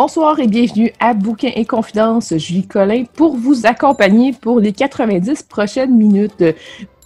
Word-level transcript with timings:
Bonsoir 0.00 0.38
et 0.38 0.46
bienvenue 0.46 0.92
à 1.00 1.12
Bouquin 1.12 1.50
et 1.56 1.64
Confidences. 1.64 2.32
Julie 2.36 2.68
Collin 2.68 3.02
pour 3.14 3.36
vous 3.36 3.66
accompagner 3.66 4.32
pour 4.32 4.60
les 4.60 4.70
90 4.70 5.42
prochaines 5.42 5.96
minutes. 5.96 6.44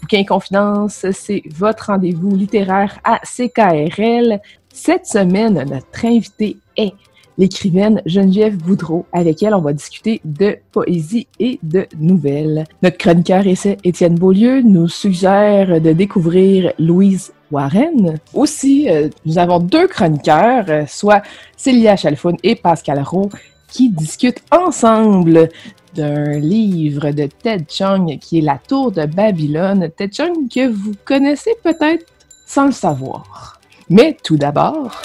Bouquin 0.02 0.18
et 0.18 0.26
Confidences, 0.26 1.06
c'est 1.12 1.42
votre 1.56 1.86
rendez-vous 1.86 2.36
littéraire 2.36 2.98
à 3.02 3.20
CKRL. 3.20 4.42
Cette 4.68 5.06
semaine, 5.06 5.54
notre 5.54 6.04
invité 6.04 6.58
est 6.76 6.92
l'écrivaine 7.38 8.02
Geneviève 8.04 8.58
Boudreau, 8.58 9.06
avec 9.10 9.42
elle, 9.42 9.54
on 9.54 9.62
va 9.62 9.72
discuter 9.72 10.20
de 10.26 10.58
poésie 10.70 11.28
et 11.40 11.58
de 11.62 11.86
nouvelles. 11.98 12.64
Notre 12.82 12.98
chroniqueur 12.98 13.46
essai 13.46 13.78
Étienne 13.84 14.16
Beaulieu 14.16 14.60
nous 14.60 14.88
suggère 14.88 15.80
de 15.80 15.92
découvrir 15.92 16.74
Louise 16.78 17.32
Warren. 17.52 18.18
Aussi, 18.34 18.88
euh, 18.88 19.08
nous 19.24 19.38
avons 19.38 19.60
deux 19.60 19.86
chroniqueurs, 19.86 20.64
euh, 20.68 20.84
soit 20.88 21.22
Célia 21.56 21.96
Chalfoun 21.96 22.36
et 22.42 22.56
Pascal 22.56 23.00
Rowe, 23.02 23.30
qui 23.68 23.90
discutent 23.90 24.42
ensemble 24.50 25.48
d'un 25.94 26.38
livre 26.38 27.10
de 27.10 27.26
Ted 27.26 27.66
Chung 27.68 28.18
qui 28.18 28.38
est 28.38 28.42
La 28.42 28.58
Tour 28.58 28.90
de 28.90 29.06
Babylone. 29.06 29.90
Ted 29.96 30.12
Chung 30.12 30.48
que 30.48 30.66
vous 30.68 30.92
connaissez 31.04 31.52
peut-être 31.62 32.06
sans 32.46 32.66
le 32.66 32.72
savoir. 32.72 33.60
Mais 33.88 34.16
tout 34.22 34.36
d'abord... 34.36 35.02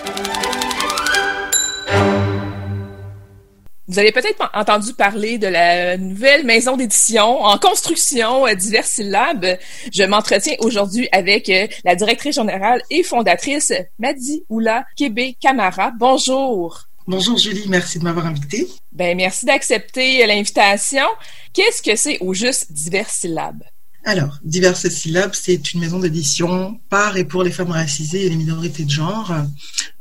Vous 3.89 3.99
avez 3.99 4.11
peut-être 4.11 4.51
entendu 4.53 4.93
parler 4.93 5.37
de 5.37 5.47
la 5.47 5.95
nouvelle 5.95 6.45
maison 6.45 6.75
d'édition 6.75 7.41
en 7.41 7.57
construction, 7.57 8.45
euh, 8.45 8.53
divers 8.53 8.85
syllabes. 8.85 9.57
Je 9.93 10.03
m'entretiens 10.03 10.55
aujourd'hui 10.59 11.07
avec 11.13 11.47
euh, 11.47 11.67
la 11.85 11.95
directrice 11.95 12.35
générale 12.35 12.81
et 12.89 13.01
fondatrice 13.01 13.71
Madi 13.97 14.43
Oula 14.49 14.85
Kébé 14.97 15.37
Camara. 15.39 15.93
Bonjour. 15.97 16.83
Bonjour 17.07 17.37
Julie, 17.37 17.69
merci 17.69 17.99
de 17.99 18.03
m'avoir 18.03 18.25
invitée. 18.25 18.67
Ben 18.91 19.15
merci 19.15 19.45
d'accepter 19.45 20.21
euh, 20.21 20.27
l'invitation. 20.27 21.05
Qu'est-ce 21.53 21.81
que 21.81 21.95
c'est 21.95 22.19
au 22.19 22.33
juste 22.33 22.73
divers 22.73 23.09
syllabes? 23.09 23.63
Alors, 24.07 24.39
Diverses 24.41 24.87
syllabes, 24.87 25.33
c'est 25.33 25.73
une 25.73 25.81
maison 25.81 25.99
d'édition 25.99 26.79
par 26.89 27.17
et 27.17 27.25
pour 27.25 27.43
les 27.43 27.51
femmes 27.51 27.71
racisées 27.71 28.25
et 28.25 28.29
les 28.29 28.37
minorités 28.37 28.85
de 28.85 28.89
genre. 28.89 29.33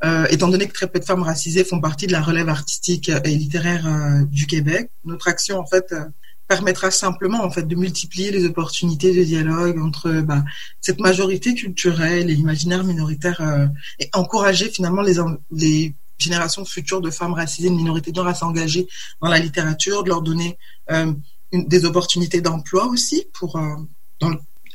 Euh, 0.05 0.27
étant 0.31 0.47
donné 0.47 0.69
que 0.69 0.73
très 0.73 0.87
peu 0.87 1.01
de 1.01 1.05
femmes 1.05 1.25
racisées 1.25 1.65
font 1.65 1.81
partie 1.81 2.07
de 2.07 2.13
la 2.13 2.23
relève 2.23 2.49
artistique 2.49 3.09
et 3.09 3.31
littéraire 3.31 3.85
euh, 3.85 4.25
du 4.27 4.47
Québec, 4.47 4.93
notre 5.05 5.27
action 5.27 5.59
en 5.59 5.67
fait 5.67 5.91
euh, 5.91 6.05
permettra 6.47 6.93
simplement 6.93 7.43
en 7.43 7.51
fait 7.51 7.67
de 7.67 7.75
multiplier 7.75 8.31
les 8.31 8.45
opportunités 8.45 9.13
de 9.13 9.25
dialogue 9.25 9.81
entre 9.81 10.21
bah, 10.21 10.45
cette 10.81 11.01
majorité 11.01 11.57
culturelle 11.57 12.31
et 12.31 12.35
l'imaginaire 12.37 12.85
minoritaire 12.85 13.43
et 13.99 14.09
encourager 14.13 14.71
finalement 14.71 15.03
les, 15.51 15.97
générations 16.19 16.65
futures 16.65 17.01
de 17.01 17.11
femmes 17.11 17.35
racisées 17.35 17.71
de 17.71 17.75
minorités 17.75 18.13
de 18.13 18.17
genre 18.17 18.29
à 18.29 18.35
s'engager 18.35 18.87
dans 19.21 19.29
la 19.29 19.41
littérature, 19.41 20.05
de 20.05 20.11
leur 20.11 20.23
donner 20.23 20.57
des 21.53 21.85
opportunités 21.85 22.41
d'emploi 22.41 22.87
aussi 22.87 23.27
pour 23.35 23.59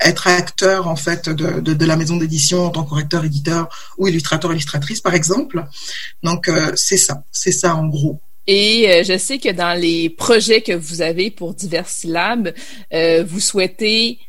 être 0.03 0.27
acteur 0.27 0.87
en 0.87 0.95
fait 0.95 1.29
de, 1.29 1.59
de, 1.59 1.85
la 1.85 1.95
maison 1.95 2.17
d'édition 2.17 2.65
en 2.65 2.69
tant 2.69 2.83
que 2.83 2.89
correcteur, 2.89 3.23
éditeur 3.23 3.69
ou 3.97 4.07
illustrateur, 4.07 4.51
illustratrice 4.51 5.01
par 5.01 5.13
exemple. 5.13 5.63
Donc 6.23 6.47
euh, 6.47 6.71
c'est 6.75 6.97
ça, 6.97 7.23
c'est 7.31 7.51
ça 7.51 7.75
en 7.75 7.87
gros. 7.87 8.19
Et 8.47 8.89
euh, 8.89 9.03
je 9.03 9.17
sais 9.17 9.37
que 9.37 9.51
dans 9.51 9.79
les 9.79 10.09
projets 10.09 10.61
que 10.61 10.71
vous 10.71 11.01
avez 11.01 11.29
pour 11.29 11.53
divers 11.53 11.87
syllabes, 11.87 12.53
euh, 12.93 13.23
vous 13.23 13.39
souhaitez 13.39 14.19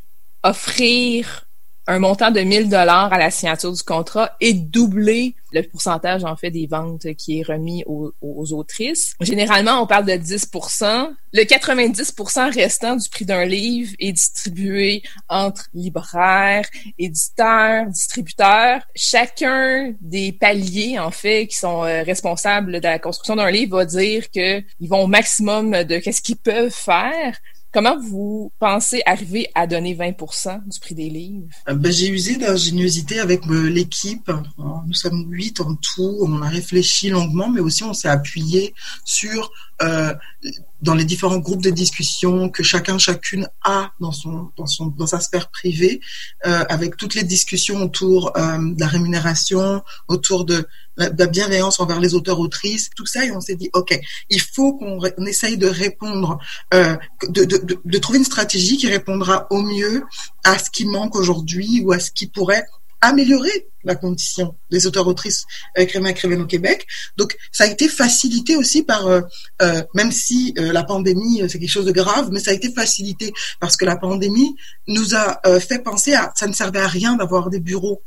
offrir 0.43 1.47
un 1.87 1.99
montant 1.99 2.31
de 2.31 2.41
1000 2.41 2.69
dollars 2.69 3.13
à 3.13 3.19
la 3.19 3.31
signature 3.31 3.73
du 3.73 3.83
contrat 3.83 4.37
et 4.41 4.55
doubler 4.55 5.35
le 5.53 5.63
pourcentage 5.63 6.25
en 6.25 6.37
fait 6.37 6.51
des 6.51 6.67
ventes 6.67 7.13
qui 7.15 7.41
est 7.41 7.43
remis 7.43 7.85
aux, 7.87 8.13
autrices. 8.53 9.15
Généralement, 9.21 9.83
on 9.83 9.87
parle 9.87 10.07
de 10.07 10.13
10% 10.13 11.11
Le 11.33 11.43
90% 11.43 12.55
restant 12.55 12.97
du 12.97 13.09
prix 13.09 13.25
d'un 13.25 13.45
livre 13.45 13.93
est 13.99 14.13
distribué 14.13 15.03
entre 15.29 15.67
libraires, 15.75 16.65
éditeurs, 16.99 17.87
distributeurs. 17.87 18.83
Chacun 18.95 19.95
des 20.01 20.33
paliers 20.33 20.99
en 20.99 21.11
fait 21.11 21.47
qui 21.47 21.57
sont 21.57 21.85
euh, 21.85 22.03
responsables 22.03 22.81
de 22.81 22.89
la 22.89 22.99
construction 22.99 23.37
d'un 23.37 23.51
livre 23.51 23.77
va 23.77 23.85
dire 23.85 24.31
que 24.31 24.63
ils 24.81 24.89
vont 24.89 25.05
au 25.05 25.07
maximum 25.07 25.85
de 25.85 25.99
qu'est-ce 25.99 26.23
qu'ils 26.23 26.37
peuvent 26.37 26.71
faire 26.71 27.37
Comment 27.73 27.99
vous 27.99 28.53
pensez 28.59 29.01
arriver 29.07 29.49
à 29.55 29.67
donner 29.67 29.95
20% 29.95 30.69
du 30.69 30.79
prix 30.79 30.95
des 30.95 31.09
livres? 31.09 31.49
Euh, 31.71 31.75
ben, 31.75 31.91
j'ai 31.91 32.09
usé 32.09 32.37
d'ingéniosité 32.37 33.19
avec 33.19 33.47
euh, 33.47 33.71
l'équipe. 33.71 34.31
Nous 34.87 34.93
sommes 34.93 35.25
huit 35.31 35.59
en 35.61 35.75
tout. 35.77 36.19
On 36.21 36.43
a 36.43 36.51
réfléchi 36.51 37.09
longuement, 37.09 37.49
mais 37.49 37.61
aussi 37.61 37.83
on 37.83 37.95
s'est 37.95 38.11
appuyé 38.11 38.75
sur 39.07 39.51
euh, 39.83 40.15
dans 40.81 40.95
les 40.95 41.05
différents 41.05 41.39
groupes 41.39 41.63
de 41.63 41.71
discussion 41.71 42.49
que 42.49 42.65
chacun 42.65 42.99
chacune 42.99 43.49
a 43.63 43.93
dans 44.01 44.11
son 44.11 44.51
dans 44.57 44.67
son 44.67 44.87
dans 44.87 45.07
sa 45.07 45.21
sphère 45.21 45.49
privée, 45.49 46.01
euh, 46.45 46.65
avec 46.69 46.97
toutes 46.97 47.15
les 47.15 47.23
discussions 47.23 47.83
autour 47.83 48.37
euh, 48.37 48.59
de 48.59 48.81
la 48.81 48.89
rémunération, 48.89 49.83
autour 50.09 50.45
de 50.45 50.67
la, 50.97 51.09
bienveillance 51.27 51.79
envers 51.79 52.01
les 52.01 52.15
auteurs 52.15 52.41
autrices, 52.41 52.91
tout 52.97 53.07
ça, 53.07 53.25
et 53.25 53.31
on 53.31 53.41
s'est 53.41 53.55
dit 53.55 53.71
ok, 53.75 53.99
il 54.29 54.41
faut 54.41 54.75
qu'on 54.75 55.01
essaye 55.27 55.57
de 55.57 55.69
répondre, 55.69 56.39
de, 56.73 56.99
de, 57.45 57.81
de 57.83 57.99
trouver 57.99 58.19
une 58.19 58.25
stratégie 58.25 58.77
qui 58.77 58.89
répondra 58.89 59.47
au 59.51 59.63
mieux 59.63 60.05
à 60.45 60.59
ce 60.59 60.69
qui 60.71 60.85
manque 60.85 61.15
aujourd'hui 61.15 61.81
ou 61.85 61.93
à 61.93 62.01
ce 62.01 62.11
qui 62.11 62.27
pourrait 62.27 62.67
améliorer 63.03 63.69
la 63.85 63.97
condition 63.97 64.55
des 64.71 64.87
auteurs-autrices 64.87 65.45
écrivains 65.77 66.11
écrivaines 66.11 66.41
au 66.41 66.47
Québec. 66.47 66.87
Donc, 67.17 67.37
ça 67.51 67.65
a 67.65 67.67
été 67.67 67.89
facilité 67.89 68.57
aussi 68.57 68.85
par, 68.85 69.09
euh, 69.09 69.21
euh, 69.61 69.83
même 69.95 70.13
si 70.13 70.55
euh, 70.57 70.73
la 70.73 70.85
pandémie, 70.85 71.43
c'est 71.49 71.59
quelque 71.59 71.69
chose 71.69 71.85
de 71.85 71.93
grave, 71.93 72.31
mais 72.33 72.39
ça 72.39 72.53
a 72.53 72.55
été 72.55 72.73
facilité 72.73 73.33
parce 73.61 73.77
que 73.77 73.85
la 73.85 73.97
pandémie 73.97 74.55
nous 74.87 75.15
a 75.15 75.41
fait 75.59 75.81
penser 75.81 76.15
à, 76.15 76.33
ça 76.37 76.47
ne 76.47 76.53
servait 76.53 76.81
à 76.81 76.87
rien 76.87 77.17
d'avoir 77.17 77.51
des 77.51 77.61
bureaux 77.61 78.03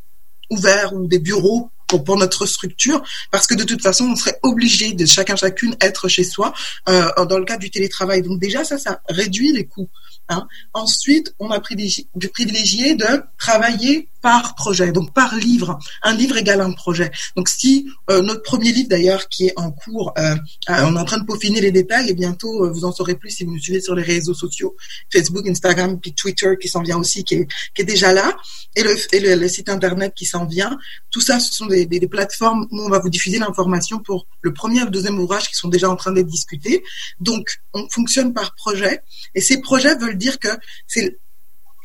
ouverts 0.50 0.94
ou 0.94 1.08
des 1.08 1.20
bureaux 1.20 1.70
pour, 1.88 2.18
notre 2.18 2.46
structure, 2.46 3.04
parce 3.32 3.48
que 3.48 3.54
de 3.54 3.64
toute 3.64 3.82
façon, 3.82 4.06
on 4.06 4.16
serait 4.16 4.40
obligé 4.44 4.94
de 4.94 5.06
chacun 5.06 5.36
chacune 5.36 5.76
être 5.82 6.08
chez 6.08 6.24
soi 6.24 6.54
euh, 6.90 7.26
dans 7.26 7.38
le 7.38 7.46
cadre 7.46 7.62
du 7.62 7.70
télétravail. 7.70 8.22
Donc 8.22 8.40
déjà, 8.40 8.64
ça, 8.64 8.78
ça 8.78 9.02
réduit 9.08 9.52
les 9.52 9.66
coûts. 9.66 9.90
Hein. 10.30 10.48
Ensuite, 10.74 11.36
on 11.40 11.52
a 11.52 11.60
privilégié 11.60 12.96
de 12.96 13.24
travailler 13.38 14.10
par 14.26 14.56
projet, 14.56 14.92
donc 14.92 15.14
par 15.14 15.36
livre. 15.36 15.78
Un 16.02 16.16
livre 16.16 16.36
égale 16.36 16.60
un 16.60 16.72
projet. 16.72 17.12
Donc 17.36 17.48
si 17.48 17.88
euh, 18.10 18.24
notre 18.24 18.42
premier 18.42 18.72
livre 18.72 18.90
d'ailleurs 18.90 19.30
qui 19.30 19.46
est 19.46 19.54
en 19.56 19.70
cours, 19.70 20.14
euh, 20.18 20.34
euh, 20.72 20.86
on 20.88 20.96
est 20.96 21.00
en 21.00 21.06
train 21.06 21.20
de 21.20 21.26
peaufiner 21.26 21.62
les 21.62 21.72
détails 21.72 22.10
et 22.10 22.16
bientôt 22.16 22.68
vous 22.74 22.86
en 22.86 22.92
saurez 22.92 23.14
plus 23.14 23.30
si 23.30 23.44
vous 23.44 23.52
nous 23.52 23.60
suivez 23.60 23.82
sur 23.82 23.94
les 23.94 24.02
réseaux 24.02 24.34
sociaux, 24.34 24.76
Facebook, 25.14 25.48
Instagram, 25.48 26.00
puis 26.00 26.14
Twitter 26.14 26.56
qui 26.60 26.68
s'en 26.68 26.82
vient 26.82 26.98
aussi, 26.98 27.24
qui 27.24 27.36
est, 27.36 27.48
qui 27.76 27.84
est 27.84 27.86
déjà 27.86 28.14
là, 28.14 28.36
et, 28.76 28.82
le, 28.82 28.96
et 29.14 29.36
le, 29.36 29.48
site 29.48 29.70
internet 29.70 30.14
qui 30.16 30.26
s'en 30.26 30.46
vient. 30.48 30.76
Tout 31.12 31.22
ça, 31.22 31.40
ce 31.40 31.54
sont 31.54 31.68
des, 31.68 31.86
plateformes 32.10 32.66
où 32.72 32.82
on 32.82 32.90
va 32.90 32.98
vous 32.98 33.10
diffuser 33.10 33.38
l'information 33.38 34.00
pour 34.00 34.26
le 34.42 34.52
premier 34.54 34.82
et 34.82 34.86
le 34.86 34.90
deuxième 34.90 35.20
ouvrage 35.20 35.50
qui 35.50 35.56
sont 35.56 35.70
déjà 35.70 35.88
en 35.88 35.96
train 35.96 36.12
d'être 36.12 36.26
discutés. 36.26 36.84
Donc 37.20 37.60
on 37.74 37.88
fonctionne 37.90 38.34
par 38.34 38.56
projet 38.56 39.04
et 39.36 39.42
ces 39.42 39.62
projets 39.62 39.96
veulent 39.96 40.18
dire 40.18 40.40
que 40.40 40.50
c'est 40.88 41.20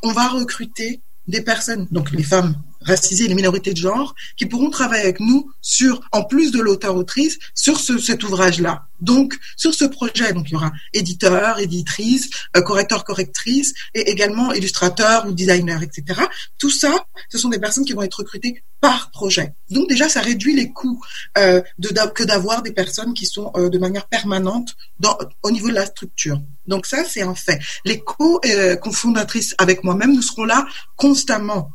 on 0.02 0.12
va 0.12 0.28
recruter 0.28 1.02
des 1.30 1.42
personnes, 1.42 1.86
donc 1.90 2.10
les 2.10 2.22
femmes 2.22 2.54
racisées 2.82 3.24
et 3.24 3.28
les 3.28 3.34
minorités 3.34 3.72
de 3.72 3.78
genre 3.78 4.14
qui 4.36 4.46
pourront 4.46 4.70
travailler 4.70 5.02
avec 5.02 5.20
nous 5.20 5.50
sur, 5.60 6.00
en 6.12 6.24
plus 6.24 6.52
de 6.52 6.60
l'auteur-autrice, 6.60 7.38
sur 7.54 7.78
ce, 7.80 7.98
cet 7.98 8.24
ouvrage-là. 8.24 8.86
Donc, 9.00 9.34
sur 9.56 9.74
ce 9.74 9.84
projet, 9.84 10.32
donc 10.32 10.48
il 10.48 10.52
y 10.52 10.56
aura 10.56 10.72
éditeur, 10.92 11.58
éditrice, 11.58 12.28
euh, 12.56 12.60
correcteur, 12.60 13.04
correctrice, 13.04 13.72
et 13.94 14.10
également 14.10 14.52
illustrateur 14.52 15.26
ou 15.26 15.32
designer, 15.32 15.82
etc. 15.82 16.20
Tout 16.58 16.70
ça, 16.70 17.06
ce 17.30 17.38
sont 17.38 17.48
des 17.48 17.58
personnes 17.58 17.84
qui 17.84 17.92
vont 17.92 18.02
être 18.02 18.18
recrutées 18.18 18.62
par 18.80 19.10
projet. 19.10 19.54
Donc 19.70 19.88
déjà, 19.88 20.08
ça 20.08 20.20
réduit 20.20 20.54
les 20.54 20.72
coûts 20.72 21.00
euh, 21.38 21.62
de, 21.78 21.88
que 22.14 22.24
d'avoir 22.24 22.62
des 22.62 22.72
personnes 22.72 23.14
qui 23.14 23.26
sont 23.26 23.50
euh, 23.56 23.68
de 23.68 23.78
manière 23.78 24.06
permanente 24.06 24.74
dans, 24.98 25.18
au 25.42 25.50
niveau 25.50 25.68
de 25.68 25.74
la 25.74 25.86
structure. 25.86 26.40
Donc 26.66 26.86
ça, 26.86 27.04
c'est 27.04 27.22
un 27.22 27.34
fait. 27.34 27.60
Les 27.84 28.00
co-fondatrices 28.00 29.54
avec 29.58 29.82
moi-même, 29.84 30.14
nous 30.14 30.22
serons 30.22 30.44
là 30.44 30.66
constamment 30.96 31.72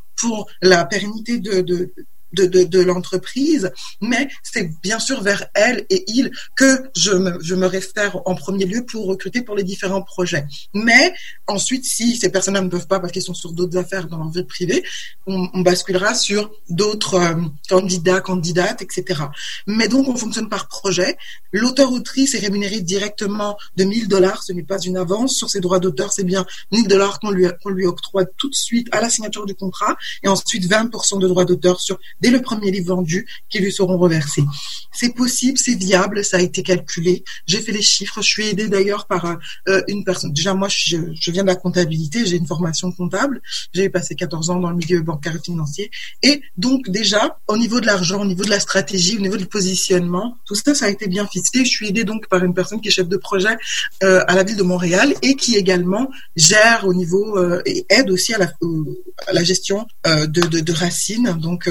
la 0.61 0.85
pérennité 0.85 1.39
de, 1.39 1.61
de, 1.61 1.93
de, 2.35 2.81
l'entreprise, 2.81 3.71
mais 4.01 4.27
c'est 4.43 4.69
bien 4.81 4.99
sûr 4.99 5.21
vers 5.21 5.45
elle 5.53 5.85
et 5.89 6.03
il 6.07 6.31
que 6.55 6.89
je 6.95 7.11
me, 7.11 7.55
me 7.55 7.65
réfère 7.65 8.19
en 8.25 8.35
premier 8.35 8.65
lieu 8.65 8.85
pour 8.85 9.05
recruter 9.07 9.41
pour 9.41 9.55
les 9.55 9.63
différents 9.63 10.01
projets. 10.01 10.45
Mais 10.73 11.13
ensuite, 11.47 11.85
si 11.85 12.17
ces 12.17 12.29
personnes 12.29 12.55
ne 12.55 12.69
peuvent 12.69 12.87
pas 12.87 12.99
parce 12.99 13.11
qu'ils 13.11 13.21
sont 13.21 13.33
sur 13.33 13.53
d'autres 13.53 13.77
affaires 13.77 14.07
dans 14.07 14.17
leur 14.17 14.29
vie 14.29 14.43
privée, 14.43 14.83
on, 15.27 15.61
basculera 15.61 16.13
sur 16.13 16.51
d'autres 16.69 17.15
euh, 17.15 17.41
candidats, 17.69 18.21
candidates, 18.21 18.81
etc. 18.81 19.23
Mais 19.67 19.87
donc, 19.87 20.07
on 20.07 20.15
fonctionne 20.15 20.49
par 20.49 20.67
projet. 20.67 21.17
L'auteur-autrice 21.51 22.35
est 22.35 22.39
rémunéré 22.39 22.81
directement 22.81 23.57
de 23.77 23.83
1000 23.83 24.07
dollars. 24.07 24.43
Ce 24.43 24.53
n'est 24.53 24.63
pas 24.63 24.79
une 24.79 24.97
avance 24.97 25.33
sur 25.33 25.49
ses 25.49 25.59
droits 25.59 25.79
d'auteur. 25.79 26.11
C'est 26.11 26.23
bien 26.23 26.45
1000 26.71 26.87
dollars 26.87 27.19
qu'on 27.19 27.31
lui, 27.31 27.47
qu'on 27.63 27.69
lui 27.69 27.85
octroie 27.85 28.25
tout 28.25 28.49
de 28.49 28.55
suite 28.55 28.87
à 28.91 29.01
la 29.01 29.09
signature 29.09 29.45
du 29.45 29.55
contrat 29.55 29.95
et 30.23 30.27
ensuite 30.27 30.69
20% 30.69 31.19
de 31.19 31.27
droits 31.27 31.45
d'auteur 31.45 31.79
sur 31.79 31.99
dès 32.25 32.31
le 32.31 32.41
premier 32.41 32.71
livre 32.71 32.95
vendu 32.95 33.27
qui 33.49 33.59
lui 33.59 33.71
seront 33.71 33.99
reversés. 33.99 34.43
C'est 34.91 35.13
possible, 35.13 35.59
c'est 35.59 35.75
viable, 35.75 36.25
ça 36.25 36.37
a 36.37 36.39
été 36.39 36.63
calculé. 36.63 37.23
J'ai 37.45 37.61
fait 37.61 37.71
les 37.71 37.83
chiffres. 37.83 38.19
Je 38.21 38.27
suis 38.27 38.47
aidée 38.47 38.67
d'ailleurs 38.67 39.05
par 39.05 39.37
euh, 39.67 39.81
une 39.87 40.03
personne. 40.03 40.33
Déjà, 40.33 40.55
moi, 40.55 40.67
je, 40.69 40.97
viens 41.29 41.43
de 41.43 41.47
la 41.47 41.55
comptabilité. 41.55 42.25
J'ai 42.25 42.37
une 42.37 42.47
formation 42.47 42.91
comptable. 42.91 43.41
J'ai 43.73 43.89
passé 43.89 44.15
14 44.15 44.49
ans 44.49 44.59
dans 44.59 44.71
le 44.71 44.77
milieu 44.77 45.01
bancaire 45.01 45.35
et 45.35 45.39
financier. 45.39 45.91
Et 46.23 46.41
donc, 46.57 46.89
déjà, 46.89 47.37
au 47.47 47.57
niveau 47.57 47.79
de 47.79 47.85
l'argent, 47.85 48.21
au 48.21 48.25
niveau 48.25 48.43
de 48.43 48.49
la 48.49 48.59
stratégie, 48.59 49.17
au 49.17 49.21
niveau 49.21 49.37
du 49.37 49.45
positionnement, 49.45 50.37
tout 50.45 50.55
ça, 50.55 50.73
ça 50.73 50.85
a 50.85 50.89
été 50.89 51.07
bien 51.07 51.27
ficelé. 51.27 51.63
Je 51.63 51.69
suis 51.69 51.89
aidée 51.89 52.05
donc 52.05 52.27
par 52.27 52.43
une 52.43 52.55
personne 52.55 52.81
qui 52.81 52.87
est 52.87 52.91
chef 52.91 53.07
de 53.07 53.17
projet 53.17 53.55
euh, 54.03 54.23
à 54.27 54.33
la 54.33 54.43
ville 54.43 54.57
de 54.57 54.63
Montréal 54.63 55.13
et 55.21 55.35
qui 55.35 55.57
également 55.57 56.09
gère 56.35 56.85
au 56.87 56.93
niveau 56.95 57.37
euh, 57.37 57.61
et 57.67 57.85
aide 57.89 58.09
aussi 58.09 58.33
à 58.33 58.39
la, 58.39 59.43
gestion 59.43 59.85
de, 60.05 60.25
de, 60.25 60.59
de 60.61 60.73
Racine. 60.73 61.37
Donc, 61.39 61.69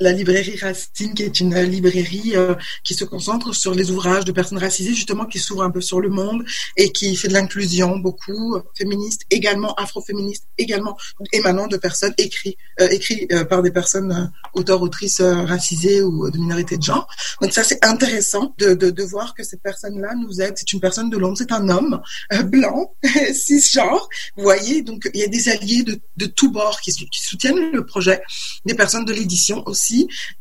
la 0.00 0.12
librairie 0.12 0.58
Racine, 0.58 1.14
qui 1.14 1.22
est 1.22 1.40
une 1.40 1.58
librairie 1.62 2.32
euh, 2.36 2.54
qui 2.84 2.94
se 2.94 3.04
concentre 3.04 3.54
sur 3.54 3.74
les 3.74 3.90
ouvrages 3.90 4.24
de 4.24 4.32
personnes 4.32 4.58
racisées, 4.58 4.94
justement, 4.94 5.26
qui 5.26 5.38
s'ouvre 5.38 5.62
un 5.62 5.70
peu 5.70 5.80
sur 5.80 6.00
le 6.00 6.08
monde 6.08 6.44
et 6.76 6.92
qui 6.92 7.16
fait 7.16 7.28
de 7.28 7.32
l'inclusion, 7.32 7.98
beaucoup 7.98 8.56
féministe, 8.76 9.22
également 9.30 9.74
afroféministe, 9.74 10.44
également 10.58 10.96
émanant 11.32 11.66
de 11.66 11.76
personnes 11.76 12.14
écrites, 12.18 12.56
euh, 12.80 12.88
euh, 13.32 13.44
par 13.44 13.62
des 13.62 13.70
personnes 13.70 14.12
euh, 14.12 14.58
auteurs, 14.58 14.82
autrices 14.82 15.20
euh, 15.20 15.44
racisées 15.44 16.02
ou 16.02 16.30
de 16.30 16.38
minorités 16.38 16.76
de 16.76 16.82
genre. 16.82 17.08
Donc 17.40 17.52
ça, 17.52 17.64
c'est 17.64 17.84
intéressant 17.84 18.54
de, 18.58 18.74
de, 18.74 19.02
voir 19.02 19.34
que 19.34 19.42
cette 19.42 19.62
personne-là 19.62 20.14
nous 20.14 20.40
aide. 20.40 20.54
C'est 20.56 20.72
une 20.72 20.80
personne 20.80 21.10
de 21.10 21.16
l'ombre, 21.16 21.36
c'est 21.38 21.52
un 21.52 21.68
homme 21.68 22.00
blanc, 22.44 22.94
cisgenre. 23.32 24.08
Vous 24.36 24.42
voyez, 24.42 24.82
donc 24.82 25.08
il 25.14 25.20
y 25.20 25.24
a 25.24 25.28
des 25.28 25.48
alliés 25.48 25.82
de, 25.82 26.00
de 26.16 26.26
tous 26.26 26.50
bords 26.50 26.80
qui 26.80 26.92
soutiennent 27.12 27.72
le 27.72 27.86
projet, 27.86 28.22
des 28.64 28.74
personnes 28.74 29.04
de 29.04 29.12
l'édition 29.12 29.62
aussi 29.66 29.87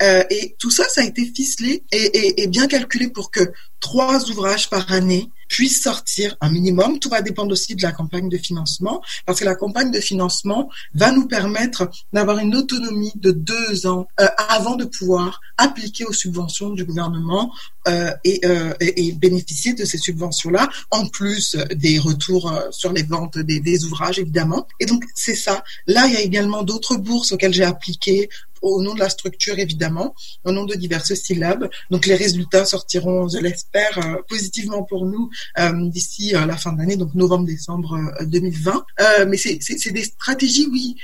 euh, 0.02 0.24
et 0.30 0.56
tout 0.60 0.72
ça, 0.72 0.84
ça 0.90 1.02
a 1.02 1.04
été 1.04 1.26
ficelé 1.26 1.84
et, 1.92 2.48
bien 2.48 2.68
calculé 2.68 3.10
pour 3.10 3.32
que 3.32 3.52
trois 3.80 4.30
ouvrages 4.30 4.70
par 4.70 4.92
année 4.92 5.30
puissent 5.50 5.82
sortir 5.82 6.36
un 6.42 6.50
minimum. 6.50 7.00
Tout 7.00 7.10
va 7.10 7.22
dépendre 7.22 7.52
aussi 7.52 7.76
de 7.76 7.82
la 7.82 7.92
campagne 7.92 8.28
de 8.28 8.38
financement, 8.38 9.02
parce 9.26 9.40
que 9.40 9.46
la 9.46 9.56
campagne 9.56 9.92
de 9.92 10.00
financement 10.00 10.70
va 10.94 11.12
nous 11.12 11.28
permettre 11.28 11.90
d'avoir 12.12 12.40
une 12.40 12.56
autonomie 12.56 13.14
de 13.16 13.32
deux 13.32 13.88
ans 13.88 14.08
euh, 14.20 14.28
avant 14.50 14.76
de 14.76 14.84
pouvoir 14.84 15.40
appliquer 15.58 16.06
aux 16.06 16.14
subventions 16.14 16.72
du 16.72 16.84
gouvernement 16.84 17.54
euh, 17.88 18.12
et, 18.26 19.12
bénéficier 19.14 19.74
de 19.74 19.86
ces 19.86 19.98
subventions-là, 19.98 20.70
en 20.92 21.08
plus 21.08 21.56
des 21.76 21.98
retours 21.98 22.52
sur 22.72 22.92
les 22.92 23.04
ventes 23.04 23.38
des 23.38 23.86
ouvrages, 23.86 24.20
évidemment. 24.20 24.68
Et 24.80 24.86
donc, 24.86 25.04
c'est 25.16 25.36
ça. 25.36 25.64
Là, 25.86 26.08
il 26.08 26.14
y 26.14 26.18
a 26.18 26.22
également 26.22 26.64
d'autres 26.64 26.98
bourses 26.98 27.32
auxquelles 27.32 27.54
j'ai 27.54 27.64
appliqué 27.64 28.30
au 28.62 28.82
nom 28.82 28.94
de 28.94 29.00
la 29.00 29.10
structure, 29.10 29.60
évidemment, 29.60 30.14
au 30.44 30.52
nom 30.52 30.66
de 30.66 30.76
diverses 30.76 31.14
syllabes. 31.14 31.70
Donc, 31.92 32.06
les 32.06 32.16
résultats 32.16 32.66
sortiront, 32.66 33.28
je 33.28 33.40
l'espère, 33.40 33.98
euh, 33.98 34.22
positivement 34.28 34.84
pour 34.84 35.06
nous 35.06 35.30
euh, 35.60 35.90
d'ici 35.90 36.36
euh, 36.36 36.46
la 36.46 36.58
fin 36.58 36.74
d'année, 36.74 36.98
donc 36.98 37.14
novembre-décembre 37.16 37.98
2020. 38.24 38.86
mais 39.28 39.38
c'est 39.38 39.92
des 39.92 40.04
stratégies, 40.04 40.68
oui. 40.72 40.96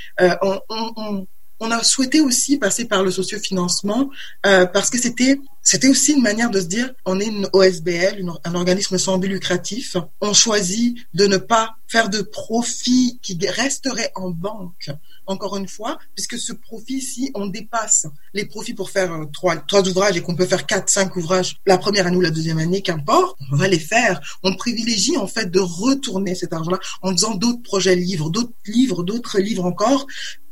A 1.60 1.82
souhaité 1.82 2.20
aussi 2.20 2.58
passer 2.58 2.84
par 2.84 3.02
le 3.02 3.10
sociofinancement 3.10 4.10
euh, 4.46 4.66
parce 4.66 4.90
que 4.90 4.98
c'était 4.98 5.38
c'était 5.66 5.88
aussi 5.88 6.12
une 6.12 6.20
manière 6.20 6.50
de 6.50 6.60
se 6.60 6.66
dire 6.66 6.92
on 7.06 7.18
est 7.18 7.26
une 7.26 7.48
OSBL, 7.54 8.22
un 8.44 8.54
organisme 8.54 8.98
sans 8.98 9.16
but 9.16 9.28
lucratif. 9.28 9.96
On 10.20 10.34
choisit 10.34 10.98
de 11.14 11.26
ne 11.26 11.38
pas 11.38 11.76
faire 11.88 12.10
de 12.10 12.20
profit 12.20 13.18
qui 13.22 13.38
resterait 13.48 14.12
en 14.14 14.30
banque. 14.30 14.90
Encore 15.26 15.56
une 15.56 15.66
fois, 15.66 15.98
puisque 16.14 16.38
ce 16.38 16.52
profit, 16.52 17.00
si 17.00 17.30
on 17.34 17.46
dépasse 17.46 18.06
les 18.34 18.44
profits 18.44 18.74
pour 18.74 18.90
faire 18.90 19.10
trois, 19.32 19.56
trois 19.56 19.88
ouvrages 19.88 20.18
et 20.18 20.20
qu'on 20.20 20.34
peut 20.34 20.44
faire 20.44 20.66
quatre, 20.66 20.90
cinq 20.90 21.16
ouvrages 21.16 21.56
la 21.64 21.78
première 21.78 22.06
année 22.06 22.18
ou 22.18 22.20
la 22.20 22.30
deuxième 22.30 22.58
année, 22.58 22.82
qu'importe, 22.82 23.38
on 23.50 23.56
va 23.56 23.66
les 23.66 23.78
faire. 23.78 24.20
On 24.42 24.54
privilégie 24.56 25.16
en 25.16 25.26
fait 25.26 25.50
de 25.50 25.60
retourner 25.60 26.34
cet 26.34 26.52
argent-là 26.52 26.78
en 27.00 27.12
faisant 27.12 27.36
d'autres 27.36 27.62
projets 27.62 27.96
livres, 27.96 28.28
d'autres 28.28 28.52
livres, 28.66 29.02
d'autres 29.02 29.38
livres 29.38 29.64
encore, 29.64 30.06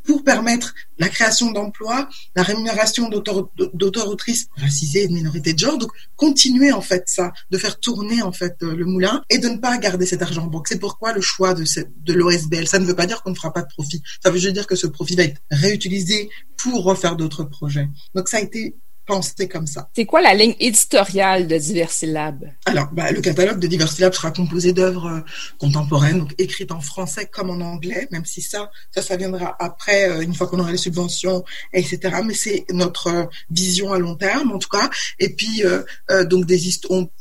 pour 0.05 0.25
permettre 0.25 0.75
la 0.99 1.09
création 1.09 1.51
d'emplois, 1.53 2.09
la 2.37 2.43
rémunération 2.43 3.09
d'auteurs-autrices 3.09 4.49
racisées 4.57 5.05
et 5.05 5.09
de 5.09 5.13
minorités 5.13 5.53
de 5.53 5.59
genre. 5.59 5.79
Donc, 5.79 5.91
continuer 6.17 6.73
en 6.73 6.81
fait 6.81 7.05
ça, 7.07 7.33
de 7.51 7.59
faire 7.59 7.81
tourner 7.81 8.23
en 8.23 8.33
fait 8.33 8.57
euh, 8.63 8.75
le 8.75 8.85
moulin 8.85 9.23
et 9.31 9.39
de 9.39 9.49
ne 9.49 9.59
pas 9.59 9.77
garder 9.79 10.07
cet 10.07 10.23
argent 10.23 10.45
en 10.45 10.47
banque. 10.47 10.69
C'est 10.69 10.79
pourquoi 10.79 11.13
le 11.13 11.21
choix 11.21 11.55
de, 11.55 11.65
de 11.65 12.13
l'OSBL. 12.13 12.67
Ça 12.67 12.79
ne 12.79 12.85
veut 12.85 12.97
pas 12.97 13.07
dire 13.07 13.23
qu'on 13.23 13.31
ne 13.31 13.37
fera 13.37 13.53
pas 13.53 13.63
de 13.63 13.69
profit. 13.69 14.03
Ça 14.23 14.31
veut 14.31 14.39
juste 14.39 14.55
dire 14.55 14.67
que 14.67 14.77
ce 14.77 14.87
profit 14.87 15.17
va 15.17 15.25
être 15.25 15.41
réutilisé 15.51 16.31
pour 16.57 16.85
refaire 16.85 17.17
d'autres 17.17 17.45
projets. 17.45 17.89
Donc, 18.15 18.29
ça 18.29 18.37
a 18.37 18.41
été 18.41 18.77
penser 19.07 19.49
comme 19.49 19.67
ça. 19.67 19.89
C'est 19.95 20.07
quoi 20.07 20.21
la 20.21 20.35
ligne 20.35 20.55
éditoriale 20.61 21.47
de 21.47 21.57
Diversilab? 21.57 22.45
Alors, 22.67 22.89
bah, 22.93 23.11
le 23.13 23.21
catalogue 23.21 23.59
de 23.59 23.67
Diversilab 23.67 24.13
sera 24.13 24.31
composé 24.31 24.73
d'œuvres 24.73 25.07
euh, 25.07 25.21
contemporaines, 25.59 26.21
donc 26.21 26.35
écrites 26.39 26.73
en 26.73 26.81
français 26.81 27.27
comme 27.27 27.51
en 27.51 27.61
anglais, 27.61 28.09
même 28.11 28.25
si 28.25 28.43
ça, 28.43 28.71
ça, 28.95 29.03
ça 29.03 29.17
viendra 29.17 29.57
après, 29.59 30.09
euh, 30.09 30.21
une 30.23 30.35
fois 30.35 30.47
qu'on 30.47 30.59
aura 30.59 30.73
les 30.73 30.79
subventions, 30.79 31.45
etc. 31.73 32.01
Mais 32.25 32.35
c'est 32.35 32.65
notre 32.71 33.07
euh, 33.09 33.25
vision 33.51 33.93
à 33.93 33.99
long 33.99 34.17
terme, 34.17 34.53
en 34.53 34.59
tout 34.59 34.69
cas. 34.69 34.91
Et 35.19 35.35
puis, 35.35 35.65
euh, 35.65 35.83
euh, 36.11 36.25
donc, 36.25 36.47
des 36.47 36.63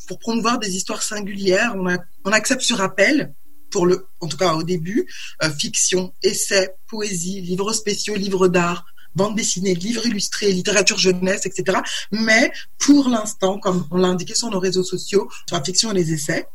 pour 0.07 0.19
promouvoir 0.19 0.59
des 0.59 0.75
histoires 0.75 1.03
singulières, 1.03 1.73
on, 1.75 1.87
a, 1.89 1.97
on 2.25 2.31
accepte 2.31 2.61
sur 2.61 2.81
appel 2.81 3.33
pour 3.71 3.85
le, 3.85 4.05
en 4.19 4.27
tout 4.27 4.37
cas 4.37 4.53
au 4.53 4.63
début, 4.63 5.07
euh, 5.43 5.49
fiction, 5.49 6.13
essais, 6.21 6.75
poésie, 6.87 7.41
livres 7.41 7.73
spéciaux, 7.73 8.15
livres 8.15 8.47
d'art, 8.47 8.85
bande 9.15 9.35
dessinée, 9.35 9.73
livres 9.73 10.05
illustrés, 10.05 10.51
littérature 10.51 10.97
jeunesse, 10.97 11.45
etc. 11.45 11.79
Mais 12.11 12.51
pour 12.79 13.09
l'instant, 13.09 13.59
comme 13.59 13.87
on 13.91 13.97
l'a 13.97 14.07
indiqué 14.07 14.35
sur 14.35 14.49
nos 14.49 14.59
réseaux 14.59 14.83
sociaux, 14.83 15.29
sur 15.47 15.57
la 15.57 15.63
fiction 15.63 15.91
et 15.91 15.93
les 15.93 16.13
essais, 16.13 16.47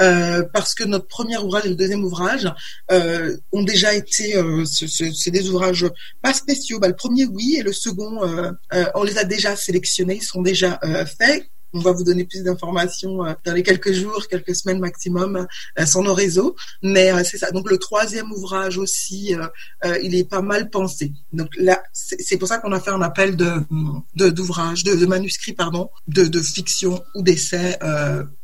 euh, 0.00 0.42
parce 0.52 0.74
que 0.74 0.84
notre 0.84 1.06
premier 1.06 1.38
ouvrage 1.38 1.66
et 1.66 1.70
le 1.70 1.74
deuxième 1.76 2.04
ouvrage 2.04 2.52
euh, 2.90 3.36
ont 3.52 3.62
déjà 3.62 3.94
été, 3.94 4.36
euh, 4.36 4.64
c'est 4.64 5.30
des 5.30 5.48
ouvrages 5.48 5.86
pas 6.22 6.34
spéciaux. 6.34 6.78
Bah, 6.78 6.88
le 6.88 6.96
premier, 6.96 7.26
oui, 7.26 7.56
et 7.58 7.62
le 7.62 7.72
second, 7.72 8.24
euh, 8.24 8.50
euh, 8.74 8.84
on 8.94 9.02
les 9.02 9.18
a 9.18 9.24
déjà 9.24 9.56
sélectionnés, 9.56 10.16
ils 10.16 10.22
sont 10.22 10.42
déjà 10.42 10.78
euh, 10.84 11.04
faits 11.06 11.50
on 11.72 11.80
va 11.80 11.92
vous 11.92 12.04
donner 12.04 12.24
plus 12.24 12.42
d'informations 12.42 13.24
euh, 13.24 13.32
dans 13.44 13.54
les 13.54 13.62
quelques 13.62 13.92
jours, 13.92 14.26
quelques 14.28 14.54
semaines 14.54 14.80
maximum 14.80 15.46
euh, 15.78 15.86
sur 15.86 16.02
nos 16.02 16.14
réseaux. 16.14 16.56
Mais 16.82 17.12
euh, 17.12 17.22
c'est 17.24 17.38
ça. 17.38 17.50
Donc 17.50 17.70
le 17.70 17.78
troisième 17.78 18.30
ouvrage 18.32 18.78
aussi, 18.78 19.34
il 20.02 20.14
est 20.14 20.28
pas 20.28 20.42
mal 20.42 20.70
pensé. 20.70 21.12
Donc 21.32 21.48
là, 21.56 21.82
c'est 21.92 22.36
pour 22.36 22.48
ça 22.48 22.58
qu'on 22.58 22.72
a 22.72 22.80
fait 22.80 22.90
un 22.90 23.02
appel 23.02 23.36
de 23.36 23.50
d'ouvrages, 24.14 24.84
de, 24.84 25.06
manuscrits, 25.06 25.52
pardon, 25.52 25.90
de, 26.08 26.24
de 26.24 26.40
fiction 26.40 27.02
ou 27.14 27.22
d'essais 27.22 27.78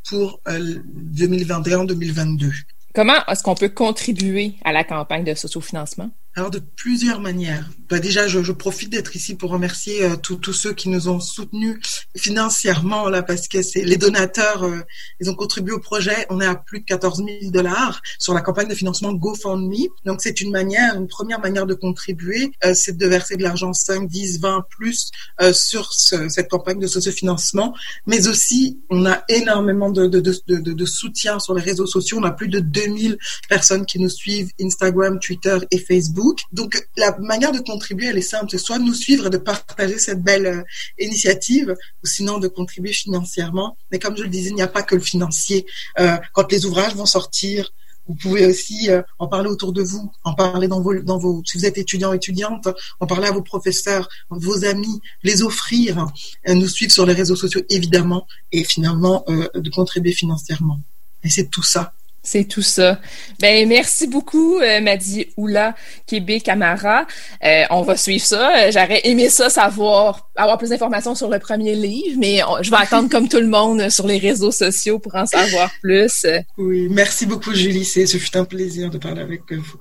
pour 0.08 0.40
2021-2022. 0.46 2.52
Comment 2.94 3.24
est-ce 3.26 3.42
qu'on 3.42 3.54
peut 3.54 3.68
contribuer 3.68 4.54
à 4.64 4.72
la 4.72 4.84
campagne 4.84 5.24
de 5.24 5.34
sociofinancement? 5.34 6.10
Alors 6.38 6.50
de 6.50 6.58
plusieurs 6.58 7.18
manières. 7.18 7.70
Bah, 7.88 7.98
déjà, 7.98 8.28
je, 8.28 8.52
profite 8.52 8.90
d'être 8.90 9.16
ici 9.16 9.36
pour 9.36 9.50
remercier 9.50 10.04
euh, 10.04 10.16
tous 10.16 10.52
ceux 10.52 10.74
qui 10.74 10.90
nous 10.90 11.08
ont 11.08 11.18
soutenus 11.18 11.78
financièrement 12.14 13.08
là, 13.08 13.22
parce 13.22 13.48
que 13.48 13.62
c'est 13.62 13.82
les 13.82 13.96
donateurs, 13.96 14.64
euh, 14.64 14.80
ils 15.18 15.30
ont 15.30 15.34
contribué 15.34 15.72
au 15.72 15.78
projet. 15.78 16.26
On 16.28 16.42
est 16.42 16.46
à 16.46 16.56
plus 16.56 16.80
de 16.80 16.84
14 16.84 17.24
000 17.24 17.50
dollars 17.52 18.02
sur 18.18 18.34
la 18.34 18.42
campagne 18.42 18.68
de 18.68 18.74
financement 18.74 19.14
GoFundMe. 19.14 19.88
Donc 20.04 20.20
c'est 20.20 20.42
une 20.42 20.50
manière, 20.50 20.96
une 20.96 21.06
première 21.06 21.40
manière 21.40 21.64
de 21.64 21.72
contribuer, 21.72 22.52
euh, 22.66 22.74
c'est 22.74 22.98
de 22.98 23.06
verser 23.06 23.36
de 23.36 23.42
l'argent 23.42 23.72
5, 23.72 24.06
10, 24.06 24.40
20 24.40 24.66
plus 24.68 25.10
sur 25.52 25.94
ce, 25.94 26.28
cette 26.28 26.50
campagne 26.50 26.78
de 26.78 26.86
socio-financement. 26.86 27.74
Mais 28.06 28.28
aussi, 28.28 28.78
on 28.90 29.06
a 29.06 29.22
énormément 29.28 29.90
de, 29.90 30.06
de, 30.06 30.84
soutien 30.84 31.38
sur 31.38 31.54
les 31.54 31.62
réseaux 31.62 31.86
sociaux. 31.86 32.18
On 32.20 32.24
a 32.24 32.30
plus 32.30 32.48
de 32.48 32.58
2000 32.58 33.16
personnes 33.48 33.86
qui 33.86 33.98
nous 33.98 34.10
suivent 34.10 34.50
Instagram, 34.60 35.18
Twitter 35.18 35.58
et 35.70 35.78
Facebook. 35.78 36.25
Donc 36.52 36.88
la 36.96 37.16
manière 37.18 37.52
de 37.52 37.60
contribuer, 37.60 38.06
elle 38.06 38.18
est 38.18 38.22
simple, 38.22 38.46
c'est 38.50 38.58
soit 38.58 38.78
de 38.78 38.84
nous 38.84 38.94
suivre 38.94 39.26
et 39.26 39.30
de 39.30 39.38
partager 39.38 39.98
cette 39.98 40.22
belle 40.22 40.46
euh, 40.46 40.62
initiative, 40.98 41.74
ou 42.02 42.06
sinon 42.06 42.38
de 42.38 42.48
contribuer 42.48 42.92
financièrement. 42.92 43.76
Mais 43.90 43.98
comme 43.98 44.16
je 44.16 44.22
le 44.22 44.28
disais, 44.28 44.50
il 44.50 44.54
n'y 44.54 44.62
a 44.62 44.68
pas 44.68 44.82
que 44.82 44.94
le 44.94 45.00
financier. 45.00 45.66
Euh, 45.98 46.16
quand 46.32 46.50
les 46.50 46.64
ouvrages 46.66 46.94
vont 46.94 47.06
sortir, 47.06 47.72
vous 48.08 48.14
pouvez 48.14 48.46
aussi 48.46 48.88
euh, 48.90 49.02
en 49.18 49.26
parler 49.26 49.48
autour 49.48 49.72
de 49.72 49.82
vous, 49.82 50.12
en 50.22 50.34
parler 50.34 50.68
dans 50.68 50.80
vos, 50.80 51.42
si 51.44 51.58
vous 51.58 51.66
êtes 51.66 51.76
étudiant 51.76 52.12
étudiante, 52.12 52.68
en 53.00 53.06
parler 53.06 53.26
à 53.26 53.32
vos 53.32 53.42
professeurs, 53.42 54.08
vos 54.30 54.64
amis, 54.64 55.00
les 55.24 55.42
offrir, 55.42 56.06
nous 56.46 56.68
suivre 56.68 56.92
sur 56.92 57.04
les 57.04 57.14
réseaux 57.14 57.34
sociaux 57.34 57.62
évidemment, 57.68 58.28
et 58.52 58.62
finalement 58.62 59.24
de 59.28 59.70
contribuer 59.70 60.12
financièrement. 60.12 60.80
Et 61.24 61.30
c'est 61.30 61.50
tout 61.50 61.64
ça 61.64 61.92
c'est 62.26 62.44
tout 62.44 62.62
ça. 62.62 63.00
Ben 63.38 63.68
merci 63.68 64.08
beaucoup, 64.08 64.58
euh, 64.58 64.80
m'a 64.80 64.96
dit 64.96 65.28
Oula 65.36 65.74
Québec 66.06 66.42
Camara. 66.42 67.06
Euh, 67.44 67.62
on 67.70 67.82
va 67.82 67.96
suivre 67.96 68.24
ça. 68.24 68.66
Euh, 68.66 68.70
j'aurais 68.72 69.00
aimé 69.04 69.28
ça 69.30 69.48
savoir, 69.48 70.28
avoir 70.34 70.58
plus 70.58 70.70
d'informations 70.70 71.14
sur 71.14 71.30
le 71.30 71.38
premier 71.38 71.76
livre, 71.76 72.18
mais 72.18 72.40
je 72.62 72.70
vais 72.70 72.76
attendre 72.76 73.08
comme 73.08 73.28
tout 73.28 73.38
le 73.38 73.46
monde 73.46 73.88
sur 73.90 74.06
les 74.08 74.18
réseaux 74.18 74.50
sociaux 74.50 74.98
pour 74.98 75.14
en 75.14 75.26
savoir 75.26 75.70
plus. 75.80 76.26
Oui, 76.58 76.88
merci 76.90 77.26
beaucoup, 77.26 77.54
Julie. 77.54 77.84
Ce 77.84 78.18
fut 78.18 78.36
un 78.36 78.44
plaisir 78.44 78.90
de 78.90 78.98
parler 78.98 79.22
avec 79.22 79.42
vous. 79.52 79.80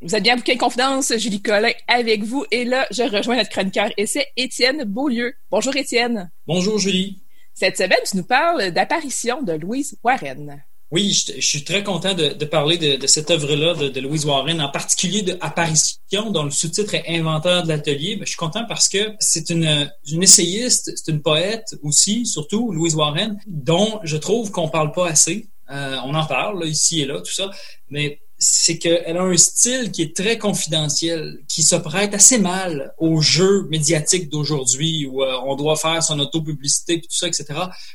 Vous 0.00 0.16
êtes 0.16 0.22
bien 0.24 0.34
bouquet 0.34 0.56
confidence, 0.56 1.16
Julie 1.16 1.40
Collin 1.40 1.70
avec 1.86 2.24
vous. 2.24 2.44
Et 2.50 2.64
là, 2.64 2.88
je 2.90 3.04
rejoins 3.04 3.36
notre 3.36 3.50
chroniqueur 3.50 3.90
et 3.96 4.06
c'est 4.06 4.26
Étienne 4.36 4.82
Beaulieu. 4.82 5.34
Bonjour 5.48 5.76
Étienne. 5.76 6.32
Bonjour 6.48 6.80
Julie. 6.80 7.22
Cette 7.62 7.76
semaine, 7.76 8.00
tu 8.04 8.16
nous 8.16 8.24
parles 8.24 8.72
d'apparition 8.72 9.40
de 9.40 9.52
Louise 9.52 9.96
Warren. 10.02 10.64
Oui, 10.90 11.12
je, 11.12 11.40
suis 11.40 11.62
très 11.62 11.84
content 11.84 12.12
de, 12.12 12.44
parler 12.44 12.76
de, 12.76 13.06
cette 13.06 13.30
œuvre-là 13.30 13.88
de, 13.88 14.00
Louise 14.00 14.24
Warren, 14.24 14.60
en 14.60 14.68
particulier 14.68 15.22
de 15.22 15.38
Apparition, 15.40 16.32
dont 16.32 16.42
le 16.42 16.50
sous-titre 16.50 16.96
est 16.96 17.04
Inventeur 17.06 17.62
de 17.62 17.68
l'atelier. 17.68 18.16
Ben, 18.16 18.24
je 18.24 18.30
suis 18.30 18.36
content 18.36 18.64
parce 18.66 18.88
que 18.88 19.12
c'est 19.20 19.50
une, 19.50 19.88
essayiste, 20.20 20.90
c'est 20.96 21.12
une 21.12 21.22
poète 21.22 21.76
aussi, 21.84 22.26
surtout 22.26 22.72
Louise 22.72 22.96
Warren, 22.96 23.38
dont 23.46 24.00
je 24.02 24.16
trouve 24.16 24.50
qu'on 24.50 24.68
parle 24.68 24.90
pas 24.90 25.06
assez. 25.06 25.46
Euh, 25.70 25.98
on 26.04 26.16
en 26.16 26.26
parle 26.26 26.66
ici 26.66 27.02
et 27.02 27.04
là, 27.04 27.20
tout 27.20 27.32
ça, 27.32 27.48
mais 27.90 28.20
c'est 28.44 28.76
qu'elle 28.76 29.16
a 29.16 29.22
un 29.22 29.36
style 29.36 29.92
qui 29.92 30.02
est 30.02 30.16
très 30.16 30.36
confidentiel, 30.36 31.38
qui 31.48 31.62
se 31.62 31.76
prête 31.76 32.12
assez 32.12 32.38
mal 32.38 32.92
aux 32.98 33.20
jeux 33.20 33.68
médiatiques 33.70 34.28
d'aujourd'hui 34.30 35.06
où 35.06 35.22
euh, 35.22 35.36
on 35.46 35.54
doit 35.54 35.76
faire 35.76 36.02
son 36.02 36.18
auto-publicité 36.18 37.00
tout 37.00 37.06
ça, 37.08 37.28
etc. 37.28 37.46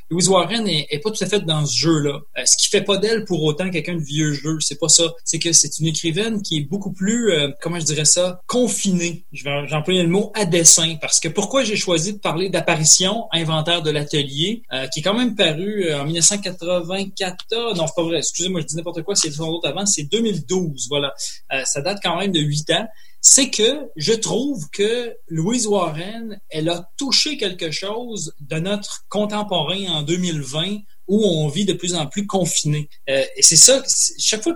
Louise 0.10 0.30
Warren 0.30 0.66
est, 0.66 1.02
pas 1.04 1.12
tout 1.12 1.22
à 1.22 1.28
fait 1.28 1.42
dans 1.42 1.66
ce 1.66 1.78
jeu-là. 1.78 2.22
Euh, 2.38 2.46
ce 2.46 2.56
qui 2.56 2.70
fait 2.70 2.82
pas 2.82 2.98
d'elle 2.98 3.26
pour 3.26 3.44
autant 3.44 3.70
quelqu'un 3.70 3.96
de 3.96 4.02
vieux 4.02 4.32
jeu, 4.32 4.58
c'est 4.62 4.80
pas 4.80 4.88
ça. 4.88 5.04
C'est 5.26 5.38
que 5.38 5.52
c'est 5.52 5.80
une 5.80 5.88
écrivaine 5.88 6.42
qui 6.42 6.58
est 6.58 6.62
beaucoup 6.62 6.94
plus, 6.94 7.32
euh, 7.32 7.50
comment 7.62 7.80
je 7.82 7.86
dirais 7.86 8.06
ça, 8.06 8.42
confinée. 8.48 9.26
Je 9.34 9.44
vais 9.44 9.74
employer 9.74 10.04
le 10.04 10.10
mot 10.10 10.32
à 10.34 10.46
dessin 10.46 10.96
parce 11.02 11.20
que 11.20 11.28
pourquoi 11.28 11.66
j'ai 11.66 11.76
choisi 11.76 12.14
de 12.14 12.20
parler 12.20 12.50
d'apparition, 12.50 13.26
inventaire 13.34 13.82
de 13.82 13.92
l'atelier, 13.92 14.64
qui 14.94 15.00
est 15.00 15.04
quand 15.04 15.14
même 15.14 15.36
paru 15.36 15.94
en 15.94 16.06
1984. 16.06 17.76
Non, 17.76 17.86
c'est 17.86 17.96
pas 17.96 18.04
vrai. 18.04 18.20
Excusez-moi, 18.20 18.62
je 18.62 18.68
dis 18.68 18.76
n'importe 18.78 19.04
quoi. 19.04 19.16
C'est 19.16 19.32
sans 19.32 19.52
doute 19.52 19.66
avant. 19.66 19.86
C'est 19.86 20.04
2000 20.04 20.37
2012, 20.40 20.88
voilà. 20.90 21.14
Euh, 21.54 21.64
ça 21.66 21.82
date 21.82 22.00
quand 22.04 22.18
même 22.18 22.32
de 22.32 22.40
huit 22.40 22.70
ans. 22.72 22.88
C'est 23.22 23.50
que 23.50 23.90
je 23.96 24.14
trouve 24.14 24.70
que 24.72 25.16
Louise 25.28 25.68
Warren, 25.68 26.40
elle 26.50 26.70
a 26.70 26.90
touché 26.98 27.38
quelque 27.38 27.72
chose 27.72 28.34
de 28.40 28.58
notre 28.58 29.06
contemporain 29.10 29.88
en 29.90 30.04
2020 30.04 30.78
où 31.08 31.26
on 31.26 31.48
vit 31.48 31.66
de 31.66 31.74
plus 31.74 31.96
en 31.96 32.08
plus 32.08 32.28
confiné. 32.28 32.90
Euh, 33.10 33.24
et 33.36 33.42
c'est 33.42 33.56
ça, 33.56 33.82
chaque 34.20 34.44
fois 34.44 34.56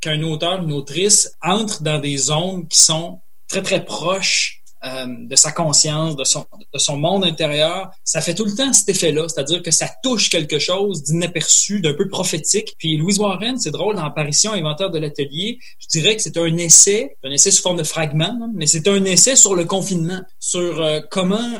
qu'un 0.00 0.22
auteur, 0.22 0.62
une 0.62 0.72
autrice 0.72 1.32
entre 1.42 1.82
dans 1.82 1.98
des 1.98 2.16
zones 2.16 2.68
qui 2.68 2.78
sont 2.78 3.20
très, 3.48 3.62
très 3.62 3.84
proches 3.84 4.63
euh, 4.86 5.06
de 5.08 5.36
sa 5.36 5.52
conscience, 5.52 6.16
de 6.16 6.24
son, 6.24 6.44
de 6.72 6.78
son 6.78 6.96
monde 6.96 7.24
intérieur, 7.24 7.90
ça 8.04 8.20
fait 8.20 8.34
tout 8.34 8.44
le 8.44 8.54
temps 8.54 8.72
cet 8.72 8.88
effet-là, 8.88 9.26
c'est-à-dire 9.28 9.62
que 9.62 9.70
ça 9.70 9.88
touche 10.02 10.28
quelque 10.30 10.58
chose 10.58 11.02
d'inaperçu, 11.02 11.80
d'un 11.80 11.94
peu 11.94 12.08
prophétique. 12.08 12.74
Puis 12.78 12.96
Louise 12.96 13.18
Warren, 13.18 13.58
c'est 13.58 13.70
drôle, 13.70 13.96
dans 13.96 14.02
l'apparition 14.02 14.52
inventeur 14.52 14.90
de 14.90 14.98
l'atelier, 14.98 15.58
je 15.78 15.88
dirais 15.88 16.16
que 16.16 16.22
c'est 16.22 16.36
un 16.36 16.56
essai, 16.56 17.16
un 17.24 17.30
essai 17.30 17.50
sous 17.50 17.62
forme 17.62 17.78
de 17.78 17.84
fragment, 17.84 18.50
mais 18.54 18.66
c'est 18.66 18.86
un 18.88 19.04
essai 19.04 19.36
sur 19.36 19.54
le 19.54 19.64
confinement, 19.64 20.20
sur 20.38 20.82
euh, 20.82 21.00
comment 21.10 21.50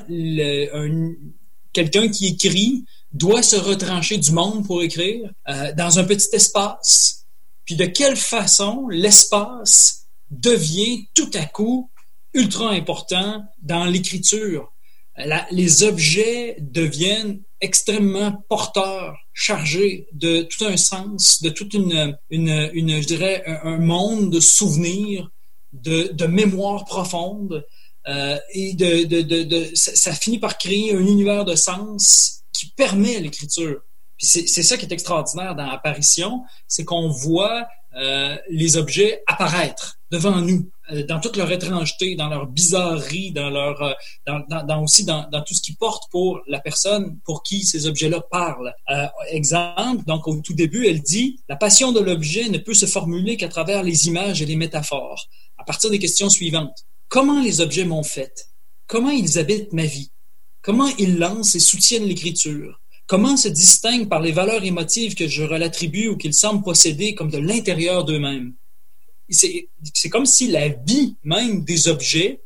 quelqu'un 1.72 2.08
qui 2.08 2.26
écrit 2.28 2.84
doit 3.12 3.42
se 3.42 3.56
retrancher 3.56 4.18
du 4.18 4.32
monde 4.32 4.66
pour 4.66 4.82
écrire 4.82 5.30
euh, 5.48 5.72
dans 5.74 5.98
un 5.98 6.04
petit 6.04 6.28
espace, 6.32 7.24
puis 7.64 7.76
de 7.76 7.86
quelle 7.86 8.16
façon 8.16 8.88
l'espace 8.88 10.06
devient 10.30 11.06
tout 11.14 11.30
à 11.34 11.44
coup 11.44 11.90
ultra 12.34 12.70
important 12.70 13.44
dans 13.62 13.84
l'écriture. 13.84 14.72
les 15.50 15.84
objets 15.84 16.56
deviennent 16.60 17.40
extrêmement 17.60 18.44
porteurs, 18.48 19.16
chargés 19.32 20.06
de 20.12 20.42
tout 20.42 20.64
un 20.64 20.76
sens, 20.76 21.42
de 21.42 21.50
toute 21.50 21.72
une, 21.74 22.18
je 22.30 23.06
dirais, 23.06 23.42
un, 23.46 23.78
monde 23.78 24.30
de 24.30 24.40
souvenirs, 24.40 25.30
de, 25.72 26.10
de 26.12 26.26
mémoire 26.26 26.84
profonde. 26.84 27.64
Euh, 28.06 28.38
et 28.52 28.76
ça, 29.74 30.12
finit 30.12 30.38
par 30.38 30.58
créer 30.58 30.94
un 30.94 31.00
univers 31.00 31.44
de 31.44 31.54
sens 31.54 32.42
qui 32.52 32.70
permet 32.76 33.20
l'écriture. 33.20 33.80
C'est 34.18 34.62
ça 34.62 34.76
qui 34.76 34.86
est 34.86 34.92
extraordinaire 34.92 35.54
dans 35.54 35.66
l'apparition, 35.66 36.42
c'est 36.68 36.84
qu'on 36.84 37.08
voit 37.08 37.66
euh, 37.96 38.36
les 38.50 38.76
objets 38.76 39.22
apparaître 39.26 39.98
devant 40.10 40.40
nous, 40.40 40.70
euh, 40.92 41.04
dans 41.04 41.18
toute 41.18 41.36
leur 41.36 41.50
étrangeté, 41.50 42.14
dans 42.14 42.28
leur 42.28 42.46
bizarrerie, 42.46 43.32
dans 43.32 43.50
leur, 43.50 43.82
euh, 43.82 43.92
dans, 44.26 44.64
dans, 44.64 44.82
aussi 44.82 45.04
dans, 45.04 45.28
dans, 45.30 45.42
tout 45.42 45.54
ce 45.54 45.62
qui 45.62 45.74
porte 45.74 46.04
pour 46.10 46.40
la 46.46 46.60
personne 46.60 47.18
pour 47.24 47.42
qui 47.42 47.64
ces 47.64 47.86
objets-là 47.86 48.20
parlent. 48.20 48.72
Euh, 48.90 49.06
exemple, 49.30 50.04
donc 50.06 50.28
au 50.28 50.40
tout 50.40 50.54
début, 50.54 50.86
elle 50.86 51.02
dit 51.02 51.40
la 51.48 51.56
passion 51.56 51.92
de 51.92 52.00
l'objet 52.00 52.48
ne 52.48 52.58
peut 52.58 52.74
se 52.74 52.86
formuler 52.86 53.36
qu'à 53.36 53.48
travers 53.48 53.82
les 53.82 54.06
images 54.06 54.42
et 54.42 54.46
les 54.46 54.56
métaphores. 54.56 55.26
À 55.58 55.64
partir 55.64 55.90
des 55.90 55.98
questions 55.98 56.28
suivantes 56.28 56.84
comment 57.08 57.42
les 57.42 57.60
objets 57.60 57.84
m'ont 57.84 58.02
fait 58.02 58.48
Comment 58.86 59.10
ils 59.10 59.38
habitent 59.38 59.72
ma 59.72 59.86
vie? 59.86 60.10
Comment 60.62 60.88
ils 60.98 61.16
lancent 61.16 61.54
et 61.54 61.60
soutiennent 61.60 62.04
l'écriture 62.04 62.82
Comment 63.06 63.36
se 63.36 63.48
distinguent 63.48 64.08
par 64.08 64.20
les 64.20 64.32
valeurs 64.32 64.64
émotives 64.64 65.14
que 65.14 65.28
je 65.28 65.42
leur 65.42 65.62
attribue 65.62 66.08
ou 66.08 66.16
qu'ils 66.16 66.34
semblent 66.34 66.62
posséder 66.62 67.14
comme 67.14 67.30
de 67.30 67.38
l'intérieur 67.38 68.04
d'eux-mêmes? 68.04 68.54
C'est 69.28 70.08
comme 70.10 70.26
si 70.26 70.48
la 70.48 70.68
vie 70.68 71.16
même 71.22 71.64
des 71.64 71.88
objets, 71.88 72.40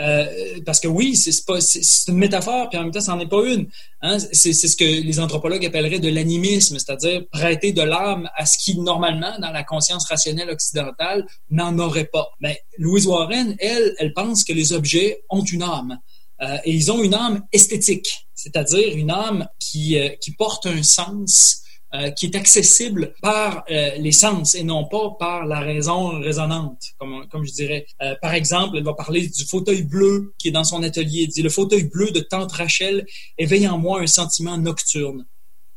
euh, 0.00 0.60
parce 0.64 0.80
que 0.80 0.88
oui, 0.88 1.14
c'est 1.16 2.08
une 2.08 2.16
métaphore, 2.16 2.68
puis 2.70 2.78
en 2.78 2.84
même 2.84 2.92
temps, 2.92 3.00
ça 3.00 3.14
n'en 3.14 3.20
est 3.20 3.28
pas 3.28 3.44
une. 3.44 3.66
Hein? 4.00 4.18
C'est 4.32 4.52
ce 4.52 4.76
que 4.76 4.84
les 4.84 5.20
anthropologues 5.20 5.64
appelleraient 5.66 5.98
de 5.98 6.08
l'animisme, 6.08 6.78
c'est-à-dire 6.78 7.26
prêter 7.30 7.72
de 7.72 7.82
l'âme 7.82 8.28
à 8.36 8.46
ce 8.46 8.56
qui, 8.58 8.78
normalement, 8.78 9.38
dans 9.38 9.50
la 9.50 9.62
conscience 9.62 10.06
rationnelle 10.08 10.50
occidentale, 10.50 11.26
n'en 11.50 11.78
aurait 11.78 12.06
pas. 12.06 12.30
Mais 12.40 12.62
Louise 12.78 13.06
Warren, 13.06 13.56
elle, 13.58 13.94
elle 13.98 14.12
pense 14.14 14.42
que 14.44 14.52
les 14.52 14.72
objets 14.72 15.22
ont 15.28 15.44
une 15.44 15.62
âme. 15.62 15.98
Euh, 16.42 16.58
et 16.64 16.72
ils 16.72 16.90
ont 16.90 17.02
une 17.02 17.14
âme 17.14 17.42
esthétique, 17.52 18.26
c'est-à-dire 18.34 18.96
une 18.96 19.10
âme 19.10 19.46
qui, 19.58 19.98
euh, 19.98 20.08
qui 20.20 20.32
porte 20.32 20.66
un 20.66 20.82
sens 20.82 21.62
euh, 21.92 22.10
qui 22.10 22.26
est 22.26 22.36
accessible 22.36 23.14
par 23.20 23.64
les 23.68 24.12
sens 24.12 24.54
et 24.54 24.62
non 24.62 24.86
pas 24.86 25.10
par 25.18 25.44
la 25.44 25.58
raison 25.58 26.20
résonante, 26.20 26.80
comme, 26.98 27.26
comme 27.28 27.44
je 27.44 27.52
dirais. 27.52 27.84
par 28.22 28.32
exemple, 28.32 28.76
elle 28.76 28.84
va 28.84 28.94
parler 28.94 29.26
du 29.26 29.44
fauteuil 29.44 29.82
bleu 29.82 30.32
qui 30.38 30.48
est 30.48 30.52
dans 30.52 30.62
son 30.62 30.84
atelier. 30.84 31.24
Elle 31.24 31.32
dit, 31.32 31.42
le 31.42 31.50
fauteuil 31.50 31.84
bleu 31.84 32.12
de 32.12 32.20
Tante 32.20 32.52
Rachel 32.52 33.04
éveille 33.38 33.66
en 33.66 33.76
moi 33.76 34.00
un 34.00 34.06
sentiment 34.06 34.56
nocturne. 34.56 35.26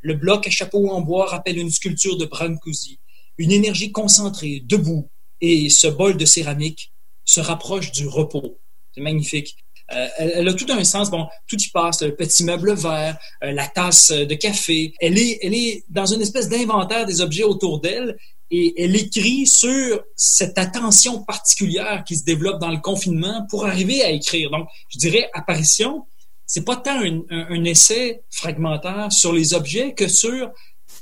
Le 0.02 0.14
bloc 0.14 0.46
à 0.46 0.52
chapeau 0.52 0.92
en 0.92 1.02
bois 1.02 1.26
rappelle 1.26 1.58
une 1.58 1.72
sculpture 1.72 2.16
de 2.18 2.26
Brancusi. 2.26 3.00
Une 3.40 3.52
énergie 3.52 3.92
concentrée, 3.92 4.62
debout, 4.64 5.10
et 5.42 5.70
ce 5.70 5.88
bol 5.88 6.16
de 6.16 6.26
céramique 6.26 6.94
se 7.26 7.42
rapproche 7.42 7.92
du 7.92 8.08
repos. 8.08 8.60
C'est 8.94 9.02
magnifique. 9.02 9.56
Euh, 9.92 10.08
elle, 10.18 10.48
a 10.48 10.54
tout 10.54 10.66
un 10.70 10.84
sens. 10.84 11.12
Bon, 11.12 11.28
tout 11.48 11.58
y 11.60 11.70
passe, 11.70 12.02
le 12.02 12.16
petit 12.16 12.44
meuble 12.44 12.74
vert, 12.74 13.18
euh, 13.44 13.52
la 13.52 13.68
tasse 13.68 14.12
de 14.12 14.34
café. 14.36 14.94
Elle 15.00 15.18
est, 15.18 15.40
elle 15.42 15.54
est 15.54 15.84
dans 15.90 16.06
une 16.06 16.22
espèce 16.22 16.50
d'inventaire 16.50 17.06
des 17.06 17.22
objets 17.22 17.44
autour 17.44 17.80
d'elle. 17.80 18.18
et 18.50 18.84
elle 18.84 18.96
écrit 18.96 19.48
sur 19.48 20.02
cette 20.16 20.58
attention 20.58 21.24
particulière 21.24 22.04
qui 22.06 22.16
se 22.16 22.24
développe 22.24 22.60
dans 22.62 22.72
le 22.72 22.80
confinement 22.80 23.46
pour 23.50 23.66
arriver 23.66 24.04
à 24.04 24.12
écrire. 24.12 24.52
Donc, 24.52 24.68
je 24.90 25.00
dirais 25.00 25.30
apparition, 25.34 26.06
c'est 26.46 26.66
pas 26.66 26.76
tant 26.76 27.00
un, 27.02 27.64
essai 27.64 28.22
fragmentaire 28.30 29.12
sur 29.12 29.34
les 29.34 29.54
objets 29.54 29.94
que 29.94 30.08
sur 30.08 30.52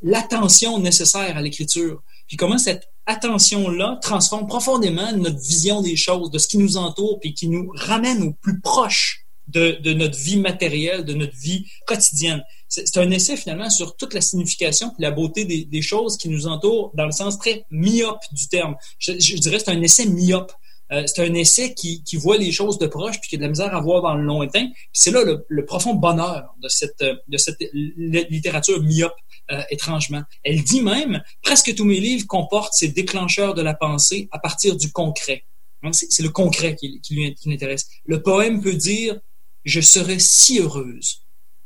l'attention 0.02 0.80
nécessaire 0.80 1.36
à 1.36 1.42
l'écriture. 1.42 2.02
Puis 2.28 2.38
comment 2.38 2.58
cette 2.58 2.91
attention-là 3.06 4.00
transforme 4.02 4.48
profondément 4.48 5.12
notre 5.14 5.40
vision 5.40 5.82
des 5.82 5.96
choses, 5.96 6.32
de 6.32 6.38
ce 6.38 6.48
qui 6.48 6.58
nous 6.58 6.78
entoure, 6.78 7.20
puis 7.20 7.34
qui 7.34 7.48
nous 7.48 7.72
ramène 7.76 8.24
au 8.24 8.34
plus 8.34 8.60
proche 8.60 9.26
de, 9.48 9.94
notre 9.94 10.18
vie 10.18 10.38
matérielle, 10.38 11.04
de 11.04 11.14
notre 11.14 11.36
vie 11.36 11.66
quotidienne 11.86 12.44
c'est 12.72 12.98
un 12.98 13.12
essai 13.12 13.36
finalement 13.36 13.70
sur 13.70 13.98
toute 13.98 14.14
la 14.14 14.22
signification 14.22 14.94
et 14.98 15.02
la 15.02 15.12
beauté 15.12 15.44
des, 15.46 15.82
choses 15.82 16.16
qui 16.18 16.30
nous 16.30 16.48
entourent 16.48 16.92
dans 16.96 17.06
le 17.06 17.12
sens 17.12 17.38
très 17.38 17.66
myope 17.70 18.22
du 18.32 18.48
terme. 18.48 18.76
Je, 18.98 19.12
dirais 19.38 19.60
c'est 19.60 19.72
un 19.72 19.82
essai 19.82 20.06
myope. 20.06 20.54
Euh, 20.94 21.04
c'est 21.06 21.26
un 21.26 21.34
essai 21.34 21.74
qui, 21.74 22.04
voit 22.16 22.38
les 22.38 22.52
choses 22.52 22.78
de 22.78 22.88
proche 22.88 23.20
puis 23.20 23.30
qui 23.30 23.36
a 23.36 23.38
de 23.40 23.44
la 23.44 23.50
misère 23.50 23.76
à 23.76 23.82
voir 23.82 24.02
dans 24.02 24.16
le 24.16 24.24
lointain. 24.24 24.68
C'est 24.94 25.12
là 25.12 25.24
le, 25.24 25.66
profond 25.66 25.96
bonheur 25.96 26.56
de 26.62 26.70
cette, 26.70 27.02
de 27.04 27.38
cette 27.38 27.58
littérature 27.74 28.82
myope, 28.82 29.16
euh, 29.50 29.62
étrangement. 29.70 30.24
Elle 30.44 30.64
dit 30.64 30.82
même, 30.82 31.24
presque 31.42 31.74
tous 31.76 31.86
mes 31.86 32.00
livres 32.00 32.28
comportent 32.28 32.74
ces 32.74 32.90
déclencheurs 32.90 33.54
de 33.54 33.62
la 33.62 33.74
pensée 33.74 34.28
à 34.32 34.40
partir 34.40 34.76
du 34.76 34.92
concret. 34.92 35.46
C'est 35.92 36.22
le 36.22 36.30
concret 36.30 36.76
qui, 36.76 37.02
qui 37.02 37.16
lui 37.16 37.36
intéresse. 37.48 37.88
Le 38.06 38.22
poème 38.22 38.62
peut 38.62 38.76
dire, 38.76 39.20
je 39.66 39.82
serais 39.82 40.20
si 40.20 40.60
heureuse. 40.60 41.24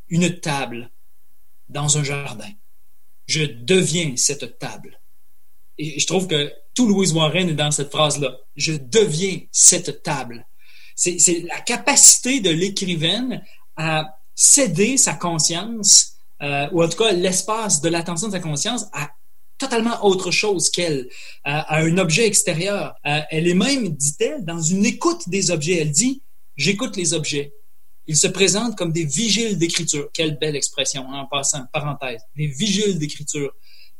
Une 0.08 0.40
table, 0.40 0.92
dans 1.70 1.98
un 1.98 2.04
jardin. 2.04 2.50
Je 3.28 3.44
deviens 3.44 4.16
cette 4.16 4.60
table. 4.60 5.02
Et 5.78 6.00
je 6.00 6.08
trouve 6.08 6.28
que 6.28 6.54
tout 6.74 6.88
Louise 6.88 7.14
Warren 7.14 7.50
est 7.50 7.56
dans 7.56 7.72
cette 7.72 7.92
phrase-là. 7.92 8.38
Je 8.56 8.74
deviens 8.74 9.40
cette 9.52 10.04
table. 10.04 10.46
C'est 10.96 11.46
la 11.50 11.60
capacité 11.60 12.40
de 12.40 12.50
l'écrivaine 12.50 13.44
à 13.76 14.18
céder 14.34 14.98
sa 14.98 15.14
conscience, 15.14 16.15
euh, 16.46 16.68
ou 16.72 16.84
en 16.84 16.88
tout 16.88 16.98
cas 16.98 17.12
l'espace 17.12 17.82
de 17.82 17.90
l'attention 17.90 18.28
de 18.28 18.34
sa 18.34 18.40
conscience, 18.40 18.86
à 18.94 19.10
totalement 19.58 20.06
autre 20.06 20.32
chose 20.32 20.70
qu'elle, 20.70 21.10
à, 21.44 21.78
un 21.80 21.98
objet 21.98 22.28
extérieur. 22.28 22.94
Euh, 23.06 23.20
elle 23.32 23.48
est 23.48 23.56
même, 23.56 23.90
dit-elle, 23.90 24.46
dans 24.46 24.62
une 24.62 24.86
écoute 24.86 25.28
des 25.28 25.50
objets. 25.52 25.80
Elle 25.80 25.92
dit, 25.92 26.22
j'écoute 26.56 26.98
les 26.98 27.14
objets. 27.14 27.54
Ils 28.08 28.18
se 28.18 28.28
présentent 28.28 28.78
comme 28.78 28.92
des 28.92 29.06
vigiles 29.06 29.58
d'écriture. 29.58 30.10
Quelle 30.14 30.38
belle 30.38 30.56
expression, 30.56 31.06
hein, 31.10 31.22
en 31.22 31.26
passant, 31.26 31.66
parenthèse. 31.74 32.22
Des 32.36 32.48
vigiles 32.48 33.00
d'écriture. 33.00 33.52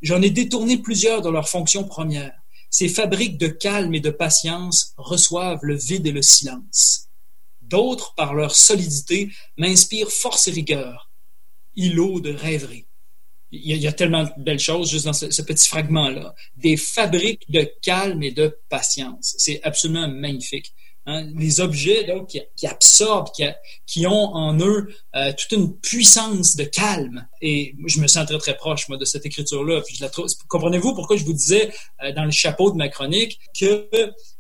J'en 0.02 0.22
ai 0.22 0.30
détourné 0.30 0.78
plusieurs 0.78 1.22
de 1.22 1.30
leur 1.30 1.50
fonction 1.50 1.84
première. 1.84 2.34
Ces 2.70 2.90
fabriques 2.90 3.38
de 3.38 3.48
calme 3.48 3.96
et 3.96 4.02
de 4.02 4.10
patience 4.12 4.94
reçoivent 4.98 5.64
le 5.64 5.76
vide 5.76 6.06
et 6.06 6.12
le 6.12 6.22
silence. 6.22 7.08
D'autres, 7.62 8.14
par 8.16 8.36
leur 8.36 8.54
solidité, 8.54 9.32
m'inspirent 9.58 10.12
force 10.12 10.48
et 10.48 10.52
rigueur, 10.52 11.05
de 11.76 12.34
rêverie. 12.34 12.86
Il 13.52 13.78
y, 13.78 13.88
a, 13.88 13.94
tellement 13.94 14.24
de 14.24 14.32
belles 14.38 14.60
choses 14.60 14.90
juste 14.90 15.06
dans 15.06 15.14
ce, 15.14 15.32
ce 15.32 15.42
petit 15.42 15.68
fragment-là. 15.68 16.36
Des 16.58 16.76
fabriques 16.76 17.50
de 17.50 17.70
calme 17.82 18.22
et 18.24 18.32
de 18.32 18.58
patience. 18.70 19.36
C'est 19.38 19.62
absolument 19.64 20.10
magnifique. 20.10 20.74
Hein, 21.08 21.28
les 21.38 21.60
objets 21.60 22.04
donc, 22.06 22.30
qui, 22.30 22.66
absorbent, 22.66 23.30
qui, 23.86 24.08
ont 24.08 24.34
en 24.34 24.58
eux 24.60 24.90
euh, 25.16 25.32
toute 25.38 25.52
une 25.52 25.78
puissance 25.78 26.56
de 26.56 26.64
calme. 26.64 27.28
Et 27.44 27.76
je 27.86 28.00
me 28.00 28.08
sens 28.08 28.26
très, 28.26 28.40
très 28.40 28.58
proche 28.58 28.90
moi, 28.90 28.98
de 28.98 29.06
cette 29.06 29.24
écriture-là. 29.24 29.84
Comprenez-vous 30.48 30.96
pourquoi 30.96 31.16
je 31.16 31.24
vous 31.24 31.34
disais 31.34 31.72
euh, 32.04 32.12
dans 32.12 32.26
le 32.26 32.32
chapeau 32.32 32.72
de 32.72 32.78
ma 32.78 32.90
chronique 32.90 33.40
que 33.60 33.88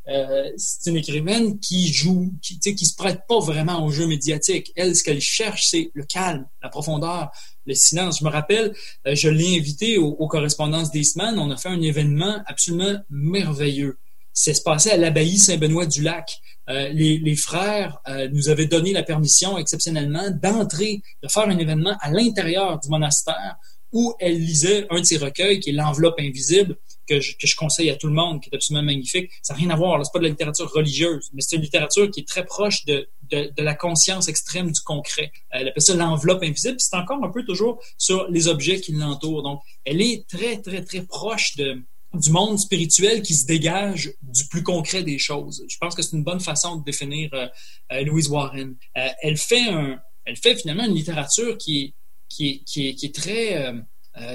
euh, 0.08 0.52
c'est 0.58 0.90
une 0.90 0.98
écrivaine 0.98 1.60
qui 1.60 1.94
joue, 1.94 2.34
qui, 2.42 2.58
qui 2.60 2.86
se 2.86 2.96
prête 2.96 3.22
pas 3.28 3.40
vraiment 3.40 3.86
au 3.86 3.92
jeu 3.92 4.08
médiatique. 4.08 4.72
Elle, 4.76 4.96
ce 4.96 5.04
qu'elle 5.04 5.22
cherche, 5.22 5.68
c'est 5.68 5.92
le 5.94 6.04
calme, 6.04 6.48
la 6.64 6.70
profondeur, 6.70 7.30
le 7.68 7.76
silence. 7.76 8.22
Je 8.22 8.26
me 8.26 8.32
rappelle, 8.32 8.74
je 9.06 9.30
l'ai 9.30 9.56
invitée 9.56 10.00
aux, 10.00 10.28
correspondances 10.28 10.90
d'Eastman. 10.90 11.38
On 11.38 11.52
a 11.52 11.58
fait 11.58 11.70
un 11.70 11.82
événement 11.82 12.42
absolument 12.48 12.98
merveilleux. 13.12 14.00
C'est 14.34 14.54
se 14.54 14.62
passé 14.62 14.90
à 14.90 14.98
l'abbaye 14.98 15.38
Saint-Benoît-du-Lac. 15.38 16.42
Euh, 16.70 16.90
les, 16.90 17.36
frères 17.36 18.00
euh, 18.08 18.28
nous 18.32 18.50
avaient 18.50 18.66
donné 18.66 18.92
la 18.92 19.04
permission 19.04 19.58
exceptionnellement 19.58 20.32
d'entrer, 20.32 21.02
de 21.22 21.28
faire 21.28 21.48
un 21.48 21.58
événement 21.58 21.96
à 22.02 22.12
l'intérieur 22.12 22.80
du 22.80 22.90
monastère 22.90 23.58
où 23.92 24.14
elle 24.20 24.40
lisait 24.40 24.88
un 24.90 25.00
de 25.00 25.06
ses 25.06 25.18
recueils 25.18 25.60
qui 25.60 25.70
est 25.70 25.74
L'enveloppe 25.74 26.20
invisible, 26.20 26.76
que 27.08 27.22
je, 27.22 27.34
que 27.38 27.48
je, 27.48 27.56
conseille 27.56 27.90
à 27.90 27.96
tout 27.96 28.08
le 28.08 28.14
monde, 28.14 28.42
qui 28.42 28.50
est 28.52 28.56
absolument 28.56 28.84
magnifique. 28.84 29.32
Ça 29.42 29.54
n'a 29.54 29.60
rien 29.60 29.70
à 29.70 29.76
voir, 29.76 30.04
c'est 30.04 30.12
pas 30.12 30.20
de 30.20 30.24
la 30.24 30.30
littérature 30.30 30.70
religieuse, 30.72 31.30
mais 31.34 31.42
c'est 31.42 31.56
une 31.56 31.62
littérature 31.62 32.10
qui 32.10 32.22
est 32.22 32.28
très 32.28 32.44
proche 32.44 32.84
de, 32.86 33.08
de, 33.30 33.52
de 33.56 33.64
la 33.64 33.76
conscience 33.76 34.28
extrême 34.28 34.72
du 34.72 34.82
concret. 34.82 35.32
Elle 35.52 35.70
appelle 35.70 35.84
ça 35.84 35.96
l'enveloppe 35.96 36.44
invisible, 36.44 36.78
c'est 36.80 36.96
encore 36.96 37.24
un 37.24 37.30
peu 37.30 37.46
toujours 37.46 37.82
sur 37.98 38.28
les 38.30 38.48
objets 38.48 38.82
qui 38.82 38.92
l'entourent. 38.92 39.44
Donc, 39.44 39.62
elle 39.86 40.02
est 40.02 40.28
très, 40.28 40.62
très, 40.62 40.84
très 40.84 41.04
proche 41.04 41.56
de, 41.56 41.82
du 42.16 42.32
monde 42.32 42.60
spirituel 42.60 43.22
qui 43.22 43.34
se 43.34 43.46
dégage 43.46 44.14
du 44.22 44.46
plus 44.48 44.64
concret 44.64 45.04
des 45.04 45.18
choses. 45.18 45.64
Je 45.68 45.78
pense 45.80 45.96
que 45.96 46.02
c'est 46.02 46.16
une 46.16 46.24
bonne 46.24 46.40
façon 46.40 46.78
de 46.78 46.84
définir 46.84 47.30
euh, 47.34 47.48
euh, 47.92 48.04
Louise 48.04 48.28
Warren. 48.28 48.76
Euh, 48.98 49.08
elle 49.22 49.38
fait 49.38 49.70
un, 49.70 50.00
elle 50.26 50.38
fait 50.38 50.56
finalement 50.56 50.86
une 50.86 50.96
littérature 50.96 51.58
qui 51.58 51.82
est, 51.82 51.94
qui 52.30 52.64
qui 52.66 53.06
est 53.06 53.16
très, 53.16 53.72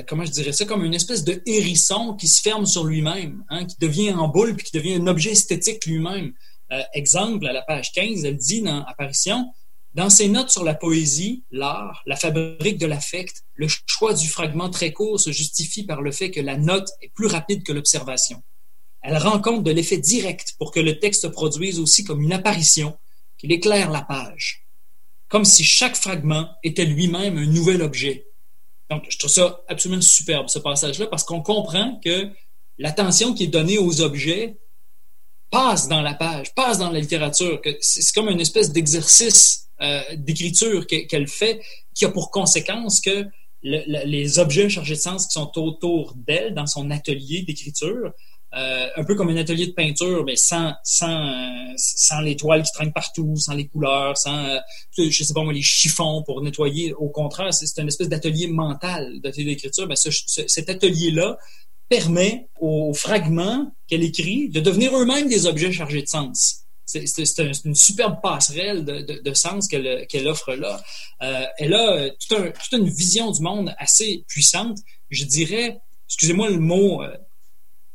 comment 0.07 0.25
je 0.25 0.31
dirais 0.31 0.53
ça, 0.53 0.64
comme 0.64 0.85
une 0.85 0.95
espèce 0.95 1.25
de 1.25 1.43
hérisson 1.45 2.14
qui 2.14 2.29
se 2.29 2.40
ferme 2.40 2.64
sur 2.64 2.85
lui-même, 2.85 3.45
hein, 3.51 3.66
qui 3.66 3.77
devient 3.79 4.12
en 4.12 4.29
boule 4.29 4.55
puis 4.55 4.66
qui 4.66 4.77
devient 4.77 4.95
un 4.95 5.07
objet 5.07 5.33
esthétique 5.33 5.85
lui-même. 5.85 6.33
exemple, 6.95 7.47
à 7.47 7.53
la 7.53 7.62
page 7.62 7.93
15, 7.93 8.25
elle 8.25 8.37
dit 8.37 8.62
dans 8.62 8.85
Apparition, 8.85 9.53
dans 9.94 10.11
ses 10.11 10.29
notes 10.29 10.50
sur 10.50 10.62
la 10.62 10.74
poésie, 10.74 11.44
l'art, 11.50 12.03
la 12.07 12.16
fabrique 12.16 12.79
de 12.79 12.87
l'affect, 12.87 13.44
le 13.55 13.66
choix 13.87 14.14
du 14.14 14.29
fragment 14.29 14.70
très 14.70 14.92
court 14.92 15.18
se 15.18 15.33
justifie 15.33 15.85
par 15.85 16.00
le 16.00 16.12
fait 16.12 16.31
que 16.31 16.40
la 16.40 16.57
note 16.57 16.88
est 17.00 17.12
plus 17.12 17.26
rapide 17.26 17.64
que 17.64 17.72
l'observation. 17.72 18.42
Elle 19.03 19.16
rend 19.16 19.40
compte 19.40 19.64
de 19.64 19.70
l'effet 19.70 19.98
direct 19.98 20.55
pour 20.59 20.70
que 20.70 20.81
le 20.81 20.98
texte 20.98 21.22
se 21.22 21.26
produise 21.26 21.81
aussi 21.81 22.05
comme 22.05 22.22
une 22.22 22.33
apparition, 22.33 22.96
qu'il 23.37 23.50
éclaire 23.50 23.90
la 23.90 24.03
page, 24.03 24.66
comme 25.29 25.44
si 25.44 25.64
chaque 25.64 25.96
fragment 25.96 26.48
était 26.62 26.85
lui-même 26.85 27.38
un 27.38 27.46
nouvel 27.46 27.83
objet. 27.83 28.26
Donc, 28.90 29.07
je 29.09 29.18
trouve 29.18 29.31
ça 29.31 29.62
absolument 29.68 30.03
superbe, 30.03 30.48
ce 30.48 30.59
passage-là, 30.59 31.07
parce 31.07 31.24
qu'on 31.24 31.40
comprend 31.40 31.98
que 32.05 32.29
l'attention 32.79 33.35
qui 33.35 33.44
est 33.44 33.48
donnée 33.48 33.79
aux 33.79 34.03
objets 34.03 34.59
passe 35.50 35.88
dans 35.88 36.03
la 36.03 36.14
page, 36.14 36.55
passe 36.55 36.79
dans 36.79 36.90
la 36.90 37.00
littérature, 37.00 37.61
que 37.61 37.70
c'est 37.81 38.12
comme 38.14 38.29
une 38.29 38.40
espèce 38.40 38.70
d'exercice 38.72 39.70
euh, 39.83 40.03
d'écriture 40.16 40.87
qu'elle 40.87 41.27
fait, 41.27 41.61
qui 41.95 42.05
a 42.05 42.11
pour 42.11 42.31
conséquence 42.31 43.01
que 43.01 43.27
les 43.62 44.38
objets 44.38 44.69
chargés 44.69 44.95
de 44.95 45.01
sens 45.01 45.27
qui 45.27 45.33
sont 45.33 45.59
autour 45.59 46.14
d'elle 46.16 46.55
dans 46.55 46.66
son 46.66 46.90
atelier 46.90 47.43
d'écriture, 47.43 48.12
euh, 48.55 48.87
un 48.97 49.05
peu 49.05 49.14
comme 49.14 49.29
un 49.29 49.37
atelier 49.37 49.69
de 49.69 49.73
peinture, 49.73 50.25
mais 50.25 50.37
sans 50.37 50.75
sans 50.83 51.25
euh, 51.25 51.73
sans 51.77 52.21
les 52.21 52.37
toiles 52.37 52.62
qui 52.62 52.73
traînent 52.73 52.93
partout, 52.93 53.37
sans 53.37 53.55
les 53.55 53.69
couleurs, 53.69 54.19
sans 54.19 54.59
je 54.99 55.25
sais 55.25 55.33
pas 55.33 55.45
moi 55.45 55.53
les 55.53 55.62
chiffons 55.62 56.23
pour 56.25 56.43
nettoyer. 56.43 56.93
Au 56.95 57.09
contraire, 57.09 57.55
c'est 57.55 57.81
une 57.81 57.88
espèce 57.88 58.09
d'atelier 58.09 58.49
mental 58.49 59.21
d'atelier 59.21 59.55
d'écriture. 59.55 59.87
Ben, 59.87 59.97
cet 59.97 60.69
atelier 60.69 61.11
là 61.11 61.38
permet 61.88 62.49
aux 62.61 62.93
fragments 62.93 63.73
qu'elle 63.88 64.05
écrit 64.05 64.49
de 64.49 64.61
devenir 64.61 64.97
eux-mêmes 64.97 65.29
des 65.29 65.47
objets 65.47 65.73
chargés 65.73 66.03
de 66.03 66.09
sens 66.09 66.66
c'est 66.90 67.64
une 67.64 67.74
superbe 67.74 68.20
passerelle 68.22 68.85
de, 68.85 69.35
sens 69.35 69.68
qu'elle 69.68 70.26
offre 70.26 70.55
là. 70.55 70.83
Euh, 71.22 71.44
elle 71.59 71.74
a 71.74 72.11
toute, 72.11 72.72
une 72.72 72.88
vision 72.88 73.31
du 73.31 73.42
monde 73.42 73.74
assez 73.79 74.24
puissante. 74.29 74.79
Je 75.09 75.24
dirais, 75.24 75.79
excusez-moi 76.09 76.50
le 76.50 76.59
mot 76.59 77.03
euh, 77.03 77.16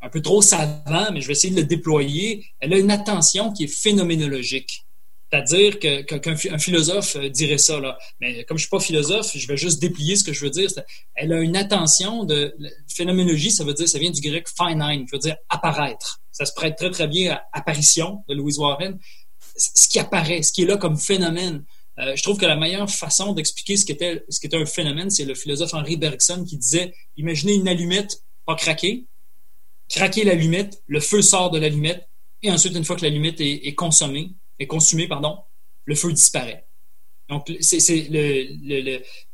un 0.01 0.09
peu 0.09 0.21
trop 0.21 0.41
savant, 0.41 1.11
mais 1.11 1.21
je 1.21 1.27
vais 1.27 1.33
essayer 1.33 1.53
de 1.53 1.59
le 1.59 1.65
déployer. 1.67 2.45
Elle 2.59 2.73
a 2.73 2.77
une 2.77 2.91
attention 2.91 3.51
qui 3.51 3.65
est 3.65 3.67
phénoménologique. 3.67 4.84
C'est-à-dire 5.35 5.79
qu'un 5.79 6.59
philosophe 6.59 7.15
euh, 7.17 7.29
dirait 7.29 7.57
ça, 7.57 7.79
là. 7.79 7.97
Mais 8.21 8.45
comme 8.45 8.57
je 8.57 8.63
suis 8.63 8.69
pas 8.69 8.79
philosophe, 8.79 9.31
je 9.35 9.47
vais 9.47 9.57
juste 9.57 9.81
déplier 9.81 10.15
ce 10.15 10.23
que 10.23 10.33
je 10.33 10.41
veux 10.45 10.49
dire. 10.49 10.69
Elle 11.15 11.33
a 11.33 11.39
une 11.41 11.57
attention 11.57 12.23
de 12.23 12.55
phénoménologie, 12.87 13.51
ça 13.51 13.63
veut 13.63 13.73
dire, 13.73 13.87
ça 13.87 13.99
vient 13.99 14.11
du 14.11 14.21
grec 14.21 14.47
finine, 14.47 15.05
ça 15.07 15.17
veut 15.17 15.19
dire 15.19 15.35
apparaître. 15.49 16.21
Ça 16.31 16.45
se 16.45 16.53
prête 16.53 16.77
très, 16.77 16.91
très 16.91 17.07
bien 17.07 17.33
à 17.33 17.43
apparition 17.53 18.23
de 18.29 18.35
Louise 18.35 18.59
Warren. 18.59 18.97
Ce 19.57 19.87
qui 19.89 19.99
apparaît, 19.99 20.41
ce 20.41 20.51
qui 20.51 20.63
est 20.63 20.65
là 20.65 20.77
comme 20.77 20.97
phénomène. 20.97 21.63
Euh, 21.97 22.13
je 22.15 22.23
trouve 22.23 22.37
que 22.37 22.45
la 22.45 22.57
meilleure 22.57 22.89
façon 22.89 23.33
d'expliquer 23.33 23.77
ce 23.77 23.85
qu'était 23.85 24.25
ce 24.27 24.41
qu'était 24.41 24.57
un 24.57 24.65
phénomène, 24.65 25.09
c'est 25.09 25.23
le 25.23 25.33
philosophe 25.33 25.73
Henri 25.73 25.95
Bergson 25.95 26.43
qui 26.43 26.57
disait 26.57 26.93
imaginez 27.15 27.53
une 27.53 27.69
allumette 27.69 28.21
pas 28.45 28.55
craquer, 28.55 29.05
craquer 29.89 30.25
l'allumette, 30.25 30.83
le 30.87 30.99
feu 30.99 31.21
sort 31.21 31.51
de 31.51 31.57
l'allumette, 31.57 32.07
et 32.41 32.51
ensuite, 32.51 32.75
une 32.75 32.85
fois 32.85 32.95
que 32.95 33.01
l'allumette 33.01 33.39
est 33.39 33.73
consommée, 33.73 34.35
est 34.59 34.67
consumé, 34.67 35.07
pardon, 35.07 35.37
le 35.85 35.95
feu 35.95 36.11
disparaît. 36.11 36.65
Donc, 37.29 37.51
c'est 37.59 38.09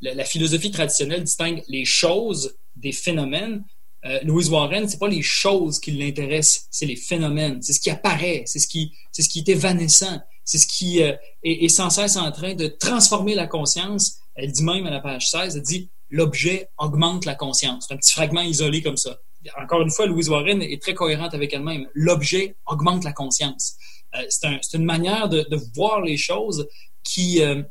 la 0.01 0.25
philosophie 0.25 0.71
traditionnelle 0.71 1.23
distingue 1.23 1.63
les 1.67 1.85
choses 1.85 2.55
des 2.75 2.91
phénomènes. 2.91 3.63
euh, 4.05 4.19
Louise 4.23 4.49
Warren, 4.49 4.87
c'est 4.87 4.97
pas 4.97 5.07
les 5.09 5.21
choses 5.21 5.79
qui 5.79 5.91
l'intéressent, 5.91 6.67
c'est 6.71 6.85
les 6.85 6.95
phénomènes, 6.95 7.61
c'est 7.61 7.73
ce 7.73 7.79
qui 7.79 7.89
apparaît, 7.89 8.43
c'est 8.45 8.59
ce 8.59 8.67
qui, 8.67 8.91
c'est 9.11 9.21
ce 9.21 9.29
qui 9.29 9.39
est 9.39 9.49
évanescent, 9.49 10.19
c'est 10.43 10.57
ce 10.57 10.67
qui 10.67 11.03
euh, 11.03 11.13
est, 11.43 11.65
est, 11.65 11.69
sans 11.69 11.89
cesse 11.89 12.17
en 12.17 12.31
train 12.31 12.55
de 12.55 12.67
transformer 12.67 13.35
la 13.35 13.45
conscience. 13.47 14.17
Elle 14.35 14.51
dit 14.51 14.63
même 14.63 14.87
à 14.87 14.89
la 14.89 15.01
page 15.01 15.29
16, 15.29 15.57
elle 15.57 15.61
dit 15.61 15.89
l'objet 16.09 16.69
augmente 16.77 17.25
la 17.25 17.35
conscience. 17.35 17.85
C'est 17.87 17.93
un 17.93 17.97
petit 17.97 18.13
fragment 18.13 18.41
isolé 18.41 18.81
comme 18.81 18.97
ça. 18.97 19.19
Encore 19.61 19.81
une 19.81 19.91
fois, 19.91 20.05
Louise 20.05 20.29
Warren 20.29 20.61
est 20.61 20.81
très 20.81 20.93
cohérente 20.93 21.33
avec 21.33 21.53
elle-même. 21.53 21.87
L'objet 21.93 22.55
augmente 22.65 23.03
la 23.03 23.11
conscience. 23.11 23.75
Euh, 24.15 24.23
c'est 24.29 24.47
un, 24.47 24.59
une 24.73 24.85
manière 24.85 25.29
de, 25.29 25.45
voir 25.75 26.01
les 26.01 26.17
choses 26.17 26.67
qui, 27.03 27.41
euh, 27.41 27.63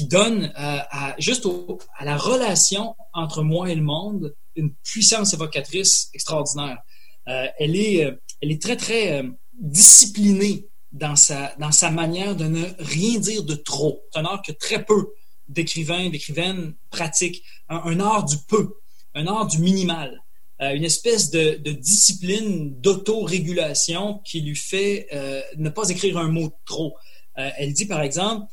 donne 0.00 0.52
euh, 0.58 0.78
juste 1.18 1.46
à 1.98 2.04
la 2.04 2.16
relation 2.16 2.94
entre 3.14 3.42
moi 3.42 3.70
et 3.70 3.74
le 3.74 3.82
monde 3.82 4.34
une 4.54 4.72
puissance 4.84 5.34
évocatrice 5.34 6.10
extraordinaire. 6.14 6.78
Elle, 7.26 7.76
est, 7.76 8.62
très, 8.62 8.76
très 8.76 9.24
disciplinée 9.52 10.66
dans 10.92 11.16
sa, 11.16 11.54
manière 11.92 12.34
de 12.34 12.44
ne 12.44 12.64
rien 12.78 13.18
dire 13.18 13.44
de 13.44 13.54
trop. 13.54 14.02
C'est 14.12 14.20
un 14.20 14.24
art 14.24 14.42
que 14.42 14.52
très 14.52 14.84
peu 14.84 15.12
d'écrivains, 15.48 16.08
d'écrivaines 16.10 16.74
pratiquent. 16.90 17.42
Un, 17.68 18.00
art 18.00 18.24
du 18.24 18.36
peu, 18.48 18.78
un 19.14 19.26
art 19.26 19.46
du 19.46 19.58
minimal. 19.58 20.24
Euh, 20.60 20.72
une 20.72 20.84
espèce 20.84 21.30
de, 21.30 21.56
de 21.62 21.70
discipline 21.70 22.80
d'autorégulation 22.80 24.20
qui 24.24 24.40
lui 24.40 24.56
fait 24.56 25.06
euh, 25.12 25.40
ne 25.56 25.68
pas 25.68 25.88
écrire 25.88 26.18
un 26.18 26.28
mot 26.28 26.52
trop. 26.64 26.96
Euh, 27.38 27.48
elle 27.58 27.72
dit 27.72 27.86
par 27.86 28.02
exemple, 28.02 28.50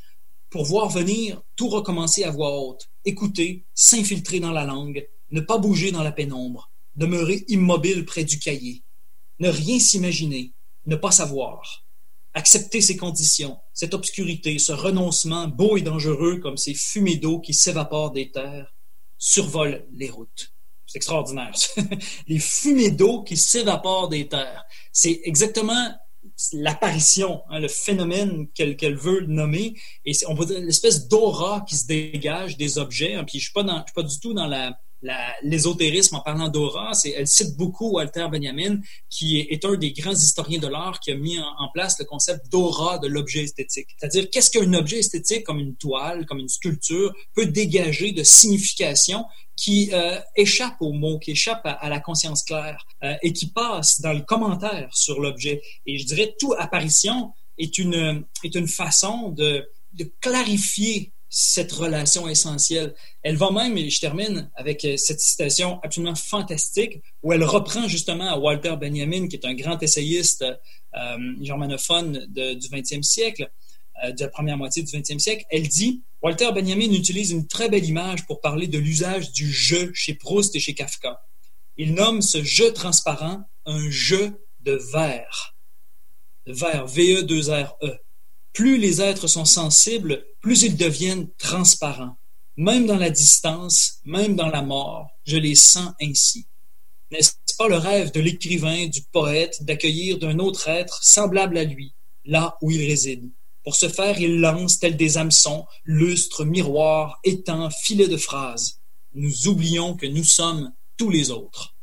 pour 0.52 0.66
voir 0.66 0.90
venir, 0.90 1.42
tout 1.56 1.68
recommencer 1.68 2.24
à 2.24 2.30
voix 2.30 2.60
haute, 2.60 2.90
écouter, 3.06 3.66
s'infiltrer 3.74 4.40
dans 4.40 4.52
la 4.52 4.66
langue, 4.66 5.08
ne 5.32 5.42
pas 5.42 5.58
bouger 5.58 5.92
dans 5.92 6.04
la 6.04 6.12
pénombre, 6.12 6.72
demeurer 6.96 7.44
immobile 7.48 8.06
près 8.06 8.24
du 8.24 8.38
cahier, 8.38 8.84
ne 9.40 9.50
rien 9.50 9.80
s'imaginer, 9.80 10.54
ne 10.86 10.96
pas 10.96 11.12
savoir, 11.12 11.86
accepter 12.36 12.82
ces 12.82 12.98
conditions, 12.98 13.58
cette 13.74 13.96
obscurité, 13.96 14.60
ce 14.60 14.74
renoncement 14.74 15.48
beau 15.48 15.78
et 15.78 15.82
dangereux 15.82 16.38
comme 16.38 16.58
ces 16.58 16.76
fumées 16.76 17.18
d'eau 17.18 17.40
qui 17.40 17.56
s'évaporent 17.56 18.12
des 18.12 18.32
terres, 18.32 18.76
survolent 19.18 19.86
les 19.92 20.10
routes. 20.10 20.55
Extraordinaire. 20.96 21.54
les 22.28 22.40
fumées 22.40 22.92
d'eau 22.92 23.24
qui 23.24 23.38
s'évaporent 23.38 24.10
des 24.10 24.28
terres. 24.28 24.64
C'est 24.92 25.22
exactement 25.24 25.92
l'apparition, 26.54 27.42
hein, 27.50 27.60
le 27.60 27.68
phénomène 27.68 28.48
qu'elle 28.54 28.76
qu 28.76 28.94
veut 28.94 29.22
nommer. 29.28 29.76
Et 30.06 30.14
on 30.28 30.36
peut 30.36 30.46
dire 30.46 30.60
l'espèce 30.60 31.08
d'aura 31.08 31.66
qui 31.68 31.76
se 31.76 31.86
dégage 31.86 32.58
des 32.58 32.78
objets. 32.78 33.16
Hein, 33.16 33.24
puis 33.24 33.40
je 33.40 33.46
suis, 33.46 33.54
suis, 33.54 33.94
pas 33.94 34.04
du 34.04 34.20
tout 34.20 34.34
dans 34.34 34.48
la, 34.48 34.78
l'ésotérisme 35.44 36.16
en 36.16 36.22
parlant 36.22 36.50
d'aura, 36.50 36.92
elle 37.04 37.28
cite 37.28 37.56
beaucoup 37.58 37.92
Walter 37.92 38.28
Benjamin, 38.32 38.80
qui 39.10 39.40
est, 39.40 39.66
un 39.66 39.76
des 39.76 39.92
grands 39.92 40.14
historiens 40.14 40.60
de 40.60 40.68
l'art 40.68 41.00
qui 41.00 41.12
a 41.12 41.16
mis 41.16 41.40
en, 41.40 41.70
place 41.74 42.00
le 42.00 42.06
concept 42.06 42.50
d'aura 42.52 42.98
de 43.00 43.08
l'objet 43.08 43.44
esthétique. 43.44 43.90
C'est-à-dire, 43.98 44.30
qu'est-ce 44.30 44.50
qu'un 44.50 44.74
objet 44.74 45.00
esthétique 45.00 45.44
comme 45.44 45.60
une 45.60 45.76
toile, 45.76 46.26
comme 46.26 46.40
une 46.40 46.50
sculpture, 46.50 47.14
peut 47.34 47.48
dégager 47.48 48.12
de 48.12 48.24
signification 48.24 49.26
qui 49.56 49.90
euh, 49.94 50.20
échappe 50.36 50.76
aux 50.80 50.92
mots, 50.92 51.20
qui 51.20 51.32
échappe 51.32 51.62
à, 51.64 51.90
la 51.90 52.00
conscience 52.00 52.44
claire 52.44 52.86
euh, 53.04 53.16
et 53.24 53.34
qui 53.34 53.48
passe 53.48 54.02
dans 54.02 54.14
le 54.14 54.22
commentaire 54.22 54.90
sur 54.96 55.20
l'objet. 55.20 55.62
Et 55.86 55.98
je 55.98 56.06
dirais, 56.06 56.36
toute 56.40 56.56
apparition 56.58 57.34
est 57.58 57.78
une, 57.78 58.26
est 58.44 58.56
une 58.56 58.68
façon 58.68 59.30
de 59.30 59.66
clarifier 60.20 61.14
cette 61.38 61.74
relation 61.74 62.30
essentielle. 62.30 62.96
Elle 63.22 63.36
va 63.36 63.52
même, 63.52 63.78
et 63.78 63.90
je 63.90 64.00
termine 64.00 64.50
avec 64.56 64.86
euh, 64.86 64.96
cette 64.96 65.20
citation 65.20 65.82
absolument 65.84 66.16
fantastique, 66.16 67.02
où 67.24 67.34
elle 67.34 67.44
reprend 67.44 67.90
justement 67.90 68.30
à 68.30 68.38
Walter 68.38 68.78
Benjamin, 68.80 69.28
qui 69.28 69.36
est 69.36 69.46
un 69.46 69.54
grand 69.54 69.84
essayiste 69.84 70.44
euh, 70.44 71.18
germanophone 71.42 72.26
du 72.30 72.70
20e 72.70 73.04
siècle, 73.04 73.52
euh, 74.06 74.14
de 74.14 74.22
la 74.22 74.30
première 74.30 74.56
moitié 74.56 74.82
du 74.82 74.90
20e 74.90 75.20
siècle. 75.20 75.44
Elle 75.50 75.68
dit, 75.68 76.06
Walter 76.22 76.54
Benjamin 76.54 76.94
utilise 76.94 77.32
une 77.32 77.48
très 77.48 77.68
belle 77.68 77.84
image 77.84 78.26
pour 78.28 78.40
parler 78.40 78.68
de 78.68 78.78
l'usage 78.78 79.34
du 79.34 79.52
jeu 79.52 79.92
chez 79.94 80.14
Proust 80.14 80.56
et 80.56 80.62
chez 80.62 80.74
Kafka. 80.74 81.22
Il 81.76 81.96
nomme 81.96 82.22
ce 82.22 82.46
jeu 82.46 82.72
transparent 82.72 83.44
un 83.66 83.90
jeu 83.90 84.42
de 84.62 84.80
verre. 84.94 85.58
De 86.46 86.54
verre, 86.54 86.88
V-E-2-R-E. 86.88 87.88
-E. 87.88 88.05
Plus 88.56 88.78
les 88.78 89.02
êtres 89.02 89.28
sont 89.28 89.44
sensibles, 89.44 90.26
plus 90.40 90.64
ils 90.64 90.78
deviennent 90.78 91.28
transparents. 91.38 92.16
Même 92.56 92.86
dans 92.86 92.98
la 92.98 93.10
distance, 93.10 94.00
même 94.06 94.38
dans 94.38 94.48
la 94.48 94.62
mort, 94.62 95.10
je 95.26 95.36
les 95.36 95.56
sens 95.56 95.92
ainsi. 96.02 96.48
N'est-ce 97.12 97.34
pas 97.58 97.68
le 97.68 97.76
rêve 97.76 98.14
de 98.14 98.22
l'écrivain, 98.22 98.88
du 98.88 99.02
poète, 99.12 99.58
d'accueillir 99.66 100.20
d'un 100.20 100.40
autre 100.40 100.70
être 100.70 101.04
semblable 101.04 101.58
à 101.58 101.66
lui, 101.66 101.96
là 102.24 102.56
où 102.62 102.72
il 102.72 102.88
réside? 102.88 103.30
Pour 103.66 103.76
ce 103.76 103.90
faire, 103.90 104.22
il 104.22 104.40
lance, 104.40 104.80
tels 104.80 104.96
des 104.96 105.18
hameçons, 105.18 105.66
lustres, 105.84 106.46
miroirs, 106.46 107.20
étangs, 107.26 107.70
filets 107.84 108.08
de 108.08 108.16
phrases. 108.16 108.80
Nous 109.14 109.50
oublions 109.50 109.98
que 109.98 110.06
nous 110.06 110.24
sommes 110.24 110.72
tous 110.96 111.10
les 111.10 111.30
autres. 111.30 111.75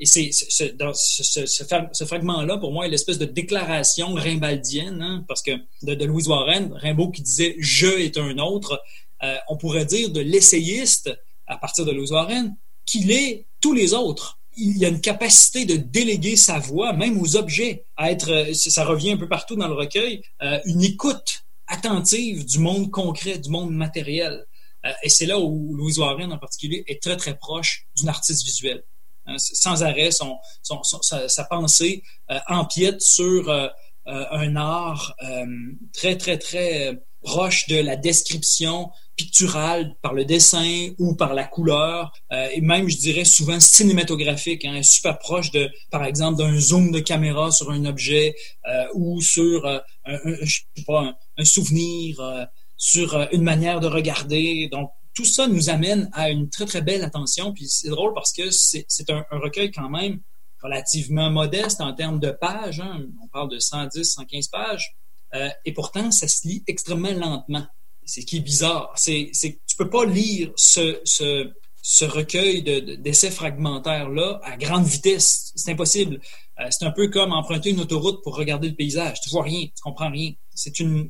Et 0.00 0.06
c'est 0.06 0.30
ce, 0.32 2.04
fragment-là, 2.04 2.56
pour 2.58 2.72
moi, 2.72 2.86
est 2.86 2.88
l'espèce 2.88 3.18
de 3.18 3.26
déclaration 3.26 4.14
rimbaldienne, 4.14 5.02
hein, 5.02 5.24
parce 5.28 5.42
que 5.42 5.52
de, 5.82 5.94
de, 5.94 6.04
Louise 6.06 6.26
Warren, 6.26 6.72
Rimbaud 6.72 7.10
qui 7.10 7.22
disait 7.22 7.54
«je 7.58 7.86
est 7.86 8.16
un 8.16 8.38
autre 8.38 8.82
euh, 9.22 9.36
on 9.48 9.56
pourrait 9.56 9.84
dire 9.84 10.10
de 10.10 10.20
l'essayiste, 10.20 11.10
à 11.46 11.56
partir 11.58 11.84
de 11.84 11.92
Louise 11.92 12.12
Warren, 12.12 12.56
qu'il 12.86 13.10
est 13.10 13.46
tous 13.60 13.74
les 13.74 13.92
autres. 13.92 14.38
Il 14.56 14.78
y 14.78 14.84
a 14.84 14.88
une 14.88 15.00
capacité 15.00 15.64
de 15.64 15.76
déléguer 15.76 16.36
sa 16.36 16.58
voix, 16.58 16.92
même 16.92 17.20
aux 17.20 17.36
objets, 17.36 17.84
à 17.96 18.10
être, 18.10 18.30
euh, 18.30 18.54
ça 18.54 18.84
revient 18.84 19.12
un 19.12 19.16
peu 19.16 19.28
partout 19.28 19.56
dans 19.56 19.68
le 19.68 19.74
recueil, 19.74 20.22
euh, 20.42 20.58
une 20.64 20.82
écoute 20.82 21.44
attentive 21.66 22.46
du 22.46 22.58
monde 22.58 22.90
concret, 22.90 23.38
du 23.38 23.50
monde 23.50 23.72
matériel. 23.72 24.46
Et 25.02 25.10
c'est 25.10 25.26
là 25.26 25.38
où 25.38 25.74
Louise 25.74 25.98
Warren 25.98 26.32
en 26.32 26.38
particulier 26.38 26.82
est 26.88 27.02
très 27.02 27.18
très 27.18 27.36
proche 27.36 27.86
d'une 27.96 28.08
artiste 28.08 28.42
visuelle. 28.44 28.82
Hein, 29.30 29.36
sans 29.38 29.82
arrêt, 29.82 30.10
son, 30.10 30.38
sa, 31.02 31.44
pensée 31.44 32.02
euh, 32.30 32.38
empiète 32.48 33.00
sur 33.00 33.48
euh, 33.48 33.68
euh 34.08 34.24
un 34.30 34.56
art 34.56 35.14
très, 35.92 36.16
très, 36.16 36.38
très 36.38 36.98
proche 37.22 37.68
de 37.68 37.76
la 37.76 37.96
description 37.96 38.90
picturale 39.14 39.94
par 40.02 40.14
le 40.14 40.24
dessin 40.24 40.88
ou 40.98 41.14
par 41.14 41.34
la 41.34 41.44
couleur, 41.44 42.10
et 42.32 42.62
même, 42.62 42.88
je 42.88 42.96
dirais, 42.96 43.26
souvent 43.26 43.60
cinématographique, 43.60 44.64
hein, 44.64 44.82
super 44.82 45.18
proche 45.18 45.50
de, 45.50 45.70
par 45.90 46.04
exemple, 46.04 46.38
d'un 46.38 46.58
zoom 46.58 46.92
de 46.92 47.00
caméra 47.00 47.50
sur 47.50 47.70
un 47.70 47.84
objet 47.84 48.34
ou 48.94 49.20
sur 49.20 49.66
un, 49.66 49.82
un, 50.06 50.18
je 50.40 50.60
sais 50.74 50.84
pas, 50.86 51.00
un, 51.02 51.14
un 51.36 51.44
souvenir, 51.44 52.16
sur 52.78 53.28
une 53.30 53.42
manière 53.42 53.80
de 53.80 53.86
regarder. 53.86 54.68
Donc, 54.72 54.90
tout 55.14 55.24
ça 55.24 55.46
nous 55.46 55.70
amène 55.70 56.08
à 56.12 56.30
une 56.30 56.48
très, 56.48 56.66
très 56.66 56.82
belle 56.82 57.04
attention. 57.04 57.52
Puis 57.52 57.68
c'est 57.68 57.88
drôle 57.88 58.14
parce 58.14 58.32
que 58.32 58.50
c'est 58.50 59.10
un, 59.10 59.24
recueil 59.30 59.70
quand 59.70 59.90
même 59.90 60.20
relativement 60.62 61.30
modeste 61.30 61.80
en 61.80 61.92
termes 61.94 62.20
de 62.20 62.30
pages. 62.30 62.80
Hein. 62.80 63.06
On 63.22 63.28
parle 63.28 63.50
de 63.50 63.58
110, 63.58 64.04
115 64.04 64.48
pages. 64.48 64.96
Euh, 65.34 65.48
et 65.64 65.72
pourtant, 65.72 66.10
ça 66.10 66.28
se 66.28 66.46
lit 66.46 66.62
extrêmement 66.66 67.12
lentement. 67.12 67.64
C'est 68.04 68.22
ce 68.22 68.26
qui 68.26 68.38
est 68.38 68.40
bizarre. 68.40 68.92
C'est 68.96 69.30
tu 69.32 69.76
peux 69.76 69.90
pas 69.90 70.04
lire 70.04 70.50
ce, 70.56 71.46
recueil 72.04 72.62
d'essais 72.62 73.28
de, 73.28 73.34
fragmentaires-là 73.34 74.40
à 74.42 74.56
grande 74.56 74.84
vitesse. 74.84 75.52
C'est 75.54 75.72
impossible. 75.72 76.20
Euh, 76.60 76.66
c'est 76.70 76.84
un 76.84 76.90
peu 76.90 77.08
comme 77.08 77.32
emprunter 77.32 77.70
une 77.70 77.80
autoroute 77.80 78.22
pour 78.22 78.36
regarder 78.36 78.68
le 78.68 78.74
paysage. 78.74 79.20
Tu 79.20 79.30
vois 79.30 79.44
rien, 79.44 79.66
tu 79.66 79.82
comprends 79.82 80.10
rien. 80.10 80.32
C'est 80.54 80.80
une, 80.80 81.08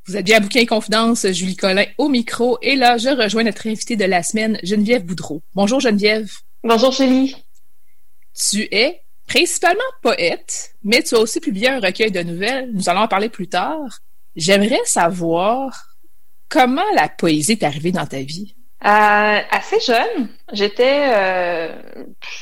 Vous 0.09 0.17
êtes 0.17 0.25
bien 0.25 0.37
à 0.37 0.41
Bouquin 0.41 0.65
Confidence, 0.67 1.27
Julie 1.33 1.57
Collin 1.57 1.85
au 1.99 2.09
micro. 2.09 2.59
Et 2.63 2.77
là, 2.77 2.97
je 2.97 3.09
rejoins 3.09 3.43
notre 3.43 3.67
invitée 3.67 3.97
de 3.97 4.05
la 4.05 4.23
semaine, 4.23 4.57
Geneviève 4.63 5.05
Boudreau. 5.05 5.43
Bonjour 5.53 5.81
Geneviève. 5.81 6.33
Bonjour 6.63 6.93
Julie. 6.93 7.35
Tu 8.33 8.69
es 8.71 9.03
principalement 9.27 9.83
poète, 10.03 10.77
mais 10.85 11.03
tu 11.03 11.17
as 11.17 11.19
aussi 11.19 11.41
publié 11.41 11.71
un 11.71 11.81
recueil 11.81 12.13
de 12.13 12.23
nouvelles. 12.23 12.71
Nous 12.73 12.89
allons 12.89 13.01
en 13.01 13.09
parler 13.09 13.29
plus 13.29 13.49
tard. 13.49 13.99
J'aimerais 14.37 14.79
savoir 14.85 15.97
comment 16.49 16.89
la 16.95 17.09
poésie 17.09 17.53
est 17.53 17.65
arrivée 17.65 17.91
dans 17.91 18.07
ta 18.07 18.21
vie. 18.21 18.56
Euh, 18.85 19.41
assez 19.51 19.81
jeune, 19.81 20.29
j'étais 20.53 21.09
euh, 21.09 21.73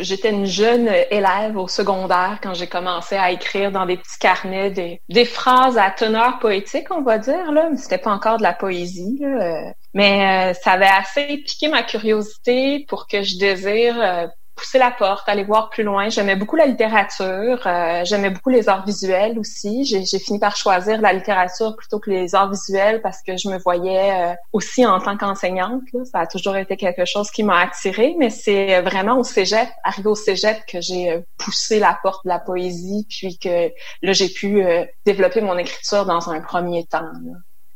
j'étais 0.01 0.31
une 0.31 0.47
jeune 0.47 0.89
élève 1.11 1.57
au 1.57 1.69
secondaire 1.69 2.39
quand 2.43 2.55
j'ai 2.55 2.67
commencé 2.67 3.15
à 3.15 3.31
écrire 3.31 3.71
dans 3.71 3.87
des 3.87 3.97
petits 3.97 4.19
carnets 4.19 4.71
des, 4.71 5.01
des 5.09 5.25
phrases 5.25 5.79
à 5.79 5.91
teneur 5.93 6.41
poétique, 6.41 6.89
on 6.91 7.03
va 7.03 7.19
dire 7.19 7.53
là, 7.53 7.69
mais 7.71 7.77
c'était 7.77 7.99
pas 7.99 8.11
encore 8.13 8.39
de 8.39 8.43
la 8.43 8.53
poésie. 8.53 9.17
Là. 9.21 9.73
Mais 9.95 10.51
euh, 10.51 10.55
ça 10.55 10.73
avait 10.73 10.87
assez 10.87 11.39
piqué 11.39 11.69
ma 11.69 11.85
curiosité 11.85 12.85
pour 12.89 13.07
que 13.07 13.23
je 13.23 13.39
désire 13.39 14.29
pousser 14.55 14.79
la 14.79 14.91
porte, 14.91 15.29
aller 15.29 15.45
voir 15.45 15.71
plus 15.71 15.83
loin. 15.83 16.09
J'aimais 16.09 16.37
beaucoup 16.37 16.57
la 16.57 16.67
littérature, 16.67 17.67
euh, 17.67 18.05
j'aimais 18.05 18.31
beaucoup 18.31 18.51
les 18.51 18.69
arts 18.69 18.85
visuels 18.85 19.39
aussi. 19.39 19.85
J'ai 19.85 20.19
fini 20.19 20.39
par 20.39 20.57
choisir 20.57 21.01
la 21.01 21.13
littérature 21.13 21.77
plutôt 21.77 21.99
que 21.99 22.11
les 22.11 22.35
arts 22.35 22.51
visuels 22.51 23.03
parce 23.03 23.23
que 23.23 23.37
je 23.37 23.49
me 23.49 23.59
voyais 23.59 24.33
euh, 24.33 24.35
aussi 24.53 24.87
en 24.87 25.01
tant 25.01 25.17
qu'enseignante. 25.17 25.83
Ça 26.11 26.21
a 26.21 26.27
toujours 26.27 26.57
été 26.57 26.77
quelque 26.77 27.05
chose 27.05 27.31
qui 27.31 27.43
m'a 27.43 27.61
attirée, 27.61 28.15
mais 28.19 28.31
c'est 28.31 28.81
vraiment 28.83 29.19
au 29.19 29.25
cégep, 29.25 29.69
arrivé 29.83 30.09
au 30.09 30.15
cégep, 30.15 30.59
que 30.67 30.81
j'ai 30.81 31.11
euh, 31.11 31.21
poussé 31.39 31.79
la 31.79 31.99
porte 32.03 32.25
de 32.25 32.31
la 32.31 32.39
poésie, 32.39 33.07
puis 33.09 33.39
que 33.39 33.69
là 34.03 34.13
j'ai 34.13 34.29
pu 34.29 34.65
développer 35.05 35.41
mon 35.41 35.57
écriture 35.59 36.07
dans 36.07 36.31
un 36.31 36.41
premier 36.41 36.87
temps. 36.87 37.11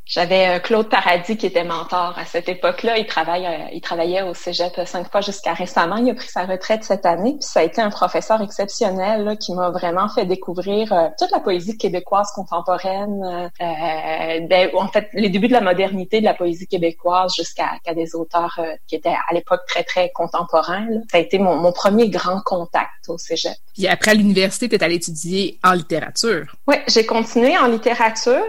J'avais 0.09 0.49
euh, 0.49 0.59
Claude 0.59 0.89
Paradis 0.89 1.37
qui 1.37 1.45
était 1.45 1.65
mentor 1.65 2.15
à 2.17 2.25
cette 2.25 2.49
époque-là. 2.49 2.97
Il 2.97 3.05
travaille, 3.05 3.45
euh, 3.45 3.69
il 3.75 3.83
travaillait 3.83 4.23
au 4.23 4.33
Cégep 4.33 4.81
cinq 4.87 5.11
fois 5.11 5.21
jusqu'à 5.21 5.53
récemment. 5.53 5.97
Il 5.97 6.09
a 6.09 6.15
pris 6.15 6.29
sa 6.29 6.47
retraite 6.47 6.83
cette 6.83 7.05
année. 7.05 7.33
Puis 7.33 7.43
ça 7.47 7.61
a 7.61 7.63
été 7.63 7.83
un 7.83 7.91
professeur 7.91 8.41
exceptionnel 8.41 9.25
là, 9.25 9.37
qui 9.37 9.53
m'a 9.53 9.69
vraiment 9.69 10.09
fait 10.09 10.25
découvrir 10.25 10.95
euh, 10.95 11.09
toute 11.19 11.31
la 11.31 11.41
poésie 11.41 11.77
québécoise 11.77 12.29
contemporaine. 12.35 13.51
Ben, 13.61 14.71
en 14.75 14.89
fait, 14.89 15.11
les 15.13 15.29
débuts 15.29 15.49
de 15.49 15.53
la 15.53 15.61
modernité 15.61 16.21
de 16.21 16.25
la 16.25 16.33
poésie 16.33 16.67
québécoise 16.67 17.35
jusqu'à 17.37 17.79
des 17.95 18.15
auteurs 18.15 18.59
qui 18.87 18.95
étaient 18.95 19.11
à 19.11 19.35
l'époque 19.35 19.61
très 19.67 19.83
très 19.83 20.11
contemporains. 20.15 20.87
Ça 21.11 21.19
a 21.19 21.21
été 21.21 21.39
mon, 21.39 21.57
mon, 21.57 21.73
premier 21.73 22.09
grand 22.09 22.41
contact 22.45 23.09
au 23.09 23.19
Cégep. 23.19 23.53
Puis 23.75 23.87
après 23.87 24.15
l'université, 24.15 24.69
tu 24.69 24.77
es 24.77 24.83
allé 24.83 24.95
étudier 24.95 25.59
en 25.63 25.73
littérature. 25.73 26.47
Oui, 26.67 26.77
j'ai 26.87 27.05
continué 27.05 27.59
en 27.59 27.67
littérature. 27.67 28.43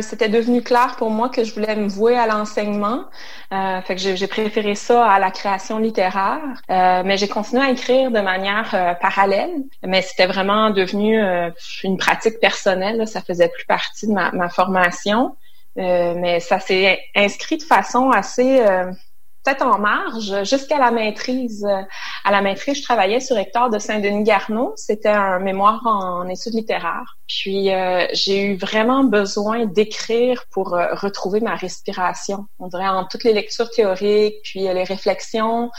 C'était 0.00 0.28
devenu 0.28 0.62
clair 0.62 0.91
pour 0.96 1.10
moi 1.10 1.28
que 1.28 1.44
je 1.44 1.54
voulais 1.54 1.76
me 1.76 1.88
vouer 1.88 2.16
à 2.16 2.26
l'enseignement. 2.26 3.04
Euh, 3.52 3.80
fait 3.82 3.96
que 3.96 4.00
j'ai 4.00 4.26
préféré 4.26 4.74
ça 4.74 5.06
à 5.10 5.18
la 5.18 5.30
création 5.30 5.78
littéraire. 5.78 6.40
Euh, 6.70 7.02
mais 7.04 7.16
j'ai 7.16 7.28
continué 7.28 7.62
à 7.62 7.70
écrire 7.70 8.10
de 8.10 8.20
manière 8.20 8.74
euh, 8.74 8.94
parallèle. 8.94 9.50
Mais 9.84 10.02
c'était 10.02 10.26
vraiment 10.26 10.70
devenu 10.70 11.20
une 11.84 11.96
pratique 11.96 12.40
personnelle. 12.40 13.06
Ça 13.06 13.20
faisait 13.20 13.48
plus 13.48 13.66
partie 13.66 14.06
de 14.06 14.12
ma 14.12 14.48
formation. 14.48 15.36
mais 15.76 16.40
ça 16.40 16.60
s'est 16.60 17.00
inscrit 17.14 17.56
de 17.58 17.62
façon 17.62 18.10
assez 18.10 18.62
peut-être 19.44 19.62
en 19.62 19.78
marge, 19.78 20.44
jusqu'à 20.44 20.78
la 20.78 20.90
maîtrise. 20.90 21.66
À 22.24 22.30
la 22.30 22.42
maîtrise, 22.42 22.78
je 22.78 22.82
travaillais 22.82 23.20
sur 23.20 23.36
Hector 23.36 23.70
de 23.70 23.78
Saint-Denis-Garneau. 23.78 24.72
C'était 24.76 25.08
un 25.08 25.38
mémoire 25.38 25.80
en 25.86 26.28
études 26.28 26.54
littéraires. 26.54 27.16
Puis 27.40 27.72
euh, 27.72 28.06
j'ai 28.12 28.42
eu 28.42 28.56
vraiment 28.56 29.04
besoin 29.04 29.64
d'écrire 29.64 30.44
pour 30.50 30.74
euh, 30.74 30.94
retrouver 30.94 31.40
ma 31.40 31.56
respiration. 31.56 32.46
On 32.58 32.68
dirait 32.68 32.88
en 32.88 33.06
toutes 33.06 33.24
les 33.24 33.32
lectures 33.32 33.70
théoriques, 33.70 34.36
puis 34.44 34.68
euh, 34.68 34.74
les 34.74 34.84
réflexions, 34.84 35.70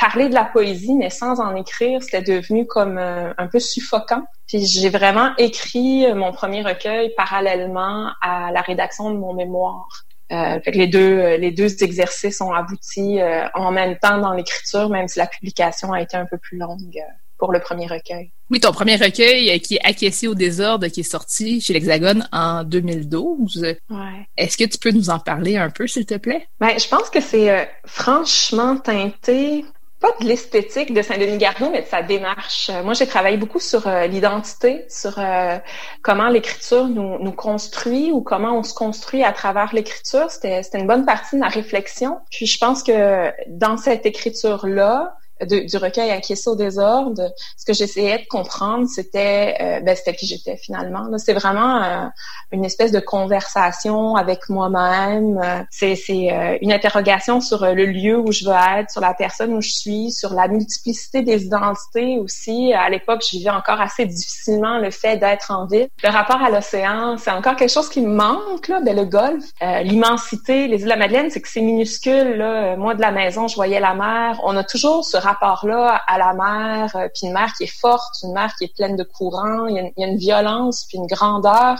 parler 0.00 0.28
de 0.28 0.34
la 0.34 0.44
poésie, 0.44 0.94
mais 0.94 1.10
sans 1.10 1.40
en 1.40 1.54
écrire, 1.54 2.02
c'était 2.02 2.22
devenu 2.22 2.66
comme 2.66 2.98
un 2.98 3.46
peu 3.46 3.60
suffocant. 3.60 4.24
Puis 4.48 4.66
j'ai 4.66 4.88
vraiment 4.88 5.30
écrit 5.38 6.12
mon 6.12 6.32
premier 6.32 6.62
recueil 6.62 7.12
parallèlement 7.16 8.10
à 8.20 8.50
la 8.52 8.62
rédaction 8.62 9.10
de 9.10 9.16
mon 9.16 9.32
mémoire. 9.32 10.05
Euh, 10.32 10.60
fait 10.60 10.72
que 10.72 10.78
les 10.78 10.88
deux, 10.88 11.18
euh, 11.18 11.36
les 11.36 11.52
deux 11.52 11.82
exercices 11.84 12.40
ont 12.40 12.52
abouti 12.52 13.20
euh, 13.20 13.46
en 13.54 13.70
même 13.70 13.96
temps 13.98 14.18
dans 14.18 14.32
l'écriture, 14.32 14.88
même 14.88 15.06
si 15.06 15.18
la 15.18 15.26
publication 15.26 15.92
a 15.92 16.00
été 16.00 16.16
un 16.16 16.26
peu 16.26 16.36
plus 16.36 16.58
longue 16.58 16.98
pour 17.38 17.52
le 17.52 17.60
premier 17.60 17.86
recueil. 17.86 18.32
Oui, 18.50 18.60
ton 18.60 18.72
premier 18.72 18.96
recueil 18.96 19.60
qui 19.60 19.76
est 19.76 19.84
Acquiescé 19.84 20.26
au 20.26 20.34
désordre, 20.34 20.86
qui 20.88 21.00
est 21.00 21.10
sorti 21.10 21.60
chez 21.60 21.74
l'Hexagone 21.74 22.26
en 22.32 22.64
2012. 22.64 23.76
Ouais. 23.90 23.96
Est-ce 24.36 24.56
que 24.56 24.64
tu 24.64 24.78
peux 24.78 24.90
nous 24.90 25.10
en 25.10 25.18
parler 25.18 25.56
un 25.56 25.68
peu, 25.68 25.86
s'il 25.86 26.06
te 26.06 26.14
plaît? 26.14 26.48
Ben, 26.60 26.78
je 26.78 26.88
pense 26.88 27.10
que 27.10 27.20
c'est 27.20 27.68
franchement 27.84 28.78
teinté 28.78 29.64
pas 30.00 30.12
de 30.20 30.26
l'esthétique 30.26 30.92
de 30.92 31.00
Saint-Denis-Garneau, 31.02 31.70
mais 31.70 31.82
de 31.82 31.86
sa 31.86 32.02
démarche. 32.02 32.70
Moi, 32.84 32.94
j'ai 32.94 33.06
travaillé 33.06 33.36
beaucoup 33.36 33.60
sur 33.60 33.86
euh, 33.86 34.06
l'identité, 34.06 34.84
sur 34.88 35.18
euh, 35.18 35.58
comment 36.02 36.28
l'écriture 36.28 36.88
nous, 36.88 37.18
nous 37.18 37.32
construit 37.32 38.12
ou 38.12 38.20
comment 38.20 38.58
on 38.58 38.62
se 38.62 38.74
construit 38.74 39.24
à 39.24 39.32
travers 39.32 39.74
l'écriture. 39.74 40.30
C'était 40.30 40.60
une 40.74 40.86
bonne 40.86 41.06
partie 41.06 41.36
de 41.36 41.40
ma 41.40 41.48
réflexion. 41.48 42.18
Puis 42.30 42.46
je 42.46 42.58
pense 42.58 42.82
que 42.82 43.32
dans 43.48 43.76
cette 43.76 44.04
écriture-là, 44.04 45.16
du 45.44 45.76
recueil 45.76 46.10
Acquiescer 46.10 46.48
au 46.48 46.56
désordre, 46.56 47.32
ce 47.56 47.64
que 47.66 47.74
j'essayais 47.74 48.18
de 48.18 48.26
comprendre, 48.28 48.86
c'était 48.88 49.54
euh, 49.60 49.80
ben, 49.80 49.94
c'était 49.94 50.14
qui 50.14 50.26
j'étais 50.26 50.56
finalement. 50.56 51.06
C'est 51.18 51.34
vraiment 51.34 51.82
euh, 51.82 52.06
une 52.52 52.64
espèce 52.64 52.90
de 52.90 53.00
conversation 53.00 54.16
avec 54.16 54.48
moi-même. 54.48 55.38
Euh, 55.42 55.62
c'est 55.70 55.94
c'est 55.94 56.58
une 56.62 56.72
interrogation 56.72 57.40
sur 57.40 57.66
le 57.66 57.84
lieu 57.84 58.18
où 58.18 58.32
je 58.32 58.44
veux 58.44 58.54
être, 58.78 58.90
sur 58.90 59.00
la 59.00 59.12
personne 59.12 59.52
où 59.54 59.60
je 59.60 59.70
suis, 59.70 60.12
sur 60.12 60.32
la 60.32 60.48
multiplicité 60.48 61.22
des 61.22 61.44
identités 61.44 62.18
aussi. 62.18 62.72
À 62.72 62.88
l'époque, 62.88 63.22
je 63.30 63.36
vivais 63.36 63.50
encore 63.50 63.80
assez 63.80 64.06
difficilement 64.06 64.78
le 64.78 64.90
fait 64.90 65.16
d'être 65.16 65.50
en 65.50 65.66
ville. 65.66 65.88
Le 66.02 66.10
rapport 66.10 66.42
à 66.42 66.50
l'océan, 66.50 67.16
c'est 67.18 67.30
encore 67.30 67.56
quelque 67.56 67.72
chose 67.72 67.88
qui 67.88 68.00
me 68.00 68.14
manque. 68.14 68.68
Là. 68.68 68.80
Ben, 68.80 68.96
le 68.96 69.04
golfe, 69.04 69.44
l'immensité, 69.60 70.68
les 70.68 70.78
îles 70.78 70.84
de 70.84 70.88
la 70.88 70.96
Madeleine, 70.96 71.30
c'est 71.30 71.40
que 71.40 71.48
c'est 71.48 71.60
minuscule. 71.60 72.36
Là. 72.36 72.76
Moi, 72.76 72.94
de 72.94 73.00
la 73.00 73.10
maison, 73.10 73.48
je 73.48 73.56
voyais 73.56 73.80
la 73.80 73.94
mer. 73.94 74.40
On 74.44 74.56
a 74.56 74.64
toujours 74.64 75.04
ce 75.04 75.16
rapport-là 75.26 76.02
à 76.06 76.18
la 76.18 76.32
mer, 76.32 76.96
euh, 76.96 77.08
puis 77.14 77.26
une 77.26 77.32
mer 77.32 77.52
qui 77.56 77.64
est 77.64 77.80
forte, 77.80 78.14
une 78.22 78.32
mer 78.32 78.54
qui 78.56 78.64
est 78.64 78.74
pleine 78.74 78.96
de 78.96 79.04
courants, 79.04 79.66
il 79.66 79.76
y 79.96 80.04
a 80.04 80.06
une, 80.06 80.16
violence, 80.16 80.86
puis 80.88 80.98
une 80.98 81.06
grandeur 81.06 81.78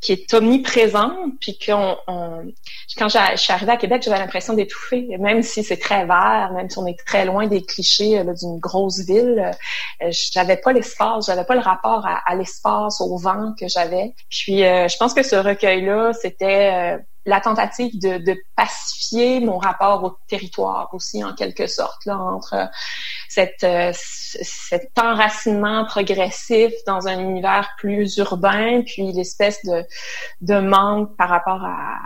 qui 0.00 0.12
est 0.12 0.34
omniprésente, 0.34 1.38
puis 1.40 1.56
qu'on, 1.64 1.96
quand 2.98 3.08
je 3.08 3.36
suis 3.36 3.52
arrivée 3.52 3.72
à 3.72 3.76
Québec, 3.76 4.02
j'avais 4.04 4.18
l'impression 4.18 4.52
d'étouffer, 4.54 5.16
même 5.18 5.42
si 5.44 5.62
c'est 5.62 5.76
très 5.76 6.06
vert, 6.06 6.50
même 6.56 6.68
si 6.68 6.78
on 6.78 6.86
est 6.86 6.98
très 7.06 7.24
loin 7.24 7.46
des 7.46 7.62
clichés 7.62 8.18
euh, 8.18 8.34
d'une 8.34 8.58
grosse 8.58 9.00
ville, 9.00 9.52
euh, 10.02 10.10
j'avais 10.32 10.56
pas 10.56 10.72
l'espace, 10.72 11.26
j'avais 11.26 11.44
pas 11.44 11.54
le 11.54 11.60
rapport 11.60 12.04
à, 12.04 12.34
l'espace, 12.34 13.00
au 13.00 13.16
vent 13.16 13.54
que 13.58 13.68
j'avais. 13.68 14.12
Puis 14.28 14.58
je 14.58 14.96
pense 14.96 15.14
que 15.14 15.22
ce 15.22 15.36
recueil-là, 15.36 16.12
c'était 16.14 16.98
la 17.24 17.40
tentative 17.40 18.00
de, 18.00 18.18
de, 18.18 18.36
pacifier 18.56 19.40
mon 19.40 19.58
rapport 19.58 20.04
au 20.04 20.16
territoire 20.28 20.88
aussi 20.92 21.22
en 21.24 21.34
quelque 21.34 21.66
sorte 21.66 22.04
là 22.06 22.18
entre 22.18 22.68
cette, 23.28 23.66
cet 23.94 24.90
enracinement 24.98 25.84
progressif 25.84 26.72
dans 26.86 27.08
un 27.08 27.18
univers 27.18 27.70
plus 27.78 28.16
urbain, 28.18 28.82
puis 28.84 29.12
l'espèce 29.12 29.58
de, 29.64 29.84
de 30.40 30.60
manque 30.60 31.16
par 31.16 31.28
rapport 31.28 31.62
à, 31.64 31.98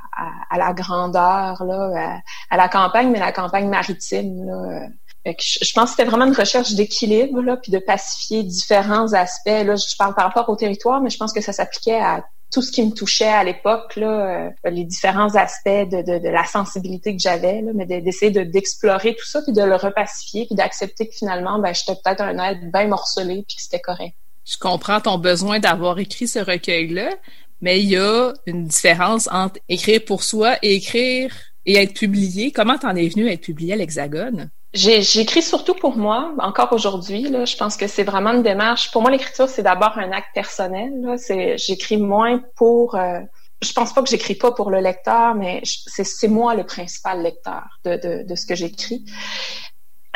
à, 0.50 0.58
la 0.58 0.72
grandeur, 0.72 1.64
là, 1.64 2.20
à, 2.50 2.56
la 2.56 2.68
campagne, 2.68 3.10
mais 3.10 3.18
la 3.18 3.32
campagne 3.32 3.68
maritime. 3.68 4.44
Là. 4.44 4.88
Je 5.26 5.72
pense 5.72 5.90
que 5.90 5.96
c'était 5.96 6.08
vraiment 6.08 6.26
une 6.26 6.36
recherche 6.36 6.74
d'équilibre, 6.74 7.42
là, 7.42 7.56
puis 7.56 7.72
de 7.72 7.78
pacifier 7.78 8.44
différents 8.44 9.12
aspects. 9.12 9.46
Là, 9.46 9.74
je 9.74 9.96
parle 9.98 10.14
par 10.14 10.26
rapport 10.26 10.48
au 10.48 10.56
territoire, 10.56 11.00
mais 11.00 11.10
je 11.10 11.16
pense 11.16 11.32
que 11.32 11.40
ça 11.40 11.52
s'appliquait 11.52 12.00
à 12.00 12.24
tout 12.52 12.62
ce 12.62 12.70
qui 12.70 12.84
me 12.84 12.92
touchait 12.92 13.28
à 13.28 13.44
l'époque, 13.44 13.92
euh, 13.98 14.48
les 14.64 14.84
différents 14.84 15.34
aspects 15.34 15.68
de 15.68 16.28
la 16.28 16.44
sensibilité 16.44 17.14
que 17.14 17.20
j'avais, 17.20 17.62
mais 17.74 17.86
d'essayer 17.86 18.30
de, 18.30 18.42
d'explorer 18.42 19.14
tout 19.14 19.26
ça, 19.26 19.42
puis 19.42 19.52
de 19.52 19.62
le 19.62 19.76
repacifier, 19.76 20.46
puis 20.46 20.54
d'accepter 20.54 21.08
que 21.08 21.14
finalement, 21.14 21.58
ben, 21.58 21.74
j'étais 21.74 21.98
peut-être 22.02 22.22
un 22.22 22.38
être 22.38 22.70
bien 22.72 22.86
morcelé, 22.86 23.44
puis 23.46 23.56
que 23.56 23.62
c'était 23.62 23.80
correct. 23.80 24.14
Je 24.44 24.56
comprends 24.58 25.00
ton 25.00 25.18
besoin 25.18 25.58
d'avoir 25.58 25.98
écrit 25.98 26.28
ce 26.28 26.38
recueil-là, 26.38 27.10
mais 27.60 27.80
il 27.80 27.90
y 27.90 27.96
a 27.96 28.32
une 28.46 28.66
différence 28.66 29.28
entre 29.32 29.58
écrire 29.68 30.04
pour 30.04 30.22
soi 30.22 30.56
et 30.62 30.76
écrire 30.76 31.34
et 31.64 31.76
être 31.76 31.94
publié. 31.94 32.52
Comment 32.52 32.78
t'en 32.78 32.94
es 32.94 33.08
venu 33.08 33.28
à 33.28 33.32
être 33.32 33.40
publié 33.40 33.72
à 33.72 33.76
l'Hexagone? 33.76 34.50
J'écris 34.76 35.42
surtout 35.42 35.74
pour 35.74 35.96
moi, 35.96 36.32
encore 36.38 36.72
aujourd'hui. 36.72 37.24
Je 37.26 37.56
pense 37.56 37.76
que 37.76 37.86
c'est 37.86 38.04
vraiment 38.04 38.32
une 38.32 38.42
démarche. 38.42 38.90
Pour 38.90 39.00
moi, 39.00 39.10
l'écriture, 39.10 39.48
c'est 39.48 39.62
d'abord 39.62 39.96
un 39.96 40.12
acte 40.12 40.28
personnel. 40.34 40.92
J'écris 41.56 41.96
moins 41.96 42.42
pour. 42.56 42.94
Euh, 42.94 43.20
je 43.62 43.72
pense 43.72 43.94
pas 43.94 44.02
que 44.02 44.08
j'écris 44.10 44.34
pas 44.34 44.52
pour 44.52 44.70
le 44.70 44.80
lecteur, 44.80 45.34
mais 45.34 45.62
c'est 45.64 46.28
moi 46.28 46.54
le 46.54 46.64
principal 46.64 47.22
lecteur 47.22 47.64
de, 47.84 47.96
de, 47.96 48.22
de 48.28 48.34
ce 48.34 48.44
que 48.44 48.54
j'écris. 48.54 49.02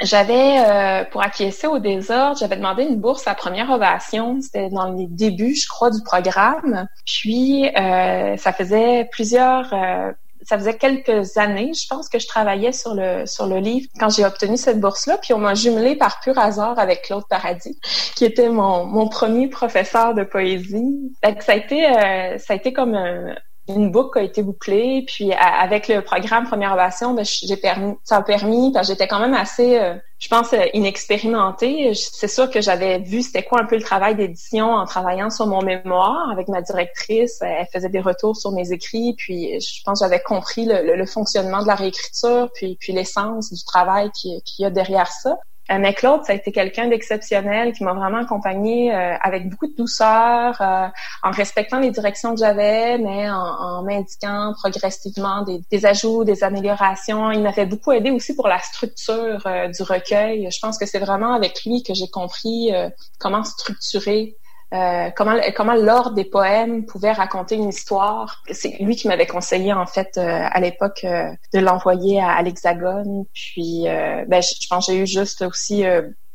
J'avais, 0.02 0.58
euh, 0.66 1.04
pour 1.04 1.22
acquiescer 1.22 1.66
au 1.66 1.78
désordre, 1.78 2.38
j'avais 2.38 2.56
demandé 2.56 2.84
une 2.84 2.96
bourse 2.96 3.26
à 3.26 3.34
première 3.34 3.70
ovation. 3.70 4.40
C'était 4.40 4.70
dans 4.70 4.92
les 4.92 5.06
débuts, 5.06 5.54
je 5.54 5.68
crois, 5.68 5.90
du 5.90 6.02
programme. 6.02 6.86
Puis, 7.04 7.68
euh, 7.68 8.36
ça 8.36 8.52
faisait 8.52 9.08
plusieurs 9.10 9.72
euh, 9.74 10.12
ça 10.42 10.58
faisait 10.58 10.76
quelques 10.76 11.36
années, 11.36 11.72
je 11.74 11.86
pense, 11.88 12.08
que 12.08 12.18
je 12.18 12.26
travaillais 12.26 12.72
sur 12.72 12.94
le 12.94 13.26
sur 13.26 13.46
le 13.46 13.58
livre 13.58 13.88
quand 13.98 14.10
j'ai 14.10 14.24
obtenu 14.24 14.56
cette 14.56 14.80
bourse-là. 14.80 15.18
Puis 15.18 15.34
on 15.34 15.38
m'a 15.38 15.54
jumelé 15.54 15.96
par 15.96 16.20
pur 16.20 16.38
hasard 16.38 16.78
avec 16.78 17.02
Claude 17.02 17.24
Paradis, 17.28 17.78
qui 18.16 18.24
était 18.24 18.48
mon, 18.48 18.84
mon 18.84 19.08
premier 19.08 19.48
professeur 19.48 20.14
de 20.14 20.24
poésie. 20.24 21.12
ça 21.22 21.52
a 21.52 21.56
été 21.56 21.86
euh, 21.86 22.38
ça 22.38 22.54
a 22.54 22.56
été 22.56 22.72
comme 22.72 22.94
un, 22.94 23.34
une 23.76 23.90
boucle 23.90 24.18
a 24.18 24.22
été 24.22 24.42
bouclée. 24.42 25.04
Puis 25.06 25.32
avec 25.32 25.88
le 25.88 26.02
programme 26.02 26.46
Première 26.46 26.72
Ovation, 26.72 27.14
ben, 27.14 27.24
ça 27.24 28.16
a 28.16 28.22
permis, 28.22 28.72
parce 28.72 28.88
que 28.88 28.94
j'étais 28.94 29.08
quand 29.08 29.20
même 29.20 29.34
assez, 29.34 29.78
euh, 29.78 29.94
je 30.18 30.28
pense, 30.28 30.52
euh, 30.52 30.64
inexpérimentée. 30.74 31.92
C'est 31.94 32.28
sûr 32.28 32.50
que 32.50 32.60
j'avais 32.60 32.98
vu 32.98 33.22
c'était 33.22 33.42
quoi 33.42 33.60
un 33.60 33.66
peu 33.66 33.76
le 33.76 33.82
travail 33.82 34.14
d'édition 34.14 34.72
en 34.72 34.84
travaillant 34.84 35.30
sur 35.30 35.46
mon 35.46 35.62
mémoire 35.62 36.30
avec 36.30 36.48
ma 36.48 36.62
directrice. 36.62 37.38
Elle 37.42 37.66
faisait 37.72 37.88
des 37.88 38.00
retours 38.00 38.36
sur 38.36 38.52
mes 38.52 38.72
écrits, 38.72 39.14
puis 39.16 39.60
je 39.60 39.82
pense 39.84 40.00
que 40.00 40.06
j'avais 40.06 40.22
compris 40.22 40.66
le, 40.66 41.06
fonctionnement 41.06 41.62
de 41.62 41.66
la 41.66 41.74
réécriture, 41.74 42.50
puis, 42.54 42.76
puis 42.78 42.92
l'essence 42.92 43.52
du 43.52 43.64
travail 43.64 44.10
qu'il 44.12 44.40
qui 44.42 44.62
y 44.62 44.64
a 44.64 44.70
derrière 44.70 45.10
ça. 45.10 45.36
Euh, 45.70 45.78
mais 45.78 45.94
Claude, 45.94 46.24
ça 46.24 46.32
a 46.32 46.36
été 46.36 46.50
quelqu'un 46.52 46.88
d'exceptionnel 46.88 47.72
qui 47.72 47.84
m'a 47.84 47.92
vraiment 47.92 48.18
accompagnée 48.18 48.92
euh, 48.92 49.16
avec 49.20 49.48
beaucoup 49.48 49.68
de 49.68 49.74
douceur, 49.76 50.60
euh, 50.60 50.88
en 51.22 51.30
respectant 51.30 51.78
les 51.78 51.90
directions 51.90 52.34
que 52.34 52.40
j'avais, 52.40 52.98
mais 52.98 53.30
en, 53.30 53.36
en 53.36 53.82
m'indiquant 53.82 54.52
progressivement 54.54 55.42
des, 55.42 55.60
des, 55.70 55.86
ajouts, 55.86 56.24
des 56.24 56.42
améliorations. 56.42 57.30
Il 57.30 57.42
m'a 57.42 57.52
fait 57.52 57.66
beaucoup 57.66 57.92
aider 57.92 58.10
aussi 58.10 58.34
pour 58.34 58.48
la 58.48 58.58
structure 58.58 59.46
du 59.74 59.82
recueil. 59.82 60.48
Je 60.50 60.58
pense 60.60 60.76
que 60.78 60.86
c'est 60.86 60.98
vraiment 60.98 61.34
avec 61.34 61.64
lui 61.64 61.82
que 61.82 61.94
j'ai 61.94 62.08
compris 62.08 62.72
comment 63.18 63.44
structurer 63.44 64.36
euh, 64.72 65.10
comment 65.16 65.36
comment 65.56 65.74
l'ordre 65.74 66.14
des 66.14 66.24
poèmes 66.24 66.86
pouvait 66.86 67.10
raconter 67.12 67.56
une 67.56 67.68
histoire. 67.68 68.42
C'est 68.52 68.76
lui 68.80 68.94
qui 68.94 69.08
m'avait 69.08 69.26
conseillé 69.26 69.72
en 69.72 69.86
fait 69.86 70.16
euh, 70.16 70.46
à 70.48 70.60
l'époque 70.60 71.00
euh, 71.04 71.28
de 71.52 71.58
l'envoyer 71.58 72.20
à, 72.20 72.40
l'Hexagone. 72.42 73.24
Puis 73.34 73.82
ben, 73.84 74.40
je, 74.40 74.66
pense 74.68 74.86
que 74.86 74.92
j'ai 74.92 74.98
eu 75.00 75.06
juste 75.06 75.42
aussi 75.42 75.82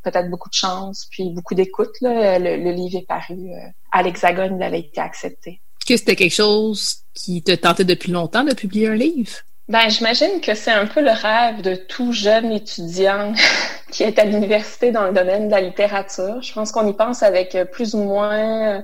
peut-être 0.03 0.29
beaucoup 0.29 0.49
de 0.49 0.53
chance, 0.53 1.07
puis 1.09 1.29
beaucoup 1.29 1.55
d'écoute. 1.55 1.95
Le, 2.01 2.71
livre 2.71 2.99
est 2.99 3.07
paru 3.07 3.51
à 3.91 4.03
l'Hexagone, 4.03 4.57
il 4.57 4.63
avait 4.63 4.79
été 4.79 4.99
accepté. 4.99 5.61
Que 5.87 5.95
c'était 5.95 6.15
quelque 6.15 6.33
chose 6.33 7.03
qui 7.13 7.41
te 7.41 7.53
tentait 7.53 7.85
depuis 7.85 8.11
longtemps 8.11 8.43
de 8.43 8.53
publier 8.53 8.87
un 8.89 8.95
livre? 8.95 9.37
Ben, 9.67 9.89
j'imagine 9.89 10.41
que 10.41 10.53
c'est 10.53 10.71
un 10.71 10.85
peu 10.85 11.01
le 11.01 11.11
rêve 11.11 11.61
de 11.61 11.73
tout 11.75 12.11
jeune 12.11 12.51
étudiant 12.51 13.33
qui 13.91 14.03
est 14.03 14.19
à 14.19 14.25
l'université 14.25 14.91
dans 14.91 15.05
le 15.05 15.13
domaine 15.13 15.47
de 15.47 15.51
la 15.51 15.61
littérature. 15.61 16.41
Je 16.41 16.53
pense 16.53 16.71
qu'on 16.71 16.87
y 16.87 16.93
pense 16.93 17.23
avec 17.23 17.57
plus 17.71 17.95
ou 17.95 18.03
moins, 18.03 18.83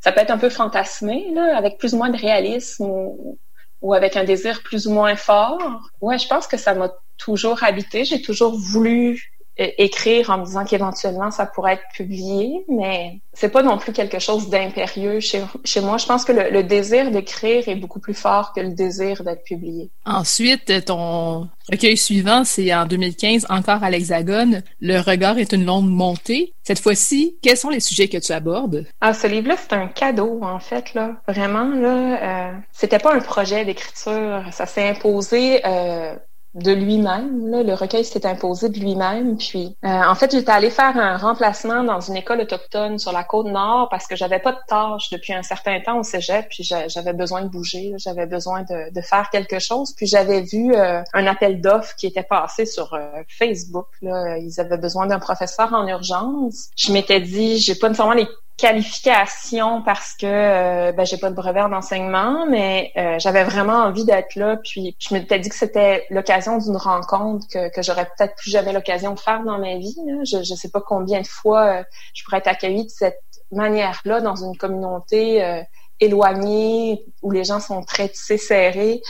ça 0.00 0.12
peut 0.12 0.20
être 0.20 0.30
un 0.30 0.38
peu 0.38 0.48
fantasmé, 0.48 1.30
là, 1.34 1.56
avec 1.56 1.76
plus 1.78 1.92
ou 1.92 1.98
moins 1.98 2.08
de 2.08 2.16
réalisme 2.16 2.84
ou, 2.84 3.38
ou 3.82 3.92
avec 3.92 4.16
un 4.16 4.24
désir 4.24 4.62
plus 4.62 4.86
ou 4.86 4.92
moins 4.92 5.14
fort. 5.14 5.60
Ouais, 6.00 6.18
je 6.18 6.26
pense 6.26 6.46
que 6.46 6.56
ça 6.56 6.74
m'a 6.74 6.90
toujours 7.18 7.62
habité. 7.62 8.04
J'ai 8.04 8.22
toujours 8.22 8.58
voulu 8.58 9.37
écrire 9.58 10.30
en 10.30 10.38
me 10.38 10.44
disant 10.44 10.64
qu'éventuellement 10.64 11.30
ça 11.30 11.46
pourrait 11.46 11.74
être 11.74 11.88
publié, 11.94 12.64
mais 12.68 13.20
c'est 13.32 13.48
pas 13.48 13.62
non 13.62 13.78
plus 13.78 13.92
quelque 13.92 14.18
chose 14.18 14.48
d'impérieux 14.48 15.20
chez, 15.20 15.42
chez 15.64 15.80
moi. 15.80 15.96
Je 15.96 16.06
pense 16.06 16.24
que 16.24 16.32
le, 16.32 16.62
désir 16.62 17.10
d'écrire 17.10 17.68
est 17.68 17.76
beaucoup 17.76 18.00
plus 18.00 18.14
fort 18.14 18.52
que 18.52 18.60
le 18.60 18.70
désir 18.70 19.22
d'être 19.24 19.44
publié. 19.44 19.90
Ensuite, 20.04 20.84
ton 20.84 21.48
recueil 21.70 21.96
suivant, 21.96 22.44
c'est 22.44 22.74
en 22.74 22.86
2015, 22.86 23.46
encore 23.48 23.82
à 23.82 23.90
l'Hexagone. 23.90 24.62
Le 24.80 25.00
regard 25.00 25.38
est 25.38 25.52
une 25.52 25.64
longue 25.64 25.88
montée. 25.88 26.52
Cette 26.64 26.80
fois-ci, 26.80 27.36
quels 27.42 27.56
sont 27.56 27.70
les 27.70 27.80
sujets 27.80 28.08
que 28.08 28.18
tu 28.18 28.32
abordes? 28.32 28.86
Ah, 29.00 29.14
ce 29.14 29.26
livre-là, 29.26 29.56
c'est 29.56 29.72
un 29.72 29.86
cadeau, 29.86 30.40
en 30.42 30.58
fait, 30.58 30.94
là. 30.94 31.16
Vraiment, 31.26 31.68
là, 31.68 32.50
euh, 32.50 32.52
c'était 32.72 32.98
pas 32.98 33.14
un 33.14 33.20
projet 33.20 33.64
d'écriture. 33.64 34.44
Ça 34.52 34.66
s'est 34.66 34.88
imposé 34.88 35.60
euh, 35.64 36.14
de 36.58 36.72
lui-même. 36.72 37.50
Le 37.50 37.74
recueil 37.74 38.04
s'est 38.04 38.26
imposé 38.26 38.68
de 38.68 38.78
lui-même. 38.78 39.36
Puis, 39.36 39.76
euh, 39.84 39.88
en 39.88 40.14
fait, 40.14 40.32
j'étais 40.32 40.50
allée 40.50 40.70
faire 40.70 40.96
un 40.96 41.16
remplacement 41.16 41.82
dans 41.84 42.00
une 42.00 42.16
école 42.16 42.40
autochtone 42.40 42.98
sur 42.98 43.12
la 43.12 43.24
côte 43.24 43.46
nord 43.46 43.88
parce 43.90 44.06
que 44.06 44.16
j'avais 44.16 44.38
pas 44.38 44.52
de 44.52 44.58
tâche 44.66 45.10
depuis 45.10 45.32
un 45.32 45.42
certain 45.42 45.80
temps 45.80 45.98
au 45.98 46.02
cégep. 46.02 46.48
Puis, 46.48 46.64
j'avais 46.64 47.12
besoin 47.12 47.42
de 47.42 47.48
bouger. 47.48 47.94
J'avais 47.98 48.26
besoin 48.26 48.62
de, 48.62 49.00
faire 49.00 49.30
quelque 49.30 49.58
chose. 49.58 49.94
Puis, 49.96 50.06
j'avais 50.06 50.42
vu 50.42 50.74
euh, 50.74 51.02
un 51.14 51.26
appel 51.26 51.60
d'offres 51.60 51.94
qui 51.96 52.06
était 52.06 52.22
passé 52.22 52.66
sur 52.66 52.92
euh, 52.94 53.22
Facebook. 53.28 53.86
Ils 54.02 54.54
avaient 54.58 54.78
besoin 54.78 55.06
d'un 55.06 55.18
professeur 55.18 55.72
en 55.72 55.86
urgence. 55.86 56.68
Je 56.76 56.92
m'étais 56.92 57.20
dit, 57.20 57.58
j'ai 57.58 57.74
pas 57.74 57.88
nécessairement 57.88 58.14
les 58.14 58.28
qualification 58.58 59.82
parce 59.82 60.14
que 60.14 60.26
euh, 60.26 60.92
ben, 60.92 61.06
j'ai 61.06 61.16
pas 61.16 61.30
de 61.30 61.34
brevet 61.34 61.60
en 61.60 61.72
enseignement, 61.72 62.44
mais 62.46 62.92
euh, 62.96 63.18
j'avais 63.18 63.44
vraiment 63.44 63.84
envie 63.84 64.04
d'être 64.04 64.34
là. 64.34 64.56
Puis 64.56 64.96
je 64.98 65.14
me 65.14 65.20
m'étais 65.20 65.38
dit 65.38 65.48
que 65.48 65.54
c'était 65.54 66.04
l'occasion 66.10 66.58
d'une 66.58 66.76
rencontre 66.76 67.46
que, 67.48 67.70
que 67.70 67.82
j'aurais 67.82 68.06
peut-être 68.06 68.34
plus 68.34 68.50
jamais 68.50 68.72
l'occasion 68.72 69.14
de 69.14 69.20
faire 69.20 69.44
dans 69.44 69.58
ma 69.58 69.76
vie. 69.76 69.96
Je 70.24 70.38
ne 70.38 70.42
sais 70.42 70.70
pas 70.70 70.80
combien 70.80 71.20
de 71.20 71.26
fois 71.26 71.78
euh, 71.78 71.82
je 72.14 72.24
pourrais 72.24 72.38
être 72.38 72.48
accueillie 72.48 72.84
de 72.84 72.90
cette 72.90 73.22
manière-là 73.52 74.20
dans 74.20 74.36
une 74.36 74.56
communauté 74.56 75.64
éloigné 76.00 77.04
où 77.22 77.30
les 77.30 77.44
gens 77.44 77.60
sont 77.60 77.82
très 77.82 78.08
tissés 78.08 78.38
serrés. 78.38 79.02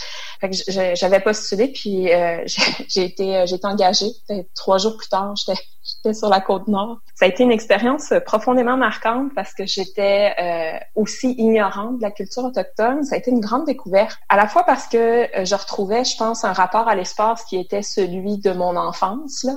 j'avais 0.69 1.21
postulé 1.21 1.69
puis 1.69 2.13
euh, 2.13 2.43
j'ai 2.89 3.05
été 3.05 3.37
euh, 3.37 3.47
j'ai 3.47 3.57
été 3.57 3.67
engagée. 3.67 4.11
Trois 4.55 4.79
jours 4.79 4.97
plus 4.97 5.09
tard, 5.09 5.35
j'étais 5.85 6.15
sur 6.15 6.29
la 6.29 6.41
côte 6.41 6.69
nord. 6.69 6.99
Ça 7.15 7.27
a 7.27 7.29
été 7.29 7.43
une 7.43 7.53
expérience 7.53 8.13
profondément 8.25 8.77
marquante 8.77 9.33
parce 9.35 9.55
que 9.55 9.67
j'étais 9.67 10.35
euh, 10.41 10.79
aussi 10.95 11.33
ignorante 11.39 11.99
de 11.99 12.03
la 12.03 12.11
culture 12.11 12.45
autochtone. 12.45 13.05
Ça 13.05 13.17
a 13.17 13.19
été 13.19 13.31
une 13.31 13.41
grande 13.41 13.67
découverte. 13.67 14.19
À 14.29 14.37
la 14.37 14.47
fois 14.47 14.65
parce 14.65 14.87
que 14.87 15.29
je 15.45 15.55
retrouvais, 15.55 16.05
je 16.05 16.17
pense, 16.17 16.45
un 16.45 16.53
rapport 16.53 16.89
à 16.89 16.95
l'espace 16.95 17.45
qui 17.45 17.57
était 17.59 17.83
celui 17.83 18.39
de 18.39 18.53
mon 18.53 18.77
enfance. 18.77 19.45
Là. 19.45 19.53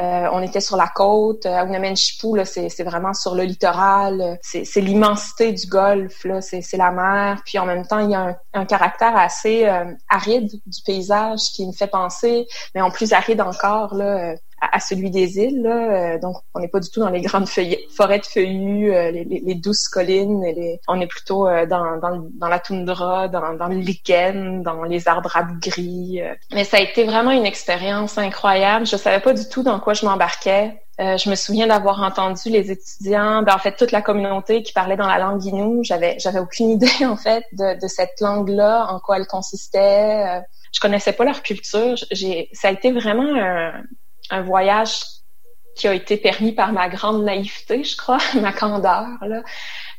Euh, 0.00 0.26
on 0.32 0.42
était 0.42 0.60
sur 0.60 0.76
la 0.76 0.88
côte. 0.88 1.44
À 1.46 1.64
là, 1.64 2.44
c'est 2.44 2.82
vraiment 2.82 3.14
sur 3.14 3.34
le 3.34 3.44
littoral. 3.44 4.38
C'est 4.42 4.80
l'immensité 4.80 5.52
du 5.52 5.66
golfe. 5.66 6.26
C'est 6.40 6.76
la 6.76 6.90
mer. 6.90 7.42
Puis 7.44 7.58
en 7.58 7.66
même 7.66 7.86
temps, 7.86 7.98
il 7.98 8.10
y 8.10 8.14
a 8.14 8.36
un, 8.54 8.64
caractère 8.64 9.16
assez 9.16 9.66
euh, 9.66 9.84
aride 10.08 10.48
du 10.48 10.82
paysage 10.86 11.40
qui 11.54 11.66
me 11.66 11.72
fait 11.72 11.88
penser, 11.88 12.46
mais 12.74 12.80
en 12.80 12.90
plus 12.90 13.12
aride 13.12 13.40
encore, 13.40 13.94
là, 13.94 14.34
à, 14.70 14.80
celui 14.80 15.10
des 15.10 15.38
îles. 15.38 15.62
Là. 15.62 16.14
Euh, 16.14 16.18
donc, 16.18 16.36
on 16.54 16.60
n'est 16.60 16.68
pas 16.68 16.80
du 16.80 16.88
tout 16.90 17.00
dans 17.00 17.10
les 17.10 17.20
grandes 17.20 17.48
forêts 17.48 18.18
de 18.18 18.26
feuillus, 18.26 18.94
euh, 18.94 19.10
les, 19.10 19.24
les, 19.24 19.54
douces 19.54 19.88
collines. 19.88 20.42
Les, 20.44 20.80
on 20.86 21.00
est 21.00 21.06
plutôt 21.06 21.48
euh, 21.48 21.66
dans, 21.66 21.98
dans, 21.98 22.28
dans, 22.32 22.48
la 22.48 22.58
toundra, 22.60 23.28
dans, 23.28 23.54
dans 23.54 23.66
le 23.66 23.76
lichen, 23.76 24.62
dans 24.62 24.84
les 24.84 25.08
arbres 25.08 25.36
à 25.36 25.42
gris. 25.42 26.20
Mais 26.52 26.64
ça 26.64 26.76
a 26.76 26.80
été 26.80 27.04
vraiment 27.04 27.32
une 27.32 27.46
expérience 27.46 28.18
incroyable. 28.18 28.86
Je 28.86 28.96
savais 28.96 29.20
pas 29.20 29.34
du 29.34 29.48
tout 29.48 29.62
dans 29.62 29.80
quoi 29.80 29.94
je 29.94 30.06
m'embarquais. 30.06 30.80
je 30.98 31.28
me 31.28 31.34
souviens 31.34 31.66
d'avoir 31.66 32.00
entendu 32.02 32.48
les 32.48 32.70
étudiants, 32.70 33.42
ben, 33.42 33.54
en 33.54 33.58
fait 33.58 33.76
toute 33.76 33.90
la 33.90 34.02
communauté 34.02 34.62
qui 34.62 34.72
parlait 34.72 34.96
dans 34.96 35.08
la 35.08 35.18
langue 35.18 35.40
guinou. 35.40 35.82
J'avais 35.82 36.16
j'avais 36.18 36.38
aucune 36.38 36.70
idée 36.76 37.04
en 37.04 37.16
fait 37.16 37.44
de, 37.52 37.80
de 37.80 37.88
cette 37.88 38.20
langue-là, 38.20 38.86
en 38.90 39.00
quoi 39.00 39.16
elle 39.16 39.26
consistait. 39.26 40.42
je 40.72 40.80
connaissais 40.80 41.12
pas 41.12 41.24
leur 41.24 41.42
culture. 41.42 41.96
J'ai 42.12 42.48
ça 42.52 42.68
a 42.68 42.70
été 42.70 42.92
vraiment 42.92 43.34
un, 43.34 43.72
un 44.30 44.42
voyage 44.42 45.02
qui 45.74 45.88
a 45.88 45.94
été 45.94 46.16
permis 46.16 46.52
par 46.52 46.72
ma 46.72 46.88
grande 46.88 47.24
naïveté, 47.24 47.84
je 47.84 47.96
crois, 47.96 48.18
ma 48.40 48.52
candeur. 48.52 49.08
Là. 49.22 49.42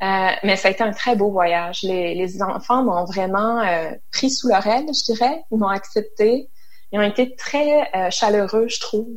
Euh, 0.01 0.35
mais 0.43 0.55
ça 0.55 0.67
a 0.67 0.71
été 0.71 0.83
un 0.83 0.91
très 0.91 1.15
beau 1.15 1.31
voyage. 1.31 1.81
Les, 1.83 2.13
les 2.15 2.41
enfants 2.43 2.83
m'ont 2.83 3.05
vraiment 3.05 3.61
euh, 3.61 3.91
pris 4.11 4.29
sous 4.29 4.47
leur 4.47 4.65
aile, 4.67 4.85
je 4.87 5.13
dirais. 5.13 5.43
Ils 5.51 5.57
m'ont 5.57 5.69
accepté. 5.69 6.49
Ils 6.91 6.99
ont 6.99 7.03
été 7.03 7.35
très 7.35 7.89
euh, 7.95 8.11
chaleureux, 8.11 8.67
je 8.67 8.79
trouve. 8.79 9.07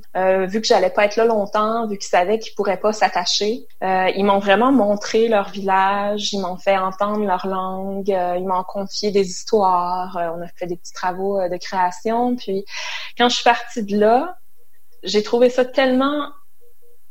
vu 0.48 0.62
que 0.62 0.66
j'allais 0.66 0.88
pas 0.88 1.04
être 1.04 1.16
là 1.16 1.26
longtemps, 1.26 1.86
vu 1.86 1.98
qu'ils 1.98 2.09
savaient 2.09 2.38
qu'ils 2.38 2.54
pourraient 2.54 2.80
pas 2.80 2.94
s'attacher, 2.94 3.66
ils 3.82 4.24
m'ont 4.24 4.38
vraiment 4.38 4.72
montré 4.72 5.28
leur 5.28 5.50
village. 5.50 6.32
Ils 6.32 6.40
m'ont 6.40 6.57
fait 6.57 6.78
entendre 6.78 7.26
leur 7.26 7.46
langue. 7.46 8.09
ils 8.09 8.46
m'ont 8.46 8.62
confié 8.62 9.11
des 9.11 9.28
histoires. 9.28 10.16
on 10.16 10.40
a 10.40 10.48
fait 10.57 10.66
des 10.66 10.76
petits 10.76 10.94
travaux 10.94 11.38
de 11.50 11.57
création. 11.59 12.34
Puis 12.36 12.64
quand 13.18 13.28
je 13.28 13.34
suis 13.34 13.44
partie 13.44 13.82
de 13.82 13.98
là, 13.98 14.38
j'ai 15.07 15.22
trouvé 15.22 15.48
ça 15.48 15.64
tellement 15.64 16.28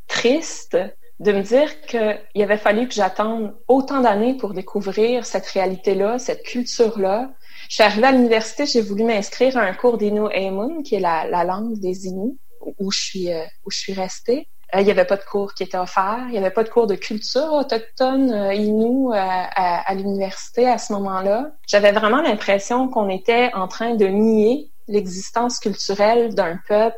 triste 0.08 0.78
de 1.20 1.32
me 1.32 1.41
dire 1.41 1.82
qu'il 1.82 2.41
avait 2.41 2.58
fallu 2.58 2.88
que 2.88 2.93
j'attende 2.93 3.56
autant 3.68 4.02
d'années 4.02 4.36
pour 4.36 4.54
découvrir 4.54 5.26
cette 5.26 5.48
réalité-là, 5.48 6.20
cette 6.20 6.43
culture-là. 6.43 7.32
Je 7.70 7.76
suis 7.76 7.84
arrivée 7.84 8.08
à 8.08 8.12
l'université, 8.12 8.66
j'ai 8.66 8.82
voulu 8.82 9.06
m'inscrire 9.06 9.58
à 9.58 9.62
un 9.62 9.74
cours 9.74 9.98
d'Inu 9.98 10.28
Aimun, 10.32 10.84
qui 10.84 10.96
est 10.96 11.00
la, 11.00 11.43
langue 11.46 11.80
des 11.80 12.08
Inuits, 12.08 12.38
où 12.80 12.91
je 12.91 13.00
suis, 13.00 13.32
euh, 13.32 13.46
où 13.66 13.72
je 13.72 13.78
suis 13.78 13.93
restée. 13.93 14.50
Euh, 14.76 14.82
il 14.82 14.86
n'y 14.86 14.91
avait 14.91 15.06
pas 15.06 15.16
de 15.16 15.24
cours 15.24 15.54
qui 15.54 15.64
était 15.64 15.78
offert, 15.78 16.26
il 16.28 16.32
n'y 16.32 16.38
avait 16.38 16.52
pas 16.52 16.64
de 16.64 16.70
cours 16.70 16.88
de 16.88 16.96
culture 16.96 17.54
autochtone 17.54 18.34
euh, 18.34 18.54
Innu 18.54 19.14
à, 19.14 19.89
à 19.89 19.93
l'université 19.96 20.68
à 20.68 20.78
ce 20.78 20.91
moment-là. 20.93 21.52
J'avais 21.66 21.93
vraiment 21.93 22.22
l'impression 22.22 22.89
qu'on 22.89 23.08
était 23.08 23.54
en 23.54 23.70
train 23.70 23.96
de 23.96 24.06
nier 24.06 24.70
l'existence 24.88 25.60
culturelle 25.60 26.36
d'un 26.36 26.60
peuple 26.68 26.98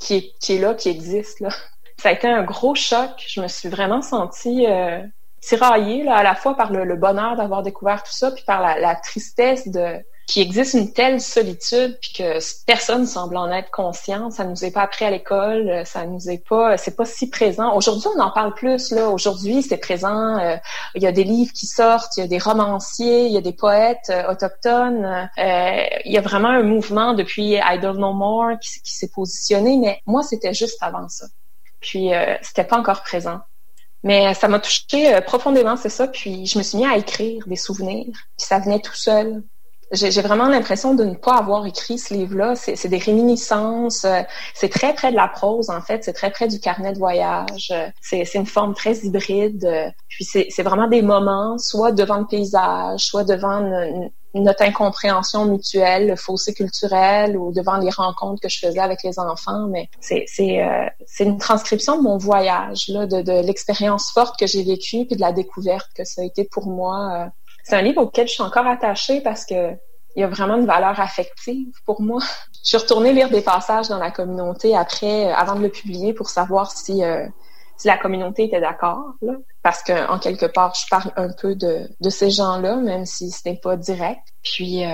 qui 0.00 0.14
est, 0.14 0.32
qui 0.40 0.54
est 0.54 0.58
là, 0.58 0.74
qui 0.74 0.88
existe 0.88 1.40
là 1.40 1.50
ça 1.98 2.10
a 2.10 2.12
été 2.12 2.28
un 2.28 2.42
gros 2.42 2.74
choc. 2.74 3.24
Je 3.26 3.40
me 3.40 3.48
suis 3.48 3.68
vraiment 3.68 4.02
sentie 4.02 4.66
euh, 4.66 5.02
tiraillée 5.40 6.04
là, 6.04 6.16
à 6.16 6.22
la 6.22 6.34
fois 6.34 6.56
par 6.56 6.72
le, 6.72 6.96
bonheur 6.96 7.36
d'avoir 7.36 7.62
découvert 7.62 8.02
tout 8.02 8.12
ça, 8.12 8.30
puis 8.30 8.44
par 8.44 8.60
la, 8.60 8.94
tristesse 8.96 9.68
de 9.68 9.98
qu'il 10.26 10.42
existe 10.42 10.74
une 10.74 10.92
telle 10.92 11.20
solitude, 11.20 11.98
puis 12.00 12.12
que 12.14 12.64
personne 12.66 13.06
semble 13.06 13.36
en 13.36 13.50
être 13.52 13.70
conscient. 13.70 14.30
Ça 14.30 14.44
nous 14.44 14.64
est 14.64 14.72
pas 14.72 14.82
appris 14.82 15.04
à 15.04 15.10
l'école, 15.10 15.82
ça 15.86 16.04
nous 16.04 16.28
est 16.28 16.44
pas, 16.46 16.76
c'est 16.76 16.96
pas 16.96 17.04
si 17.04 17.30
présent. 17.30 17.74
Aujourd'hui, 17.76 18.08
on 18.16 18.20
en 18.20 18.30
parle 18.30 18.54
plus. 18.54 18.90
Là, 18.90 19.08
aujourd'hui, 19.08 19.62
c'est 19.62 19.76
présent. 19.76 20.38
Euh, 20.38 20.56
il 20.94 21.02
y 21.02 21.06
a 21.06 21.12
des 21.12 21.24
livres 21.24 21.52
qui 21.52 21.66
sortent, 21.66 22.16
il 22.16 22.20
y 22.20 22.22
a 22.24 22.26
des 22.26 22.38
romanciers, 22.38 23.26
il 23.26 23.32
y 23.32 23.38
a 23.38 23.40
des 23.40 23.52
poètes 23.52 24.10
euh, 24.10 24.30
autochtones. 24.30 25.30
Euh, 25.38 25.84
il 26.04 26.12
y 26.12 26.18
a 26.18 26.22
vraiment 26.22 26.48
un 26.48 26.62
mouvement 26.62 27.14
depuis 27.14 27.54
I 27.54 27.78
Don't 27.80 27.96
Know 27.96 28.12
More 28.12 28.58
qui, 28.60 28.80
qui 28.82 28.94
s'est 28.94 29.10
positionné. 29.14 29.76
Mais 29.78 30.02
moi, 30.06 30.22
c'était 30.22 30.54
juste 30.54 30.78
avant 30.82 31.08
ça. 31.08 31.26
Puis 31.80 32.12
euh, 32.12 32.34
c'était 32.42 32.64
pas 32.64 32.78
encore 32.78 33.02
présent. 33.02 33.40
Mais 34.02 34.34
ça 34.34 34.48
m'a 34.48 34.60
touché 34.60 35.14
euh, 35.14 35.20
profondément, 35.20 35.76
c'est 35.76 35.88
ça. 35.88 36.06
Puis 36.06 36.46
je 36.46 36.58
me 36.58 36.62
suis 36.62 36.78
mis 36.78 36.86
à 36.86 36.96
écrire 36.96 37.46
des 37.46 37.56
souvenirs. 37.56 38.06
Puis 38.36 38.46
ça 38.46 38.58
venait 38.58 38.80
tout 38.80 38.94
seul. 38.94 39.42
J'ai 39.92 40.20
vraiment 40.20 40.48
l'impression 40.48 40.94
de 40.94 41.04
ne 41.04 41.14
pas 41.14 41.36
avoir 41.36 41.64
écrit 41.66 41.98
ce 41.98 42.12
livre-là. 42.12 42.54
C'est 42.56 42.88
des 42.88 42.98
réminiscences. 42.98 44.04
Euh, 44.04 44.22
c'est 44.54 44.68
très 44.68 44.94
près 44.94 45.12
de 45.12 45.16
la 45.16 45.28
prose, 45.28 45.70
en 45.70 45.80
fait. 45.80 46.02
C'est 46.02 46.12
très 46.12 46.30
près 46.30 46.48
du 46.48 46.58
carnet 46.58 46.92
de 46.92 46.98
voyage. 46.98 47.72
C'est 48.00 48.34
une 48.34 48.46
forme 48.46 48.74
très 48.74 48.96
hybride. 48.98 49.92
Puis 50.08 50.24
c'est 50.24 50.62
vraiment 50.62 50.88
des 50.88 51.02
moments, 51.02 51.56
soit 51.58 51.92
devant 51.92 52.18
le 52.18 52.26
paysage, 52.26 53.00
soit 53.00 53.24
devant 53.24 53.60
notre 54.40 54.62
incompréhension 54.62 55.46
mutuelle, 55.46 56.08
le 56.08 56.16
fossé 56.16 56.54
culturel 56.54 57.36
ou 57.36 57.52
devant 57.52 57.76
les 57.78 57.90
rencontres 57.90 58.40
que 58.40 58.48
je 58.48 58.58
faisais 58.58 58.80
avec 58.80 59.02
les 59.02 59.18
enfants. 59.18 59.66
Mais 59.68 59.88
c'est 60.00 60.26
euh, 60.62 60.86
une 61.20 61.38
transcription 61.38 61.96
de 61.98 62.02
mon 62.02 62.18
voyage, 62.18 62.88
là, 62.88 63.06
de, 63.06 63.22
de 63.22 63.46
l'expérience 63.46 64.10
forte 64.12 64.38
que 64.38 64.46
j'ai 64.46 64.62
vécue 64.62 65.06
puis 65.06 65.16
de 65.16 65.20
la 65.20 65.32
découverte 65.32 65.88
que 65.94 66.04
ça 66.04 66.22
a 66.22 66.24
été 66.24 66.44
pour 66.44 66.66
moi. 66.66 67.12
Euh. 67.12 67.26
C'est 67.68 67.76
un 67.76 67.82
livre 67.82 68.02
auquel 68.02 68.28
je 68.28 68.34
suis 68.34 68.42
encore 68.42 68.66
attachée 68.66 69.20
parce 69.20 69.44
que 69.44 69.72
il 70.14 70.20
y 70.20 70.24
a 70.24 70.28
vraiment 70.28 70.56
une 70.56 70.66
valeur 70.66 70.98
affective 70.98 71.72
pour 71.84 72.00
moi. 72.00 72.20
Je 72.64 72.70
suis 72.70 72.76
retournée 72.78 73.12
lire 73.12 73.28
des 73.28 73.42
passages 73.42 73.88
dans 73.88 73.98
la 73.98 74.10
communauté 74.10 74.74
après, 74.74 75.26
euh, 75.26 75.34
avant 75.34 75.54
de 75.54 75.62
le 75.62 75.68
publier, 75.68 76.14
pour 76.14 76.28
savoir 76.30 76.72
si 76.72 77.02
si 77.76 77.88
la 77.88 77.98
communauté 77.98 78.44
était 78.44 78.60
d'accord, 78.60 79.14
parce 79.62 79.82
que 79.82 80.08
en 80.10 80.18
quelque 80.18 80.46
part, 80.46 80.74
je 80.74 80.86
parle 80.88 81.12
un 81.16 81.30
peu 81.32 81.54
de, 81.54 81.88
de 82.00 82.10
ces 82.10 82.30
gens-là, 82.30 82.76
même 82.76 83.04
si 83.04 83.30
ce 83.30 83.48
n'est 83.48 83.56
pas 83.56 83.76
direct. 83.76 84.22
Puis 84.42 84.84
euh, 84.84 84.88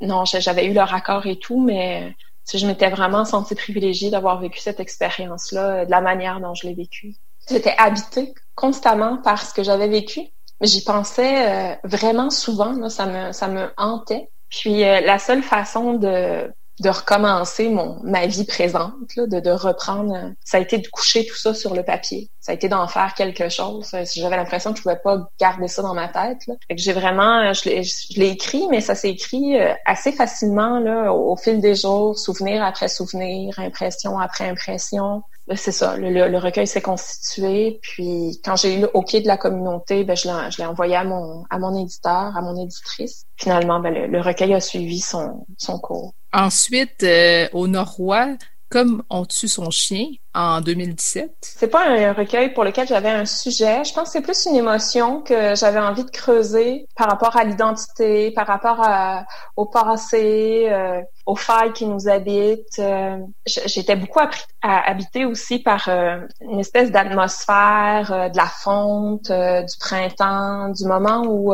non, 0.00 0.24
j'avais 0.24 0.66
eu 0.66 0.72
leur 0.72 0.94
accord 0.94 1.26
et 1.26 1.38
tout, 1.38 1.62
mais 1.62 2.14
je 2.52 2.66
m'étais 2.66 2.90
vraiment 2.90 3.24
sentie 3.24 3.54
privilégiée 3.54 4.10
d'avoir 4.10 4.40
vécu 4.40 4.60
cette 4.60 4.80
expérience-là 4.80 5.84
de 5.84 5.90
la 5.90 6.00
manière 6.00 6.40
dont 6.40 6.54
je 6.54 6.66
l'ai 6.66 6.74
vécue. 6.74 7.14
J'étais 7.48 7.74
habitée 7.76 8.34
constamment 8.54 9.18
par 9.18 9.42
ce 9.42 9.52
que 9.52 9.62
j'avais 9.62 9.88
vécu, 9.88 10.20
j'y 10.66 10.84
pensais 10.84 11.72
euh, 11.72 11.76
vraiment 11.84 12.30
souvent. 12.30 12.72
Là, 12.72 12.88
ça 12.90 13.06
me 13.06 13.32
ça 13.32 13.48
me 13.48 13.70
hantait. 13.76 14.30
Puis 14.50 14.84
euh, 14.84 15.00
la 15.00 15.18
seule 15.18 15.42
façon 15.42 15.94
de 15.94 16.52
de 16.80 16.88
recommencer 16.88 17.68
mon 17.68 18.00
ma 18.02 18.26
vie 18.26 18.44
présente, 18.44 19.14
là, 19.16 19.26
de, 19.26 19.40
de 19.40 19.50
reprendre. 19.50 20.32
Ça 20.44 20.56
a 20.56 20.60
été 20.60 20.78
de 20.78 20.86
coucher 20.88 21.26
tout 21.26 21.36
ça 21.36 21.54
sur 21.54 21.74
le 21.74 21.82
papier. 21.82 22.30
Ça 22.40 22.50
a 22.52 22.54
été 22.56 22.68
d'en 22.68 22.88
faire 22.88 23.14
quelque 23.14 23.48
chose. 23.48 23.94
J'avais 24.14 24.36
l'impression 24.36 24.72
que 24.72 24.78
je 24.78 24.82
pouvais 24.82 24.96
pas 25.02 25.28
garder 25.38 25.68
ça 25.68 25.82
dans 25.82 25.94
ma 25.94 26.08
tête. 26.08 26.38
J'ai 26.70 26.92
vraiment, 26.92 27.52
je 27.52 28.18
l'ai 28.18 28.28
écrit, 28.28 28.66
mais 28.68 28.80
ça 28.80 28.96
s'est 28.96 29.10
écrit 29.10 29.60
euh, 29.60 29.72
assez 29.86 30.10
facilement 30.10 30.80
là, 30.80 31.12
au, 31.12 31.36
fil 31.36 31.60
des 31.60 31.76
jours, 31.76 32.18
souvenir 32.18 32.64
après 32.64 32.88
souvenir, 32.88 33.58
impression 33.60 34.18
après 34.18 34.48
impression. 34.48 35.22
C'est 35.54 35.72
ça, 35.72 35.96
le, 35.96 36.36
recueil 36.38 36.66
s'est 36.66 36.82
constitué. 36.82 37.78
Puis 37.82 38.40
quand 38.44 38.56
j'ai 38.56 38.74
eu 38.74 38.80
le 38.80 38.90
OK 38.94 39.12
de 39.14 39.26
la 39.26 39.36
communauté, 39.36 40.02
ben, 40.02 40.16
je 40.16 40.58
l'ai 40.58 40.66
envoyé 40.66 40.96
à 40.96 41.04
mon, 41.04 41.44
à 41.50 41.58
mon 41.58 41.80
éditeur, 41.80 42.36
à 42.36 42.40
mon 42.42 42.60
éditrice. 42.60 43.24
Finalement, 43.36 43.78
ben, 43.78 44.10
le, 44.10 44.20
recueil 44.20 44.54
a 44.54 44.60
suivi 44.60 44.98
son, 44.98 45.46
son 45.58 45.78
cours. 45.78 46.12
Ensuite, 46.32 47.02
euh, 47.02 47.48
au 47.52 47.68
Nord-Roi, 47.68 48.36
comme 48.72 49.02
on 49.10 49.26
tue 49.26 49.48
son 49.48 49.70
chien 49.70 50.06
en 50.32 50.62
2017. 50.62 51.30
C'est 51.42 51.68
pas 51.68 51.86
un 51.86 52.14
recueil 52.14 52.54
pour 52.54 52.64
lequel 52.64 52.88
j'avais 52.88 53.10
un 53.10 53.26
sujet. 53.26 53.84
Je 53.84 53.92
pense 53.92 54.04
que 54.04 54.12
c'est 54.12 54.22
plus 54.22 54.46
une 54.46 54.56
émotion 54.56 55.20
que 55.20 55.54
j'avais 55.54 55.78
envie 55.78 56.04
de 56.04 56.10
creuser 56.10 56.88
par 56.96 57.08
rapport 57.08 57.36
à 57.36 57.44
l'identité, 57.44 58.30
par 58.30 58.46
rapport 58.46 58.80
à, 58.80 59.26
au 59.56 59.66
passé, 59.66 60.68
euh, 60.70 61.02
aux 61.26 61.36
failles 61.36 61.74
qui 61.74 61.84
nous 61.84 62.08
habitent. 62.08 62.78
Euh, 62.78 63.18
j'étais 63.44 63.94
beaucoup 63.94 64.20
habitée 64.62 65.26
aussi 65.26 65.58
par 65.58 65.86
euh, 65.88 66.20
une 66.40 66.60
espèce 66.60 66.90
d'atmosphère 66.90 68.30
de 68.32 68.36
la 68.38 68.46
fonte, 68.46 69.30
du 69.30 69.78
printemps, 69.80 70.70
du 70.70 70.86
moment 70.86 71.24
où 71.26 71.52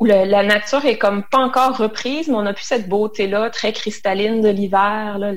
où 0.00 0.06
la 0.06 0.42
nature 0.42 0.84
est 0.86 0.98
comme 0.98 1.22
pas 1.24 1.38
encore 1.38 1.76
reprise, 1.76 2.28
mais 2.28 2.34
on 2.34 2.46
a 2.46 2.54
plus 2.54 2.64
cette 2.64 2.88
beauté-là 2.88 3.50
très 3.50 3.72
cristalline 3.72 4.40
de 4.40 4.48
l'hiver, 4.48 5.18
là, 5.18 5.32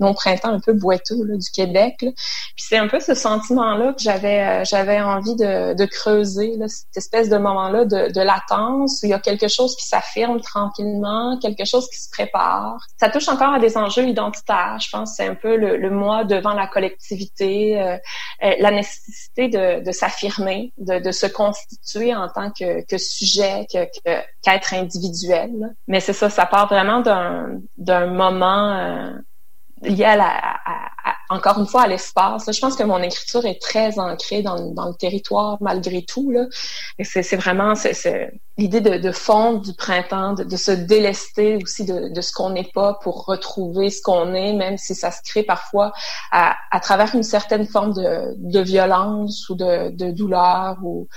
mon 0.00 0.14
printemps 0.14 0.52
un 0.52 0.60
peu 0.60 0.72
boiteux 0.72 1.24
là, 1.24 1.36
du 1.36 1.50
Québec. 1.50 1.96
Puis 1.98 2.14
c'est 2.56 2.76
un 2.76 2.88
peu 2.88 3.00
ce 3.00 3.14
sentiment-là 3.14 3.92
que 3.92 4.02
j'avais 4.02 4.40
euh, 4.40 4.64
j'avais 4.64 5.00
envie 5.00 5.34
de, 5.36 5.74
de 5.74 5.84
creuser, 5.86 6.56
là, 6.56 6.66
cette 6.68 6.96
espèce 6.96 7.28
de 7.28 7.36
moment-là 7.36 7.84
de, 7.84 8.12
de 8.12 8.20
latence 8.20 9.00
où 9.02 9.06
il 9.06 9.10
y 9.10 9.14
a 9.14 9.18
quelque 9.18 9.48
chose 9.48 9.76
qui 9.76 9.86
s'affirme 9.86 10.40
tranquillement, 10.40 11.38
quelque 11.40 11.64
chose 11.64 11.88
qui 11.88 11.98
se 12.00 12.08
prépare. 12.10 12.78
Ça 12.98 13.08
touche 13.08 13.28
encore 13.28 13.54
à 13.54 13.58
des 13.58 13.76
enjeux 13.76 14.06
identitaires. 14.06 14.78
Je 14.80 14.88
pense 14.90 15.14
c'est 15.16 15.26
un 15.26 15.34
peu 15.34 15.56
le, 15.56 15.76
le 15.76 15.90
moi 15.90 16.24
devant 16.24 16.52
la 16.52 16.66
collectivité, 16.66 17.80
euh, 17.80 17.96
euh, 18.44 18.54
la 18.60 18.70
nécessité 18.70 19.48
de, 19.48 19.84
de 19.84 19.92
s'affirmer, 19.92 20.72
de, 20.78 20.98
de 20.98 21.10
se 21.10 21.26
constituer 21.26 22.14
en 22.14 22.28
tant 22.28 22.50
que, 22.50 22.84
que 22.86 22.98
sujet, 22.98 23.66
que, 23.72 23.84
qu'être 24.42 24.74
individuel. 24.74 25.50
Mais 25.86 26.00
c'est 26.00 26.12
ça, 26.12 26.30
ça 26.30 26.46
part 26.46 26.68
vraiment 26.68 27.00
d'un 27.00 27.60
d'un 27.76 28.06
moment 28.06 29.12
lié 29.82 30.04
à 30.04 30.16
la, 30.16 30.60
encore 31.30 31.58
une 31.58 31.66
fois, 31.66 31.82
à 31.82 31.88
l'espace. 31.88 32.50
Je 32.50 32.60
pense 32.60 32.74
que 32.74 32.82
mon 32.82 33.02
écriture 33.02 33.44
est 33.44 33.60
très 33.60 33.98
ancrée 33.98 34.42
dans, 34.42 34.56
le 34.56 34.94
territoire 34.94 35.58
malgré 35.60 36.02
tout. 36.02 36.32
C'est, 37.02 37.36
vraiment 37.36 37.74
l'idée 38.56 38.80
de, 38.80 38.96
de 38.96 39.12
fondre 39.12 39.60
du 39.60 39.74
printemps, 39.74 40.34
de, 40.34 40.56
se 40.56 40.72
délester 40.72 41.56
aussi 41.62 41.84
de, 41.84 42.20
ce 42.20 42.32
qu'on 42.32 42.50
n'est 42.50 42.70
pas 42.74 42.98
pour 43.02 43.26
retrouver 43.26 43.90
ce 43.90 44.00
qu'on 44.02 44.34
est, 44.34 44.52
même 44.52 44.78
si 44.78 44.94
ça 44.94 45.10
se 45.10 45.20
crée 45.22 45.42
parfois 45.42 45.92
à, 46.32 46.56
travers 46.80 47.14
une 47.14 47.22
certaine 47.22 47.66
forme 47.66 47.92
de, 47.92 48.60
violence 48.60 49.48
ou 49.48 49.54
de, 49.54 50.10
douleur 50.10 50.78
ou, 50.82 51.08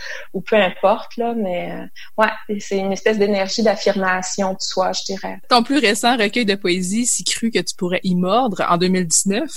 peu 0.46 0.56
importe. 0.56 1.18
Mais 1.18 1.72
euh, 1.72 2.24
ouais, 2.24 2.60
c'est 2.60 2.78
une 2.78 2.92
espèce 2.92 3.18
d'énergie 3.18 3.64
d'affirmation 3.64 4.52
de 4.52 4.60
soi, 4.60 4.92
je 4.92 5.14
dirais. 5.14 5.40
Ton 5.50 5.64
plus 5.64 5.80
récent 5.80 6.18
recueil 6.18 6.46
de 6.46 6.56
poésie, 6.56 7.06
Si 7.06 7.24
cru 7.24 7.50
que 7.50 7.60
tu 7.60 7.76
pourrais 7.76 8.02
y 8.04 8.16
mordre, 8.16 8.64
en 8.70 8.78
2019, 8.78 9.50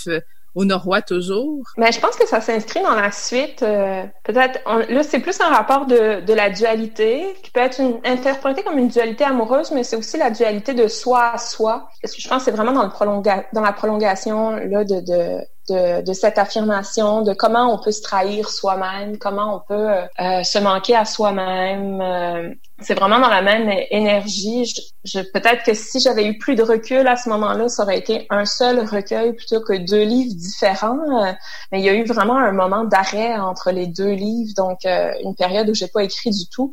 au 0.55 0.65
Nord-Roi 0.65 1.03
toujours? 1.03 1.63
Mais 1.77 1.87
ben, 1.87 1.93
je 1.93 2.01
pense 2.01 2.17
que 2.17 2.27
ça 2.27 2.41
s'inscrit 2.41 2.83
dans 2.83 2.95
la 2.95 3.11
suite. 3.11 3.63
Euh, 3.63 4.05
peut-être, 4.23 4.61
là, 4.89 5.03
c'est 5.03 5.21
plus 5.21 5.41
un 5.41 5.49
rapport 5.49 5.87
de, 5.87 6.21
de 6.21 6.33
la 6.33 6.51
dualité 6.51 7.35
qui 7.43 7.51
peut 7.51 7.61
être 7.61 7.81
une, 7.81 7.99
interprété 8.05 8.63
comme 8.63 8.79
une 8.79 8.89
dualité 8.89 9.25
amoureuse, 9.25 9.71
mais 9.73 9.83
c'est 9.83 9.97
aussi 9.97 10.17
la 10.17 10.31
dualité 10.31 10.75
de 10.75 10.89
soi 10.89 11.33
à 11.35 11.39
soi. 11.39 11.89
Parce 12.03 12.15
que 12.15 12.21
je 12.21 12.29
pense 12.29 12.39
que 12.39 12.45
c'est 12.45 12.57
vraiment 12.57 12.73
dans, 12.73 12.85
le 12.85 12.91
prolonga, 12.91 13.45
dans 13.53 13.63
la 13.63 13.73
prolongation 13.73 14.51
là, 14.51 14.85
de, 14.85 15.01
de, 15.01 15.39
de, 15.69 16.03
de, 16.03 16.13
cette 16.13 16.39
affirmation, 16.39 17.23
de 17.23 17.33
comment 17.33 17.73
on 17.73 17.79
peut 17.79 17.93
se 17.93 18.03
trahir 18.03 18.51
soi-même, 18.51 19.19
comment 19.19 19.57
on 19.57 19.61
peut 19.61 19.89
euh, 20.21 20.43
se 20.43 20.59
manquer 20.59 20.95
à 20.95 21.05
soi-même. 21.05 22.01
Euh, 22.01 22.55
c'est 22.81 22.95
vraiment 22.95 23.19
dans 23.21 23.29
la 23.29 23.43
même 23.43 23.71
énergie. 23.91 24.65
Je, 24.65 24.81
je 25.05 25.21
peut-être 25.21 25.65
que 25.65 25.75
si 25.75 26.01
j'avais 26.01 26.27
eu 26.27 26.39
plus 26.39 26.55
de 26.55 26.63
recul 26.63 27.07
à 27.07 27.17
ce 27.17 27.29
moment-là, 27.31 27.69
ça 27.69 27.85
aurait 27.85 27.99
été 27.99 28.27
un 28.31 28.45
seul 28.45 28.81
recueil 28.81 29.33
plutôt 29.33 29.61
que 29.61 29.73
deux 29.73 30.03
livres 30.03 30.35
différents. 30.35 31.25
Euh, 31.25 31.33
mais 31.73 31.81
il 31.81 31.85
y 31.85 31.89
a 31.89 31.95
eu 31.95 32.05
vraiment 32.05 32.37
un 32.37 32.53
moment 32.53 32.85
d'arrêt 32.85 33.37
entre 33.37 33.71
les 33.71 33.87
deux 33.87 34.13
livres, 34.13 34.53
donc 34.57 34.81
une 34.85 35.35
période 35.35 35.69
où 35.71 35.75
j'ai 35.75 35.89
pas 35.89 36.03
écrit 36.03 36.31
du 36.31 36.47
tout. 36.49 36.73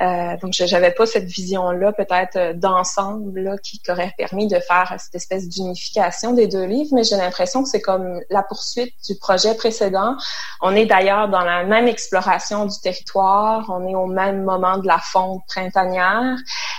Euh, 0.00 0.36
donc, 0.40 0.52
j'avais 0.52 0.92
pas 0.92 1.06
cette 1.06 1.24
vision-là, 1.24 1.92
peut-être 1.92 2.36
euh, 2.36 2.52
d'ensemble, 2.52 3.58
qui 3.62 3.80
aurait 3.88 4.14
permis 4.16 4.46
de 4.46 4.60
faire 4.60 4.94
cette 4.98 5.14
espèce 5.14 5.48
d'unification 5.48 6.34
des 6.34 6.46
deux 6.46 6.64
livres. 6.64 6.90
Mais 6.92 7.02
j'ai 7.02 7.16
l'impression 7.16 7.64
que 7.64 7.68
c'est 7.68 7.80
comme 7.80 8.20
la 8.30 8.42
poursuite 8.42 8.94
du 9.08 9.16
projet 9.16 9.54
précédent. 9.56 10.16
On 10.62 10.74
est 10.74 10.86
d'ailleurs 10.86 11.28
dans 11.28 11.42
la 11.42 11.64
même 11.64 11.88
exploration 11.88 12.66
du 12.66 12.78
territoire. 12.80 13.66
On 13.68 13.86
est 13.88 13.94
au 13.94 14.06
même 14.06 14.44
moment 14.44 14.78
de 14.78 14.86
la 14.86 14.98
fonte 14.98 15.42
printanière. 15.48 16.36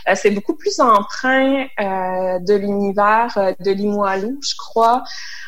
Euh, 0.07 0.15
c'est 0.15 0.31
beaucoup 0.31 0.55
plus 0.55 0.79
emprunt 0.79 1.65
euh, 1.79 2.39
de 2.39 2.53
l'univers 2.53 3.53
de 3.59 3.71
Limoilou, 3.71 4.39
je 4.41 4.55
crois. 4.57 5.03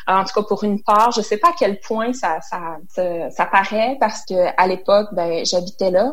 En 0.06 0.24
tout 0.24 0.34
cas, 0.34 0.42
pour 0.42 0.64
une 0.64 0.82
part, 0.82 1.12
je 1.12 1.22
sais 1.22 1.36
pas 1.36 1.48
à 1.48 1.54
quel 1.56 1.78
point 1.80 2.12
ça 2.12 2.40
ça, 2.40 2.76
ça, 2.88 3.30
ça 3.30 3.46
paraît 3.46 3.96
parce 4.00 4.24
que 4.24 4.34
à 4.56 4.66
l'époque, 4.66 5.08
ben 5.12 5.44
j'habitais 5.44 5.90
là, 5.90 6.12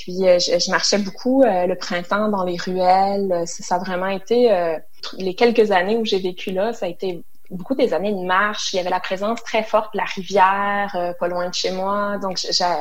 puis 0.00 0.28
euh, 0.28 0.38
je, 0.38 0.70
marchais 0.70 0.98
beaucoup 0.98 1.42
euh, 1.42 1.66
le 1.66 1.76
printemps 1.76 2.28
dans 2.28 2.44
les 2.44 2.56
ruelles. 2.56 3.44
Ça, 3.46 3.76
a 3.76 3.78
vraiment 3.78 4.08
été 4.08 4.50
euh, 4.52 4.76
les 5.18 5.34
quelques 5.34 5.70
années 5.70 5.96
où 5.96 6.04
j'ai 6.04 6.18
vécu 6.18 6.50
là, 6.50 6.72
ça 6.72 6.86
a 6.86 6.88
été 6.88 7.22
beaucoup 7.50 7.74
des 7.74 7.94
années 7.94 8.12
de 8.12 8.24
marche. 8.26 8.72
Il 8.72 8.76
y 8.76 8.80
avait 8.80 8.90
la 8.90 9.00
présence 9.00 9.42
très 9.44 9.62
forte 9.62 9.94
de 9.94 9.98
la 9.98 10.04
rivière, 10.04 11.14
pas 11.20 11.28
loin 11.28 11.48
de 11.48 11.54
chez 11.54 11.70
moi. 11.70 12.18
Donc 12.20 12.38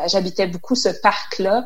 j'habitais 0.07 0.47
beaucoup 0.47 0.75
ce 0.75 0.89
parc-là. 1.01 1.65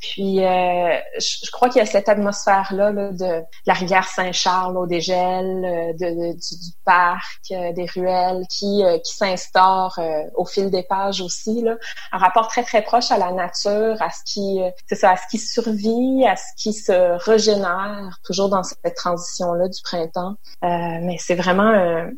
Puis, 0.00 0.44
euh, 0.44 0.96
je, 1.18 1.50
crois 1.50 1.68
qu'il 1.68 1.78
y 1.78 1.82
a 1.82 1.86
cette 1.86 2.08
atmosphère-là 2.08 2.92
de, 2.92 3.42
la 3.66 3.74
rivière 3.74 4.08
Saint-Charles 4.08 4.76
au 4.76 4.86
dégel, 4.86 5.64
euh, 5.64 5.92
de, 5.92 6.32
du, 6.32 6.72
parc, 6.84 7.50
euh, 7.50 7.72
des 7.72 7.84
ruelles 7.84 8.44
qui, 8.48 8.82
qui 9.04 9.14
s'instaure 9.14 9.98
au 10.34 10.46
fil 10.46 10.70
des 10.70 10.82
pages 10.82 11.20
aussi. 11.20 11.62
Là. 11.62 11.76
Un 12.12 12.18
rapport 12.18 12.48
très, 12.48 12.62
très 12.62 12.82
proche 12.82 13.10
à 13.10 13.18
la 13.18 13.32
nature, 13.32 14.00
à 14.00 14.10
ce 14.10 14.20
qui, 14.24 14.60
c'est 14.86 14.94
ça, 14.94 15.10
à 15.10 15.16
ce 15.16 15.26
qui 15.30 15.38
survit, 15.38 16.26
à 16.26 16.36
ce 16.36 16.44
qui 16.56 16.72
se 16.72 17.18
régénère, 17.24 18.18
toujours 18.24 18.48
dans 18.48 18.62
cette 18.62 18.94
transition-là 18.94 19.68
du 19.68 19.82
printemps. 19.82 20.36
mais 20.62 21.16
c'est 21.18 21.34
vraiment 21.34 22.10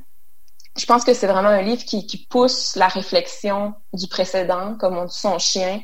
je 0.79 0.87
pense 0.87 1.05
que 1.05 1.13
c'est 1.13 1.27
vraiment 1.27 1.51
un 1.51 1.61
livre 1.61 1.85
qui, 1.85 2.27
pousse 2.31 2.77
la 2.77 2.89
réflexion 2.89 3.75
du 3.93 4.07
précédent, 4.07 4.75
comme 4.81 4.97
on 4.97 5.05
dit 5.05 5.15
son 5.15 5.39
chien, 5.39 5.81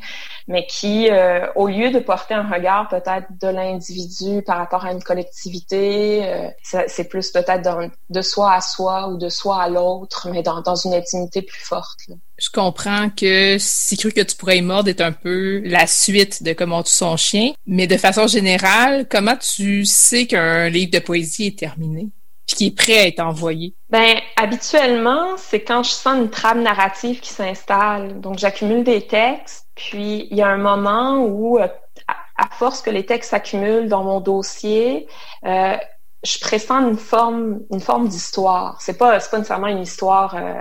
mais 0.47 0.67
qui, 0.67 1.11
euh, 1.11 1.47
au 1.57 1.69
lieu 1.69 1.91
de 1.91 1.99
porter 1.99 2.33
un 2.33 2.49
regard 2.49 2.89
peut-être 2.89 3.27
de 3.39 3.49
l'individu 3.49 4.43
par 4.43 4.57
rapport 4.57 4.87
à 4.87 4.93
une 4.93 5.03
collectivité, 5.03 6.25
euh, 6.25 6.49
c'est 6.63 7.09
plus 7.09 7.31
peut-être 7.31 7.91
de 8.09 8.23
soi 8.23 8.55
à 8.55 8.61
soi 8.63 9.09
ou 9.09 9.19
de 9.19 9.29
soi 9.29 9.63
à 9.63 9.69
l'autre, 9.69 10.29
mais 10.31 10.43
dans, 10.43 10.63
dans, 10.63 10.77
une 10.77 10.95
intimité 10.95 11.43
plus 11.43 11.61
forte. 11.61 11.99
Je 12.39 12.49
comprends 12.51 13.11
que 13.11 13.57
Si 13.59 13.99
cru 13.99 14.13
que 14.13 14.23
tu 14.23 14.37
pourrais 14.37 14.59
y 14.59 14.63
mordre 14.63 14.89
est 14.89 15.03
un 15.03 15.13
peu 15.13 15.61
la 15.65 15.87
suite 15.87 16.43
de 16.43 16.55
Comment 16.55 16.83
tu 16.83 16.93
son 16.93 17.17
chien, 17.17 17.53
mais 17.67 17.87
de 17.87 17.97
façon 17.99 18.27
générale, 18.27 19.07
comment 19.11 19.37
tu 19.37 19.85
sais 19.85 20.27
qu'un 20.27 20.69
livre 20.71 20.93
de 20.93 20.99
poésie 21.01 21.49
est 21.49 21.59
terminé? 21.59 22.09
Puis 22.49 22.57
qui 22.57 22.67
est 22.67 22.77
prêt 22.77 22.99
à 22.99 23.07
être 23.07 23.21
envoyé? 23.21 23.75
Ben 23.91 24.17
habituellement, 24.37 25.37
c'est 25.37 25.61
quand 25.61 25.83
je 25.83 25.91
sens 25.91 26.17
une 26.19 26.31
trame 26.31 26.63
narrative 26.63 27.21
qui 27.21 27.31
s'installe. 27.31 28.21
Donc 28.21 28.39
j'accumule 28.39 28.85
des 28.85 29.07
textes, 29.07 29.67
puis 29.75 30.27
il 30.31 30.37
y 30.37 30.43
a 30.43 30.49
un 30.49 30.57
moment 30.59 31.19
où, 31.19 31.59
euh, 31.59 31.69
à 32.09 32.49
force 32.51 32.81
que 32.81 32.91
les 32.91 33.05
textes 33.05 33.31
s'accumulent 33.31 33.89
dans 33.89 34.03
mon 34.03 34.21
dossier, 34.21 35.07
euh, 35.45 35.77
je 36.25 36.39
pressens 36.41 36.81
une 36.89 36.97
forme, 36.97 37.61
une 37.71 37.81
forme 37.81 38.09
d'histoire. 38.09 38.81
C'est 38.81 38.97
pas, 38.97 39.21
c'est 39.21 39.31
pas 39.31 39.39
nécessairement 39.39 39.69
une 39.69 39.83
histoire 39.83 40.35
euh, 40.35 40.61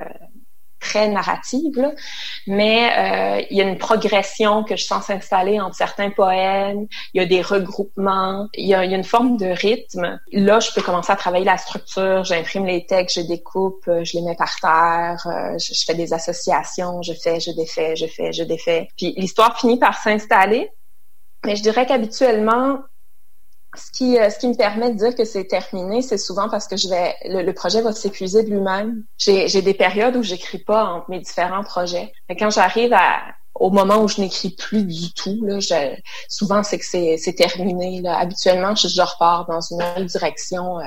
très 0.80 1.10
narrative, 1.10 1.94
mais 2.46 2.90
euh, 2.98 3.46
il 3.50 3.58
y 3.58 3.62
a 3.62 3.64
une 3.64 3.78
progression 3.78 4.64
que 4.64 4.76
je 4.76 4.84
sens 4.84 5.06
s'installer 5.06 5.60
entre 5.60 5.76
certains 5.76 6.12
poèmes, 6.12 6.88
il 7.14 7.22
y 7.22 7.24
a 7.24 7.28
des 7.28 7.42
regroupements, 7.42 8.48
il 8.54 8.68
y 8.68 8.74
a, 8.74 8.84
une 8.84 9.04
forme 9.04 9.38
de 9.38 9.48
rythme. 9.48 10.20
Là, 10.32 10.60
je 10.60 10.72
peux 10.74 10.82
commencer 10.82 11.12
à 11.12 11.16
travailler 11.16 11.46
la 11.46 11.58
structure, 11.58 12.24
j'imprime 12.24 12.66
les 12.66 12.86
textes, 12.86 13.20
je 13.20 13.28
découpe, 13.28 13.88
euh, 13.88 14.04
je 14.04 14.18
les 14.18 14.24
mets 14.24 14.36
par 14.36 14.56
terre, 14.60 15.28
euh, 15.28 15.58
je, 15.58 15.74
fais 15.86 15.96
des 15.96 16.14
associations, 16.14 17.02
je 17.02 17.14
fais, 17.14 17.40
je 17.40 17.52
défais, 17.52 17.96
je 17.96 18.06
fais, 18.08 18.32
je 18.32 18.44
défais. 18.44 18.90
Puis 18.98 19.14
l'histoire 19.18 19.60
finit 19.60 19.80
par 19.80 19.98
s'installer, 19.98 20.70
mais 21.46 21.56
je 21.56 21.64
dirais 21.64 21.86
qu'habituellement, 21.86 22.80
ce 23.78 23.92
qui, 23.92 24.18
euh, 24.18 24.30
ce 24.30 24.40
qui 24.40 24.48
me 24.48 24.56
permet 24.56 24.92
de 24.92 24.98
dire 24.98 25.16
que 25.16 25.26
c'est 25.26 25.46
terminé, 25.46 26.02
c'est 26.02 26.18
souvent 26.18 26.50
parce 26.50 26.68
que 26.68 26.78
je 26.78 26.88
vais, 26.90 27.16
le, 27.26 27.52
projet 27.54 27.82
va 27.82 27.94
s'épuiser 27.94 28.44
de 28.44 28.50
lui-même. 28.50 29.04
J'ai 29.18 29.62
des 29.62 29.74
périodes 29.74 30.16
où 30.16 30.24
j'écris 30.24 30.60
pas 30.60 30.86
entre 30.86 31.10
mes 31.10 31.20
différents 31.20 31.64
projets. 31.64 32.12
Mais 32.30 32.36
quand 32.36 32.50
j'arrive 32.50 32.94
au 33.60 33.70
moment 33.72 34.04
où 34.04 34.08
je 34.08 34.22
n'écris 34.22 34.52
plus 34.52 34.84
du 34.84 35.14
tout, 35.14 35.40
souvent 36.30 36.64
c'est 36.64 36.78
que 36.78 36.86
c'est 36.86 37.36
terminé. 37.36 38.02
Habituellement, 38.08 38.76
je, 38.76 39.02
repars 39.02 39.46
dans 39.48 39.62
une 39.62 39.82
autre 39.82 40.06
direction 40.06 40.80
euh, 40.80 40.84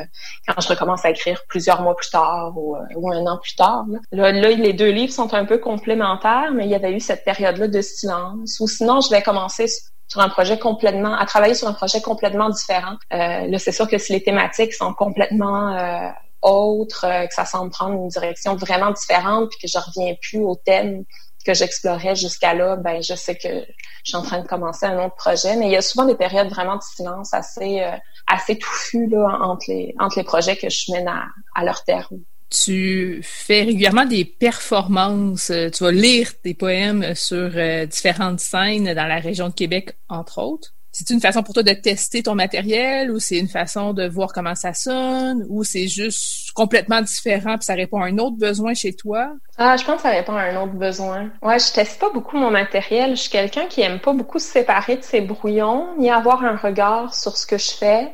quand 0.46 0.60
je 0.60 0.68
recommence 0.68 1.04
à 1.04 1.10
écrire 1.10 1.42
plusieurs 1.48 1.82
mois 1.82 1.96
plus 1.96 2.10
tard 2.10 2.52
ou, 2.56 2.76
euh, 2.76 3.12
un 3.12 3.26
an 3.26 3.38
plus 3.38 3.54
tard. 3.56 3.84
Là. 4.12 4.32
Là, 4.32 4.32
les 4.32 4.72
deux 4.72 4.90
livres 4.90 5.12
sont 5.12 5.32
un 5.34 5.44
peu 5.44 5.58
complémentaires, 5.58 6.52
mais 6.54 6.64
il 6.64 6.70
y 6.70 6.74
avait 6.74 6.92
eu 6.92 7.00
cette 7.00 7.24
période-là 7.24 7.68
de 7.68 7.80
silence. 7.80 8.58
Ou 8.60 8.68
sinon, 8.68 9.00
je 9.00 9.10
vais 9.10 9.22
commencer 9.22 9.66
sur 10.10 10.20
un 10.20 10.28
projet 10.28 10.58
complètement, 10.58 11.14
à 11.16 11.24
travailler 11.24 11.54
sur 11.54 11.68
un 11.68 11.72
projet 11.72 12.00
complètement 12.00 12.50
différent. 12.50 12.96
Euh, 13.12 13.46
là, 13.46 13.58
c'est 13.58 13.72
sûr 13.72 13.88
que 13.88 13.96
si 13.96 14.12
les 14.12 14.22
thématiques 14.22 14.74
sont 14.74 14.92
complètement 14.92 15.76
euh, 15.76 16.08
autres, 16.42 17.06
euh, 17.06 17.26
que 17.26 17.34
ça 17.34 17.44
semble 17.44 17.70
prendre 17.70 17.94
une 17.94 18.08
direction 18.08 18.56
vraiment 18.56 18.90
différente, 18.90 19.50
puis 19.50 19.58
que 19.62 19.68
je 19.68 19.78
reviens 19.78 20.14
plus 20.20 20.40
au 20.40 20.56
thème 20.56 21.04
que 21.46 21.54
j'explorais 21.54 22.16
jusqu'à 22.16 22.54
là, 22.54 22.76
ben 22.76 23.02
je 23.02 23.14
sais 23.14 23.34
que 23.34 23.48
je 23.48 24.10
suis 24.10 24.16
en 24.16 24.22
train 24.22 24.40
de 24.40 24.46
commencer 24.46 24.84
un 24.84 25.06
autre 25.06 25.14
projet. 25.14 25.56
Mais 25.56 25.66
il 25.66 25.72
y 25.72 25.76
a 25.76 25.82
souvent 25.82 26.04
des 26.04 26.16
périodes 26.16 26.48
vraiment 26.48 26.76
de 26.76 26.82
silence 26.82 27.32
assez 27.32 27.80
euh, 27.80 27.92
assez 28.26 28.58
touffues 28.58 29.08
là 29.08 29.38
entre 29.42 29.64
les 29.68 29.94
entre 29.98 30.18
les 30.18 30.24
projets 30.24 30.56
que 30.56 30.68
je 30.68 30.92
mène 30.92 31.08
à, 31.08 31.24
à 31.54 31.64
leur 31.64 31.82
terme 31.84 32.18
tu 32.50 33.20
fais 33.22 33.62
régulièrement 33.62 34.04
des 34.04 34.24
performances, 34.24 35.50
euh, 35.50 35.70
tu 35.70 35.84
vas 35.84 35.92
lire 35.92 36.32
des 36.44 36.54
poèmes 36.54 37.14
sur 37.14 37.50
euh, 37.54 37.86
différentes 37.86 38.40
scènes 38.40 38.92
dans 38.92 39.06
la 39.06 39.18
région 39.18 39.48
de 39.48 39.54
Québec, 39.54 39.96
entre 40.08 40.42
autres. 40.42 40.74
C'est 40.92 41.10
une 41.10 41.20
façon 41.20 41.44
pour 41.44 41.54
toi 41.54 41.62
de 41.62 41.72
tester 41.72 42.24
ton 42.24 42.34
matériel 42.34 43.12
ou 43.12 43.20
c'est 43.20 43.38
une 43.38 43.48
façon 43.48 43.92
de 43.92 44.08
voir 44.08 44.32
comment 44.32 44.56
ça 44.56 44.74
sonne 44.74 45.46
ou 45.48 45.62
c'est 45.62 45.86
juste 45.86 46.50
complètement 46.52 47.00
différent 47.00 47.56
puis 47.56 47.64
ça 47.64 47.74
répond 47.74 48.02
à 48.02 48.06
un 48.06 48.18
autre 48.18 48.36
besoin 48.36 48.74
chez 48.74 48.92
toi? 48.94 49.32
Ah, 49.56 49.76
je 49.76 49.84
pense 49.84 49.96
que 49.96 50.02
ça 50.02 50.10
répond 50.10 50.34
à 50.34 50.42
un 50.42 50.60
autre 50.60 50.72
besoin. 50.72 51.30
Ouais, 51.42 51.60
je 51.60 51.72
teste 51.72 52.00
pas 52.00 52.10
beaucoup 52.10 52.36
mon 52.36 52.50
matériel. 52.50 53.10
Je 53.10 53.22
suis 53.22 53.30
quelqu'un 53.30 53.66
qui 53.66 53.82
aime 53.82 54.00
pas 54.00 54.12
beaucoup 54.12 54.40
se 54.40 54.50
séparer 54.50 54.96
de 54.96 55.02
ses 55.02 55.20
brouillons 55.20 55.86
ni 55.96 56.10
avoir 56.10 56.44
un 56.44 56.56
regard 56.56 57.14
sur 57.14 57.36
ce 57.36 57.46
que 57.46 57.56
je 57.56 57.70
fais. 57.70 58.08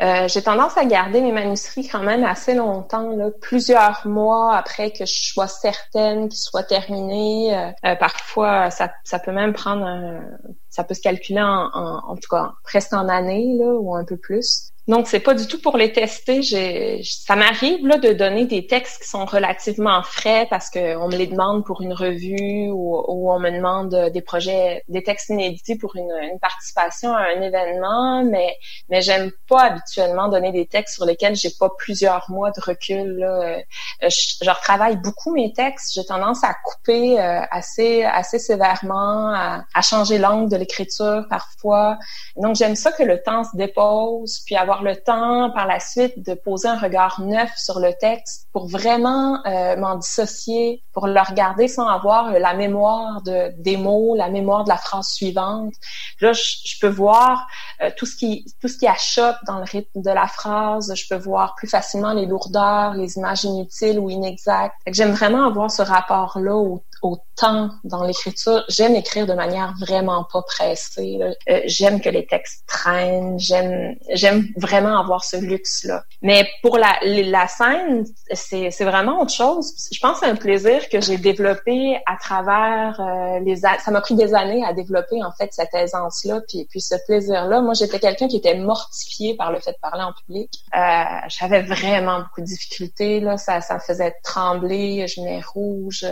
Euh, 0.00 0.28
j'ai 0.28 0.42
tendance 0.42 0.76
à 0.76 0.84
garder 0.84 1.22
mes 1.22 1.32
manuscrits 1.32 1.88
quand 1.88 2.02
même 2.02 2.22
assez 2.24 2.54
longtemps, 2.54 3.08
là, 3.16 3.30
plusieurs 3.40 4.06
mois 4.06 4.54
après 4.54 4.90
que 4.90 5.06
je 5.06 5.32
sois 5.32 5.48
certaine 5.48 6.28
qu'ils 6.28 6.38
soient 6.38 6.64
terminés. 6.64 7.56
Euh, 7.56 7.70
euh, 7.86 7.96
parfois, 7.96 8.70
ça, 8.70 8.92
ça 9.04 9.18
peut 9.18 9.32
même 9.32 9.54
prendre 9.54 9.86
un, 9.86 10.20
ça 10.68 10.84
peut 10.84 10.94
se 10.94 11.00
calculer 11.00 11.40
en, 11.40 11.70
en, 11.72 12.10
en 12.10 12.14
tout 12.16 12.28
cas 12.30 12.52
presque 12.62 12.92
en 12.92 13.08
années 13.08 13.56
là, 13.58 13.72
ou 13.72 13.94
un 13.94 14.04
peu 14.04 14.18
plus. 14.18 14.70
Donc, 14.88 15.08
c'est 15.08 15.20
pas 15.20 15.34
du 15.34 15.46
tout 15.48 15.60
pour 15.60 15.76
les 15.76 15.92
tester. 15.92 16.42
J'ai, 16.42 17.00
ça 17.02 17.34
m'arrive 17.34 17.84
là 17.86 17.98
de 17.98 18.12
donner 18.12 18.46
des 18.46 18.66
textes 18.66 19.02
qui 19.02 19.08
sont 19.08 19.24
relativement 19.24 20.02
frais 20.02 20.46
parce 20.48 20.70
qu'on 20.70 21.08
me 21.08 21.16
les 21.16 21.26
demande 21.26 21.64
pour 21.64 21.82
une 21.82 21.92
revue 21.92 22.70
ou, 22.70 22.96
ou, 22.96 23.32
on 23.32 23.40
me 23.40 23.50
demande 23.50 24.10
des 24.12 24.20
projets, 24.20 24.84
des 24.88 25.02
textes 25.02 25.30
inédits 25.30 25.76
pour 25.76 25.96
une, 25.96 26.12
une 26.32 26.38
participation 26.38 27.12
à 27.12 27.22
un 27.22 27.40
événement, 27.42 28.22
mais 28.24 28.56
mais 28.88 29.02
j'aime 29.02 29.32
pas 29.48 29.64
habituellement 29.64 30.28
donner 30.28 30.52
des 30.52 30.66
textes 30.66 30.94
sur 30.94 31.04
lesquels 31.04 31.34
j'ai 31.34 31.50
pas 31.58 31.70
plusieurs 31.76 32.30
mois 32.30 32.50
de 32.52 32.60
recul. 32.60 33.18
Là. 33.18 33.42
Euh, 33.42 33.60
je, 34.02 34.36
je 34.44 34.50
retravaille 34.50 34.96
beaucoup 34.96 35.32
mes 35.32 35.52
textes. 35.52 35.94
J'ai 35.94 36.04
tendance 36.04 36.44
à 36.44 36.54
couper 36.64 37.20
euh, 37.20 37.40
assez 37.50 38.04
assez 38.04 38.38
sévèrement, 38.38 39.32
à, 39.34 39.64
à 39.74 39.82
changer 39.82 40.18
l'angle 40.18 40.48
de 40.50 40.56
l'écriture 40.56 41.24
parfois. 41.28 41.98
Donc, 42.36 42.54
j'aime 42.54 42.76
ça 42.76 42.92
que 42.92 43.02
le 43.02 43.20
temps 43.22 43.42
se 43.42 43.56
dépose, 43.56 44.42
puis 44.46 44.54
avoir 44.54 44.75
avoir 44.76 44.82
le 44.82 44.96
temps 44.96 45.50
par 45.50 45.66
la 45.66 45.80
suite 45.80 46.24
de 46.24 46.34
poser 46.34 46.68
un 46.68 46.78
regard 46.78 47.20
neuf 47.20 47.50
sur 47.56 47.80
le 47.80 47.92
texte 47.94 48.46
pour 48.52 48.68
vraiment 48.68 49.44
euh, 49.46 49.76
m'en 49.76 49.96
dissocier, 49.96 50.82
pour 50.92 51.06
le 51.06 51.20
regarder 51.20 51.68
sans 51.68 51.86
avoir 51.86 52.32
la 52.32 52.54
mémoire 52.54 53.22
de, 53.22 53.52
des 53.58 53.76
mots, 53.76 54.14
la 54.16 54.28
mémoire 54.28 54.64
de 54.64 54.68
la 54.68 54.76
phrase 54.76 55.08
suivante. 55.08 55.72
Là, 56.20 56.32
je, 56.32 56.78
peux 56.80 56.88
voir 56.88 57.46
euh, 57.82 57.90
tout 57.96 58.06
ce 58.06 58.16
qui 58.16 58.44
tout 58.60 58.68
ce 58.68 58.78
qui 58.78 58.86
achoppe 58.86 59.36
dans 59.46 59.58
le 59.58 59.64
rythme 59.64 60.02
de 60.02 60.10
la 60.10 60.26
phrase. 60.26 60.92
Je 60.94 61.08
peux 61.08 61.20
voir 61.20 61.54
plus 61.54 61.68
facilement 61.68 62.12
les 62.12 62.26
lourdeurs, 62.26 62.94
les 62.94 63.16
images 63.16 63.44
inutiles 63.44 63.98
ou 63.98 64.10
inexactes. 64.10 64.74
J'aime 64.86 65.12
vraiment 65.12 65.46
avoir 65.46 65.70
ce 65.70 65.82
rapport-là 65.82 66.54
au, 66.54 66.82
au 67.06 67.18
temps 67.36 67.70
dans 67.84 68.04
l'écriture. 68.04 68.64
J'aime 68.68 68.94
écrire 68.94 69.26
de 69.26 69.34
manière 69.34 69.74
vraiment 69.80 70.24
pas 70.32 70.42
pressée. 70.42 71.18
Euh, 71.20 71.60
j'aime 71.66 72.00
que 72.00 72.08
les 72.08 72.26
textes 72.26 72.64
traînent. 72.66 73.38
J'aime 73.38 73.96
j'aime 74.12 74.46
vraiment 74.56 74.98
avoir 74.98 75.24
ce 75.24 75.36
luxe-là. 75.36 76.04
Mais 76.22 76.48
pour 76.62 76.78
la, 76.78 76.96
la 77.02 77.46
scène, 77.48 78.04
c'est 78.32 78.84
vraiment 78.84 79.20
autre 79.20 79.32
chose. 79.32 79.72
Je 79.92 79.98
pense 80.00 80.20
que 80.20 80.26
c'est 80.26 80.32
un 80.32 80.36
plaisir 80.36 80.88
que 80.88 81.00
j'ai 81.00 81.18
développé 81.18 81.98
à 82.06 82.16
travers 82.16 83.00
euh, 83.00 83.40
les... 83.40 83.56
Ça 83.56 83.90
m'a 83.90 84.00
pris 84.00 84.14
des 84.14 84.34
années 84.34 84.64
à 84.64 84.72
développer 84.72 85.22
en 85.22 85.32
fait 85.32 85.50
cette 85.52 85.74
aisance-là, 85.74 86.40
puis, 86.48 86.66
puis 86.70 86.80
ce 86.80 86.94
plaisir-là. 87.06 87.60
Moi, 87.60 87.74
j'étais 87.74 87.98
quelqu'un 87.98 88.28
qui 88.28 88.36
était 88.36 88.58
mortifié 88.58 89.36
par 89.36 89.52
le 89.52 89.60
fait 89.60 89.72
de 89.72 89.78
parler 89.80 90.02
en 90.02 90.12
public. 90.12 90.50
Euh, 90.76 91.04
J'avais 91.28 91.62
vraiment 91.62 92.20
beaucoup 92.20 92.40
de 92.40 92.46
difficultés. 92.46 93.20
Là. 93.20 93.36
Ça, 93.36 93.60
ça 93.60 93.74
me 93.74 93.80
faisait 93.80 94.14
trembler, 94.22 95.06
je 95.06 95.20
venais 95.20 95.40
rouge. 95.54 96.06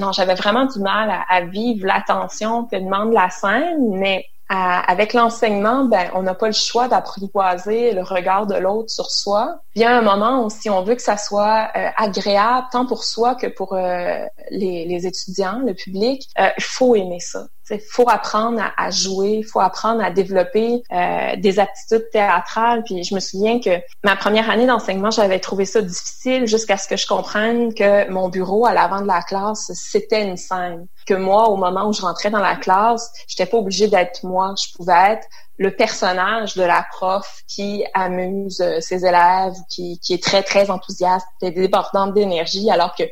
Non, 0.00 0.12
j'avais 0.12 0.34
vraiment 0.34 0.64
du 0.64 0.80
mal 0.80 1.12
à, 1.28 1.40
vivre 1.42 1.86
l'attention 1.86 2.68
le 2.72 2.80
demande 2.80 3.10
de 3.10 3.14
la 3.14 3.30
scène, 3.30 3.90
mais 3.98 4.26
avec 4.52 5.12
l'enseignement, 5.12 5.84
ben, 5.84 6.10
on 6.14 6.22
n'a 6.22 6.34
pas 6.34 6.48
le 6.48 6.52
choix 6.52 6.88
d'apprivoiser 6.88 7.92
le 7.92 8.02
regard 8.02 8.46
de 8.46 8.56
l'autre 8.56 8.90
sur 8.90 9.08
soi. 9.10 9.60
Il 9.76 9.84
a 9.84 9.96
un 9.96 10.02
moment 10.02 10.44
où, 10.44 10.50
si 10.50 10.68
on 10.68 10.82
veut 10.82 10.96
que 10.96 11.02
ça 11.02 11.16
soit 11.16 11.68
euh, 11.76 11.88
agréable, 11.96 12.66
tant 12.72 12.84
pour 12.84 13.04
soi 13.04 13.36
que 13.36 13.46
pour 13.46 13.74
euh, 13.74 14.24
les, 14.50 15.06
étudiants, 15.06 15.60
le 15.64 15.74
public, 15.74 16.28
euh, 16.40 16.48
il 16.58 16.64
faut 16.64 16.96
aimer 16.96 17.20
ça. 17.20 17.46
Il 17.70 17.80
faut 17.80 18.08
apprendre 18.08 18.62
à, 18.76 18.90
jouer, 18.90 19.38
il 19.38 19.44
faut 19.44 19.60
apprendre 19.60 20.02
à 20.02 20.10
développer 20.10 20.82
euh, 20.92 21.36
des 21.36 21.58
aptitudes 21.58 22.08
théâtrales. 22.10 22.82
Puis 22.84 23.04
je 23.04 23.14
me 23.14 23.20
souviens 23.20 23.60
que 23.60 23.80
ma 24.04 24.16
première 24.16 24.50
année 24.50 24.66
d'enseignement, 24.66 25.10
j'avais 25.10 25.38
trouvé 25.38 25.64
ça 25.64 25.82
difficile 25.82 26.46
jusqu'à 26.46 26.76
ce 26.76 26.88
que 26.88 26.96
je 26.96 27.06
comprenne 27.06 27.74
que 27.74 28.10
mon 28.10 28.28
bureau 28.28 28.66
à 28.66 28.74
l'avant 28.74 29.00
de 29.00 29.06
la 29.06 29.22
classe, 29.22 29.70
c'était 29.74 30.26
une 30.26 30.36
scène. 30.36 30.86
Que 31.06 31.14
moi, 31.14 31.48
au 31.48 31.56
moment 31.56 31.88
où 31.88 31.92
je 31.92 32.02
rentrais 32.02 32.30
dans 32.30 32.40
la 32.40 32.56
classe, 32.56 33.10
j'étais 33.28 33.46
pas 33.46 33.58
obligée 33.58 33.88
d'être 33.88 34.24
moi. 34.24 34.54
Je 34.62 34.76
pouvais 34.76 35.12
être 35.12 35.26
le 35.60 35.76
personnage 35.76 36.54
de 36.54 36.62
la 36.62 36.86
prof 36.90 37.42
qui 37.46 37.84
amuse 37.92 38.62
euh, 38.62 38.80
ses 38.80 39.04
élèves, 39.04 39.52
qui, 39.68 40.00
qui 40.00 40.14
est 40.14 40.22
très, 40.22 40.42
très 40.42 40.70
enthousiaste 40.70 41.26
et 41.42 41.50
débordante 41.50 42.14
d'énergie, 42.14 42.70
alors 42.70 42.94
que 42.94 43.04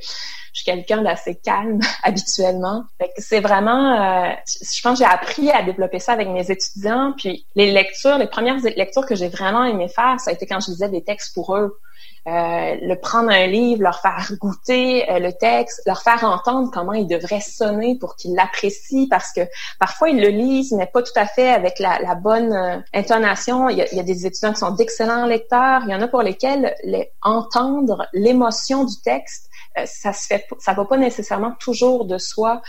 je 0.59 0.65
suis 0.65 0.73
quelqu'un 0.73 1.03
d'assez 1.03 1.37
calme 1.37 1.79
habituellement. 2.03 2.85
c'est 3.17 3.41
vraiment, 3.41 3.93
euh, 3.93 4.33
je 4.47 4.83
pense 4.83 4.99
que 4.99 5.05
j'ai 5.05 5.11
appris 5.11 5.51
à 5.51 5.63
développer 5.63 6.01
ça 6.01 6.13
avec 6.13 6.29
mes 6.29 6.51
étudiants. 6.51 7.15
Puis 7.17 7.47
les 7.55 7.71
lectures, 7.71 8.19
les 8.19 8.27
premières 8.27 8.57
lectures 8.77 9.07
que 9.07 9.15
j'ai 9.15 9.29
vraiment 9.29 9.65
aimé 9.65 9.89
faire, 9.89 10.19
ça 10.19 10.31
a 10.31 10.35
été 10.35 10.47
quand 10.47 10.61
je 10.61 10.71
lisais 10.71 10.89
des 10.89 11.03
textes 11.03 11.35
pour 11.35 11.57
eux. 11.57 11.79
Euh, 12.27 12.77
le 12.83 12.95
prendre 12.97 13.31
un 13.31 13.47
livre, 13.47 13.83
leur 13.83 14.01
faire 14.01 14.31
goûter 14.39 15.11
euh, 15.11 15.19
le 15.19 15.33
texte, 15.33 15.81
leur 15.87 16.03
faire 16.03 16.25
entendre 16.25 16.71
comment 16.71 16.93
il 16.93 17.07
devrait 17.07 17.41
sonner 17.41 17.97
pour 17.99 18.17
qu'ils 18.17 18.35
l'apprécient, 18.35 19.07
parce 19.09 19.33
que 19.33 19.41
parfois 19.79 20.11
ils 20.11 20.21
le 20.21 20.29
lisent, 20.29 20.73
mais 20.73 20.85
pas 20.85 21.03
tout 21.03 21.13
à 21.17 21.25
fait 21.25 21.49
avec 21.49 21.79
la, 21.79 22.15
bonne 22.17 22.53
euh, 22.53 22.77
intonation. 22.93 23.71
Il 23.71 23.79
y, 23.79 23.83
a, 23.83 23.91
il 23.93 23.97
y, 23.97 24.01
a, 24.01 24.03
des 24.03 24.27
étudiants 24.27 24.53
qui 24.53 24.59
sont 24.59 24.73
d'excellents 24.73 25.25
lecteurs, 25.25 25.83
il 25.87 25.91
y 25.91 25.95
en 25.95 26.03
a 26.03 26.09
pour 26.09 26.21
lesquels 26.21 26.75
les, 26.85 27.11
entendre 27.23 28.07
l'émotion 28.13 28.85
du 28.85 29.01
texte, 29.03 29.48
ça 29.87 30.13
se 30.13 30.27
fait, 30.27 30.47
ça 30.59 30.73
va 30.73 30.85
pas 30.85 30.97
nécessairement 30.97 31.53
toujours 31.61 32.05
de 32.05 32.19
soi 32.19 32.63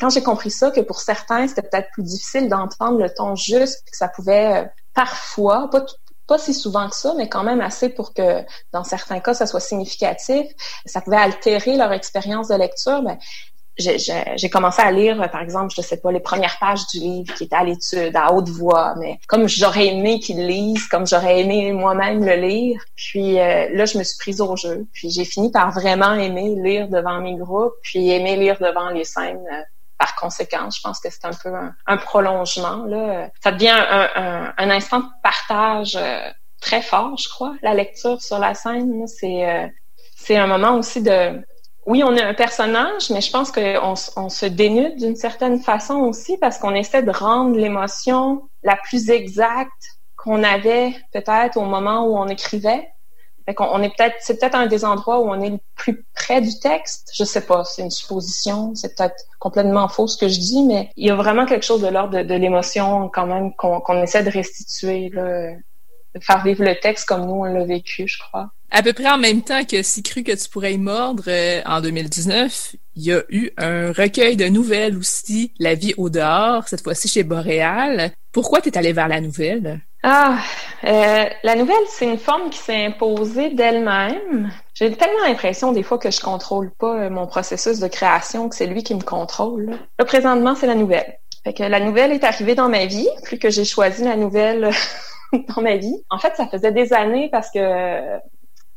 quand 0.00 0.08
j'ai 0.08 0.22
compris 0.22 0.50
ça, 0.50 0.70
que 0.70 0.80
pour 0.80 1.00
certains, 1.00 1.46
c'était 1.46 1.62
peut-être 1.62 1.90
plus 1.92 2.02
difficile 2.02 2.48
d'entendre 2.48 2.98
le 2.98 3.12
ton 3.12 3.36
juste, 3.36 3.84
que 3.90 3.96
ça 3.96 4.08
pouvait 4.08 4.70
parfois, 4.94 5.68
pas, 5.70 5.84
pas 6.26 6.38
si 6.38 6.54
souvent 6.54 6.88
que 6.88 6.96
ça, 6.96 7.12
mais 7.18 7.28
quand 7.28 7.44
même 7.44 7.60
assez 7.60 7.90
pour 7.90 8.14
que, 8.14 8.42
dans 8.72 8.82
certains 8.82 9.20
cas, 9.20 9.34
ça 9.34 9.46
soit 9.46 9.60
significatif. 9.60 10.46
Ça 10.86 11.02
pouvait 11.02 11.18
altérer 11.18 11.76
leur 11.76 11.92
expérience 11.92 12.48
de 12.48 12.54
lecture. 12.54 13.02
Mais 13.02 13.18
j'ai 13.80 14.50
commencé 14.50 14.80
à 14.82 14.90
lire, 14.92 15.30
par 15.30 15.40
exemple, 15.40 15.72
je 15.76 15.82
sais 15.82 15.96
pas, 15.96 16.12
les 16.12 16.20
premières 16.20 16.58
pages 16.58 16.86
du 16.92 17.00
livre 17.00 17.34
qui 17.34 17.44
étaient 17.44 17.56
à 17.56 17.64
l'étude, 17.64 18.14
à 18.14 18.32
haute 18.32 18.48
voix, 18.48 18.94
mais 18.98 19.18
comme 19.26 19.48
j'aurais 19.48 19.86
aimé 19.88 20.20
qu'ils 20.20 20.46
lisent, 20.46 20.86
comme 20.86 21.06
j'aurais 21.06 21.40
aimé 21.40 21.72
moi-même 21.72 22.24
le 22.24 22.34
lire. 22.36 22.80
Puis 22.96 23.38
euh, 23.40 23.68
là, 23.72 23.84
je 23.84 23.98
me 23.98 24.04
suis 24.04 24.18
prise 24.18 24.40
au 24.40 24.56
jeu. 24.56 24.86
Puis 24.92 25.10
j'ai 25.10 25.24
fini 25.24 25.50
par 25.50 25.72
vraiment 25.72 26.14
aimer 26.14 26.54
lire 26.56 26.88
devant 26.88 27.20
mes 27.20 27.36
groupes, 27.36 27.74
puis 27.82 28.10
aimer 28.10 28.36
lire 28.36 28.58
devant 28.60 28.90
les 28.90 29.04
scènes 29.04 29.44
euh, 29.52 29.62
par 30.00 30.16
conséquent, 30.16 30.70
je 30.70 30.80
pense 30.82 30.98
que 30.98 31.10
c'est 31.10 31.26
un 31.26 31.30
peu 31.30 31.52
un, 31.86 31.96
prolongement. 31.98 32.86
Là. 32.86 33.28
Ça 33.44 33.52
devient 33.52 33.68
un, 33.68 34.52
un, 34.56 34.70
instant 34.70 35.00
de 35.00 35.06
partage 35.22 35.94
euh, 35.94 36.30
très 36.60 36.80
fort, 36.80 37.18
je 37.18 37.28
crois. 37.28 37.54
La 37.62 37.74
lecture 37.74 38.20
sur 38.20 38.38
la 38.38 38.54
scène, 38.54 39.06
c'est 39.06 39.46
euh, 39.46 39.66
c'est 40.16 40.36
un 40.36 40.46
moment 40.46 40.76
aussi 40.76 41.02
de 41.02 41.42
oui, 41.90 42.04
on 42.04 42.14
est 42.14 42.22
un 42.22 42.34
personnage, 42.34 43.10
mais 43.10 43.20
je 43.20 43.32
pense 43.32 43.50
qu'on 43.50 43.94
on 44.14 44.28
se 44.28 44.46
dénude 44.46 44.94
d'une 44.94 45.16
certaine 45.16 45.58
façon 45.58 45.94
aussi 45.96 46.38
parce 46.38 46.56
qu'on 46.56 46.72
essaie 46.72 47.02
de 47.02 47.10
rendre 47.10 47.56
l'émotion 47.56 48.48
la 48.62 48.76
plus 48.76 49.10
exacte 49.10 49.98
qu'on 50.16 50.44
avait 50.44 50.94
peut-être 51.12 51.56
au 51.56 51.64
moment 51.64 52.06
où 52.06 52.16
on 52.16 52.28
écrivait. 52.28 52.88
Est 53.48 53.54
peut-être, 53.54 54.14
c'est 54.20 54.38
peut-être 54.38 54.54
un 54.54 54.68
des 54.68 54.84
endroits 54.84 55.18
où 55.18 55.30
on 55.30 55.40
est 55.40 55.50
le 55.50 55.58
plus 55.74 56.06
près 56.14 56.40
du 56.40 56.56
texte. 56.60 57.10
Je 57.12 57.24
sais 57.24 57.44
pas, 57.44 57.64
c'est 57.64 57.82
une 57.82 57.90
supposition, 57.90 58.72
c'est 58.76 58.94
peut-être 58.94 59.24
complètement 59.40 59.88
faux 59.88 60.06
ce 60.06 60.16
que 60.16 60.28
je 60.28 60.38
dis, 60.38 60.62
mais 60.62 60.90
il 60.94 61.08
y 61.08 61.10
a 61.10 61.16
vraiment 61.16 61.44
quelque 61.44 61.64
chose 61.64 61.82
de 61.82 61.88
l'ordre 61.88 62.22
de, 62.22 62.34
l'émotion 62.36 63.08
quand 63.08 63.26
même 63.26 63.52
qu'on 63.56 64.00
essaie 64.00 64.22
de 64.22 64.30
restituer, 64.30 65.10
de 65.10 66.20
faire 66.20 66.44
vivre 66.44 66.62
le 66.62 66.78
texte 66.78 67.08
comme 67.08 67.26
nous 67.26 67.34
on 67.34 67.44
l'a 67.44 67.64
vécu, 67.64 68.06
je 68.06 68.20
crois. 68.20 68.50
À 68.72 68.82
peu 68.82 68.92
près 68.92 69.10
en 69.10 69.18
même 69.18 69.42
temps 69.42 69.64
que 69.64 69.82
Si 69.82 70.02
cru 70.02 70.22
que 70.22 70.32
tu 70.32 70.48
pourrais 70.48 70.74
y 70.74 70.78
mordre, 70.78 71.24
euh, 71.26 71.60
en 71.66 71.80
2019, 71.80 72.76
il 72.96 73.02
y 73.02 73.12
a 73.12 73.22
eu 73.28 73.50
un 73.56 73.92
recueil 73.92 74.36
de 74.36 74.46
nouvelles 74.46 74.96
aussi, 74.96 75.52
La 75.58 75.74
vie 75.74 75.94
au 75.96 76.08
dehors, 76.08 76.68
cette 76.68 76.82
fois-ci 76.82 77.08
chez 77.08 77.24
Boréal. 77.24 78.12
Pourquoi 78.32 78.60
tu 78.60 78.68
es 78.68 78.78
allé 78.78 78.92
vers 78.92 79.08
la 79.08 79.20
nouvelle? 79.20 79.80
Ah, 80.02 80.38
euh, 80.84 81.24
la 81.42 81.56
nouvelle, 81.56 81.84
c'est 81.88 82.06
une 82.06 82.18
forme 82.18 82.48
qui 82.48 82.58
s'est 82.58 82.86
imposée 82.86 83.50
d'elle-même. 83.50 84.50
J'ai 84.74 84.92
tellement 84.92 85.26
l'impression 85.26 85.72
des 85.72 85.82
fois 85.82 85.98
que 85.98 86.10
je 86.10 86.20
contrôle 86.20 86.70
pas 86.70 86.94
euh, 86.94 87.10
mon 87.10 87.26
processus 87.26 87.80
de 87.80 87.88
création, 87.88 88.48
que 88.48 88.54
c'est 88.54 88.66
lui 88.66 88.82
qui 88.82 88.94
me 88.94 89.02
contrôle. 89.02 89.78
Là, 89.98 90.04
présentement, 90.04 90.54
c'est 90.54 90.68
la 90.68 90.76
nouvelle. 90.76 91.18
Fait 91.44 91.52
que 91.52 91.64
la 91.64 91.80
nouvelle 91.80 92.12
est 92.12 92.24
arrivée 92.24 92.54
dans 92.54 92.68
ma 92.68 92.86
vie, 92.86 93.08
plus 93.24 93.38
que 93.38 93.50
j'ai 93.50 93.64
choisi 93.64 94.04
la 94.04 94.16
nouvelle 94.16 94.70
dans 95.32 95.60
ma 95.60 95.76
vie. 95.76 96.04
En 96.08 96.18
fait, 96.18 96.34
ça 96.36 96.46
faisait 96.46 96.72
des 96.72 96.92
années 96.92 97.28
parce 97.30 97.50
que 97.50 97.58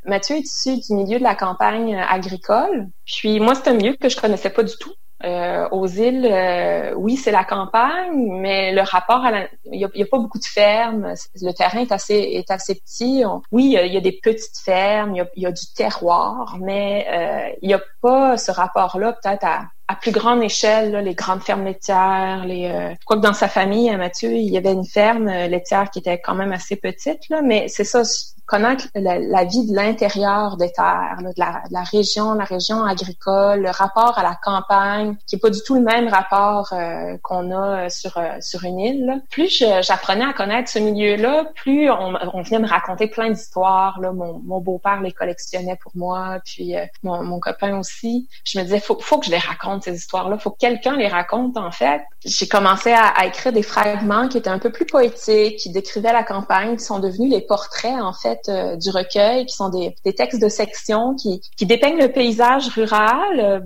Mathieu 0.06 0.36
est 0.36 0.41
issu 0.41 0.78
du 0.78 0.93
milieu 0.93 1.18
de 1.18 1.24
la 1.24 1.36
campagne 1.36 1.95
agricole. 1.95 2.88
Puis 3.06 3.39
moi, 3.39 3.56
c'est 3.56 3.70
un 3.70 3.74
milieu 3.74 3.95
que 3.95 4.10
je 4.10 4.20
connaissais 4.20 4.49
pas 4.49 4.64
du 4.64 4.74
tout. 4.78 4.93
Euh, 5.26 5.70
aux 5.72 5.88
îles, 5.88 6.28
euh, 6.30 6.93
oui, 6.97 7.16
c'est 7.16 7.32
la 7.32 7.45
campagne, 7.45 8.28
mais 8.41 8.74
le 8.74 8.82
rapport 8.82 9.24
à 9.24 9.32
la... 9.32 9.47
Il 9.72 9.78
n'y 9.78 10.04
a, 10.04 10.06
pas 10.06 10.18
beaucoup 10.18 10.39
de 10.39 10.45
fermes. 10.45 11.14
Le 11.41 11.54
terrain 11.54 11.80
est 11.80 11.93
assez, 11.93 12.16
est 12.16 12.51
assez 12.51 12.76
petit. 12.76 13.24
oui, 13.51 13.78
il 13.82 13.93
y, 13.93 13.97
a, 13.97 14.01
des 14.01 14.20
petites 14.22 14.60
fermes, 14.66 15.16
il 15.16 15.26
y 15.38 15.45
a, 15.45 15.51
du 15.51 15.74
terroir, 15.78 16.58
mais 16.60 17.08
euh, 17.10 17.56
il 17.62 17.70
n'y 17.70 17.74
a 17.74 17.82
pas 18.01 18.36
ce 18.36 18.51
rapport-là 18.51 19.14
peut-être 19.14 19.45
à, 19.45 19.70
plus 20.01 20.12
grande 20.12 20.41
échelle, 20.41 20.91
les 21.06 21.14
grandes 21.14 21.43
fermes 21.43 21.64
laitières, 21.64 22.45
les 22.45 22.66
euh, 22.66 22.95
que 23.08 23.14
dans 23.16 23.34
sa 23.34 23.47
famille, 23.47 23.89
à 23.91 23.97
Mathieu, 23.97 24.32
il 24.32 24.51
y 24.51 24.58
avait 24.58 24.74
une 24.74 24.88
ferme 24.88 25.28
laitière 25.28 25.91
qui 25.91 25.99
était 25.99 26.20
quand 26.20 26.34
même 26.34 26.51
assez 26.51 26.76
petite, 26.76 27.30
là, 27.30 27.43
mais 27.43 27.68
c'est 27.68 27.84
ça, 27.84 28.01
connaître 28.46 28.88
la, 28.96 29.44
vie 29.46 29.66
de 29.68 29.76
l'intérieur 29.76 30.58
des 30.58 30.72
terres, 30.72 31.18
de, 31.22 31.32
la, 31.38 31.84
région, 31.84 32.34
la 32.34 32.44
région 32.44 32.84
agricole, 32.84 33.62
le 33.62 33.70
rapport 33.70 34.18
à 34.18 34.24
la 34.24 34.36
campagne, 34.36 35.16
qui 35.28 35.38
est 35.38 35.39
pas 35.39 35.50
du 35.50 35.60
tout 35.66 35.76
le 35.76 35.82
même 35.82 36.08
rapport 36.08 36.74
euh, 36.74 37.18
qu'on 37.24 37.52
a 37.52 37.89
sur 37.89 38.18
euh, 38.18 38.38
sur 38.41 38.64
une 38.64 38.80
île. 38.80 39.24
Plus 39.30 39.64
j'apprenais 39.82 40.26
à 40.26 40.34
connaître 40.34 40.70
ce 40.70 40.80
milieu-là, 40.80 41.46
plus 41.56 41.89
on, 41.89 42.41
venait 42.44 42.60
me 42.60 42.68
raconter 42.68 43.08
plein 43.08 43.30
d'histoires. 43.30 44.00
Mon, 44.02 44.60
beau-père 44.60 45.02
les 45.02 45.12
collectionnait 45.12 45.78
pour 45.82 45.94
moi, 45.96 46.39
puis 46.46 46.76
euh, 46.76 46.86
mon, 47.04 47.39
copain 47.39 47.80
aussi. 47.80 48.28
Je 48.46 48.60
me 48.60 48.64
disais, 48.64 48.80
faut, 48.80 48.98
faut 49.00 49.20
que 49.20 49.26
je 49.26 49.32
les 49.32 49.38
raconte 49.38 49.84
ces 49.84 49.96
histoires-là, 49.96 50.38
faut 50.38 50.52
que 50.52 50.60
quelqu'un 50.60 50.96
les 50.96 51.08
raconte 51.08 51.58
en 51.58 51.72
fait. 51.72 52.02
J'ai 52.26 52.48
commencé 52.48 52.94
à 52.94 53.26
écrire 53.26 53.52
des 53.52 53.64
fragments 53.64 54.28
qui 54.28 54.38
étaient 54.38 54.50
un 54.50 54.60
peu 54.60 54.72
plus 54.72 54.86
poétiques, 54.86 55.58
qui 55.58 55.72
décrivaient 55.72 56.14
la 56.14 56.24
campagne, 56.24 56.78
qui 56.78 56.84
sont 56.84 57.00
devenus 57.00 57.32
les 57.32 57.41
portraits 57.41 58.02
en 58.02 58.14
fait 58.14 58.33
euh, 58.50 58.76
du 58.76 58.90
recueil, 58.90 59.46
qui 59.46 59.56
sont 59.56 59.70
des, 59.70 59.96
textes 60.14 60.42
de 60.42 60.50
section 60.50 61.16
qui, 61.16 61.42
qui 61.58 61.66
dépeignent 61.66 62.00
le 62.00 62.12
paysage 62.12 62.70
rural, 62.70 63.40
euh, 63.40 63.60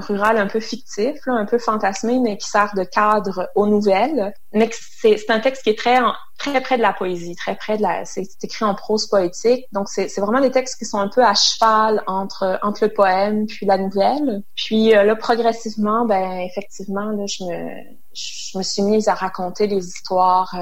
rural 0.00 0.36
un 0.36 0.48
peu 0.48 0.60
fictif, 0.60 1.16
un 1.26 1.46
peu 1.46 1.58
fantasmé, 1.58 2.18
mais 2.18 2.36
qui 2.36 2.46
sert 2.46 2.72
de 2.76 2.84
cadre 2.84 3.48
aux 3.54 3.66
nouvelles. 3.66 4.34
Mais 4.52 4.68
c'est 5.00 5.30
un 5.30 5.40
texte 5.40 5.62
qui 5.62 5.70
est 5.70 5.78
très 5.78 5.98
très 6.38 6.60
près 6.60 6.76
de 6.76 6.82
la 6.82 6.92
poésie, 6.92 7.34
très 7.36 7.56
près 7.56 7.78
de 7.78 7.82
la. 7.82 8.04
C'est 8.04 8.26
écrit 8.42 8.64
en 8.64 8.74
prose 8.74 9.06
poétique, 9.06 9.64
donc 9.72 9.88
c'est 9.88 10.08
vraiment 10.18 10.40
des 10.40 10.50
textes 10.50 10.78
qui 10.78 10.84
sont 10.84 10.98
un 10.98 11.08
peu 11.08 11.24
à 11.24 11.34
cheval 11.34 12.02
entre 12.06 12.58
entre 12.62 12.84
le 12.84 12.92
poème 12.92 13.46
puis 13.46 13.64
la 13.64 13.78
nouvelle. 13.78 14.42
Puis 14.56 14.94
euh, 14.94 15.04
là, 15.04 15.16
progressivement, 15.16 16.04
ben 16.04 16.40
effectivement, 16.40 17.10
là, 17.10 17.24
je 17.26 17.44
me 17.44 17.70
je 18.12 18.58
me 18.58 18.62
suis 18.62 18.82
mise 18.82 19.08
à 19.08 19.14
raconter 19.14 19.68
des 19.68 19.86
histoires. 19.86 20.54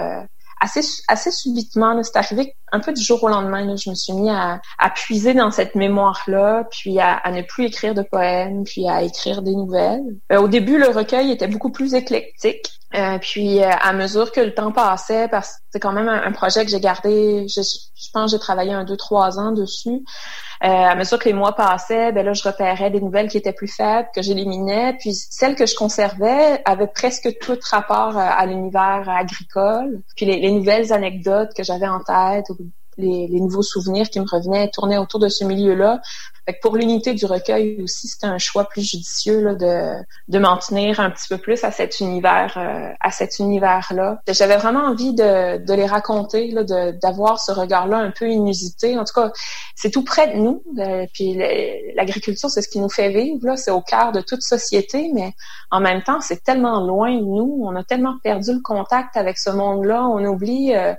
Assez 0.61 0.83
assez 1.09 1.31
subitement. 1.31 2.01
C'est 2.03 2.17
arrivé 2.17 2.55
un 2.73 2.81
peu 2.81 2.93
du 2.93 3.03
jour 3.03 3.23
au 3.25 3.29
lendemain. 3.29 3.65
Là, 3.65 3.77
je 3.77 3.91
me 3.91 3.95
suis 3.95 4.13
mis 4.13 4.31
à, 4.31 4.61
à 4.79 4.91
puiser 4.91 5.35
dans 5.35 5.51
cette 5.51 5.75
mémoire-là, 5.75 6.65
puis 6.71 7.01
à, 7.01 7.15
à, 7.15 7.31
ne 7.33 7.43
plus 7.43 7.65
écrire 7.65 7.95
de 7.95 8.03
poèmes, 8.03 8.65
puis 8.65 8.89
à 8.89 9.03
écrire 9.03 9.43
des 9.43 9.55
nouvelles. 9.55 10.17
Euh, 10.33 10.41
au 10.41 10.49
début, 10.49 10.79
le 10.79 10.89
recueil 10.89 11.31
était 11.31 11.49
beaucoup 11.49 11.71
plus 11.71 11.95
éclectique. 11.95 12.80
Euh, 12.95 13.19
puis 13.19 13.63
euh, 13.63 13.71
à 13.71 13.93
mesure 13.93 14.33
que 14.33 14.41
le 14.41 14.53
temps 14.53 14.73
passait, 14.73 15.29
parce 15.29 15.51
que 15.51 15.57
c'est 15.71 15.79
quand 15.79 15.93
même 15.93 16.09
un, 16.09 16.33
projet 16.33 16.65
que 16.65 16.71
j'ai 16.71 16.81
gardé, 16.81 17.47
je, 17.49 17.61
pense 18.13 18.33
que 18.33 18.37
j'ai 18.37 18.41
travaillé 18.41 18.73
un, 18.73 18.83
deux, 18.83 18.97
trois 18.97 19.39
ans 19.39 19.53
dessus. 19.53 20.03
Euh, 20.65 20.67
à 20.67 20.97
mesure 20.97 21.19
que 21.21 21.27
les 21.27 21.33
mois 21.33 21.55
passaient, 21.55 22.11
ben 22.11 22.27
là, 22.27 22.33
je 22.33 22.43
repérais 22.43 22.91
des 22.91 23.01
nouvelles 23.01 23.29
qui 23.29 23.37
étaient 23.37 23.53
plus 23.53 23.73
faibles, 23.73 24.09
que 24.13 24.23
j'éliminais. 24.23 24.97
Puis 24.99 25.15
celles 25.15 25.55
que 25.55 25.67
je 25.67 25.77
conservais 25.77 26.63
avaient 26.65 26.89
presque 26.89 27.39
tout 27.41 27.57
rapport 27.71 28.17
à, 28.19 28.45
l'univers 28.47 29.09
agricole. 29.09 30.03
Puis 30.17 30.27
les, 30.27 30.41
les, 30.41 30.51
nouvelles 30.51 30.93
anecdotes 30.93 31.55
que 31.55 31.63
j'avais 31.63 31.89
en 31.89 32.01
tête, 32.01 32.47
les, 32.99 33.29
les, 33.29 33.41
nouveaux 33.41 33.63
souvenirs 33.63 34.11
qui 34.11 34.19
me 34.21 34.27
revenaient 34.29 34.69
tournaient 34.69 34.99
autour 34.99 35.21
de 35.21 35.29
ce 35.29 35.45
milieu-là. 35.45 36.01
Pour 36.63 36.77
l'unité 36.77 37.15
du 37.15 37.27
recueil 37.27 37.83
aussi, 37.83 38.09
c'était 38.09 38.27
un 38.27 38.39
choix 38.39 38.69
plus 38.69 38.83
judicieux 38.83 39.41
là, 39.41 39.55
de, 39.55 40.03
de 40.29 40.39
m'en 40.39 40.57
tenir 40.57 41.01
un 41.01 41.11
petit 41.11 41.29
peu 41.29 41.39
plus 41.39 41.63
à 41.65 41.71
cet 41.71 42.01
univers, 42.01 42.55
euh, 42.57 42.93
à 43.01 43.11
cet 43.11 43.39
univers-là. 43.39 44.21
J'avais 44.29 44.57
vraiment 44.57 44.81
envie 44.81 45.15
de, 45.15 45.59
de 45.59 45.75
les 45.75 45.87
raconter, 45.87 46.51
là, 46.51 46.65
d'avoir 46.93 47.41
ce 47.41 47.53
regard-là 47.53 47.99
un 47.99 48.11
peu 48.11 48.29
inusité. 48.29 48.99
En 48.99 49.05
tout 49.05 49.15
cas, 49.15 49.33
c'est 49.75 49.91
tout 49.91 50.05
près 50.05 50.29
de 50.29 50.37
nous. 50.37 50.63
Euh, 50.79 51.07
puis 51.13 51.39
l'agriculture, 51.95 52.51
c'est 52.51 52.63
ce 52.63 52.69
qui 52.69 52.81
nous 52.81 52.91
fait 52.91 53.11
vivre. 53.11 53.47
Là, 53.47 53.57
c'est 53.57 53.71
au 53.71 53.81
cœur 53.81 54.13
de 54.13 54.21
toute 54.21 54.43
société, 54.43 55.11
mais 55.15 55.33
en 55.71 55.81
même 55.81 56.03
temps, 56.03 56.21
c'est 56.21 56.43
tellement 56.43 56.81
loin 56.81 57.13
de 57.13 57.25
nous. 57.25 57.63
On 57.65 57.75
a 57.77 57.85
tellement 57.85 58.17
perdu 58.23 58.53
le 58.53 58.61
contact 58.61 59.17
avec 59.17 59.39
ce 59.39 59.51
monde-là. 59.51 60.05
On 60.05 60.25
oublie. 60.25 60.75
Euh, 60.75 60.95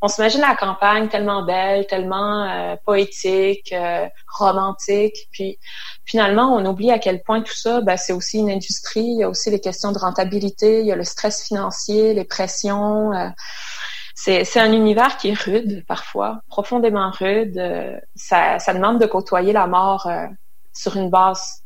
on 0.00 0.08
s'imagine 0.08 0.40
la 0.40 0.54
campagne 0.54 1.08
tellement 1.08 1.42
belle, 1.42 1.86
tellement 1.86 2.44
euh, 2.44 2.76
poétique, 2.84 3.72
euh, 3.72 4.06
romantique, 4.38 5.28
puis 5.32 5.58
finalement 6.04 6.54
on 6.54 6.64
oublie 6.66 6.92
à 6.92 6.98
quel 6.98 7.22
point 7.22 7.42
tout 7.42 7.54
ça, 7.54 7.80
ben, 7.80 7.96
c'est 7.96 8.12
aussi 8.12 8.38
une 8.38 8.50
industrie. 8.50 9.04
Il 9.04 9.18
y 9.18 9.24
a 9.24 9.28
aussi 9.28 9.50
les 9.50 9.60
questions 9.60 9.92
de 9.92 9.98
rentabilité, 9.98 10.80
il 10.80 10.86
y 10.86 10.92
a 10.92 10.96
le 10.96 11.04
stress 11.04 11.46
financier, 11.46 12.14
les 12.14 12.24
pressions. 12.24 13.12
Euh, 13.12 13.28
c'est, 14.14 14.58
un 14.58 14.72
univers 14.72 15.16
qui 15.16 15.30
est 15.30 15.40
rude 15.40 15.84
parfois, 15.86 16.40
profondément 16.48 17.10
rude. 17.10 17.60
ça, 18.16 18.58
ça 18.58 18.74
demande 18.74 19.00
de 19.00 19.06
côtoyer 19.06 19.52
la 19.52 19.68
mort 19.68 20.10
sur 20.74 20.96
une 20.96 21.08
base 21.08 21.62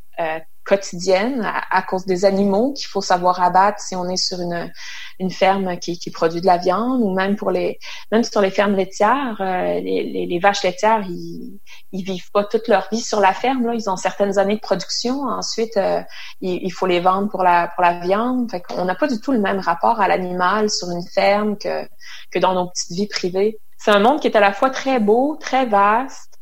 quotidienne 0.64 1.44
à, 1.70 1.82
cause 1.82 2.06
des 2.06 2.24
animaux 2.24 2.72
qu'il 2.72 2.86
faut 2.86 3.00
savoir 3.00 3.42
abattre 3.42 3.80
si 3.80 3.96
on 3.96 4.08
est 4.08 4.16
sur 4.16 4.40
une, 4.40 4.72
une 5.18 5.30
ferme 5.30 5.76
qui, 5.78 5.98
qui, 5.98 6.10
produit 6.10 6.40
de 6.40 6.46
la 6.46 6.56
viande 6.56 7.00
ou 7.00 7.12
même 7.12 7.34
pour 7.34 7.50
les 7.50 7.78
même 8.12 8.22
sur 8.22 8.40
les 8.40 8.50
fermes 8.50 8.76
laitières 8.76 9.36
euh, 9.40 9.80
les, 9.80 10.26
les, 10.26 10.38
vaches 10.38 10.62
laitières 10.62 11.04
ils, 11.08 11.58
ils 11.90 12.04
vivent 12.04 12.30
pas 12.32 12.44
toute 12.44 12.68
leur 12.68 12.88
vie 12.92 13.00
sur 13.00 13.20
la 13.20 13.32
ferme 13.32 13.66
là. 13.66 13.74
Ils 13.74 13.90
ont 13.90 13.96
certaines 13.96 14.38
années 14.38 14.56
de 14.56 14.60
production. 14.60 15.22
Ensuite 15.22 15.76
euh, 15.76 16.00
il, 16.40 16.70
faut 16.70 16.86
les 16.86 17.00
vendre 17.00 17.28
pour 17.28 17.42
la 17.42 17.68
pour 17.68 17.82
la 17.82 17.98
viande. 17.98 18.50
Fait 18.50 18.60
qu'on 18.60 18.84
n'a 18.84 18.94
pas 18.94 19.08
du 19.08 19.20
tout 19.20 19.32
le 19.32 19.40
même 19.40 19.58
rapport 19.58 20.00
à 20.00 20.06
l'animal 20.06 20.70
sur 20.70 20.90
une 20.90 21.06
ferme 21.06 21.58
que 21.58 21.84
que 22.30 22.38
dans 22.38 22.54
nos 22.54 22.68
petites 22.68 22.92
vies 22.92 23.08
privées. 23.08 23.58
C'est 23.78 23.90
un 23.90 24.00
monde 24.00 24.20
qui 24.20 24.28
est 24.28 24.36
à 24.36 24.40
la 24.40 24.52
fois 24.52 24.70
très 24.70 25.00
beau 25.00 25.36
très 25.40 25.66
vaste 25.66 26.38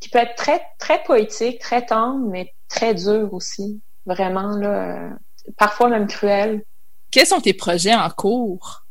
qui 0.00 0.08
peut 0.08 0.18
être 0.18 0.36
très 0.36 0.62
très 0.78 1.02
poétique 1.02 1.58
très 1.58 1.84
tendre 1.84 2.28
mais 2.28 2.52
très 2.68 2.94
dur 2.94 3.32
aussi, 3.32 3.80
vraiment, 4.04 4.56
là, 4.56 4.68
euh, 4.68 5.10
parfois 5.56 5.88
même 5.88 6.06
cruel. 6.06 6.64
Quels 7.10 7.26
sont 7.26 7.40
tes 7.40 7.54
projets 7.54 7.94
en 7.94 8.10
cours? 8.10 8.86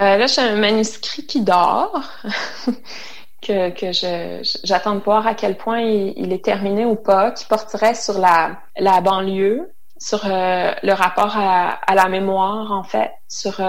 Euh, 0.00 0.16
là, 0.16 0.26
j'ai 0.26 0.42
un 0.42 0.56
manuscrit 0.56 1.24
qui 1.26 1.42
dort, 1.42 2.02
que, 3.42 3.70
que 3.70 4.42
j'attends 4.64 4.96
de 4.96 5.00
voir 5.00 5.26
à 5.26 5.34
quel 5.34 5.56
point 5.56 5.80
il, 5.80 6.32
est 6.32 6.44
terminé 6.44 6.84
ou 6.84 6.96
pas, 6.96 7.30
qui 7.30 7.46
porterait 7.46 7.94
sur 7.94 8.18
la, 8.18 8.58
la 8.76 9.00
banlieue, 9.00 9.72
sur 9.98 10.24
euh, 10.26 10.72
le 10.82 10.92
rapport 10.92 11.36
à, 11.36 11.70
à, 11.70 11.94
la 11.94 12.08
mémoire, 12.08 12.72
en 12.72 12.82
fait, 12.82 13.12
sur 13.28 13.60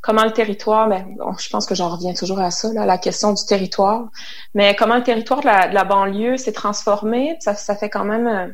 comment 0.00 0.24
le 0.24 0.32
territoire, 0.32 0.88
ben, 0.88 1.06
je 1.38 1.48
pense 1.50 1.66
que 1.66 1.74
j'en 1.74 1.90
reviens 1.90 2.14
toujours 2.14 2.40
à 2.40 2.50
ça, 2.50 2.72
la 2.72 2.98
question 2.98 3.32
du 3.32 3.44
territoire, 3.46 4.08
mais 4.54 4.74
comment 4.74 4.96
le 4.96 5.02
territoire 5.02 5.40
de 5.40 5.46
la, 5.46 5.84
banlieue 5.84 6.36
s'est 6.36 6.52
transformé. 6.52 7.36
Ça, 7.40 7.54
fait 7.74 7.90
quand 7.90 8.04
même 8.04 8.26
euh, 8.26 8.46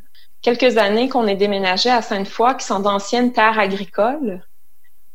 quelques 0.42 0.76
années 0.76 1.09
qu'on 1.09 1.26
est 1.26 1.36
déménagé 1.36 1.90
à 1.90 2.03
Sainte-Foy, 2.03 2.57
qui 2.57 2.66
sont 2.66 2.80
d'anciennes 2.80 3.32
terres 3.32 3.59
agricoles. 3.59 4.44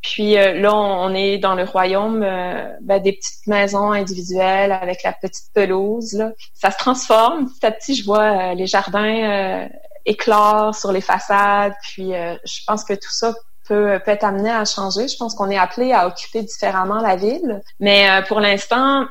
Puis 0.02 0.38
euh, 0.38 0.54
là, 0.54 0.74
on, 0.74 1.14
est 1.14 1.38
dans 1.38 1.54
le 1.54 1.64
royaume 1.64 2.24
euh, 2.24 2.66
ben, 2.82 3.00
des 3.00 3.12
petites 3.12 3.46
maisons 3.46 3.92
individuelles 3.92 4.72
avec 4.72 5.04
la 5.04 5.14
petite 5.14 5.54
pelouse. 5.54 6.24
Ça 6.54 6.72
se 6.72 6.78
transforme 6.78 7.48
petit 7.52 7.66
à 7.66 7.72
petit. 7.72 7.96
Je 7.96 8.06
vois 8.06 8.56
les 8.56 8.66
jardins 8.68 9.68
éclore 10.06 10.74
sur 10.74 10.92
les 10.92 11.02
façades. 11.02 11.74
Puis 11.84 12.14
je 12.14 12.62
pense 12.66 12.84
que 12.84 12.94
tout 12.94 13.12
ça 13.12 13.36
peut, 13.68 14.00
être 14.06 14.24
amené 14.24 14.50
à 14.50 14.66
changer. 14.66 15.08
Je 15.08 15.18
pense 15.18 15.36
qu'on 15.36 15.50
est 15.50 15.58
appelé 15.58 15.94
à 15.94 16.08
occuper 16.08 16.42
différemment 16.42 17.02
la 17.02 17.16
ville. 17.16 17.62
Mais 17.80 18.10
euh, 18.10 18.22
pour 18.24 18.40
l'instant, 18.40 19.06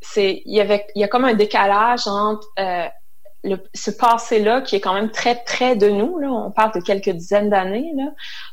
c'est 0.00 0.42
il 0.44 0.54
y 0.54 0.60
avait 0.60 0.86
il 0.94 1.00
y 1.00 1.04
a 1.04 1.08
comme 1.08 1.24
un 1.24 1.34
décalage 1.34 2.06
entre 2.06 2.46
euh, 2.58 2.86
le, 3.44 3.56
ce 3.74 3.90
passé-là 3.90 4.60
qui 4.60 4.76
est 4.76 4.80
quand 4.80 4.94
même 4.94 5.10
très 5.10 5.42
près 5.44 5.76
de 5.76 5.88
nous. 5.88 6.18
Là. 6.18 6.28
On 6.30 6.50
parle 6.50 6.72
de 6.72 6.80
quelques 6.80 7.10
dizaines 7.10 7.50
d'années 7.50 7.92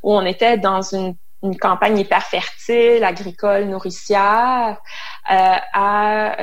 où 0.04 0.14
on 0.14 0.26
était 0.26 0.58
dans 0.58 0.82
une, 0.82 1.16
une 1.44 1.58
campagne 1.58 1.98
hyper 1.98 2.24
fertile, 2.24 3.04
agricole, 3.04 3.66
nourricière, 3.66 4.78
euh, 5.32 5.56
à 5.74 6.36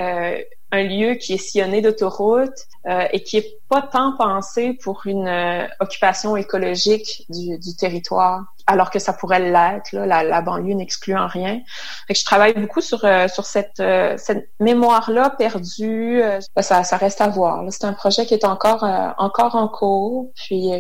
un 0.73 0.85
lieu 0.85 1.15
qui 1.15 1.35
est 1.35 1.39
sillonné 1.39 1.83
d'autoroutes 1.83 2.67
euh, 2.89 3.07
et 3.13 3.23
qui 3.23 3.37
est 3.37 3.59
pas 3.69 3.83
tant 3.83 4.17
pensé 4.17 4.73
pour 4.83 5.03
une 5.05 5.29
euh, 5.29 5.67
occupation 5.81 6.35
écologique 6.35 7.27
du, 7.29 7.59
du, 7.59 7.77
territoire, 7.77 8.43
alors 8.67 8.91
que 8.91 8.99
ça 8.99 9.13
pourrait 9.13 9.39
l'être, 9.39 9.93
la, 9.93 10.25
la, 10.25 10.41
banlieue 10.41 10.73
n'excluant 10.73 11.27
rien. 11.27 11.61
Fait 12.09 12.15
que 12.15 12.19
je 12.19 12.25
travaille 12.25 12.55
beaucoup 12.55 12.81
sur 12.81 13.05
euh, 13.05 13.29
sur 13.29 13.45
cette 13.45 13.83
cette 14.17 14.49
mémoire-là 14.61 15.31
perdue. 15.31 16.23
Ben, 16.57 16.63
ça, 16.63 16.83
ça 16.85 16.97
reste 16.97 17.21
à 17.21 17.29
voir. 17.29 17.63
C'est 17.71 17.85
un 17.85 17.93
projet 17.93 18.25
qui 18.25 18.35
est 18.35 18.47
encore 18.47 18.83
encore 19.19 19.55
en 19.55 19.69
cours. 19.69 20.33
Puis 20.35 20.71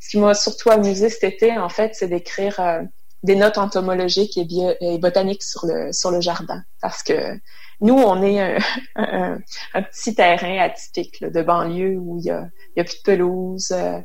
ce 0.00 0.10
qui 0.10 0.18
m'a 0.18 0.34
surtout 0.34 0.70
amusé 0.70 1.08
cet 1.10 1.24
été, 1.24 1.58
en 1.58 1.68
fait, 1.68 1.90
c'est 1.94 2.08
d'écrire 2.08 2.84
des 3.22 3.36
notes 3.36 3.58
entomologiques 3.58 4.38
et, 4.38 4.44
bio, 4.44 4.72
et 4.80 4.98
botaniques 4.98 5.42
sur 5.42 5.66
le 5.66 5.92
sur 5.92 6.10
le 6.10 6.20
jardin, 6.20 6.62
parce 6.80 7.02
que 7.02 7.38
nous, 7.80 7.94
on 7.94 8.22
est 8.22 8.58
un, 8.96 9.38
petit 9.82 10.14
terrain 10.14 10.58
atypique 10.58 11.24
de 11.24 11.42
banlieue 11.42 11.96
où 11.98 12.18
il 12.18 12.24
y 12.24 12.30
a, 12.30 12.48
il 12.76 12.78
y 12.78 12.80
a 12.80 12.84
plus 12.84 12.98
de 12.98 13.02
pelouse, 13.02 13.70
euh, 13.72 14.00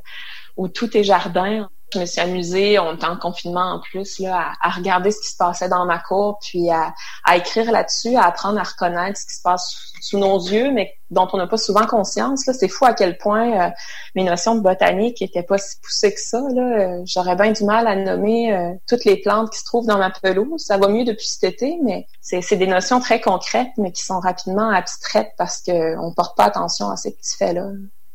où 0.57 0.67
tout 0.67 0.95
est 0.95 1.03
jardin. 1.03 1.69
Je 1.93 1.99
me 1.99 2.05
suis 2.05 2.19
amusée, 2.19 2.79
on 2.79 2.95
était 2.95 3.05
en 3.05 3.17
confinement 3.17 3.75
en 3.75 3.79
plus, 3.79 4.19
là, 4.19 4.53
à, 4.61 4.69
regarder 4.69 5.11
ce 5.11 5.21
qui 5.21 5.29
se 5.29 5.38
passait 5.38 5.69
dans 5.69 5.86
ma 5.86 5.99
cour, 5.99 6.39
puis 6.41 6.69
à, 6.69 6.93
à 7.23 7.38
écrire 7.38 7.71
là-dessus, 7.71 8.15
à 8.15 8.23
apprendre 8.23 8.59
à 8.59 8.63
reconnaître 8.63 9.19
ce 9.19 9.25
qui 9.25 9.36
se 9.36 9.41
passe 9.41 9.93
sous, 10.01 10.17
nos 10.17 10.39
yeux, 10.39 10.71
mais 10.71 10.93
dont 11.09 11.27
on 11.33 11.38
n'a 11.38 11.47
pas 11.47 11.57
souvent 11.57 11.86
conscience. 11.86 12.49
C'est 12.51 12.67
fou 12.67 12.86
à 12.86 12.93
quel 12.93 13.17
point 13.17 13.67
euh, 13.67 13.69
mes 14.15 14.23
notions 14.23 14.55
de 14.55 14.61
botanique 14.61 15.21
étaient 15.21 15.43
pas 15.43 15.57
si 15.57 15.79
poussées 15.81 16.13
que 16.13 16.19
ça. 16.19 16.39
Euh, 16.39 17.01
j'aurais 17.05 17.36
bien 17.36 17.51
du 17.51 17.63
mal 17.63 17.88
à 17.88 17.95
nommer 17.95 18.53
euh, 18.53 18.73
toutes 18.88 19.05
les 19.05 19.17
plantes 19.17 19.51
qui 19.51 19.59
se 19.59 19.65
trouvent 19.65 19.88
dans 19.88 19.97
ma 19.97 20.09
pelouse. 20.09 20.63
Ça 20.63 20.77
va 20.77 20.88
mieux 20.88 21.05
depuis 21.05 21.27
cet 21.27 21.43
été, 21.43 21.77
mais 21.83 22.07
c'est 22.21 22.55
des 22.55 22.67
notions 22.67 22.99
très 22.99 23.21
concrètes, 23.21 23.71
mais 23.77 23.91
qui 23.91 24.03
sont 24.03 24.19
rapidement 24.19 24.69
abstraites 24.69 25.31
parce 25.38 25.61
qu'on 25.61 26.13
porte 26.15 26.36
pas 26.36 26.45
attention 26.45 26.89
à 26.89 26.97
ces 26.97 27.11
petits 27.15 27.38
faits-là. 27.38 27.67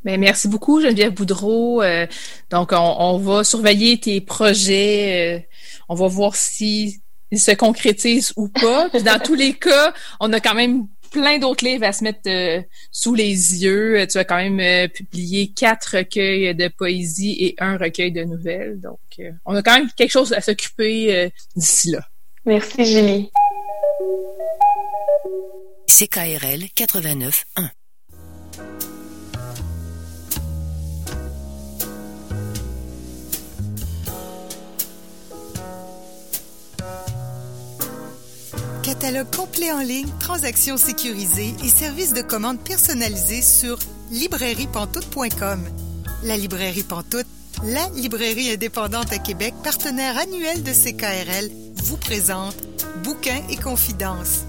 Mais 0.04 0.16
merci 0.16 0.48
beaucoup, 0.48 0.80
Geneviève 0.80 1.12
Boudreau. 1.12 1.82
Euh, 1.82 2.06
donc, 2.50 2.70
on, 2.72 3.18
va 3.18 3.44
surveiller 3.44 3.98
tes 3.98 4.20
projets. 4.20 5.36
Euh, 5.36 5.40
on 5.88 5.94
va 5.94 6.06
voir 6.06 6.34
si 6.36 7.00
se 7.32 7.52
concrétisent 7.52 8.32
ou 8.36 8.48
pas. 8.48 8.88
Puis 8.90 9.02
dans 9.02 9.20
tous 9.20 9.34
les 9.34 9.52
cas, 9.52 9.92
on 10.18 10.32
a 10.32 10.40
quand 10.40 10.54
même 10.54 10.86
plein 11.12 11.38
d'autres 11.38 11.64
livres 11.64 11.84
à 11.84 11.92
se 11.92 12.02
mettre 12.02 12.28
euh, 12.28 12.60
sous 12.90 13.14
les 13.14 13.62
yeux. 13.62 14.06
Tu 14.10 14.18
as 14.18 14.24
quand 14.24 14.42
même 14.42 14.88
publié 14.88 15.48
quatre 15.48 15.98
recueils 15.98 16.54
de 16.54 16.68
poésie 16.68 17.36
et 17.38 17.54
un 17.58 17.76
recueil 17.76 18.10
de 18.10 18.24
nouvelles. 18.24 18.80
Donc, 18.80 18.98
on 19.44 19.54
a 19.54 19.62
quand 19.62 19.76
même 19.76 19.90
quelque 19.96 20.10
chose 20.10 20.32
à 20.32 20.40
s'occuper 20.40 21.30
d'ici 21.54 21.90
là. 21.90 22.00
Merci, 22.46 22.84
Julie. 22.84 23.30
CKRL 25.86 26.64
89.1 26.74 27.70
catalogue 39.00 39.34
complet 39.34 39.72
en 39.72 39.80
ligne, 39.80 40.08
transactions 40.18 40.76
sécurisées 40.76 41.54
et 41.64 41.68
services 41.68 42.12
de 42.12 42.20
commande 42.20 42.60
personnalisés 42.60 43.40
sur 43.40 43.78
librairiepantoute.com. 44.10 45.60
La 46.24 46.36
librairie 46.36 46.82
Pantoute, 46.82 47.26
la 47.64 47.88
librairie 47.94 48.50
indépendante 48.50 49.10
à 49.10 49.18
Québec, 49.18 49.54
partenaire 49.64 50.18
annuel 50.18 50.62
de 50.62 50.72
CKRL, 50.72 51.50
vous 51.76 51.96
présente 51.96 52.56
Bouquins 53.02 53.40
et 53.48 53.56
confidences. 53.56 54.44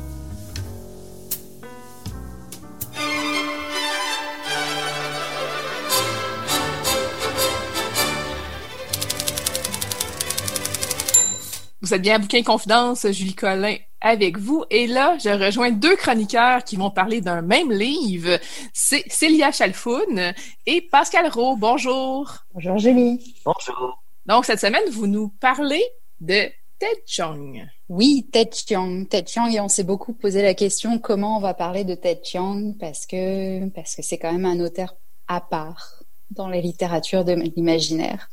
Vous 11.81 11.93
êtes 11.93 12.01
bien 12.01 12.15
à 12.15 12.19
Bouquin 12.19 12.43
Confidence, 12.43 13.07
Julie 13.11 13.33
Collin 13.33 13.77
avec 14.01 14.37
vous. 14.37 14.65
Et 14.69 14.87
là, 14.87 15.17
je 15.19 15.29
rejoins 15.29 15.71
deux 15.71 15.95
chroniqueurs 15.95 16.63
qui 16.63 16.75
vont 16.75 16.91
parler 16.91 17.21
d'un 17.21 17.41
même 17.41 17.71
livre. 17.71 18.39
C'est 18.73 19.03
Célia 19.09 19.51
Chalfoun 19.51 20.33
et 20.65 20.81
Pascal 20.81 21.27
Rowe. 21.27 21.55
Bonjour. 21.55 22.33
Bonjour 22.53 22.77
Julie. 22.77 23.35
Bonjour. 23.45 24.03
Donc, 24.25 24.45
cette 24.45 24.59
semaine, 24.59 24.89
vous 24.91 25.07
nous 25.07 25.29
parlez 25.39 25.83
de 26.19 26.49
Ted 26.79 27.03
Chiang. 27.05 27.53
Oui, 27.89 28.27
Ted 28.31 28.49
Chiang. 28.53 29.05
Ted 29.05 29.27
Chiang, 29.27 29.47
et 29.47 29.59
on 29.59 29.67
s'est 29.67 29.83
beaucoup 29.83 30.13
posé 30.13 30.41
la 30.41 30.53
question 30.53 30.97
comment 30.97 31.37
on 31.37 31.39
va 31.39 31.53
parler 31.53 31.83
de 31.83 31.93
Ted 31.93 32.21
Chiang 32.23 32.73
parce 32.79 33.05
que 33.05 33.67
parce 33.69 33.95
que 33.95 34.01
c'est 34.01 34.17
quand 34.17 34.31
même 34.31 34.45
un 34.45 34.59
auteur 34.59 34.95
à 35.27 35.41
part 35.41 36.03
dans 36.31 36.47
la 36.47 36.59
littérature 36.59 37.23
de 37.23 37.33
l'imaginaire. 37.33 38.29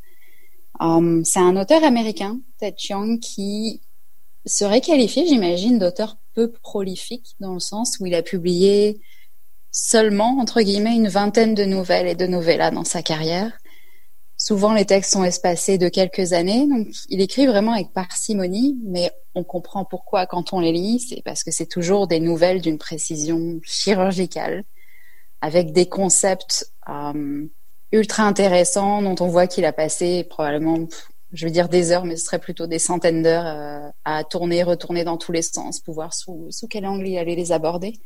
Um, 0.80 1.24
c'est 1.24 1.40
un 1.40 1.56
auteur 1.56 1.82
américain, 1.84 2.38
Ted 2.58 2.76
Chiang, 2.78 3.18
qui 3.18 3.82
serait 4.48 4.80
qualifié, 4.80 5.26
j'imagine, 5.26 5.78
d'auteur 5.78 6.16
peu 6.34 6.50
prolifique 6.50 7.34
dans 7.40 7.54
le 7.54 7.60
sens 7.60 7.98
où 8.00 8.06
il 8.06 8.14
a 8.14 8.22
publié 8.22 9.00
seulement, 9.70 10.38
entre 10.38 10.60
guillemets, 10.60 10.94
une 10.94 11.08
vingtaine 11.08 11.54
de 11.54 11.64
nouvelles 11.64 12.06
et 12.08 12.14
de 12.14 12.26
novellas 12.26 12.70
dans 12.70 12.84
sa 12.84 13.02
carrière. 13.02 13.52
Souvent, 14.36 14.72
les 14.72 14.84
textes 14.84 15.12
sont 15.12 15.24
espacés 15.24 15.78
de 15.78 15.88
quelques 15.88 16.32
années, 16.32 16.66
donc 16.68 16.88
il 17.08 17.20
écrit 17.20 17.46
vraiment 17.46 17.72
avec 17.72 17.92
parcimonie, 17.92 18.78
mais 18.84 19.10
on 19.34 19.42
comprend 19.42 19.84
pourquoi 19.84 20.26
quand 20.26 20.52
on 20.52 20.60
les 20.60 20.72
lit, 20.72 21.00
c'est 21.00 21.22
parce 21.24 21.42
que 21.42 21.50
c'est 21.50 21.66
toujours 21.66 22.06
des 22.06 22.20
nouvelles 22.20 22.60
d'une 22.60 22.78
précision 22.78 23.58
chirurgicale, 23.64 24.64
avec 25.40 25.72
des 25.72 25.86
concepts 25.86 26.72
um, 26.86 27.48
ultra 27.90 28.24
intéressant 28.24 29.02
dont 29.02 29.16
on 29.20 29.28
voit 29.28 29.48
qu'il 29.48 29.64
a 29.64 29.72
passé 29.72 30.24
probablement, 30.24 30.86
je 31.32 31.46
veux 31.46 31.52
dire 31.52 31.68
des 31.68 31.92
heures, 31.92 32.04
mais 32.04 32.16
ce 32.16 32.24
serait 32.24 32.38
plutôt 32.38 32.66
des 32.66 32.78
centaines 32.78 33.22
d'heures 33.22 33.46
euh, 33.46 33.90
à 34.04 34.24
tourner, 34.24 34.62
retourner 34.62 35.04
dans 35.04 35.16
tous 35.16 35.32
les 35.32 35.42
sens 35.42 35.80
pour 35.80 35.94
voir 35.94 36.14
sous, 36.14 36.50
sous 36.50 36.68
quel 36.68 36.86
angle 36.86 37.06
il 37.06 37.18
allait 37.18 37.34
les 37.34 37.52
aborder. 37.52 38.00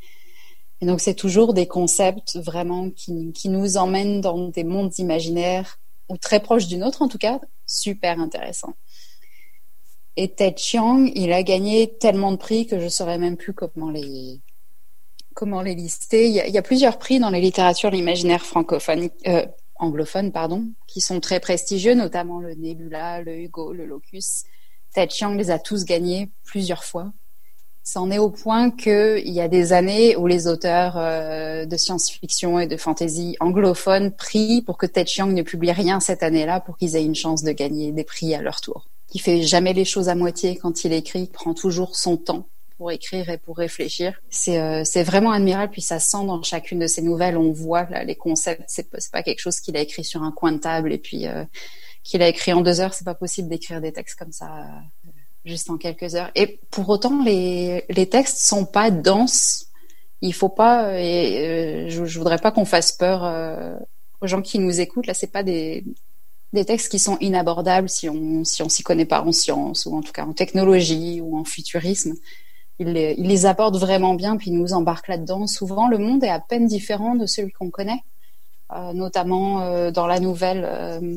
Et 0.81 0.87
donc 0.87 1.01
c'est 1.01 1.15
toujours 1.15 1.55
des 1.55 1.67
concepts 1.67 2.37
vraiment 2.37 2.91
qui, 2.91 3.33
qui 3.33 3.49
nous 3.49 3.77
emmènent 3.77 4.21
dans 4.21 4.49
des 4.49 4.65
mondes 4.65 4.99
imaginaires 4.99 5.79
ou 6.09 6.17
très 6.17 6.41
proches 6.41 6.67
d'une 6.67 6.83
autre 6.83 7.03
en 7.03 7.09
tout 7.09 7.19
cas, 7.19 7.41
super 7.67 8.19
intéressant. 8.19 8.75
Et 10.17 10.35
Ted 10.35 10.57
Chiang, 10.59 11.07
il 11.15 11.33
a 11.33 11.43
gagné 11.43 11.97
tellement 11.99 12.33
de 12.33 12.37
prix 12.37 12.67
que 12.67 12.81
je 12.81 12.89
saurais 12.89 13.19
même 13.19 13.37
plus 13.37 13.55
comment 13.55 13.91
les 13.91 14.41
comment 15.35 15.63
les 15.63 15.75
lister. 15.75 16.27
Il 16.27 16.33
y 16.33 16.41
a, 16.41 16.47
il 16.47 16.53
y 16.53 16.59
a 16.59 16.63
plusieurs 16.63 16.99
prix 16.99 17.19
dans 17.19 17.31
les 17.31 17.41
littératures 17.41 17.91
l'imaginaire 17.91 18.45
francophone, 18.45 19.09
euh, 19.27 19.47
anglophones, 19.83 20.33
pardon, 20.33 20.67
qui 20.87 21.01
sont 21.01 21.21
très 21.21 21.41
prestigieux, 21.41 21.95
notamment 21.95 22.41
le 22.41 22.55
Nebula, 22.55 23.21
le 23.23 23.37
Hugo, 23.37 23.73
le 23.73 23.85
Locus. 23.85 24.45
Ted 24.95 25.11
Chiang 25.13 25.35
les 25.35 25.51
a 25.51 25.59
tous 25.59 25.85
gagnés 25.85 26.31
plusieurs 26.45 26.85
fois. 26.85 27.13
C'en 27.85 28.11
est 28.13 28.19
au 28.19 28.31
point 28.31 28.71
qu'il 28.71 29.29
y 29.29 29.41
a 29.41 29.49
des 29.49 29.73
années 29.73 30.15
où 30.17 30.29
les 30.29 30.47
auteurs 30.47 30.97
euh, 30.97 31.67
de 31.67 31.77
science-fiction 31.77 32.61
et 32.61 32.69
de 32.69 32.77
fantasy 32.77 33.37
anglophones 33.41 34.13
prient 34.13 34.63
pour 34.63 34.79
que 34.79 34.87
Ted 34.87 35.09
Chiang 35.11 35.27
ne 35.27 35.43
publie 35.43 35.73
rien 35.73 35.99
cette 35.99 36.23
année-là 36.23 36.61
pour 36.61 36.77
qu'ils 36.77 36.95
aient 36.95 37.05
une 37.05 37.17
chance 37.17 37.43
de 37.43 37.51
gagner 37.51 37.91
des 37.91 38.05
prix 38.05 38.35
à 38.35 38.41
leur 38.41 38.61
tour. 38.61 38.87
Il 39.15 39.21
fait 39.21 39.43
jamais 39.43 39.73
les 39.73 39.85
choses 39.85 40.09
à 40.09 40.15
moitié 40.15 40.57
quand 40.57 40.85
il 40.85 40.93
écrit, 40.93 41.23
il 41.23 41.29
prend 41.29 41.55
toujours 41.55 41.97
son 41.97 42.17
temps 42.17 42.47
pour 42.83 42.91
écrire 42.91 43.31
et 43.31 43.39
pour 43.39 43.59
réfléchir. 43.59 44.21
C'est 44.29 44.59
euh, 44.59 44.83
c'est 44.83 45.05
vraiment 45.05 45.31
admirable. 45.31 45.71
Puis 45.71 45.83
ça 45.83 46.01
sent 46.01 46.27
dans 46.27 46.43
chacune 46.43 46.81
de 46.81 46.89
ses 46.89 47.01
nouvelles, 47.01 47.37
on 47.37 47.53
voit 47.53 47.85
là, 47.85 48.03
les 48.03 48.17
concepts. 48.17 48.65
C'est 48.67 48.91
pas 49.13 49.23
quelque 49.23 49.39
chose 49.39 49.61
qu'il 49.61 49.77
a 49.77 49.81
écrit 49.81 50.03
sur 50.03 50.25
un 50.25 50.33
coin 50.33 50.51
de 50.51 50.59
table 50.59 50.93
et 50.93 50.99
puis 50.99 51.29
euh, 51.29 51.45
qu'il 52.03 52.23
a 52.23 52.29
écrit 52.29 52.53
en 52.53 52.61
deux 52.61 52.81
heures. 52.81 52.93
C'est 52.93 53.05
pas 53.05 53.15
possible 53.15 53.49
d'écrire 53.49 53.81
des 53.81 53.93
textes 53.93 54.19
comme 54.19 54.33
ça 54.33 54.47
euh, 54.47 55.11
juste 55.45 55.71
en 55.71 55.77
quelques 55.77 56.17
heures. 56.17 56.33
Et 56.35 56.59
pour 56.73 56.89
autant, 56.89 57.23
les 57.23 57.85
les 57.89 58.09
textes 58.09 58.39
sont 58.39 58.65
pas 58.65 58.91
denses. 58.91 59.67
Il 60.21 60.35
faut 60.35 60.49
pas. 60.49 60.99
Et 61.01 61.87
je, 61.89 62.05
je 62.05 62.19
voudrais 62.19 62.39
pas 62.39 62.51
qu'on 62.51 62.65
fasse 62.65 62.91
peur 62.91 63.21
aux 64.21 64.27
gens 64.27 64.43
qui 64.43 64.59
nous 64.59 64.81
écoutent. 64.81 65.07
Là, 65.07 65.15
c'est 65.15 65.31
pas 65.31 65.45
des 65.45 65.85
des 66.53 66.65
textes 66.65 66.91
qui 66.91 66.99
sont 66.99 67.17
inabordables 67.21 67.89
si 67.89 68.09
on 68.09 68.45
si 68.45 68.61
on 68.63 68.69
s'y 68.69 68.83
connaît 68.83 69.07
pas 69.07 69.23
en 69.23 69.31
sciences 69.31 69.87
ou 69.87 69.95
en 69.97 70.03
tout 70.03 70.13
cas 70.13 70.27
en 70.27 70.33
technologie 70.33 71.21
ou 71.21 71.39
en 71.39 71.45
futurisme 71.45 72.15
il 72.79 72.93
les, 72.93 73.47
apporte 73.47 73.77
vraiment 73.77 74.15
bien, 74.15 74.37
puis 74.37 74.51
il 74.51 74.59
nous 74.59 74.73
embarque 74.73 75.09
là-dedans. 75.09 75.47
Souvent, 75.47 75.89
le 75.89 75.99
monde 75.99 76.25
est 76.25 76.29
à 76.29 76.41
peine 76.41 76.67
différent 76.67 77.15
de 77.15 77.27
celui 77.27 77.53
qu'on 77.53 77.71
connaît, 77.71 78.03
euh, 78.73 78.93
notamment 78.93 79.63
euh, 79.63 79.91
dans 79.91 80.07
la 80.07 80.21
nouvelle 80.21 80.65
euh, 80.67 81.17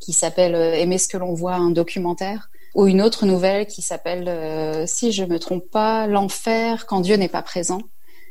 qui 0.00 0.12
s'appelle 0.12 0.54
Aimer 0.54 0.98
ce 0.98 1.08
que 1.08 1.16
l'on 1.16 1.34
voit, 1.34 1.54
un 1.54 1.70
documentaire, 1.70 2.50
ou 2.74 2.86
une 2.86 3.00
autre 3.00 3.26
nouvelle 3.26 3.66
qui 3.66 3.80
s'appelle, 3.80 4.86
si 4.86 5.12
je 5.12 5.24
me 5.24 5.38
trompe 5.38 5.70
pas, 5.70 6.06
L'enfer 6.06 6.86
quand 6.86 7.00
Dieu 7.00 7.16
n'est 7.16 7.28
pas 7.28 7.42
présent. 7.42 7.80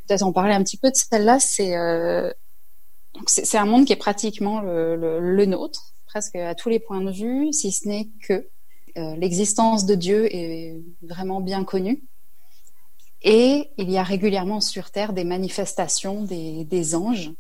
Peut-être 0.08 0.22
en 0.22 0.32
parler 0.32 0.54
un 0.54 0.62
petit 0.62 0.78
peu 0.78 0.92
de 0.92 0.96
celle-là. 0.96 1.40
C'est 1.40 1.74
c'est 3.28 3.58
un 3.58 3.66
monde 3.66 3.86
qui 3.86 3.94
est 3.94 3.96
pratiquement 3.96 4.60
le, 4.60 4.96
le, 4.96 5.46
nôtre, 5.46 5.94
presque 6.06 6.36
à 6.36 6.54
tous 6.54 6.70
les 6.70 6.80
points 6.80 7.02
de 7.02 7.12
vue, 7.12 7.52
si 7.54 7.72
ce 7.72 7.88
n'est 7.88 8.10
que 8.28 8.48
l'existence 8.96 9.86
de 9.88 9.96
Dieu 9.96 10.28
est 10.36 10.76
vraiment 11.02 11.42
bien 11.42 11.64
connue 11.64 12.04
et 13.26 13.72
il 13.78 13.90
y 13.90 13.98
a 13.98 14.04
régulièrement 14.04 14.62
sur 14.62 14.92
Terre 14.92 15.12
des 15.12 15.24
manifestations 15.24 16.24
des, 16.24 16.96
anges 16.96 17.32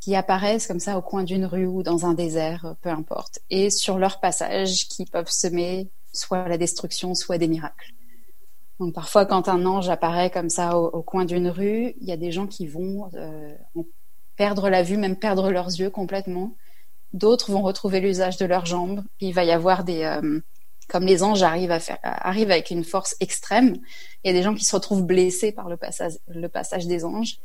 qui 0.00 0.14
apparaissent 0.14 0.68
comme 0.68 0.78
ça 0.78 0.96
au 0.96 1.02
coin 1.02 1.24
d'une 1.24 1.44
rue 1.44 1.66
ou 1.66 1.82
dans 1.82 2.06
un 2.06 2.14
désert, 2.14 2.76
peu 2.80 2.90
importe, 2.90 3.40
et 3.50 3.68
sur 3.68 3.98
leur 3.98 4.20
passage 4.20 4.88
qui 4.88 5.04
peuvent 5.04 5.30
semer 5.30 5.90
soit 6.12 6.48
la 6.48 6.58
destruction, 6.58 7.16
soit 7.16 7.38
des 7.38 7.48
miracles. 7.48 7.92
Donc 8.78 8.94
parfois, 8.94 9.26
quand 9.26 9.48
un 9.48 9.66
ange 9.66 9.88
apparaît 9.88 10.30
comme 10.30 10.48
ça 10.48 10.78
au, 10.78 10.86
au 10.86 11.02
coin 11.02 11.24
d'une 11.24 11.48
rue, 11.48 11.94
il 12.00 12.06
y 12.06 12.12
a 12.12 12.16
des 12.16 12.30
gens 12.30 12.46
qui 12.46 12.68
vont 12.68 13.10
euh, 13.14 13.54
perdre 14.36 14.70
la 14.70 14.84
vue, 14.84 14.96
même 14.96 15.16
perdre 15.16 15.50
leurs 15.50 15.68
yeux 15.68 15.90
complètement. 15.90 16.54
D'autres 17.14 17.50
vont 17.50 17.62
retrouver 17.62 18.00
l'usage 18.00 18.36
de 18.36 18.46
leurs 18.46 18.66
jambes. 18.66 19.02
il 19.20 19.34
va 19.34 19.44
y 19.44 19.50
avoir 19.50 19.82
des, 19.82 20.04
euh, 20.04 20.40
comme 20.92 21.06
les 21.06 21.22
anges 21.22 21.42
arrivent, 21.42 21.72
avec 21.72 22.68
une 22.68 22.84
force 22.84 23.16
extrême, 23.18 23.78
il 24.22 24.28
y 24.28 24.30
a 24.30 24.34
des 24.34 24.42
gens 24.42 24.54
qui 24.54 24.66
se 24.66 24.76
retrouvent 24.76 25.06
blessés 25.06 25.50
par 25.50 25.70
le 25.70 25.78
passage, 25.78 26.18
le 26.28 26.48
passage 26.48 26.86
des 26.86 27.06
anges. 27.06 27.38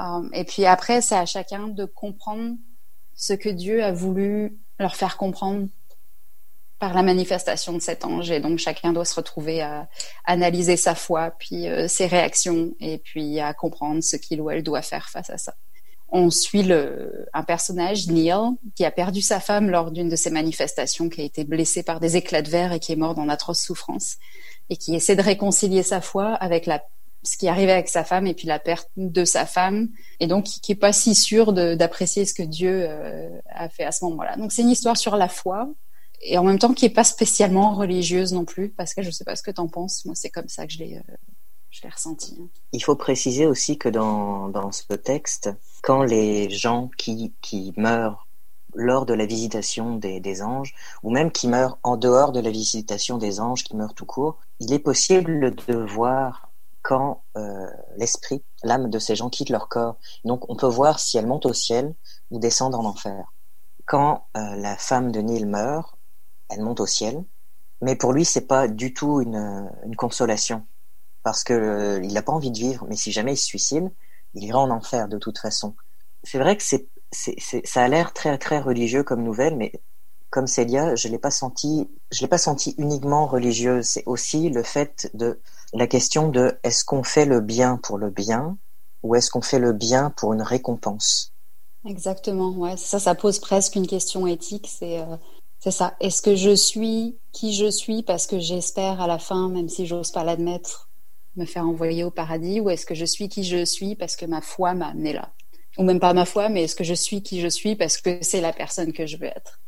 Euh, 0.00 0.26
et 0.32 0.44
puis 0.44 0.64
après, 0.64 1.02
c'est 1.02 1.14
à 1.14 1.26
chacun 1.26 1.68
de 1.68 1.84
comprendre 1.84 2.56
ce 3.14 3.34
que 3.34 3.50
Dieu 3.50 3.84
a 3.84 3.92
voulu 3.92 4.56
leur 4.78 4.96
faire 4.96 5.18
comprendre 5.18 5.68
par 6.78 6.94
la 6.94 7.02
manifestation 7.02 7.74
de 7.74 7.80
cet 7.80 8.06
ange. 8.06 8.30
Et 8.30 8.40
donc 8.40 8.58
chacun 8.58 8.94
doit 8.94 9.04
se 9.04 9.16
retrouver 9.16 9.60
à 9.60 9.86
analyser 10.24 10.78
sa 10.78 10.94
foi, 10.94 11.32
puis 11.38 11.68
euh, 11.68 11.88
ses 11.88 12.06
réactions, 12.06 12.72
et 12.80 12.96
puis 12.96 13.38
à 13.38 13.52
comprendre 13.52 14.02
ce 14.02 14.16
qu'il 14.16 14.40
ou 14.40 14.48
elle 14.48 14.62
doit 14.62 14.80
faire 14.80 15.10
face 15.10 15.28
à 15.28 15.36
ça 15.36 15.54
on 16.10 16.30
suit 16.30 16.62
le, 16.62 17.26
un 17.34 17.42
personnage, 17.42 18.08
Neil, 18.08 18.34
qui 18.74 18.84
a 18.84 18.90
perdu 18.90 19.20
sa 19.20 19.40
femme 19.40 19.68
lors 19.68 19.90
d'une 19.90 20.08
de 20.08 20.16
ces 20.16 20.30
manifestations, 20.30 21.08
qui 21.08 21.20
a 21.20 21.24
été 21.24 21.44
blessé 21.44 21.82
par 21.82 22.00
des 22.00 22.16
éclats 22.16 22.42
de 22.42 22.48
verre 22.48 22.72
et 22.72 22.80
qui 22.80 22.92
est 22.92 22.96
mort 22.96 23.14
dans 23.14 23.26
d'atroces 23.26 23.60
souffrances, 23.60 24.16
et 24.70 24.76
qui 24.76 24.94
essaie 24.94 25.16
de 25.16 25.22
réconcilier 25.22 25.82
sa 25.82 26.00
foi 26.00 26.34
avec 26.34 26.64
la, 26.64 26.82
ce 27.22 27.36
qui 27.36 27.48
arrivait 27.48 27.72
avec 27.72 27.88
sa 27.88 28.04
femme 28.04 28.26
et 28.26 28.34
puis 28.34 28.46
la 28.46 28.58
perte 28.58 28.88
de 28.96 29.24
sa 29.24 29.44
femme, 29.44 29.88
et 30.20 30.26
donc 30.26 30.44
qui 30.44 30.72
est 30.72 30.76
pas 30.76 30.92
si 30.92 31.14
sûr 31.14 31.52
d'apprécier 31.52 32.24
ce 32.24 32.32
que 32.32 32.42
Dieu 32.42 32.86
euh, 32.88 33.28
a 33.50 33.68
fait 33.68 33.84
à 33.84 33.92
ce 33.92 34.04
moment-là. 34.06 34.36
Donc 34.36 34.52
c'est 34.52 34.62
une 34.62 34.70
histoire 34.70 34.96
sur 34.96 35.16
la 35.16 35.28
foi, 35.28 35.68
et 36.22 36.38
en 36.38 36.44
même 36.44 36.58
temps 36.58 36.72
qui 36.72 36.86
est 36.86 36.90
pas 36.90 37.04
spécialement 37.04 37.74
religieuse 37.74 38.32
non 38.32 38.46
plus, 38.46 38.70
parce 38.70 38.94
que 38.94 39.02
je 39.02 39.10
sais 39.10 39.24
pas 39.24 39.36
ce 39.36 39.42
que 39.42 39.50
tu 39.50 39.60
en 39.60 39.68
penses, 39.68 40.06
moi 40.06 40.14
c'est 40.14 40.30
comme 40.30 40.48
ça 40.48 40.66
que 40.66 40.72
je 40.72 40.78
l'ai 40.78 40.96
euh, 40.96 41.14
Hein. 41.84 42.48
Il 42.72 42.82
faut 42.82 42.96
préciser 42.96 43.46
aussi 43.46 43.78
que 43.78 43.88
dans, 43.88 44.48
dans 44.48 44.72
ce 44.72 44.92
texte, 44.94 45.50
quand 45.82 46.02
les 46.02 46.50
gens 46.50 46.90
qui, 46.96 47.34
qui 47.40 47.72
meurent 47.76 48.26
lors 48.74 49.06
de 49.06 49.14
la 49.14 49.26
visitation 49.26 49.96
des, 49.96 50.20
des, 50.20 50.42
anges, 50.42 50.74
ou 51.02 51.10
même 51.10 51.30
qui 51.32 51.48
meurent 51.48 51.78
en 51.82 51.96
dehors 51.96 52.32
de 52.32 52.40
la 52.40 52.50
visitation 52.50 53.18
des 53.18 53.40
anges, 53.40 53.64
qui 53.64 53.76
meurent 53.76 53.94
tout 53.94 54.06
court, 54.06 54.38
il 54.60 54.72
est 54.72 54.78
possible 54.78 55.54
de 55.54 55.74
voir 55.74 56.48
quand 56.82 57.22
euh, 57.36 57.66
l'esprit, 57.96 58.42
l'âme 58.62 58.88
de 58.88 58.98
ces 58.98 59.16
gens 59.16 59.28
quitte 59.28 59.50
leur 59.50 59.68
corps. 59.68 59.96
Donc 60.24 60.48
on 60.48 60.56
peut 60.56 60.66
voir 60.66 61.00
si 61.00 61.18
elle 61.18 61.26
monte 61.26 61.46
au 61.46 61.52
ciel 61.52 61.94
ou 62.30 62.38
descend 62.38 62.74
en 62.74 62.84
enfer. 62.84 63.32
Quand 63.84 64.26
euh, 64.36 64.56
la 64.56 64.76
femme 64.76 65.12
de 65.12 65.20
Neil 65.20 65.44
meurt, 65.44 65.96
elle 66.48 66.62
monte 66.62 66.80
au 66.80 66.86
ciel, 66.86 67.24
mais 67.82 67.96
pour 67.96 68.12
lui 68.12 68.24
c'est 68.24 68.46
pas 68.46 68.68
du 68.68 68.94
tout 68.94 69.20
une, 69.20 69.70
une 69.84 69.96
consolation 69.96 70.66
parce 71.28 71.44
que 71.44 71.52
euh, 71.52 72.00
il 72.02 72.14
n'a 72.14 72.22
pas 72.22 72.32
envie 72.32 72.50
de 72.50 72.56
vivre. 72.56 72.86
Mais 72.88 72.96
si 72.96 73.12
jamais 73.12 73.34
il 73.34 73.36
se 73.36 73.44
suicide, 73.44 73.92
il 74.32 74.44
ira 74.44 74.60
en 74.60 74.70
enfer 74.70 75.08
de 75.08 75.18
toute 75.18 75.38
façon. 75.38 75.74
C'est 76.22 76.38
vrai 76.38 76.56
que 76.56 76.62
ça 76.62 77.82
a 77.82 77.88
l'air 77.88 78.14
très 78.14 78.38
très 78.38 78.58
religieux 78.58 79.02
comme 79.02 79.22
nouvelle, 79.22 79.54
mais 79.54 79.72
comme 80.30 80.46
Célia, 80.46 80.94
je 80.94 81.06
l'ai 81.08 81.18
pas 81.18 81.30
senti, 81.30 81.90
je 82.10 82.22
l'ai 82.22 82.28
pas 82.28 82.38
senti 82.38 82.74
uniquement 82.78 83.26
religieuse. 83.26 83.84
C'est 83.84 84.04
aussi 84.06 84.48
le 84.48 84.62
fait 84.62 85.10
de 85.12 85.38
la 85.74 85.86
question 85.86 86.30
de 86.30 86.58
est-ce 86.62 86.82
qu'on 86.82 87.02
fait 87.02 87.26
le 87.26 87.42
bien 87.42 87.76
pour 87.76 87.98
le 87.98 88.08
bien 88.08 88.56
ou 89.02 89.14
est-ce 89.14 89.30
qu'on 89.30 89.42
fait 89.42 89.58
le 89.58 89.74
bien 89.74 90.08
pour 90.16 90.32
une 90.32 90.40
récompense? 90.40 91.34
Exactement, 91.84 92.52
ouais. 92.52 92.78
Ça, 92.78 92.98
ça 92.98 93.14
pose 93.14 93.38
presque 93.38 93.74
une 93.74 93.86
question 93.86 94.26
éthique. 94.26 94.66
C'est 94.66 94.98
euh, 94.98 95.16
c'est 95.58 95.72
ça. 95.72 95.94
Est-ce 96.00 96.22
que 96.22 96.36
je 96.36 96.54
suis 96.54 97.18
qui 97.32 97.52
je 97.52 97.70
suis 97.70 98.02
parce 98.02 98.26
que 98.26 98.38
j'espère 98.38 99.02
à 99.02 99.06
la 99.06 99.18
fin, 99.18 99.50
même 99.50 99.68
si 99.68 99.84
j'ose 99.84 100.10
pas 100.10 100.24
l'admettre, 100.24 100.87
me 101.38 101.46
faire 101.46 101.66
envoyer 101.66 102.04
au 102.04 102.10
paradis, 102.10 102.60
ou 102.60 102.70
est-ce 102.70 102.86
que 102.86 102.94
je 102.94 103.04
suis 103.04 103.28
qui 103.28 103.44
je 103.44 103.64
suis 103.64 103.94
parce 103.94 104.16
que 104.16 104.26
ma 104.26 104.40
foi 104.40 104.74
m'a 104.74 104.88
amené 104.88 105.12
là? 105.12 105.30
Ou 105.78 105.84
même 105.84 106.00
pas 106.00 106.12
ma 106.12 106.24
foi, 106.24 106.48
mais 106.48 106.64
est-ce 106.64 106.76
que 106.76 106.84
je 106.84 106.94
suis 106.94 107.22
qui 107.22 107.40
je 107.40 107.48
suis 107.48 107.76
parce 107.76 107.98
que 107.98 108.18
c'est 108.22 108.40
la 108.40 108.52
personne 108.52 108.92
que 108.92 109.06
je 109.06 109.16
veux 109.16 109.26
être? 109.26 109.60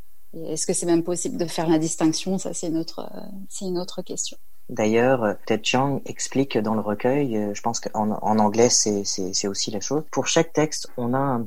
Est-ce 0.48 0.66
que 0.66 0.72
c'est 0.72 0.86
même 0.86 1.02
possible 1.02 1.36
de 1.36 1.46
faire 1.46 1.68
la 1.68 1.78
distinction? 1.78 2.38
Ça, 2.38 2.52
c'est 2.54 2.68
une 2.68 2.78
autre, 2.78 3.00
euh, 3.00 3.66
une 3.66 3.78
autre 3.78 4.02
question. 4.02 4.36
D'ailleurs, 4.68 5.36
Ted 5.46 5.62
Chiang 5.64 6.00
explique 6.06 6.56
dans 6.56 6.74
le 6.74 6.80
recueil, 6.80 7.36
euh, 7.36 7.54
je 7.54 7.60
pense 7.60 7.80
qu'en 7.80 8.10
en 8.10 8.38
anglais 8.38 8.70
c'est, 8.70 9.48
aussi 9.48 9.70
la 9.70 9.80
chose. 9.80 10.04
Pour 10.12 10.26
chaque 10.26 10.52
texte, 10.52 10.88
on 10.96 11.14
a 11.14 11.18
un 11.18 11.46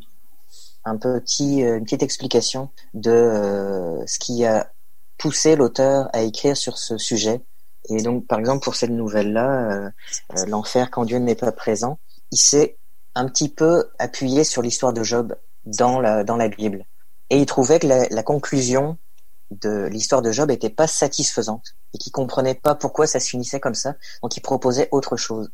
un 0.85 0.97
petit, 0.97 1.63
euh, 1.63 1.77
une 1.77 1.83
petite 1.83 2.03
explication 2.03 2.69
de 2.93 3.11
euh, 3.11 4.05
ce 4.05 4.19
qui 4.19 4.45
a 4.45 4.69
poussé 5.17 5.55
l'auteur 5.55 6.09
à 6.13 6.21
écrire 6.21 6.57
sur 6.57 6.77
ce 6.77 6.97
sujet. 6.97 7.41
Et 7.89 8.01
donc, 8.01 8.27
par 8.27 8.39
exemple, 8.39 8.63
pour 8.63 8.75
cette 8.75 8.91
nouvelle-là, 8.91 9.71
euh, 9.71 10.45
l'enfer 10.47 10.89
quand 10.89 11.05
Dieu 11.05 11.17
n'est 11.19 11.35
pas 11.35 11.51
présent, 11.51 11.99
il 12.31 12.37
s'est 12.37 12.77
un 13.15 13.27
petit 13.27 13.49
peu 13.49 13.89
appuyé 13.99 14.43
sur 14.43 14.61
l'histoire 14.61 14.93
de 14.93 15.03
Job 15.03 15.35
dans 15.65 15.99
la, 15.99 16.23
dans 16.23 16.37
la 16.37 16.47
Bible. 16.47 16.85
Et 17.29 17.37
il 17.37 17.45
trouvait 17.45 17.79
que 17.79 17.87
la, 17.87 18.07
la 18.09 18.23
conclusion 18.23 18.97
de 19.51 19.85
l'histoire 19.85 20.21
de 20.21 20.31
Job 20.31 20.49
était 20.49 20.69
pas 20.69 20.87
satisfaisante 20.87 21.75
et 21.93 21.97
qu'il 21.97 22.11
comprenait 22.11 22.55
pas 22.55 22.75
pourquoi 22.75 23.05
ça 23.05 23.19
se 23.19 23.29
finissait 23.29 23.59
comme 23.59 23.75
ça. 23.75 23.95
Donc, 24.21 24.35
il 24.37 24.41
proposait 24.41 24.87
autre 24.91 25.17
chose. 25.17 25.51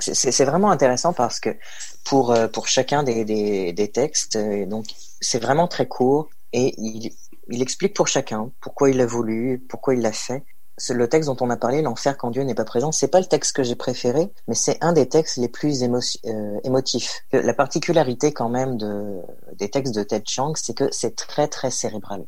C'est 0.00 0.44
vraiment 0.44 0.70
intéressant 0.70 1.12
parce 1.12 1.40
que 1.40 1.56
pour 2.04 2.32
euh, 2.32 2.48
pour 2.48 2.68
chacun 2.68 3.02
des, 3.02 3.24
des, 3.24 3.72
des 3.72 3.90
textes, 3.90 4.36
euh, 4.36 4.66
donc 4.66 4.86
c'est 5.20 5.38
vraiment 5.38 5.68
très 5.68 5.86
court 5.86 6.28
et 6.52 6.74
il, 6.76 7.12
il 7.48 7.62
explique 7.62 7.94
pour 7.94 8.08
chacun 8.08 8.50
pourquoi 8.60 8.90
il 8.90 9.00
a 9.00 9.06
voulu, 9.06 9.64
pourquoi 9.68 9.94
il 9.94 10.00
l'a 10.00 10.12
fait. 10.12 10.44
Le 10.90 11.08
texte 11.08 11.28
dont 11.28 11.36
on 11.40 11.48
a 11.48 11.56
parlé, 11.56 11.80
l'enfer 11.80 12.18
quand 12.18 12.30
Dieu 12.30 12.42
n'est 12.42 12.54
pas 12.54 12.64
présent, 12.64 12.92
c'est 12.92 13.08
pas 13.08 13.20
le 13.20 13.26
texte 13.26 13.56
que 13.56 13.62
j'ai 13.62 13.76
préféré, 13.76 14.30
mais 14.46 14.54
c'est 14.54 14.76
un 14.82 14.92
des 14.92 15.08
textes 15.08 15.38
les 15.38 15.48
plus 15.48 15.82
euh, 15.82 16.60
émotifs. 16.64 17.22
La 17.32 17.54
particularité 17.54 18.32
quand 18.32 18.50
même 18.50 18.76
de, 18.76 19.22
des 19.54 19.70
textes 19.70 19.94
de 19.94 20.02
Ted 20.02 20.24
Chiang, 20.26 20.52
c'est 20.54 20.74
que 20.74 20.88
c'est 20.92 21.16
très 21.16 21.48
très 21.48 21.70
cérébral 21.70 22.26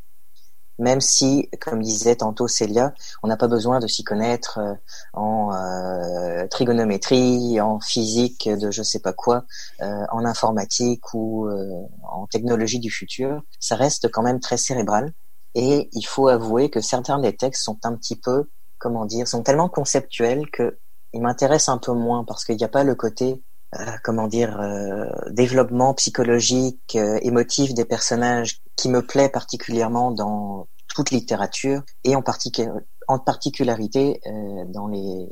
même 0.81 1.01
si, 1.01 1.51
comme 1.61 1.83
disait 1.83 2.15
tantôt 2.15 2.47
Célia, 2.47 2.95
on 3.25 3.27
n'a 3.27 3.37
pas 3.37 3.49
besoin 3.49 3.81
de 3.81 3.89
s'y 3.89 4.05
connaître 4.05 4.61
euh, 4.61 4.75
en 5.13 5.53
euh, 5.53 6.47
trigonométrie, 6.47 7.61
en 7.61 7.81
physique 7.81 8.49
de 8.49 8.71
je 8.71 8.85
sais 8.85 9.01
pas 9.01 9.13
quoi, 9.13 9.45
en 9.81 10.25
informatique 10.25 11.15
ou 11.15 11.49
en 12.05 12.29
technologie 12.29 12.79
du 12.79 12.93
futur, 12.93 13.43
ça 13.59 13.75
reste 13.75 14.09
quand 14.13 14.23
même 14.23 14.39
très 14.39 14.57
cérébral. 14.57 15.13
Et 15.55 15.89
il 15.93 16.03
faut 16.03 16.29
avouer 16.29 16.71
que 16.71 16.81
certains 16.81 17.19
des 17.19 17.37
textes 17.37 17.65
sont 17.65 17.79
un 17.85 17.95
petit 17.97 18.17
peu, 18.17 18.51
comment 18.79 19.05
dire, 19.05 19.27
sont 19.27 19.43
tellement 19.43 19.69
conceptuels 19.69 20.51
que 20.51 20.79
ils 21.15 21.23
m'intéressent 21.23 21.75
un 21.75 21.79
peu 21.79 21.93
moins 21.93 22.25
parce 22.25 22.45
qu'il 22.45 22.57
n'y 22.57 22.65
a 22.65 22.69
pas 22.69 22.85
le 22.85 22.95
côté 22.95 23.43
comment 24.03 24.29
dire 24.29 24.61
développement 25.31 25.95
psychologique 25.95 26.97
émotif 27.23 27.75
des 27.75 27.85
personnages 27.85 28.61
qui 28.77 28.89
me 28.89 29.01
plaît 29.01 29.29
particulièrement 29.31 30.11
dans 30.11 30.69
toute 30.89 31.11
littérature 31.11 31.83
et 32.05 32.17
en, 32.17 32.23
en 33.09 33.19
particularité 33.19 34.21
euh, 34.27 34.65
dans 34.67 34.87
les, 34.89 35.29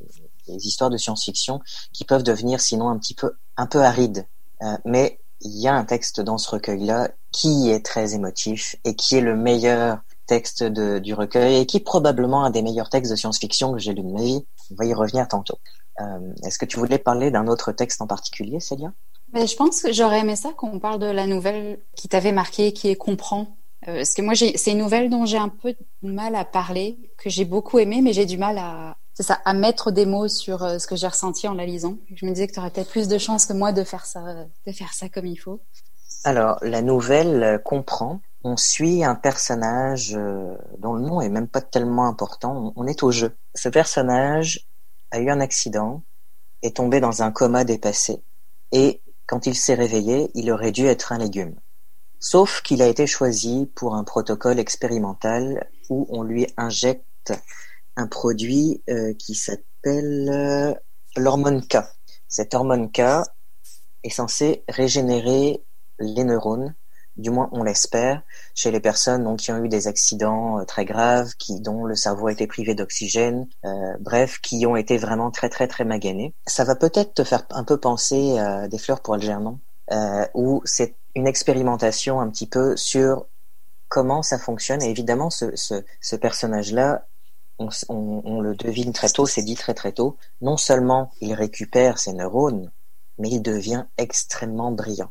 les, 0.48 0.66
histoires 0.66 0.90
de 0.90 0.96
science-fiction 0.96 1.60
qui 1.92 2.04
peuvent 2.04 2.22
devenir 2.22 2.60
sinon 2.60 2.88
un 2.88 2.98
petit 2.98 3.14
peu 3.14 3.32
un 3.56 3.66
peu 3.66 3.82
arides. 3.82 4.26
Euh, 4.62 4.76
mais 4.84 5.20
il 5.40 5.60
y 5.60 5.68
a 5.68 5.74
un 5.74 5.84
texte 5.84 6.20
dans 6.20 6.38
ce 6.38 6.50
recueil-là 6.50 7.10
qui 7.32 7.70
est 7.70 7.84
très 7.84 8.14
émotif 8.14 8.76
et 8.84 8.94
qui 8.94 9.16
est 9.16 9.20
le 9.20 9.36
meilleur 9.36 9.98
texte 10.26 10.62
de, 10.62 10.98
du 10.98 11.14
recueil 11.14 11.60
et 11.60 11.66
qui 11.66 11.76
est 11.76 11.84
probablement 11.84 12.44
un 12.44 12.50
des 12.50 12.62
meilleurs 12.62 12.88
textes 12.88 13.10
de 13.10 13.16
science-fiction 13.16 13.72
que 13.72 13.78
j'ai 13.78 13.92
lu 13.92 14.02
de 14.02 14.10
ma 14.10 14.22
vie. 14.22 14.46
On 14.72 14.74
va 14.74 14.84
y 14.86 14.94
revenir 14.94 15.28
tantôt. 15.28 15.58
Euh, 16.00 16.32
Est-ce 16.44 16.58
que 16.58 16.64
tu 16.64 16.78
voulais 16.78 16.98
parler 16.98 17.30
d'un 17.30 17.46
autre 17.46 17.72
texte 17.72 18.00
en 18.02 18.06
particulier, 18.06 18.60
Célia? 18.60 18.92
Mais 19.32 19.46
je 19.46 19.56
pense 19.56 19.82
que 19.82 19.92
j'aurais 19.92 20.20
aimé 20.20 20.36
ça 20.36 20.52
qu'on 20.52 20.78
parle 20.78 20.98
de 20.98 21.06
la 21.06 21.26
nouvelle 21.26 21.80
qui 21.96 22.08
t'avait 22.08 22.32
marqué, 22.32 22.72
qui 22.72 22.88
est 22.88 22.96
Comprends. 22.96 23.56
Euh, 23.88 23.96
parce 23.96 24.14
que 24.14 24.22
moi, 24.22 24.34
c'est 24.34 24.72
une 24.72 24.78
nouvelle 24.78 25.10
dont 25.10 25.26
j'ai 25.26 25.38
un 25.38 25.48
peu 25.48 25.74
de 26.02 26.10
mal 26.10 26.34
à 26.34 26.44
parler, 26.44 26.98
que 27.18 27.30
j'ai 27.30 27.44
beaucoup 27.44 27.78
aimé, 27.78 28.00
mais 28.02 28.12
j'ai 28.12 28.26
du 28.26 28.38
mal 28.38 28.58
à, 28.58 28.96
c'est 29.16 29.22
ça, 29.22 29.40
à 29.46 29.54
mettre 29.54 29.90
des 29.90 30.04
mots 30.04 30.28
sur 30.28 30.62
euh, 30.62 30.78
ce 30.78 30.86
que 30.86 30.94
j'ai 30.94 31.06
ressenti 31.06 31.48
en 31.48 31.54
la 31.54 31.64
lisant. 31.64 31.96
Je 32.14 32.26
me 32.26 32.32
disais 32.32 32.46
que 32.46 32.52
tu 32.52 32.60
aurais 32.60 32.70
peut-être 32.70 32.90
plus 32.90 33.08
de 33.08 33.16
chance 33.16 33.46
que 33.46 33.54
moi 33.54 33.72
de 33.72 33.82
faire 33.82 34.04
ça, 34.04 34.20
de 34.66 34.72
faire 34.72 34.92
ça 34.92 35.08
comme 35.08 35.24
il 35.24 35.36
faut. 35.36 35.60
Alors, 36.22 36.58
la 36.60 36.82
nouvelle 36.82 37.42
euh, 37.42 37.58
comprend. 37.58 38.20
On 38.44 38.58
suit 38.58 39.02
un 39.02 39.16
personnage 39.16 40.16
dont 40.78 40.92
le 40.92 41.02
nom 41.02 41.20
est 41.20 41.30
même 41.30 41.48
pas 41.48 41.62
tellement 41.62 42.06
important. 42.06 42.72
On 42.76 42.86
est 42.86 43.02
au 43.02 43.10
jeu. 43.10 43.36
Ce 43.56 43.68
personnage 43.68 44.68
a 45.10 45.18
eu 45.18 45.30
un 45.30 45.40
accident, 45.40 46.02
est 46.62 46.76
tombé 46.76 47.00
dans 47.00 47.24
un 47.24 47.32
coma 47.32 47.64
dépassé 47.64 48.22
et 48.70 49.00
quand 49.26 49.46
il 49.46 49.56
s'est 49.56 49.74
réveillé, 49.74 50.30
il 50.34 50.50
aurait 50.52 50.70
dû 50.70 50.86
être 50.86 51.12
un 51.12 51.18
légume. 51.18 51.56
Sauf 52.20 52.62
qu'il 52.62 52.82
a 52.82 52.86
été 52.86 53.06
choisi 53.06 53.70
pour 53.74 53.94
un 53.94 54.04
protocole 54.04 54.58
expérimental 54.58 55.68
où 55.88 56.06
on 56.10 56.22
lui 56.22 56.46
injecte 56.56 57.32
un 57.96 58.06
produit 58.06 58.82
euh, 58.88 59.14
qui 59.14 59.34
s'appelle 59.34 60.28
euh, 60.30 60.74
l'hormone 61.16 61.66
K. 61.66 61.78
Cette 62.28 62.54
hormone 62.54 62.90
K 62.92 63.00
est 64.04 64.10
censée 64.10 64.64
régénérer 64.68 65.64
les 65.98 66.24
neurones 66.24 66.74
du 67.16 67.30
moins 67.30 67.48
on 67.52 67.62
l'espère, 67.62 68.20
chez 68.54 68.70
les 68.70 68.78
personnes 68.78 69.24
donc, 69.24 69.38
qui 69.38 69.50
ont 69.50 69.64
eu 69.64 69.70
des 69.70 69.86
accidents 69.86 70.60
euh, 70.60 70.64
très 70.64 70.84
graves, 70.84 71.30
qui 71.38 71.62
dont 71.62 71.86
le 71.86 71.94
cerveau 71.94 72.26
a 72.26 72.32
été 72.32 72.46
privé 72.46 72.74
d'oxygène, 72.74 73.48
bref, 74.00 74.38
qui 74.42 74.66
ont 74.66 74.76
été 74.76 74.98
vraiment 74.98 75.30
très 75.30 75.48
très 75.48 75.66
très 75.66 75.86
maganés. 75.86 76.34
Ça 76.46 76.64
va 76.64 76.76
peut-être 76.76 77.14
te 77.14 77.24
faire 77.24 77.46
un 77.48 77.64
peu 77.64 77.78
penser 77.78 78.38
à 78.38 78.68
des 78.68 78.76
fleurs 78.76 79.00
pour 79.00 79.14
Algernon, 79.14 79.58
où 80.34 80.60
c'est 80.66 80.96
une 81.14 81.26
expérimentation 81.26 82.20
un 82.20 82.28
petit 82.28 82.46
peu 82.46 82.76
sur 82.76 83.24
comment 83.88 84.22
ça 84.22 84.38
fonctionne. 84.38 84.82
Et 84.82 84.90
évidemment, 84.90 85.30
ce, 85.30 85.46
ce 85.56 86.16
personnage-là, 86.16 87.06
on, 87.58 87.68
on, 87.88 88.22
on, 88.24 88.40
le 88.40 88.54
devine 88.54 88.92
très 88.92 89.08
tôt, 89.08 89.26
c'est 89.26 89.42
dit 89.42 89.54
très 89.54 89.74
très 89.74 89.92
tôt, 89.92 90.16
non 90.40 90.56
seulement 90.56 91.12
il 91.20 91.32
récupère 91.34 91.98
ses 91.98 92.12
neurones, 92.12 92.70
mais 93.18 93.30
il 93.30 93.40
devient 93.40 93.84
extrêmement 93.96 94.72
brillant 94.72 95.10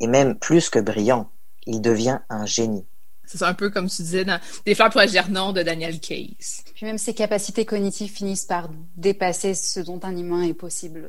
et 0.00 0.06
même 0.06 0.36
plus 0.36 0.70
que 0.70 0.78
brillant, 0.78 1.30
il 1.66 1.80
devient 1.80 2.20
un 2.28 2.46
génie. 2.46 2.86
C'est 3.26 3.42
un 3.42 3.54
peu 3.54 3.70
comme 3.70 3.88
tu 3.88 4.02
disais 4.02 4.24
dans 4.24 4.40
Des 4.66 4.74
fleurs 4.74 4.90
pour 4.90 5.06
Gernon 5.06 5.52
de 5.52 5.62
Daniel 5.62 6.00
Case. 6.00 6.64
Puis 6.74 6.84
même 6.84 6.98
ses 6.98 7.14
capacités 7.14 7.64
cognitives 7.64 8.10
finissent 8.10 8.46
par 8.46 8.68
dépasser 8.96 9.54
ce 9.54 9.78
dont 9.78 10.00
un 10.02 10.16
humain 10.16 10.42
est 10.42 10.54
possible. 10.54 11.06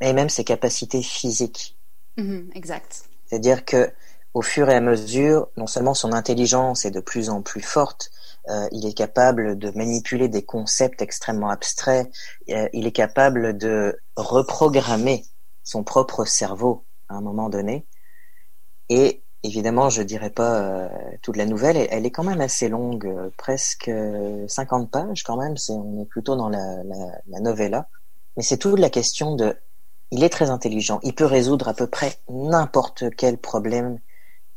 Et 0.00 0.12
même 0.12 0.28
ses 0.28 0.44
capacités 0.44 1.02
physiques. 1.02 1.76
Mm-hmm, 2.16 2.54
exact. 2.54 3.04
C'est-à-dire 3.26 3.64
que 3.64 3.90
au 4.34 4.42
fur 4.42 4.70
et 4.70 4.74
à 4.74 4.80
mesure, 4.80 5.48
non 5.56 5.66
seulement 5.66 5.94
son 5.94 6.12
intelligence 6.12 6.84
est 6.84 6.92
de 6.92 7.00
plus 7.00 7.28
en 7.28 7.42
plus 7.42 7.62
forte, 7.62 8.12
euh, 8.48 8.68
il 8.72 8.86
est 8.86 8.94
capable 8.94 9.58
de 9.58 9.70
manipuler 9.70 10.28
des 10.28 10.42
concepts 10.44 11.02
extrêmement 11.02 11.50
abstraits, 11.50 12.10
euh, 12.48 12.68
il 12.72 12.86
est 12.86 12.92
capable 12.92 13.56
de 13.56 13.98
reprogrammer 14.16 15.24
son 15.62 15.84
propre 15.84 16.24
cerveau 16.24 16.84
à 17.08 17.14
un 17.14 17.20
moment 17.20 17.48
donné. 17.48 17.86
Et 18.88 19.22
évidemment, 19.42 19.88
je 19.90 20.02
dirais 20.02 20.30
pas 20.30 20.60
euh, 20.60 20.88
toute 21.22 21.36
la 21.36 21.46
nouvelle, 21.46 21.76
elle, 21.76 22.06
est 22.06 22.10
quand 22.10 22.24
même 22.24 22.40
assez 22.40 22.68
longue, 22.68 23.06
euh, 23.06 23.30
presque 23.36 23.90
50 24.48 24.90
pages 24.90 25.22
quand 25.22 25.36
même. 25.36 25.56
C'est, 25.56 25.72
on 25.72 26.02
est 26.02 26.06
plutôt 26.06 26.36
dans 26.36 26.48
la, 26.48 26.82
la, 26.84 27.20
la 27.28 27.40
novella. 27.40 27.88
Mais 28.36 28.42
c'est 28.42 28.58
toute 28.58 28.78
la 28.78 28.90
question 28.90 29.36
de, 29.36 29.56
il 30.10 30.24
est 30.24 30.28
très 30.28 30.50
intelligent, 30.50 31.00
il 31.02 31.14
peut 31.14 31.24
résoudre 31.24 31.68
à 31.68 31.74
peu 31.74 31.86
près 31.86 32.16
n'importe 32.28 33.04
quel 33.16 33.38
problème. 33.38 33.98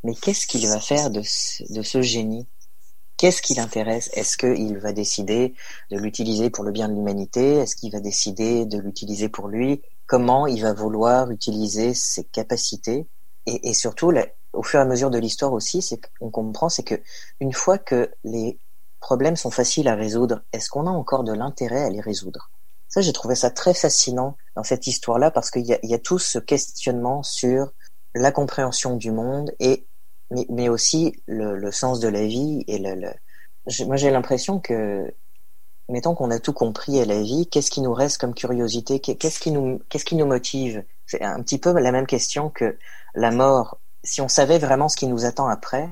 Mais 0.04 0.16
qu'est-ce 0.16 0.48
qu'il 0.48 0.68
va 0.68 0.80
faire 0.80 1.10
de 1.12 1.22
ce, 1.24 1.64
de 1.72 1.82
ce 1.82 2.02
génie? 2.02 2.48
Qu'est-ce 3.18 3.42
qui 3.42 3.54
l'intéresse? 3.54 4.10
Est-ce 4.14 4.38
qu'il 4.38 4.78
va 4.80 4.92
décider 4.92 5.54
de 5.92 5.98
l'utiliser 5.98 6.50
pour 6.50 6.64
le 6.64 6.72
bien 6.72 6.90
de 6.90 6.94
l'humanité? 6.96 7.56
Est-ce 7.58 7.76
qu'il 7.76 7.92
va 7.92 8.00
décider 8.00 8.66
de 8.66 8.80
l'utiliser 8.80 9.30
pour 9.30 9.48
lui? 9.48 9.82
Comment 10.08 10.48
il 10.48 10.62
va 10.62 10.74
vouloir 10.74 11.32
utiliser 11.32 11.94
ses 11.94 12.24
capacités? 12.26 13.08
Et, 13.46 13.74
surtout 13.74 14.12
au 14.54 14.64
fur 14.64 14.80
et 14.80 14.84
à 14.84 14.86
mesure 14.86 15.10
de 15.10 15.18
l'histoire 15.18 15.52
aussi 15.52 15.82
c'est 15.82 16.00
qu'on 16.20 16.30
comprend 16.30 16.70
c'est 16.70 16.84
que 16.84 17.02
une 17.42 17.52
fois 17.52 17.78
que 17.78 18.10
les 18.24 18.58
problèmes 19.02 19.36
sont 19.36 19.52
faciles 19.52 19.88
à 19.90 19.96
résoudre 19.96 20.44
est-ce 20.54 20.70
qu'on 20.70 20.88
a 20.88 20.92
encore 20.92 21.26
de 21.26 21.34
l'intérêt 21.34 21.84
à 21.84 21.90
les 21.90 22.00
résoudre? 22.00 22.52
Ça, 22.88 23.02
j'ai 23.02 23.12
trouvé 23.12 23.36
ça 23.36 23.50
très 23.50 23.74
fascinant 23.74 24.38
dans 24.56 24.64
cette 24.64 24.88
histoire-là 24.88 25.32
parce 25.32 25.50
qu'il 25.52 25.66
y 25.66 25.78
y 25.82 25.94
a 25.94 26.00
tout 26.00 26.20
ce 26.20 26.40
questionnement 26.40 27.24
sur 27.24 27.74
la 28.16 28.32
compréhension 28.32 28.96
du 28.96 29.12
monde 29.12 29.52
et 29.60 29.88
mais, 30.34 30.46
mais 30.50 30.70
aussi 30.70 31.22
le, 31.28 31.72
sens 31.72 32.00
de 32.00 32.08
la 32.08 32.26
vie 32.26 32.64
et 32.68 32.80
le, 32.80 33.12
moi 33.86 33.96
j'ai 33.96 34.12
l'impression 34.12 34.60
que 34.60 35.14
mettons 35.90 36.16
qu'on 36.16 36.32
a 36.32 36.40
tout 36.40 36.54
compris 36.54 37.00
à 37.00 37.06
la 37.06 37.22
vie, 37.22 37.48
qu'est-ce 37.48 37.72
qui 37.72 37.82
nous 37.82 37.94
reste 37.94 38.20
comme 38.20 38.34
curiosité, 38.34 39.00
qu'est-ce 39.00 39.40
qui 39.40 39.52
nous 39.52 39.80
qu'est-ce 39.90 40.06
qui 40.06 40.16
nous 40.16 40.26
motive? 40.26 40.84
C'est 41.06 41.22
un 41.22 41.42
petit 41.42 41.58
peu 41.58 41.72
la 41.74 41.92
même 41.92 42.08
question 42.08 42.50
que 42.50 42.78
la 43.16 43.32
mort. 43.32 43.80
Si 44.04 44.22
on 44.22 44.28
savait 44.28 44.60
vraiment 44.60 44.90
ce 44.90 44.98
qui 44.98 45.08
nous 45.08 45.26
attend 45.26 45.48
après, 45.48 45.90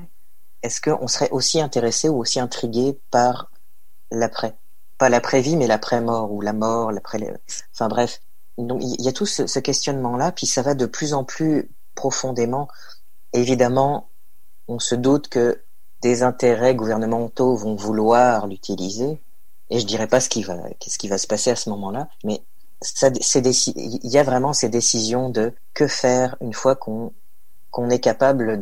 est-ce 0.62 0.80
qu'on 0.80 1.08
serait 1.08 1.30
aussi 1.30 1.60
intéressé 1.60 2.08
ou 2.08 2.18
aussi 2.18 2.40
intrigué 2.40 2.98
par 3.10 3.50
l'après? 4.10 4.54
Pas 4.98 5.08
l'après-vie, 5.08 5.56
mais 5.56 5.66
l'après-mort 5.66 6.32
ou 6.32 6.40
la 6.40 6.52
mort, 6.52 6.92
l'après. 6.92 7.18
Enfin 7.74 7.88
bref, 7.88 8.20
donc 8.58 8.82
il 8.82 9.02
y 9.02 9.08
a 9.08 9.12
tout 9.12 9.26
ce 9.26 9.58
questionnement-là, 9.58 10.32
puis 10.32 10.46
ça 10.46 10.62
va 10.62 10.74
de 10.74 10.86
plus 10.86 11.14
en 11.14 11.24
plus 11.24 11.70
profondément. 11.94 12.68
Évidemment, 13.32 14.10
on 14.72 14.78
se 14.78 14.94
doute 14.94 15.28
que 15.28 15.62
des 16.00 16.22
intérêts 16.22 16.74
gouvernementaux 16.74 17.56
vont 17.56 17.74
vouloir 17.74 18.46
l'utiliser, 18.46 19.20
et 19.68 19.78
je 19.78 19.86
dirais 19.86 20.06
pas 20.06 20.18
ce 20.18 20.28
qui 20.30 20.42
va, 20.42 21.18
se 21.18 21.26
passer 21.26 21.50
à 21.50 21.56
ce 21.56 21.68
moment-là, 21.70 22.08
mais 22.24 22.42
il 23.04 24.10
y 24.10 24.18
a 24.18 24.22
vraiment 24.22 24.52
ces 24.52 24.68
décisions 24.68 25.28
de 25.28 25.52
que 25.74 25.86
faire 25.86 26.36
une 26.40 26.54
fois 26.54 26.74
qu'on 26.74 27.90
est 27.90 28.00
capable 28.00 28.58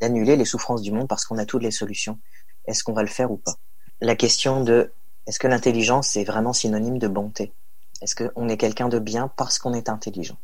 d'annuler 0.00 0.36
les 0.36 0.44
souffrances 0.44 0.82
du 0.82 0.92
monde 0.92 1.08
parce 1.08 1.24
qu'on 1.24 1.38
a 1.38 1.44
toutes 1.44 1.62
les 1.62 1.70
solutions. 1.70 2.18
Est-ce 2.66 2.82
qu'on 2.82 2.94
va 2.94 3.02
le 3.02 3.08
faire 3.08 3.30
ou 3.30 3.36
pas? 3.36 3.54
La 4.00 4.16
question 4.16 4.64
de 4.64 4.92
est-ce 5.26 5.38
que 5.38 5.46
l'intelligence 5.46 6.16
est 6.16 6.24
vraiment 6.24 6.52
synonyme 6.52 6.98
de 6.98 7.06
bonté? 7.06 7.52
Est-ce 8.00 8.16
qu'on 8.16 8.48
est 8.48 8.56
quelqu'un 8.56 8.88
de 8.88 8.98
bien 8.98 9.30
parce 9.36 9.58
qu'on 9.58 9.74
est 9.74 9.88
intelligent? 9.88 10.38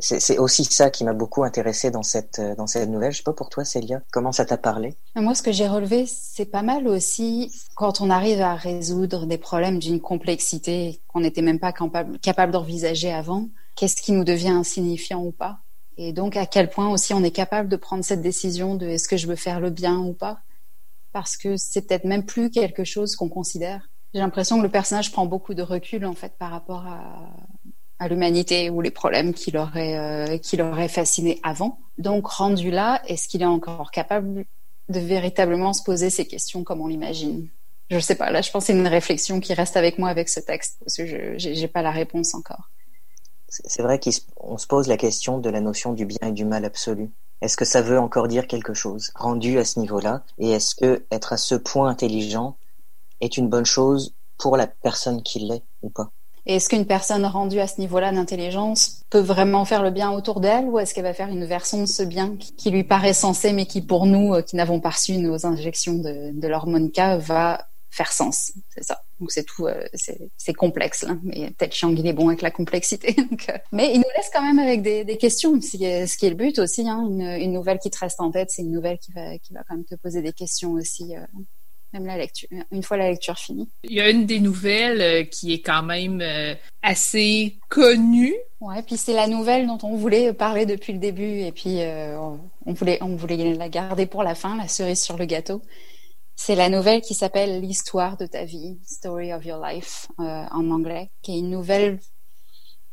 C'est 0.00 0.38
aussi 0.38 0.64
ça 0.64 0.90
qui 0.90 1.04
m'a 1.04 1.12
beaucoup 1.12 1.44
intéressé 1.44 1.90
dans 1.90 2.02
cette 2.02 2.38
euh, 2.38 2.54
dans 2.56 2.66
cette 2.66 2.88
nouvelle. 2.88 3.12
Je 3.12 3.18
sais 3.18 3.22
pas 3.22 3.32
pour 3.32 3.48
toi, 3.48 3.64
Célia, 3.64 4.02
comment 4.12 4.32
ça 4.32 4.44
t'a 4.44 4.56
parlé? 4.56 4.94
Moi, 5.14 5.34
ce 5.34 5.42
que 5.42 5.52
j'ai 5.52 5.68
relevé, 5.68 6.06
c'est 6.06 6.46
pas 6.46 6.62
mal 6.62 6.88
aussi 6.88 7.52
quand 7.76 8.00
on 8.00 8.10
arrive 8.10 8.40
à 8.40 8.54
résoudre 8.54 9.26
des 9.26 9.38
problèmes 9.38 9.78
d'une 9.78 10.00
complexité 10.00 11.00
qu'on 11.08 11.20
n'était 11.20 11.42
même 11.42 11.60
pas 11.60 11.72
capable, 11.72 12.18
capable 12.18 12.52
d'envisager 12.52 13.12
avant. 13.12 13.48
Qu'est-ce 13.76 14.00
qui 14.00 14.12
nous 14.12 14.24
devient 14.24 14.50
insignifiant 14.50 15.22
ou 15.22 15.32
pas? 15.32 15.58
Et 15.96 16.12
donc, 16.12 16.36
à 16.36 16.46
quel 16.46 16.70
point 16.70 16.88
aussi 16.90 17.14
on 17.14 17.22
est 17.22 17.30
capable 17.30 17.68
de 17.68 17.76
prendre 17.76 18.04
cette 18.04 18.22
décision 18.22 18.74
de 18.74 18.86
est-ce 18.86 19.08
que 19.08 19.16
je 19.16 19.26
veux 19.26 19.36
faire 19.36 19.60
le 19.60 19.70
bien 19.70 19.98
ou 19.98 20.12
pas? 20.12 20.40
Parce 21.12 21.36
que 21.36 21.56
c'est 21.56 21.82
peut-être 21.82 22.04
même 22.04 22.24
plus 22.24 22.50
quelque 22.50 22.84
chose 22.84 23.14
qu'on 23.14 23.28
considère. 23.28 23.88
J'ai 24.12 24.20
l'impression 24.20 24.58
que 24.58 24.62
le 24.62 24.70
personnage 24.70 25.12
prend 25.12 25.26
beaucoup 25.26 25.54
de 25.54 25.62
recul 25.62 26.04
en 26.04 26.14
fait 26.14 26.36
par 26.38 26.50
rapport 26.50 26.86
à, 26.86 27.28
à 27.98 28.08
l'humanité 28.08 28.70
ou 28.70 28.80
les 28.80 28.90
problèmes 28.90 29.34
qui 29.34 29.50
l'auraient 29.50 29.98
euh, 29.98 30.38
qui 30.38 30.58
fasciné 30.88 31.40
avant. 31.42 31.78
Donc 31.98 32.26
rendu 32.26 32.70
là, 32.70 33.00
est-ce 33.06 33.28
qu'il 33.28 33.42
est 33.42 33.46
encore 33.46 33.90
capable 33.90 34.44
de 34.88 35.00
véritablement 35.00 35.72
se 35.72 35.82
poser 35.82 36.10
ces 36.10 36.26
questions 36.26 36.64
comme 36.64 36.80
on 36.80 36.86
l'imagine? 36.86 37.48
Je 37.90 37.96
ne 37.96 38.00
sais 38.00 38.14
pas. 38.14 38.30
Là, 38.30 38.40
je 38.40 38.50
pense 38.50 38.64
c'est 38.64 38.72
une 38.72 38.86
réflexion 38.86 39.40
qui 39.40 39.54
reste 39.54 39.76
avec 39.76 39.98
moi 39.98 40.08
avec 40.08 40.28
ce 40.28 40.40
texte 40.40 40.78
parce 40.80 40.96
que 40.96 41.06
je 41.06 41.34
j'ai 41.36 41.68
pas 41.68 41.82
la 41.82 41.90
réponse 41.90 42.34
encore. 42.34 42.70
C'est 43.48 43.82
vrai 43.82 44.00
qu'on 44.00 44.58
se 44.58 44.66
pose 44.66 44.88
la 44.88 44.96
question 44.96 45.38
de 45.38 45.48
la 45.48 45.60
notion 45.60 45.92
du 45.92 46.06
bien 46.06 46.18
et 46.22 46.32
du 46.32 46.44
mal 46.44 46.64
absolu. 46.64 47.10
Est-ce 47.40 47.56
que 47.56 47.64
ça 47.64 47.82
veut 47.82 47.98
encore 47.98 48.26
dire 48.26 48.48
quelque 48.48 48.74
chose 48.74 49.12
rendu 49.14 49.58
à 49.58 49.64
ce 49.64 49.78
niveau-là? 49.78 50.24
Et 50.38 50.50
est-ce 50.50 50.74
que 50.74 51.04
être 51.12 51.32
à 51.32 51.36
ce 51.36 51.54
point 51.54 51.88
intelligent 51.88 52.56
est 53.20 53.36
une 53.36 53.48
bonne 53.48 53.66
chose 53.66 54.14
pour 54.38 54.56
la 54.56 54.66
personne 54.66 55.22
qui 55.22 55.40
l'est 55.40 55.62
ou 55.82 55.90
pas? 55.90 56.10
Est-ce 56.46 56.68
qu'une 56.68 56.86
personne 56.86 57.24
rendue 57.24 57.60
à 57.60 57.66
ce 57.66 57.80
niveau-là 57.80 58.12
d'intelligence 58.12 59.02
peut 59.08 59.20
vraiment 59.20 59.64
faire 59.64 59.82
le 59.82 59.90
bien 59.90 60.10
autour 60.10 60.40
d'elle 60.40 60.66
ou 60.66 60.78
est-ce 60.78 60.94
qu'elle 60.94 61.04
va 61.04 61.14
faire 61.14 61.28
une 61.28 61.46
version 61.46 61.80
de 61.80 61.86
ce 61.86 62.02
bien 62.02 62.36
qui 62.36 62.70
lui 62.70 62.84
paraît 62.84 63.14
sensé 63.14 63.52
mais 63.52 63.66
qui 63.66 63.80
pour 63.80 64.06
nous, 64.06 64.34
euh, 64.34 64.42
qui 64.42 64.56
n'avons 64.56 64.80
pas 64.80 64.90
reçu 64.90 65.16
nos 65.16 65.46
injections 65.46 65.94
de, 65.94 66.46
l'hormone 66.46 66.90
K, 66.90 67.18
va 67.18 67.66
faire 67.90 68.12
sens? 68.12 68.52
C'est 68.68 68.84
ça. 68.84 69.00
Donc 69.20 69.32
c'est 69.32 69.44
tout, 69.44 69.66
euh, 69.66 69.84
c'est 70.36 70.52
complexe. 70.52 71.06
Mais 71.22 71.50
peut-être 71.52 71.72
Chiang, 71.72 71.94
il 71.96 72.06
est 72.06 72.12
bon 72.12 72.28
avec 72.28 72.42
la 72.42 72.50
complexité. 72.50 73.16
Euh, 73.50 73.58
mais 73.72 73.92
il 73.92 73.98
nous 73.98 74.06
laisse 74.16 74.30
quand 74.32 74.42
même 74.42 74.58
avec 74.58 74.80
des, 74.80 75.18
questions, 75.18 75.60
ce 75.60 75.76
qui, 75.76 75.84
est, 75.84 76.30
le 76.30 76.34
but 76.34 76.58
aussi. 76.58 76.88
Hein. 76.88 77.06
Une, 77.06 77.52
nouvelle 77.52 77.78
qui 77.78 77.90
te 77.90 77.98
reste 77.98 78.20
en 78.20 78.30
tête, 78.30 78.50
c'est 78.50 78.62
une 78.62 78.70
nouvelle 78.70 78.98
qui 78.98 79.12
va 79.12 79.36
quand 79.68 79.74
même 79.74 79.84
te 79.84 79.96
poser 79.96 80.22
des 80.22 80.32
questions 80.32 80.72
aussi 80.72 81.14
même 81.94 82.06
la 82.06 82.18
lecture, 82.18 82.48
une 82.70 82.82
fois 82.82 82.96
la 82.96 83.10
lecture 83.10 83.38
finie. 83.38 83.68
Il 83.84 83.92
y 83.92 84.00
a 84.00 84.10
une 84.10 84.26
des 84.26 84.40
nouvelles 84.40 85.00
euh, 85.00 85.24
qui 85.24 85.54
est 85.54 85.60
quand 85.60 85.82
même 85.82 86.20
euh, 86.20 86.54
assez 86.82 87.56
connue. 87.68 88.34
Ouais, 88.60 88.82
puis 88.82 88.96
c'est 88.96 89.14
la 89.14 89.28
nouvelle 89.28 89.66
dont 89.66 89.78
on 89.82 89.96
voulait 89.96 90.32
parler 90.32 90.66
depuis 90.66 90.92
le 90.92 90.98
début 90.98 91.40
et 91.40 91.52
puis 91.52 91.80
euh, 91.80 92.18
on 92.66 92.72
voulait 92.72 92.98
on 93.00 93.14
voulait 93.16 93.54
la 93.54 93.68
garder 93.68 94.06
pour 94.06 94.22
la 94.22 94.34
fin, 94.34 94.56
la 94.56 94.68
cerise 94.68 95.02
sur 95.02 95.16
le 95.16 95.24
gâteau. 95.24 95.62
C'est 96.36 96.56
la 96.56 96.68
nouvelle 96.68 97.00
qui 97.00 97.14
s'appelle 97.14 97.60
L'histoire 97.60 98.16
de 98.16 98.26
ta 98.26 98.44
vie, 98.44 98.80
Story 98.84 99.32
of 99.32 99.44
Your 99.44 99.64
Life 99.64 100.08
en 100.18 100.70
anglais, 100.70 101.12
qui 101.22 101.36
est 101.36 101.38
une 101.38 101.50
nouvelle 101.50 102.00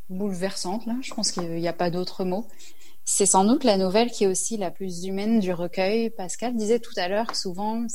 bouleversante 0.09 0.85
là. 0.85 0.93
Je 1.01 1.11
pense 1.15 1.31
qu'il 1.31 1.49
n'y 1.49 1.67
a 1.67 1.73
pas 1.73 1.89
d'autre 1.89 2.23
mot. 2.23 2.45
C'est 3.03 3.25
sans 3.25 3.45
doute 3.45 3.63
la 3.63 3.77
nouvelle 3.77 4.11
qui 4.11 4.25
est 4.25 4.27
aussi 4.27 4.57
la 4.57 4.69
plus 4.69 5.05
humaine 5.05 5.39
du 5.39 5.51
recueil. 5.53 6.11
Pascal 6.11 6.55
disait 6.55 6.79
tout 6.79 6.93
à 6.97 7.07
l'heure 7.07 7.27
que 7.27 7.37
souvent, 7.37 7.85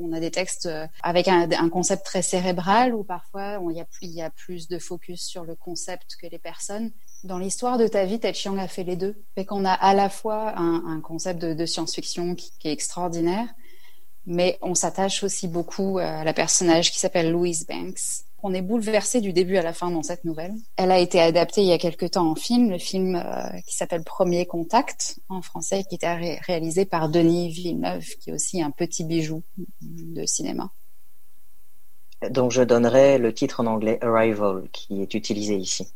on 0.00 0.12
a 0.12 0.20
des 0.20 0.30
textes 0.30 0.66
euh, 0.66 0.86
avec 1.02 1.28
un, 1.28 1.68
concept 1.68 2.04
très 2.04 2.22
cérébral 2.22 2.94
ou 2.94 3.04
parfois 3.04 3.60
il 3.70 3.76
y, 4.10 4.22
a, 4.22 4.30
plus 4.30 4.68
de 4.68 4.78
focus 4.78 5.22
sur 5.22 5.44
le 5.44 5.54
concept 5.54 6.16
que 6.20 6.26
les 6.26 6.38
personnes. 6.38 6.90
Dans 7.24 7.38
l'histoire 7.38 7.78
de 7.78 7.86
ta 7.86 8.04
vie, 8.04 8.18
Ted 8.18 8.34
Chiang 8.34 8.58
a 8.58 8.68
fait 8.68 8.84
les 8.84 8.96
deux. 8.96 9.22
Fait 9.34 9.44
qu'on 9.44 9.64
a 9.64 9.72
à 9.72 9.94
la 9.94 10.08
fois 10.08 10.58
un, 10.58 11.00
concept 11.00 11.40
de, 11.40 11.54
de 11.54 11.66
science-fiction 11.66 12.34
qui, 12.34 12.52
qui, 12.58 12.68
est 12.68 12.72
extraordinaire, 12.72 13.48
mais 14.26 14.58
on 14.62 14.74
s'attache 14.74 15.22
aussi 15.22 15.46
beaucoup 15.48 15.98
à 15.98 16.24
la 16.24 16.32
personnage 16.32 16.90
qui 16.90 16.98
s'appelle 16.98 17.30
Louise 17.30 17.66
Banks, 17.66 18.24
on 18.46 18.54
est 18.54 18.62
bouleversé 18.62 19.20
du 19.20 19.32
début 19.32 19.56
à 19.56 19.62
la 19.62 19.72
fin 19.72 19.90
dans 19.90 20.04
cette 20.04 20.24
nouvelle. 20.24 20.54
Elle 20.76 20.92
a 20.92 21.00
été 21.00 21.20
adaptée 21.20 21.62
il 21.62 21.66
y 21.66 21.72
a 21.72 21.78
quelque 21.78 22.06
temps 22.06 22.30
en 22.30 22.36
film, 22.36 22.70
le 22.70 22.78
film 22.78 23.16
euh, 23.16 23.60
qui 23.66 23.74
s'appelle 23.74 24.04
Premier 24.04 24.46
Contact 24.46 25.18
en 25.28 25.42
français, 25.42 25.82
qui 25.88 25.96
était 25.96 26.38
réalisé 26.46 26.84
par 26.84 27.08
Denis 27.08 27.50
Villeneuve, 27.50 28.06
qui 28.20 28.30
est 28.30 28.32
aussi 28.32 28.62
un 28.62 28.70
petit 28.70 29.02
bijou 29.02 29.42
de 29.80 30.24
cinéma. 30.26 30.70
Donc 32.30 32.52
je 32.52 32.62
donnerai 32.62 33.18
le 33.18 33.34
titre 33.34 33.60
en 33.60 33.66
anglais 33.66 33.98
Arrival, 34.00 34.68
qui 34.72 35.02
est 35.02 35.14
utilisé 35.14 35.56
ici 35.56 35.88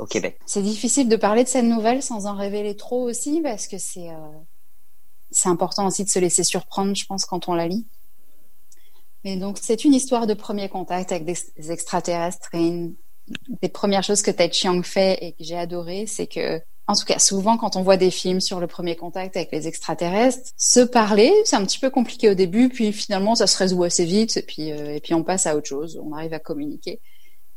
au 0.00 0.06
Québec. 0.06 0.38
C'est 0.44 0.62
difficile 0.62 1.08
de 1.08 1.16
parler 1.16 1.44
de 1.44 1.48
cette 1.48 1.64
nouvelle 1.64 2.02
sans 2.02 2.26
en 2.26 2.34
révéler 2.34 2.76
trop 2.76 3.08
aussi, 3.08 3.40
parce 3.42 3.68
que 3.68 3.78
c'est 3.78 4.10
euh, 4.10 4.38
c'est 5.30 5.48
important 5.48 5.86
aussi 5.86 6.02
de 6.02 6.10
se 6.10 6.18
laisser 6.18 6.42
surprendre, 6.42 6.96
je 6.96 7.06
pense, 7.06 7.24
quand 7.24 7.48
on 7.48 7.54
la 7.54 7.68
lit. 7.68 7.86
Mais 9.24 9.36
donc, 9.36 9.58
c'est 9.60 9.84
une 9.84 9.94
histoire 9.94 10.26
de 10.26 10.34
premier 10.34 10.68
contact 10.68 11.12
avec 11.12 11.24
des 11.24 11.70
extraterrestres. 11.70 12.48
Et 12.54 12.66
une 12.66 12.94
des 13.62 13.68
premières 13.68 14.02
choses 14.02 14.22
que 14.22 14.30
Ted 14.30 14.52
Chiang 14.52 14.82
fait 14.82 15.18
et 15.20 15.32
que 15.32 15.44
j'ai 15.44 15.56
adoré, 15.56 16.06
c'est 16.06 16.26
que, 16.26 16.60
en 16.88 16.94
tout 16.94 17.04
cas, 17.04 17.18
souvent 17.18 17.56
quand 17.56 17.76
on 17.76 17.82
voit 17.82 17.96
des 17.96 18.10
films 18.10 18.40
sur 18.40 18.60
le 18.60 18.66
premier 18.66 18.96
contact 18.96 19.36
avec 19.36 19.52
les 19.52 19.68
extraterrestres, 19.68 20.50
se 20.56 20.80
parler, 20.80 21.32
c'est 21.44 21.56
un 21.56 21.64
petit 21.64 21.78
peu 21.78 21.90
compliqué 21.90 22.28
au 22.28 22.34
début, 22.34 22.68
puis 22.68 22.92
finalement, 22.92 23.34
ça 23.34 23.46
se 23.46 23.56
résout 23.56 23.84
assez 23.84 24.04
vite, 24.04 24.36
et 24.36 24.42
puis, 24.42 24.72
euh, 24.72 24.94
et 24.94 25.00
puis 25.00 25.14
on 25.14 25.22
passe 25.22 25.46
à 25.46 25.56
autre 25.56 25.68
chose, 25.68 26.00
on 26.02 26.12
arrive 26.12 26.34
à 26.34 26.40
communiquer. 26.40 27.00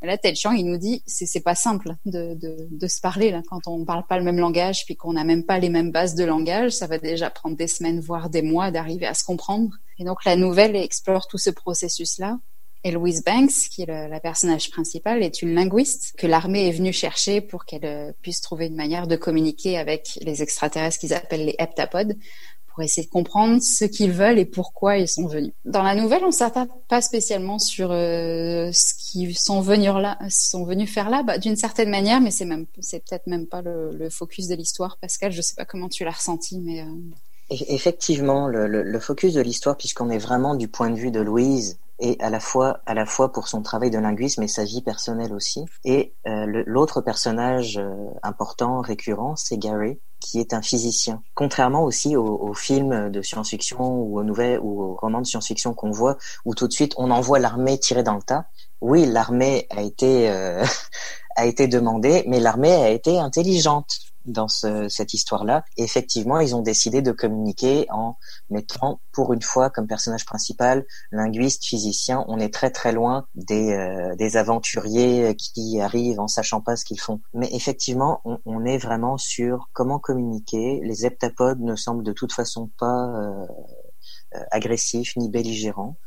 Et 0.06 0.08
là, 0.08 0.20
Ted 0.20 0.36
Chiang, 0.36 0.51
il 0.51 0.68
nous 0.68 0.78
dit, 0.78 1.01
c'est 1.08 1.39
pas 1.39 1.56
simple 1.56 1.95
de, 2.06 2.88
se 2.88 3.01
parler 3.01 3.36
quand 3.49 3.68
on 3.68 3.84
parle 3.86 4.06
pas 4.06 4.20
le 4.20 4.24
même 4.24 4.38
langage, 4.38 4.86
puis 4.86 4.95
qu'on 4.95 5.14
n'a 5.14 5.24
même 5.24 5.43
pas 5.43 5.58
les 5.58 5.70
mêmes 5.70 5.91
bases 5.91 6.14
de 6.14 6.24
langage. 6.24 6.74
Ça 6.74 6.86
va 6.86 6.99
déjà 6.99 7.32
prendre 7.32 7.58
des 7.58 7.66
semaines, 7.66 7.99
voire 8.02 8.30
des 8.30 8.44
mois, 8.44 8.69
d'arriver 8.69 9.07
à 9.07 9.15
se 9.15 9.23
comprendre. 9.23 9.72
Et 9.98 10.03
donc 10.03 10.23
la 10.23 10.36
nouvelle 10.36 10.76
explore 10.76 11.27
tout 11.27 11.40
ce 11.40 11.49
processus-là. 11.49 12.38
Et 12.84 12.91
Louise 12.91 13.23
Banks, 13.23 13.69
qui 13.72 13.82
est 13.82 13.88
le, 13.88 14.07
la 14.07 14.19
personnage 14.19 14.69
principale, 14.69 15.23
est 15.23 15.41
une 15.41 15.56
linguiste 15.56 16.14
que 16.19 16.27
l'armée 16.27 16.68
est 16.68 16.72
venue 16.72 16.94
chercher 16.94 17.41
pour 17.41 17.65
qu'elle 17.65 17.86
euh, 17.86 18.11
puisse 18.22 18.41
trouver 18.41 18.68
une 18.68 18.76
manière 18.76 19.07
de 19.07 19.15
communiquer 19.15 19.80
avec 19.80 20.19
les 20.22 20.44
extraterrestres 20.44 20.99
qu'ils 20.99 21.15
appellent 21.15 21.45
les 21.45 21.56
heptapodes 21.57 22.15
pour 22.76 22.84
essayer 22.84 23.07
de 23.07 23.11
comprendre 23.11 23.61
ce 23.61 23.85
qu'ils 23.85 24.11
veulent 24.11 24.38
et 24.38 24.43
pourquoi 24.43 24.97
ils 24.97 25.07
sont 25.07 25.27
venus. 25.27 25.53
Dans 25.64 25.81
la 25.81 25.95
nouvelle, 25.95 26.23
on 26.26 26.31
s'attarde 26.31 26.68
pas 26.89 27.02
spécialement 27.02 27.57
sur 27.57 27.89
euh, 27.91 28.69
ce 28.73 28.93
qu'ils 28.99 29.38
sont 29.38 29.61
venus 29.61 29.93
là, 29.93 30.18
sont 30.30 30.65
venus 30.65 30.91
faire 30.91 31.10
là, 31.10 31.23
bah, 31.23 31.38
d'une 31.38 31.56
certaine 31.56 31.89
manière, 31.89 32.19
mais 32.19 32.31
c'est 32.31 32.43
même, 32.43 32.65
c'est 32.81 32.99
peut-être 32.99 33.27
même 33.27 33.47
pas 33.47 33.61
le, 33.61 34.10
focus 34.10 34.49
de 34.49 34.56
l'histoire. 34.56 34.97
Pascal, 34.97 35.31
je 35.31 35.41
sais 35.41 35.56
pas 35.56 35.64
comment 35.64 35.88
tu 35.88 36.03
l'as 36.03 36.11
ressenti, 36.11 36.60
mais 36.60 36.81
euh... 36.81 37.56
effectivement, 37.69 38.49
le, 38.49 38.99
focus 38.99 39.34
de 39.34 39.41
l'histoire, 39.41 39.77
puisqu'on 39.77 40.10
est 40.10 40.18
vraiment 40.18 40.53
du 40.53 40.68
point 40.68 40.89
de 40.89 40.97
vue 40.97 41.11
de 41.11 41.22
Louise, 41.22 41.80
et 41.99 42.17
à 42.19 42.30
la 42.30 42.39
fois 42.39 42.80
à 42.85 42.93
la 42.93 43.05
fois 43.05 43.31
pour 43.31 43.47
son 43.47 43.61
travail 43.61 43.89
de 43.89 43.97
linguiste 43.97 44.38
mais 44.38 44.47
sa 44.47 44.63
vie 44.63 44.81
personnelle 44.81 45.34
aussi. 45.34 45.65
Et 45.84 46.13
euh, 46.27 46.63
l'autre 46.65 47.01
personnage 47.01 47.77
euh, 47.77 47.93
important 48.23 48.81
récurrent 48.81 49.35
c'est 49.35 49.57
Gary 49.57 49.99
qui 50.19 50.39
est 50.39 50.53
un 50.53 50.61
physicien. 50.61 51.22
Contrairement 51.35 51.84
aussi 51.84 52.15
aux, 52.15 52.53
films 52.53 53.11
de 53.11 53.22
science-fiction 53.22 54.01
ou 54.01 54.19
aux 54.19 54.23
nouvelles 54.23 54.59
ou 54.59 54.81
aux 54.81 54.95
romans 54.95 55.22
de 55.22 55.27
science-fiction 55.27 55.73
qu'on 55.73 55.91
voit 55.91 56.17
où 56.45 56.55
tout 56.55 56.67
de 56.67 56.73
suite 56.73 56.93
on 56.97 57.11
envoie 57.11 57.39
l'armée 57.39 57.77
tirer 57.77 58.03
dans 58.03 58.15
le 58.15 58.22
tas. 58.22 58.45
Oui 58.81 59.05
l'armée 59.05 59.67
a 59.69 59.81
été 59.81 60.30
euh, 60.30 60.65
a 61.35 61.45
été 61.45 61.67
demandée 61.67 62.23
mais 62.27 62.39
l'armée 62.39 62.73
a 62.73 62.89
été 62.89 63.19
intelligente 63.19 63.99
dans 64.26 64.47
ce, 64.47 64.88
cette 64.89 65.14
histoire-là. 65.14 65.64
Effectivement, 65.77 66.39
ils 66.39 66.56
ont 66.56 66.61
décidé 66.61 67.02
de 67.02 67.11
communiquer 67.11 67.88
en 67.91 68.18
mettant, 68.49 68.99
pour 69.11 69.34
une 69.34 69.41
fois, 69.41 69.69
comme 69.69 69.88
personnage 69.88 70.26
principal, 70.26 70.85
linguiste, 71.11 71.65
physicien. 71.65 72.26
On 72.27 72.39
est 72.39 72.53
très 72.53 72.72
très 72.72 72.91
loin 72.91 73.27
des, 73.35 73.73
euh, 73.73 74.15
des 74.15 74.38
aventuriers 74.38 75.35
qui 75.35 75.80
arrivent 75.80 76.19
en 76.19 76.27
sachant 76.27 76.61
pas 76.61 76.76
ce 76.76 76.85
qu'ils 76.85 76.99
font. 76.99 77.22
Mais 77.34 77.49
effectivement, 77.53 78.22
on, 78.26 78.39
on, 78.45 78.65
est 78.65 78.77
vraiment 78.77 79.18
sur 79.18 79.69
comment 79.73 79.99
communiquer. 79.99 80.81
Les 80.84 81.06
heptapodes 81.06 81.61
ne 81.61 81.76
semblent 81.76 82.03
de 82.03 82.14
toute 82.14 82.34
façon 82.34 82.69
pas 82.77 83.07
euh, 83.07 83.45
euh 84.35 84.39
agressifs 84.52 85.15
ni 85.18 85.30
belligérants. 85.30 85.97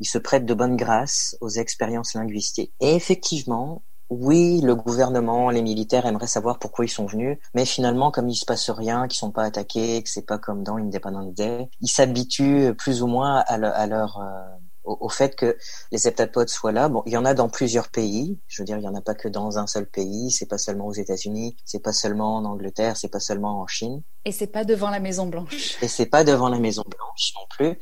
Ils 0.00 0.06
se 0.06 0.18
prêtent 0.18 0.46
de 0.46 0.54
bonne 0.54 0.76
grâce 0.76 1.36
aux 1.40 1.48
expériences 1.48 2.14
linguistiques. 2.14 2.72
Et 2.80 2.94
effectivement, 2.94 3.82
oui, 4.10 4.60
le 4.62 4.74
gouvernement, 4.74 5.50
les 5.50 5.62
militaires 5.62 6.06
aimeraient 6.06 6.26
savoir 6.26 6.58
pourquoi 6.58 6.84
ils 6.86 6.90
sont 6.90 7.06
venus, 7.06 7.38
mais 7.54 7.66
finalement, 7.66 8.10
comme 8.10 8.28
il 8.28 8.36
se 8.36 8.46
passe 8.46 8.70
rien, 8.70 9.06
qu'ils 9.06 9.18
sont 9.18 9.32
pas 9.32 9.44
attaqués, 9.44 10.02
que 10.02 10.08
c'est 10.08 10.26
pas 10.26 10.38
comme 10.38 10.62
dans 10.62 10.76
Independence 10.76 11.34
Day, 11.34 11.68
ils 11.80 11.88
s'habituent 11.88 12.74
plus 12.74 13.02
ou 13.02 13.06
moins 13.06 13.44
à, 13.46 13.58
leur 13.86 14.18
euh, 14.18 14.56
au, 14.84 15.08
fait 15.08 15.36
que 15.36 15.56
les 15.92 16.08
heptapodes 16.08 16.48
soient 16.48 16.72
là. 16.72 16.88
Bon, 16.88 17.02
il 17.06 17.12
y 17.12 17.16
en 17.16 17.24
a 17.24 17.34
dans 17.34 17.48
plusieurs 17.48 17.88
pays. 17.88 18.38
Je 18.46 18.62
veux 18.62 18.66
dire, 18.66 18.78
il 18.78 18.84
y 18.84 18.88
en 18.88 18.94
a 18.94 19.02
pas 19.02 19.14
que 19.14 19.28
dans 19.28 19.58
un 19.58 19.66
seul 19.66 19.86
pays. 19.86 20.30
C'est 20.30 20.46
pas 20.46 20.58
seulement 20.58 20.86
aux 20.86 20.92
États-Unis, 20.92 21.56
c'est 21.64 21.82
pas 21.82 21.92
seulement 21.92 22.36
en 22.36 22.44
Angleterre, 22.44 22.96
c'est 22.96 23.08
pas 23.08 23.20
seulement 23.20 23.60
en 23.60 23.66
Chine. 23.66 24.02
Et 24.24 24.32
c'est 24.32 24.48
pas 24.48 24.64
devant 24.64 24.90
la 24.90 25.00
Maison 25.00 25.26
Blanche. 25.26 25.82
Et 25.82 25.88
c'est 25.88 26.06
pas 26.06 26.24
devant 26.24 26.48
la 26.48 26.58
Maison 26.58 26.84
Blanche 26.86 27.32
non 27.34 27.46
plus. 27.50 27.78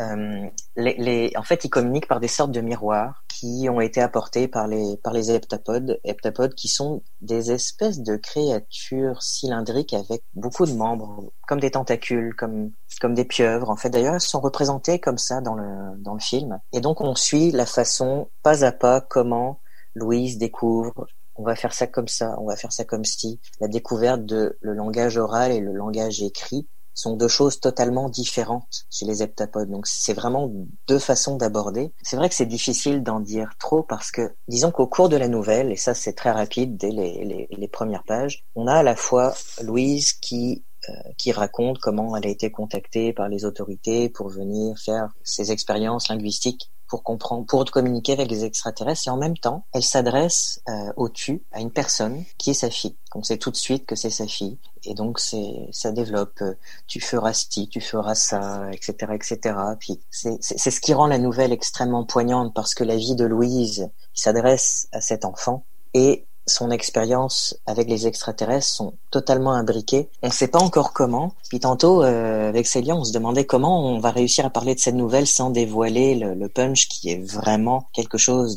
Euh, 0.00 0.48
les, 0.76 0.94
les, 0.98 1.32
en 1.36 1.42
fait, 1.42 1.64
ils 1.64 1.70
communiquent 1.70 2.06
par 2.06 2.20
des 2.20 2.28
sortes 2.28 2.52
de 2.52 2.60
miroirs 2.60 3.24
qui 3.28 3.68
ont 3.70 3.80
été 3.80 4.00
apportés 4.00 4.48
par 4.48 4.66
les 4.66 4.96
par 4.96 5.12
les 5.12 5.30
heptapodes, 5.30 6.00
heptapodes 6.04 6.54
qui 6.54 6.68
sont 6.68 7.02
des 7.20 7.52
espèces 7.52 8.00
de 8.00 8.16
créatures 8.16 9.22
cylindriques 9.22 9.94
avec 9.94 10.22
beaucoup 10.34 10.66
de 10.66 10.72
membres, 10.72 11.32
comme 11.46 11.60
des 11.60 11.70
tentacules, 11.70 12.34
comme 12.36 12.72
comme 13.00 13.14
des 13.14 13.24
pieuvres. 13.24 13.70
En 13.70 13.76
fait, 13.76 13.90
d'ailleurs, 13.90 14.14
elles 14.14 14.20
sont 14.20 14.40
représentées 14.40 15.00
comme 15.00 15.18
ça 15.18 15.40
dans 15.40 15.54
le 15.54 15.96
dans 15.98 16.14
le 16.14 16.20
film. 16.20 16.60
Et 16.72 16.80
donc, 16.80 17.00
on 17.00 17.14
suit 17.14 17.50
la 17.50 17.66
façon 17.66 18.28
pas 18.42 18.64
à 18.64 18.72
pas 18.72 19.00
comment 19.00 19.60
Louise 19.94 20.38
découvre. 20.38 21.06
On 21.38 21.44
va 21.44 21.54
faire 21.54 21.72
ça 21.72 21.86
comme 21.86 22.08
ça, 22.08 22.34
on 22.38 22.46
va 22.46 22.56
faire 22.56 22.72
ça 22.72 22.84
comme 22.84 23.04
si. 23.04 23.40
La 23.60 23.68
découverte 23.68 24.26
de 24.26 24.58
le 24.60 24.74
langage 24.74 25.16
oral 25.16 25.52
et 25.52 25.60
le 25.60 25.72
langage 25.72 26.20
écrit 26.20 26.68
sont 26.94 27.14
deux 27.14 27.28
choses 27.28 27.60
totalement 27.60 28.08
différentes 28.08 28.86
chez 28.90 29.06
les 29.06 29.22
heptapodes. 29.22 29.70
Donc 29.70 29.86
c'est 29.86 30.14
vraiment 30.14 30.50
deux 30.88 30.98
façons 30.98 31.36
d'aborder. 31.36 31.92
C'est 32.02 32.16
vrai 32.16 32.28
que 32.28 32.34
c'est 32.34 32.44
difficile 32.44 33.04
d'en 33.04 33.20
dire 33.20 33.52
trop 33.60 33.84
parce 33.84 34.10
que 34.10 34.34
disons 34.48 34.72
qu'au 34.72 34.88
cours 34.88 35.08
de 35.08 35.16
la 35.16 35.28
nouvelle, 35.28 35.70
et 35.70 35.76
ça 35.76 35.94
c'est 35.94 36.14
très 36.14 36.32
rapide 36.32 36.76
dès 36.76 36.90
les, 36.90 37.24
les, 37.24 37.48
les, 37.50 37.68
premières 37.68 38.02
pages, 38.02 38.44
on 38.56 38.66
a 38.66 38.74
à 38.74 38.82
la 38.82 38.96
fois 38.96 39.32
Louise 39.62 40.12
qui 40.12 40.64
euh, 40.88 40.92
qui 41.18 41.32
raconte 41.32 41.78
comment 41.78 42.16
elle 42.16 42.26
a 42.26 42.30
été 42.30 42.50
contactée 42.50 43.12
par 43.12 43.28
les 43.28 43.44
autorités 43.44 44.08
pour 44.08 44.28
venir 44.28 44.76
faire 44.78 45.12
ses 45.22 45.52
expériences 45.52 46.08
linguistiques 46.08 46.70
pour 46.88 47.02
comprendre, 47.02 47.46
pour 47.46 47.64
communiquer 47.66 48.12
avec 48.12 48.30
les 48.30 48.44
extraterrestres. 48.44 49.08
Et 49.08 49.10
en 49.10 49.16
même 49.16 49.36
temps, 49.36 49.64
elle 49.72 49.82
s'adresse 49.82 50.60
euh, 50.68 50.92
au 50.96 51.08
tu 51.08 51.42
à 51.52 51.60
une 51.60 51.70
personne 51.70 52.24
qui 52.38 52.50
est 52.50 52.54
sa 52.54 52.70
fille. 52.70 52.96
On 53.14 53.22
sait 53.22 53.38
tout 53.38 53.50
de 53.50 53.56
suite 53.56 53.86
que 53.86 53.96
c'est 53.96 54.10
sa 54.10 54.26
fille. 54.26 54.58
Et 54.84 54.94
donc, 54.94 55.18
c'est, 55.18 55.68
ça 55.72 55.92
développe, 55.92 56.40
euh, 56.42 56.54
tu 56.86 57.00
feras 57.00 57.32
ci, 57.32 57.68
tu 57.68 57.80
feras 57.80 58.14
ça, 58.14 58.70
etc., 58.72 59.12
etc. 59.14 59.56
Puis, 59.78 60.00
c'est, 60.10 60.38
c'est 60.40 60.70
ce 60.70 60.80
qui 60.80 60.94
rend 60.94 61.06
la 61.06 61.18
nouvelle 61.18 61.52
extrêmement 61.52 62.04
poignante 62.04 62.54
parce 62.54 62.74
que 62.74 62.84
la 62.84 62.96
vie 62.96 63.14
de 63.14 63.24
Louise, 63.24 63.90
s'adresse 64.14 64.88
à 64.92 65.00
cet 65.00 65.24
enfant, 65.24 65.64
est 65.94 66.26
son 66.48 66.70
expérience 66.70 67.56
avec 67.66 67.88
les 67.88 68.06
extraterrestres 68.06 68.66
sont 68.66 68.94
totalement 69.10 69.52
imbriquées. 69.52 70.08
On 70.22 70.28
ne 70.28 70.32
sait 70.32 70.48
pas 70.48 70.58
encore 70.58 70.92
comment. 70.92 71.34
Puis 71.48 71.60
tantôt, 71.60 72.02
euh, 72.02 72.48
avec 72.48 72.66
Célia, 72.66 72.96
on 72.96 73.04
se 73.04 73.12
demandait 73.12 73.46
comment 73.46 73.86
on 73.86 73.98
va 73.98 74.10
réussir 74.10 74.44
à 74.46 74.50
parler 74.50 74.74
de 74.74 74.80
cette 74.80 74.94
nouvelle 74.94 75.26
sans 75.26 75.50
dévoiler 75.50 76.14
le, 76.14 76.48
punch 76.48 76.88
qui 76.88 77.10
est 77.10 77.22
vraiment 77.22 77.88
quelque 77.92 78.16
chose 78.16 78.56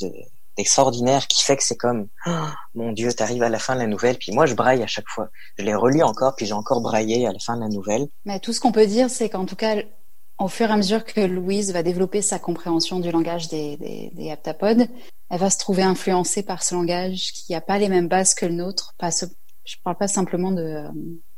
d'extraordinaire 0.57 1.27
qui 1.27 1.43
fait 1.43 1.57
que 1.57 1.63
c'est 1.63 1.75
comme 1.75 2.07
oh, 2.25 2.29
mon 2.73 2.93
Dieu, 2.93 3.11
t'arrives 3.11 3.43
à 3.43 3.49
la 3.49 3.59
fin 3.59 3.75
de 3.75 3.79
la 3.79 3.87
nouvelle, 3.87 4.17
puis 4.17 4.31
moi 4.31 4.45
je 4.45 4.55
braille 4.55 4.81
à 4.81 4.87
chaque 4.87 5.09
fois. 5.09 5.27
Je 5.57 5.65
l'ai 5.65 5.75
relu 5.75 6.01
encore, 6.03 6.35
puis 6.35 6.45
j'ai 6.45 6.53
encore 6.53 6.79
braillé 6.79 7.27
à 7.27 7.33
la 7.33 7.39
fin 7.39 7.57
de 7.57 7.61
la 7.61 7.67
nouvelle. 7.67 8.07
Mais 8.25 8.39
tout 8.39 8.53
ce 8.53 8.61
qu'on 8.61 8.71
peut 8.71 8.87
dire, 8.87 9.09
c'est 9.09 9.29
qu'en 9.29 9.45
tout 9.45 9.57
cas, 9.57 9.75
au 10.41 10.47
fur 10.47 10.69
et 10.69 10.73
à 10.73 10.77
mesure 10.77 11.05
que 11.05 11.21
Louise 11.21 11.71
va 11.71 11.83
développer 11.83 12.21
sa 12.21 12.39
compréhension 12.39 12.99
du 12.99 13.11
langage 13.11 13.47
des, 13.47 13.77
des, 13.77 14.11
elle 15.29 15.39
va 15.39 15.49
se 15.49 15.57
trouver 15.57 15.83
influencée 15.83 16.43
par 16.43 16.63
ce 16.63 16.75
langage 16.75 17.31
qui 17.33 17.53
n'a 17.53 17.61
pas 17.61 17.77
les 17.77 17.89
mêmes 17.89 18.07
bases 18.07 18.33
que 18.33 18.45
le 18.45 18.53
nôtre. 18.53 18.95
Je 19.01 19.25
ne 19.25 19.83
parle 19.83 19.97
pas 19.97 20.07
simplement 20.07 20.51
de, 20.51 20.83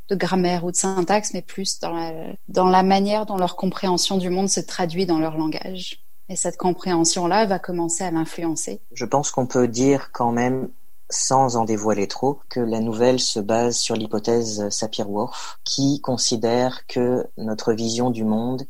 de, 0.10 0.16
grammaire 0.16 0.64
ou 0.64 0.72
de 0.72 0.76
syntaxe, 0.76 1.34
mais 1.34 1.42
plus 1.42 1.80
dans 1.80 1.92
la, 1.92 2.12
dans 2.48 2.70
la 2.70 2.84
manière 2.84 3.26
dont 3.26 3.38
leur 3.38 3.56
compréhension 3.56 4.18
du 4.18 4.30
monde 4.30 4.50
se 4.50 4.62
traduit 4.62 5.06
dans 5.06 5.20
leur 5.20 5.38
langage. 5.38 6.04
Et 6.30 6.36
cette 6.36 6.58
compréhension-là 6.58 7.46
va 7.46 7.60
commencer 7.60 8.04
à 8.04 8.12
l'influencer. 8.12 8.82
Je 8.94 9.06
pense 9.06 9.30
qu'on 9.30 9.46
peut 9.46 9.68
dire 9.68 10.12
quand 10.14 10.32
même 10.32 10.70
sans 11.10 11.58
en 11.58 11.66
dévoiler 11.66 12.08
trop, 12.08 12.40
que 12.50 12.60
la 12.60 12.80
nouvelle 12.80 13.20
se 13.20 13.40
base 13.40 13.78
sur 13.78 13.96
l'hypothèse 13.96 14.68
Sapir-Whorf, 14.70 15.60
qui 15.64 16.02
considère 16.02 16.88
que 16.88 17.28
notre 17.38 17.74
vision 17.74 18.10
du 18.10 18.24
monde 18.24 18.64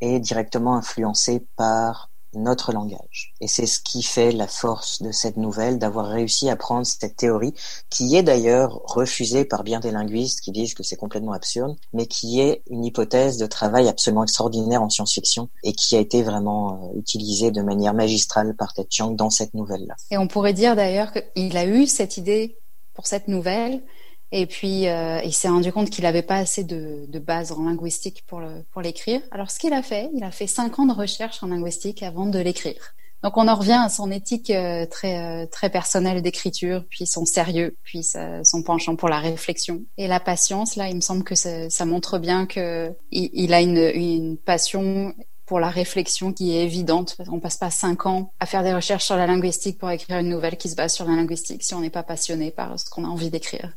est 0.00 0.20
directement 0.20 0.76
influencé 0.76 1.46
par 1.56 2.10
notre 2.34 2.72
langage. 2.72 3.34
Et 3.40 3.48
c'est 3.48 3.66
ce 3.66 3.80
qui 3.80 4.02
fait 4.02 4.32
la 4.32 4.46
force 4.46 5.02
de 5.02 5.12
cette 5.12 5.36
nouvelle, 5.36 5.78
d'avoir 5.78 6.06
réussi 6.06 6.50
à 6.50 6.56
prendre 6.56 6.86
cette 6.86 7.16
théorie, 7.16 7.54
qui 7.90 8.16
est 8.16 8.22
d'ailleurs 8.22 8.82
refusée 8.84 9.44
par 9.44 9.64
bien 9.64 9.80
des 9.80 9.90
linguistes 9.90 10.40
qui 10.40 10.52
disent 10.52 10.74
que 10.74 10.82
c'est 10.82 10.96
complètement 10.96 11.32
absurde, 11.32 11.76
mais 11.92 12.06
qui 12.06 12.40
est 12.40 12.62
une 12.70 12.84
hypothèse 12.84 13.38
de 13.38 13.46
travail 13.46 13.88
absolument 13.88 14.24
extraordinaire 14.24 14.82
en 14.82 14.90
science-fiction 14.90 15.48
et 15.64 15.72
qui 15.72 15.96
a 15.96 16.00
été 16.00 16.22
vraiment 16.22 16.74
euh, 16.74 16.98
utilisée 16.98 17.50
de 17.50 17.62
manière 17.62 17.94
magistrale 17.94 18.54
par 18.56 18.74
Ted 18.74 18.88
Chiang 18.90 19.10
dans 19.10 19.30
cette 19.30 19.54
nouvelle-là. 19.54 19.94
Et 20.10 20.18
on 20.18 20.28
pourrait 20.28 20.52
dire 20.52 20.76
d'ailleurs 20.76 21.12
qu'il 21.12 21.56
a 21.56 21.64
eu 21.64 21.86
cette 21.86 22.16
idée 22.16 22.58
pour 22.94 23.06
cette 23.06 23.28
nouvelle 23.28 23.82
et 24.30 24.46
puis, 24.46 24.88
euh, 24.88 25.20
il 25.24 25.32
s'est 25.32 25.48
rendu 25.48 25.72
compte 25.72 25.90
qu'il 25.90 26.04
n'avait 26.04 26.22
pas 26.22 26.36
assez 26.36 26.64
de, 26.64 27.06
de 27.08 27.18
base 27.18 27.52
en 27.52 27.62
linguistique 27.64 28.24
pour, 28.26 28.40
le, 28.40 28.62
pour 28.72 28.82
l'écrire. 28.82 29.22
Alors, 29.30 29.50
ce 29.50 29.58
qu'il 29.58 29.72
a 29.72 29.82
fait, 29.82 30.10
il 30.14 30.22
a 30.22 30.30
fait 30.30 30.46
cinq 30.46 30.78
ans 30.78 30.86
de 30.86 30.92
recherche 30.92 31.42
en 31.42 31.46
linguistique 31.46 32.02
avant 32.02 32.26
de 32.26 32.38
l'écrire. 32.38 32.94
Donc, 33.22 33.36
on 33.36 33.48
en 33.48 33.56
revient 33.56 33.80
à 33.84 33.88
son 33.88 34.10
éthique 34.12 34.50
euh, 34.50 34.86
très, 34.86 35.18
euh, 35.18 35.46
très 35.46 35.70
personnelle 35.70 36.22
d'écriture, 36.22 36.84
puis 36.88 37.06
son 37.06 37.24
sérieux, 37.24 37.76
puis 37.82 38.06
son 38.44 38.62
penchant 38.62 38.96
pour 38.96 39.08
la 39.08 39.18
réflexion. 39.18 39.82
Et 39.96 40.06
la 40.06 40.20
patience, 40.20 40.76
là, 40.76 40.88
il 40.88 40.96
me 40.96 41.00
semble 41.00 41.24
que 41.24 41.34
ça, 41.34 41.68
ça 41.70 41.84
montre 41.84 42.18
bien 42.18 42.46
qu'il 42.46 42.94
il 43.10 43.54
a 43.54 43.60
une, 43.60 43.78
une 43.78 44.36
passion 44.36 45.14
pour 45.46 45.58
la 45.58 45.70
réflexion 45.70 46.34
qui 46.34 46.54
est 46.54 46.64
évidente. 46.64 47.16
On 47.28 47.40
passe 47.40 47.56
pas 47.56 47.70
cinq 47.70 48.04
ans 48.04 48.30
à 48.38 48.44
faire 48.44 48.62
des 48.62 48.74
recherches 48.74 49.06
sur 49.06 49.16
la 49.16 49.26
linguistique 49.26 49.78
pour 49.78 49.90
écrire 49.90 50.18
une 50.18 50.28
nouvelle 50.28 50.58
qui 50.58 50.68
se 50.68 50.76
base 50.76 50.92
sur 50.92 51.06
la 51.06 51.16
linguistique 51.16 51.62
si 51.62 51.74
on 51.74 51.80
n'est 51.80 51.88
pas 51.88 52.02
passionné 52.02 52.50
par 52.50 52.78
ce 52.78 52.88
qu'on 52.90 53.04
a 53.04 53.08
envie 53.08 53.30
d'écrire. 53.30 53.72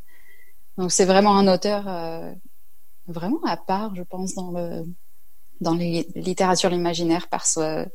Donc 0.78 0.92
c'est 0.92 1.06
vraiment 1.06 1.38
un 1.38 1.52
auteur 1.54 1.88
euh, 1.88 2.32
vraiment 3.08 3.44
à 3.46 3.58
part, 3.58 3.96
je 3.96 4.04
pense, 4.04 4.34
dans 4.36 4.52
le 4.52 4.86
dans 5.62 5.76
les 5.76 6.08
littératures 6.16 6.72
l'imaginaire 6.72 7.28
par 7.30 7.46
sa, 7.46 7.86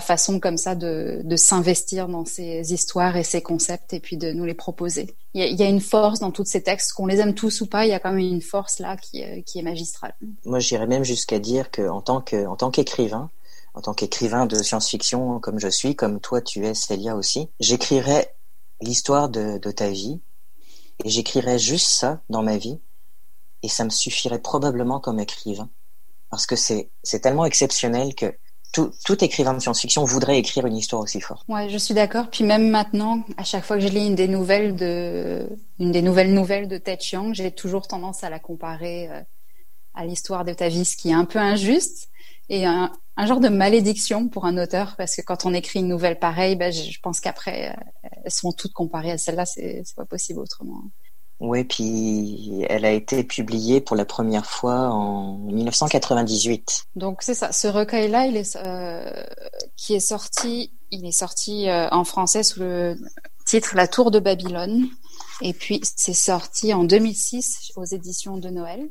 façon 0.00 0.38
comme 0.40 0.56
ça 0.56 0.74
de, 0.74 1.20
de 1.24 1.36
s'investir 1.36 2.08
dans 2.08 2.24
ces 2.24 2.72
histoires 2.72 3.16
et 3.16 3.24
ces 3.24 3.42
concepts 3.42 3.92
et 3.92 4.00
puis 4.00 4.16
de 4.16 4.32
nous 4.32 4.44
les 4.44 4.54
proposer. 4.54 5.14
Il 5.34 5.40
y 5.40 5.44
a, 5.44 5.48
y 5.48 5.62
a 5.64 5.68
une 5.68 5.80
force 5.80 6.20
dans 6.20 6.30
tous 6.30 6.44
ces 6.44 6.62
textes, 6.62 6.92
qu'on 6.92 7.06
les 7.06 7.18
aime 7.18 7.34
tous 7.34 7.60
ou 7.60 7.66
pas, 7.66 7.84
il 7.84 7.90
y 7.90 7.92
a 7.92 7.98
quand 7.98 8.12
même 8.12 8.20
une 8.20 8.40
force 8.40 8.78
là 8.78 8.96
qui, 8.96 9.22
euh, 9.24 9.42
qui 9.42 9.58
est 9.58 9.62
magistrale. 9.62 10.14
Moi, 10.44 10.60
j'irais 10.60 10.86
même 10.86 11.04
jusqu'à 11.04 11.40
dire 11.40 11.70
que 11.70 11.86
en 11.88 12.00
tant 12.00 12.20
que 12.20 12.46
en 12.46 12.56
tant 12.56 12.70
qu'écrivain, 12.70 13.30
en 13.74 13.82
tant 13.82 13.92
qu'écrivain 13.92 14.46
de 14.46 14.62
science-fiction 14.62 15.40
comme 15.40 15.58
je 15.58 15.68
suis, 15.68 15.96
comme 15.96 16.20
toi 16.20 16.40
tu 16.40 16.64
es, 16.64 16.72
Célia 16.72 17.16
aussi, 17.16 17.48
j'écrirais 17.60 18.32
l'histoire 18.80 19.28
de, 19.28 19.58
de 19.58 19.70
ta 19.72 19.88
vie 19.88 20.20
et 21.04 21.08
j'écrirais 21.08 21.58
juste 21.58 21.88
ça 21.88 22.20
dans 22.28 22.42
ma 22.42 22.56
vie 22.56 22.80
et 23.62 23.68
ça 23.68 23.84
me 23.84 23.90
suffirait 23.90 24.40
probablement 24.40 25.00
comme 25.00 25.20
écrivain 25.20 25.70
parce 26.30 26.46
que 26.46 26.56
c'est 26.56 26.90
tellement 27.22 27.44
exceptionnel 27.44 28.14
que 28.14 28.34
tout, 28.72 28.92
tout 29.04 29.24
écrivain 29.24 29.54
de 29.54 29.60
science-fiction 29.60 30.04
voudrait 30.04 30.38
écrire 30.38 30.66
une 30.66 30.76
histoire 30.76 31.00
aussi 31.00 31.20
forte. 31.20 31.46
Ouais, 31.48 31.68
je 31.70 31.78
suis 31.78 31.94
d'accord. 31.94 32.28
Puis 32.30 32.44
même 32.44 32.68
maintenant, 32.68 33.24
à 33.36 33.44
chaque 33.44 33.64
fois 33.64 33.76
que 33.76 33.82
je 33.82 33.88
lis 33.88 34.06
une 34.06 34.16
des 34.16 34.28
nouvelles 34.28 34.76
de 34.76 35.48
une 35.78 35.92
des 35.92 36.02
nouvelles 36.02 36.34
nouvelles 36.34 36.68
de 36.68 36.76
Ted 36.76 37.00
Chiang, 37.00 37.32
j'ai 37.32 37.52
toujours 37.52 37.86
tendance 37.86 38.22
à 38.24 38.28
la 38.28 38.38
comparer 38.38 39.08
euh, 39.10 39.22
à 39.94 40.04
l'histoire 40.04 40.44
de 40.44 40.52
ta 40.52 40.68
vie, 40.68 40.84
ce 40.84 40.96
qui 40.96 41.10
est 41.10 41.14
un 41.14 41.24
peu 41.24 41.38
injuste 41.38 42.10
et 42.48 42.66
genre 43.24 43.40
de 43.40 43.48
malédiction 43.48 44.28
pour 44.28 44.44
un 44.44 44.58
auteur 44.58 44.94
parce 44.96 45.16
que 45.16 45.22
quand 45.22 45.46
on 45.46 45.54
écrit 45.54 45.78
une 45.78 45.88
nouvelle 45.88 46.18
pareille, 46.18 46.56
ben, 46.56 46.70
je, 46.70 47.00
pense 47.00 47.20
qu'après 47.20 47.70
euh, 47.70 48.10
elles 48.24 48.30
sont 48.30 48.52
toutes 48.52 48.74
comparées 48.74 49.12
à 49.12 49.18
celle-là, 49.18 49.46
c'est 49.46 49.82
pas 49.96 50.04
possible 50.04 50.40
autrement. 50.40 50.82
Oui, 51.38 51.64
puis 51.64 52.64
elle 52.68 52.84
a 52.84 52.92
été 52.92 53.22
publiée 53.22 53.80
pour 53.80 53.94
la 53.94 54.06
première 54.06 54.46
fois 54.46 54.88
en 54.88 55.36
1998. 55.38 56.86
Donc 56.94 57.22
c'est 57.22 57.34
ça, 57.34 57.52
ce 57.52 57.68
recueil-là, 57.68 58.26
il 58.26 58.36
est 58.36 58.56
euh, 58.56 59.24
qui 59.76 59.94
est 59.94 60.00
sorti, 60.00 60.72
il 60.90 61.06
est 61.06 61.12
sorti 61.12 61.68
euh, 61.68 61.88
en 61.90 62.04
français 62.04 62.42
sous 62.42 62.60
le 62.60 62.96
titre 63.44 63.76
La 63.76 63.86
Tour 63.86 64.10
de 64.10 64.18
Babylone, 64.18 64.88
et 65.42 65.52
puis 65.52 65.80
c'est 65.82 66.14
sorti 66.14 66.72
en 66.72 66.84
2006 66.84 67.72
aux 67.76 67.84
éditions 67.84 68.38
de 68.38 68.48
Noël. 68.48 68.88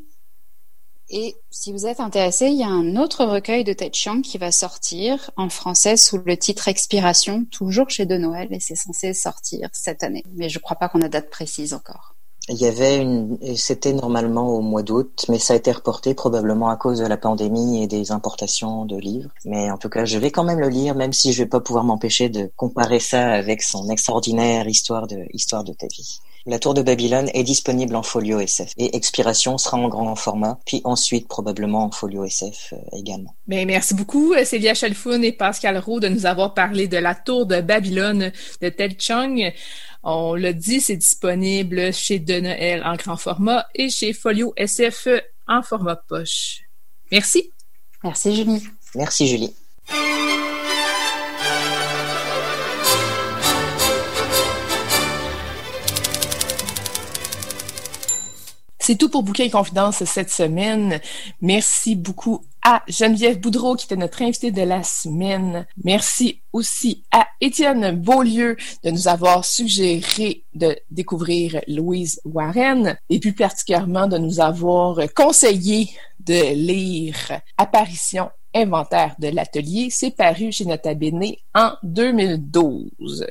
Et 1.10 1.36
si 1.52 1.72
vous 1.72 1.86
êtes 1.86 2.00
intéressé, 2.00 2.48
il 2.48 2.58
y 2.58 2.64
a 2.64 2.68
un 2.68 2.96
autre 2.96 3.26
recueil 3.26 3.64
de 3.64 3.74
Ted 3.74 3.94
Chiang 3.94 4.22
qui 4.22 4.38
va 4.38 4.52
sortir 4.52 5.30
en 5.38 5.50
français 5.50 5.98
sous 5.98 6.18
le 6.26 6.36
titre 6.36 6.68
Expiration, 6.68 7.46
toujours 7.52 7.90
chez 7.90 8.06
De 8.06 8.18
Noël, 8.18 8.48
et 8.52 8.60
c'est 8.60 8.76
censé 8.76 9.14
sortir 9.14 9.70
cette 9.74 10.04
année. 10.04 10.24
Mais 10.34 10.50
je 10.50 10.60
crois 10.60 10.78
pas 10.78 10.90
qu'on 10.90 11.02
a 11.02 11.10
date 11.10 11.30
précise 11.30 11.74
encore. 11.74 12.16
Il 12.48 12.58
y 12.58 12.68
avait 12.68 12.98
une, 12.98 13.40
c'était 13.56 13.94
normalement 13.94 14.50
au 14.50 14.62
mois 14.62 14.84
d'août, 14.84 15.26
mais 15.30 15.40
ça 15.40 15.54
a 15.54 15.56
été 15.56 15.72
reporté 15.72 16.14
probablement 16.14 16.70
à 16.70 16.76
cause 16.76 17.00
de 17.00 17.06
la 17.06 17.18
pandémie 17.18 17.82
et 17.82 17.88
des 17.88 18.12
importations 18.12 18.86
de 18.86 18.98
livres. 18.98 19.32
Mais 19.46 19.72
en 19.72 19.80
tout 19.80 19.90
cas, 19.90 20.06
je 20.06 20.20
vais 20.20 20.30
quand 20.30 20.44
même 20.44 20.60
le 20.60 20.70
lire, 20.70 20.94
même 20.94 21.14
si 21.14 21.34
je 21.34 21.42
vais 21.42 21.50
pas 21.50 21.60
pouvoir 21.60 21.84
m'empêcher 21.84 22.30
de 22.30 22.52
comparer 22.56 23.00
ça 23.00 23.32
avec 23.32 23.64
son 23.64 23.90
extraordinaire 23.90 24.68
histoire 24.68 25.08
de, 25.08 25.26
histoire 25.34 25.64
de 25.64 25.74
ta 25.74 25.88
vie. 25.88 26.20
La 26.48 26.60
Tour 26.60 26.76
de 26.76 26.84
Babylone 26.84 27.30
est 27.34 27.44
disponible 27.44 27.96
en 27.96 28.04
folio 28.04 28.40
SF 28.40 28.74
et 28.78 28.96
Expiration 28.96 29.58
sera 29.58 29.78
en 29.78 29.88
grand 29.88 30.16
format, 30.16 30.60
puis 30.68 30.82
ensuite 30.84 31.28
probablement 31.28 31.86
en 31.86 31.92
folio 31.92 32.24
SF 32.24 32.74
euh, 32.74 32.78
également. 32.98 33.36
Mais 33.48 33.66
merci 33.66 33.96
beaucoup 33.96 34.34
euh, 34.34 34.46
Célia 34.46 34.76
Chalfoun 34.76 35.24
et 35.24 35.32
Pascal 35.32 35.80
Roux 35.80 36.00
de 36.00 36.08
nous 36.08 36.28
avoir 36.28 36.54
parlé 36.54 36.88
de 36.88 36.98
La 36.98 37.16
Tour 37.16 37.48
de 37.48 37.62
Babylone 37.62 38.32
de 38.62 38.70
Ted 38.70 38.96
Chung. 39.00 39.52
On 40.04 40.36
l'a 40.36 40.54
dit, 40.54 40.82
c'est 40.82 40.98
disponible 40.98 41.92
chez 41.92 42.20
De 42.20 42.40
Noël 42.40 42.84
en 42.86 42.96
grand 42.96 43.18
format 43.18 43.66
et 43.74 43.90
chez 43.90 44.14
Folio 44.14 44.54
SF 44.56 45.08
en 45.48 45.64
format 45.64 45.96
poche. 45.96 46.62
Merci. 47.12 47.52
Merci 48.04 48.36
Julie. 48.36 48.62
Merci 48.94 49.28
Julie. 49.28 49.56
C'est 58.88 58.98
tout 58.98 59.10
pour 59.10 59.24
Bouquin 59.24 59.46
et 59.46 59.50
Confidence 59.50 60.04
cette 60.04 60.30
semaine. 60.30 61.02
Merci 61.42 61.96
beaucoup 61.96 62.46
à 62.62 62.84
Geneviève 62.88 63.40
Boudreau 63.40 63.76
qui 63.76 63.86
était 63.86 63.96
notre 63.96 64.22
invitée 64.22 64.52
de 64.52 64.62
la 64.62 64.84
semaine. 64.84 65.66
Merci 65.84 66.44
aussi 66.54 67.04
à 67.12 67.26
Étienne 67.42 68.00
Beaulieu 68.00 68.56
de 68.84 68.92
nous 68.92 69.08
avoir 69.08 69.44
suggéré 69.44 70.44
de 70.54 70.78
découvrir 70.92 71.62
Louise 71.68 72.22
Warren 72.26 72.96
et 73.10 73.20
plus 73.20 73.34
particulièrement 73.34 74.06
de 74.06 74.20
nous 74.20 74.40
avoir 74.40 75.00
conseillé 75.16 75.90
de 76.20 76.54
lire 76.54 77.42
Apparition 77.58 78.30
inventaire 78.54 79.16
de 79.18 79.30
l'atelier. 79.30 79.88
C'est 79.90 80.16
paru 80.16 80.52
chez 80.52 80.66
Nota 80.66 80.94
Bene 80.94 81.34
en 81.56 81.72
2012. 81.82 83.26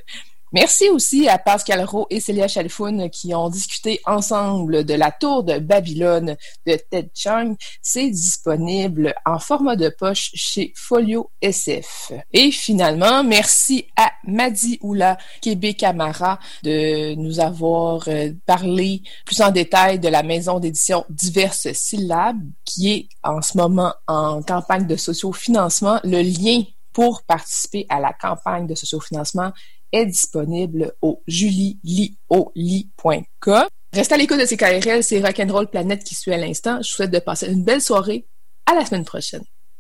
Merci 0.55 0.89
aussi 0.89 1.29
à 1.29 1.37
Pascal 1.37 1.83
Rowe 1.85 2.07
et 2.11 2.21
Célia 2.21 2.47
Chalfoun 2.47 3.11
qui 3.11 3.35
ont 3.35 3.49
discuté 3.49 4.01
ensemble 4.07 4.85
de 4.85 4.95
la 4.95 5.11
tour 5.11 5.43
de 5.43 5.59
Babylone 5.59 6.37
de 6.65 6.77
Ted 6.77 7.11
Chung. 7.13 7.57
C'est 7.83 8.09
disponible 8.09 9.13
en 9.27 9.41
format 9.41 9.75
de 9.75 9.89
poche 9.89 10.31
chez 10.35 10.73
Folio 10.77 11.29
SF. 11.43 12.13
Et 12.33 12.53
finalement, 12.53 13.25
merci 13.25 13.89
à 13.97 14.13
Madi 14.29 14.79
Oula 14.81 15.19
Québec 15.43 15.79
Camara 15.79 16.39
de 16.63 17.17
nous 17.17 17.41
avoir 17.41 18.07
euh, 18.07 18.31
parlé 18.47 19.03
plus 19.27 19.41
en 19.41 19.51
détail 19.51 19.99
de 19.99 20.09
la 20.09 20.23
maison 20.23 20.61
d'édition 20.61 21.05
Diverses 21.09 21.73
Syllabes 21.73 22.39
qui 22.65 22.93
est 22.93 23.09
en 23.25 23.43
ce 23.43 23.59
moment 23.59 23.93
en 24.07 24.41
campagne 24.41 24.87
de 24.87 24.95
sociofinancement. 24.95 25.99
Le 26.05 26.23
lien 26.23 26.63
pour 26.95 27.25
participer 27.25 27.87
à 27.91 28.01
la 28.01 28.13
campagne 28.13 28.67
de 28.69 28.75
sociofinancement 28.75 29.53
est 29.95 30.07
disponible 30.07 30.93
au 31.01 31.23
julielioli.com. 31.27 33.67
Restez 33.93 34.15
à 34.15 34.19
l'écoute 34.19 34.41
de 34.41 34.45
CKRL, 34.45 35.05
c'est 35.05 35.21
Rock'n'Roll 35.21 35.71
Planète 35.71 36.03
qui 36.03 36.17
suit 36.17 36.33
à 36.33 36.37
l'instant. 36.37 36.83
Je 36.83 36.91
vous 36.91 36.97
souhaite 36.97 37.13
de 37.13 37.21
passer 37.21 37.47
une 37.47 37.63
belle 37.63 37.81
soirée. 37.81 38.27
À 38.67 38.75
la 38.75 38.85
semaine 38.85 39.05
prochaine. 39.05 39.45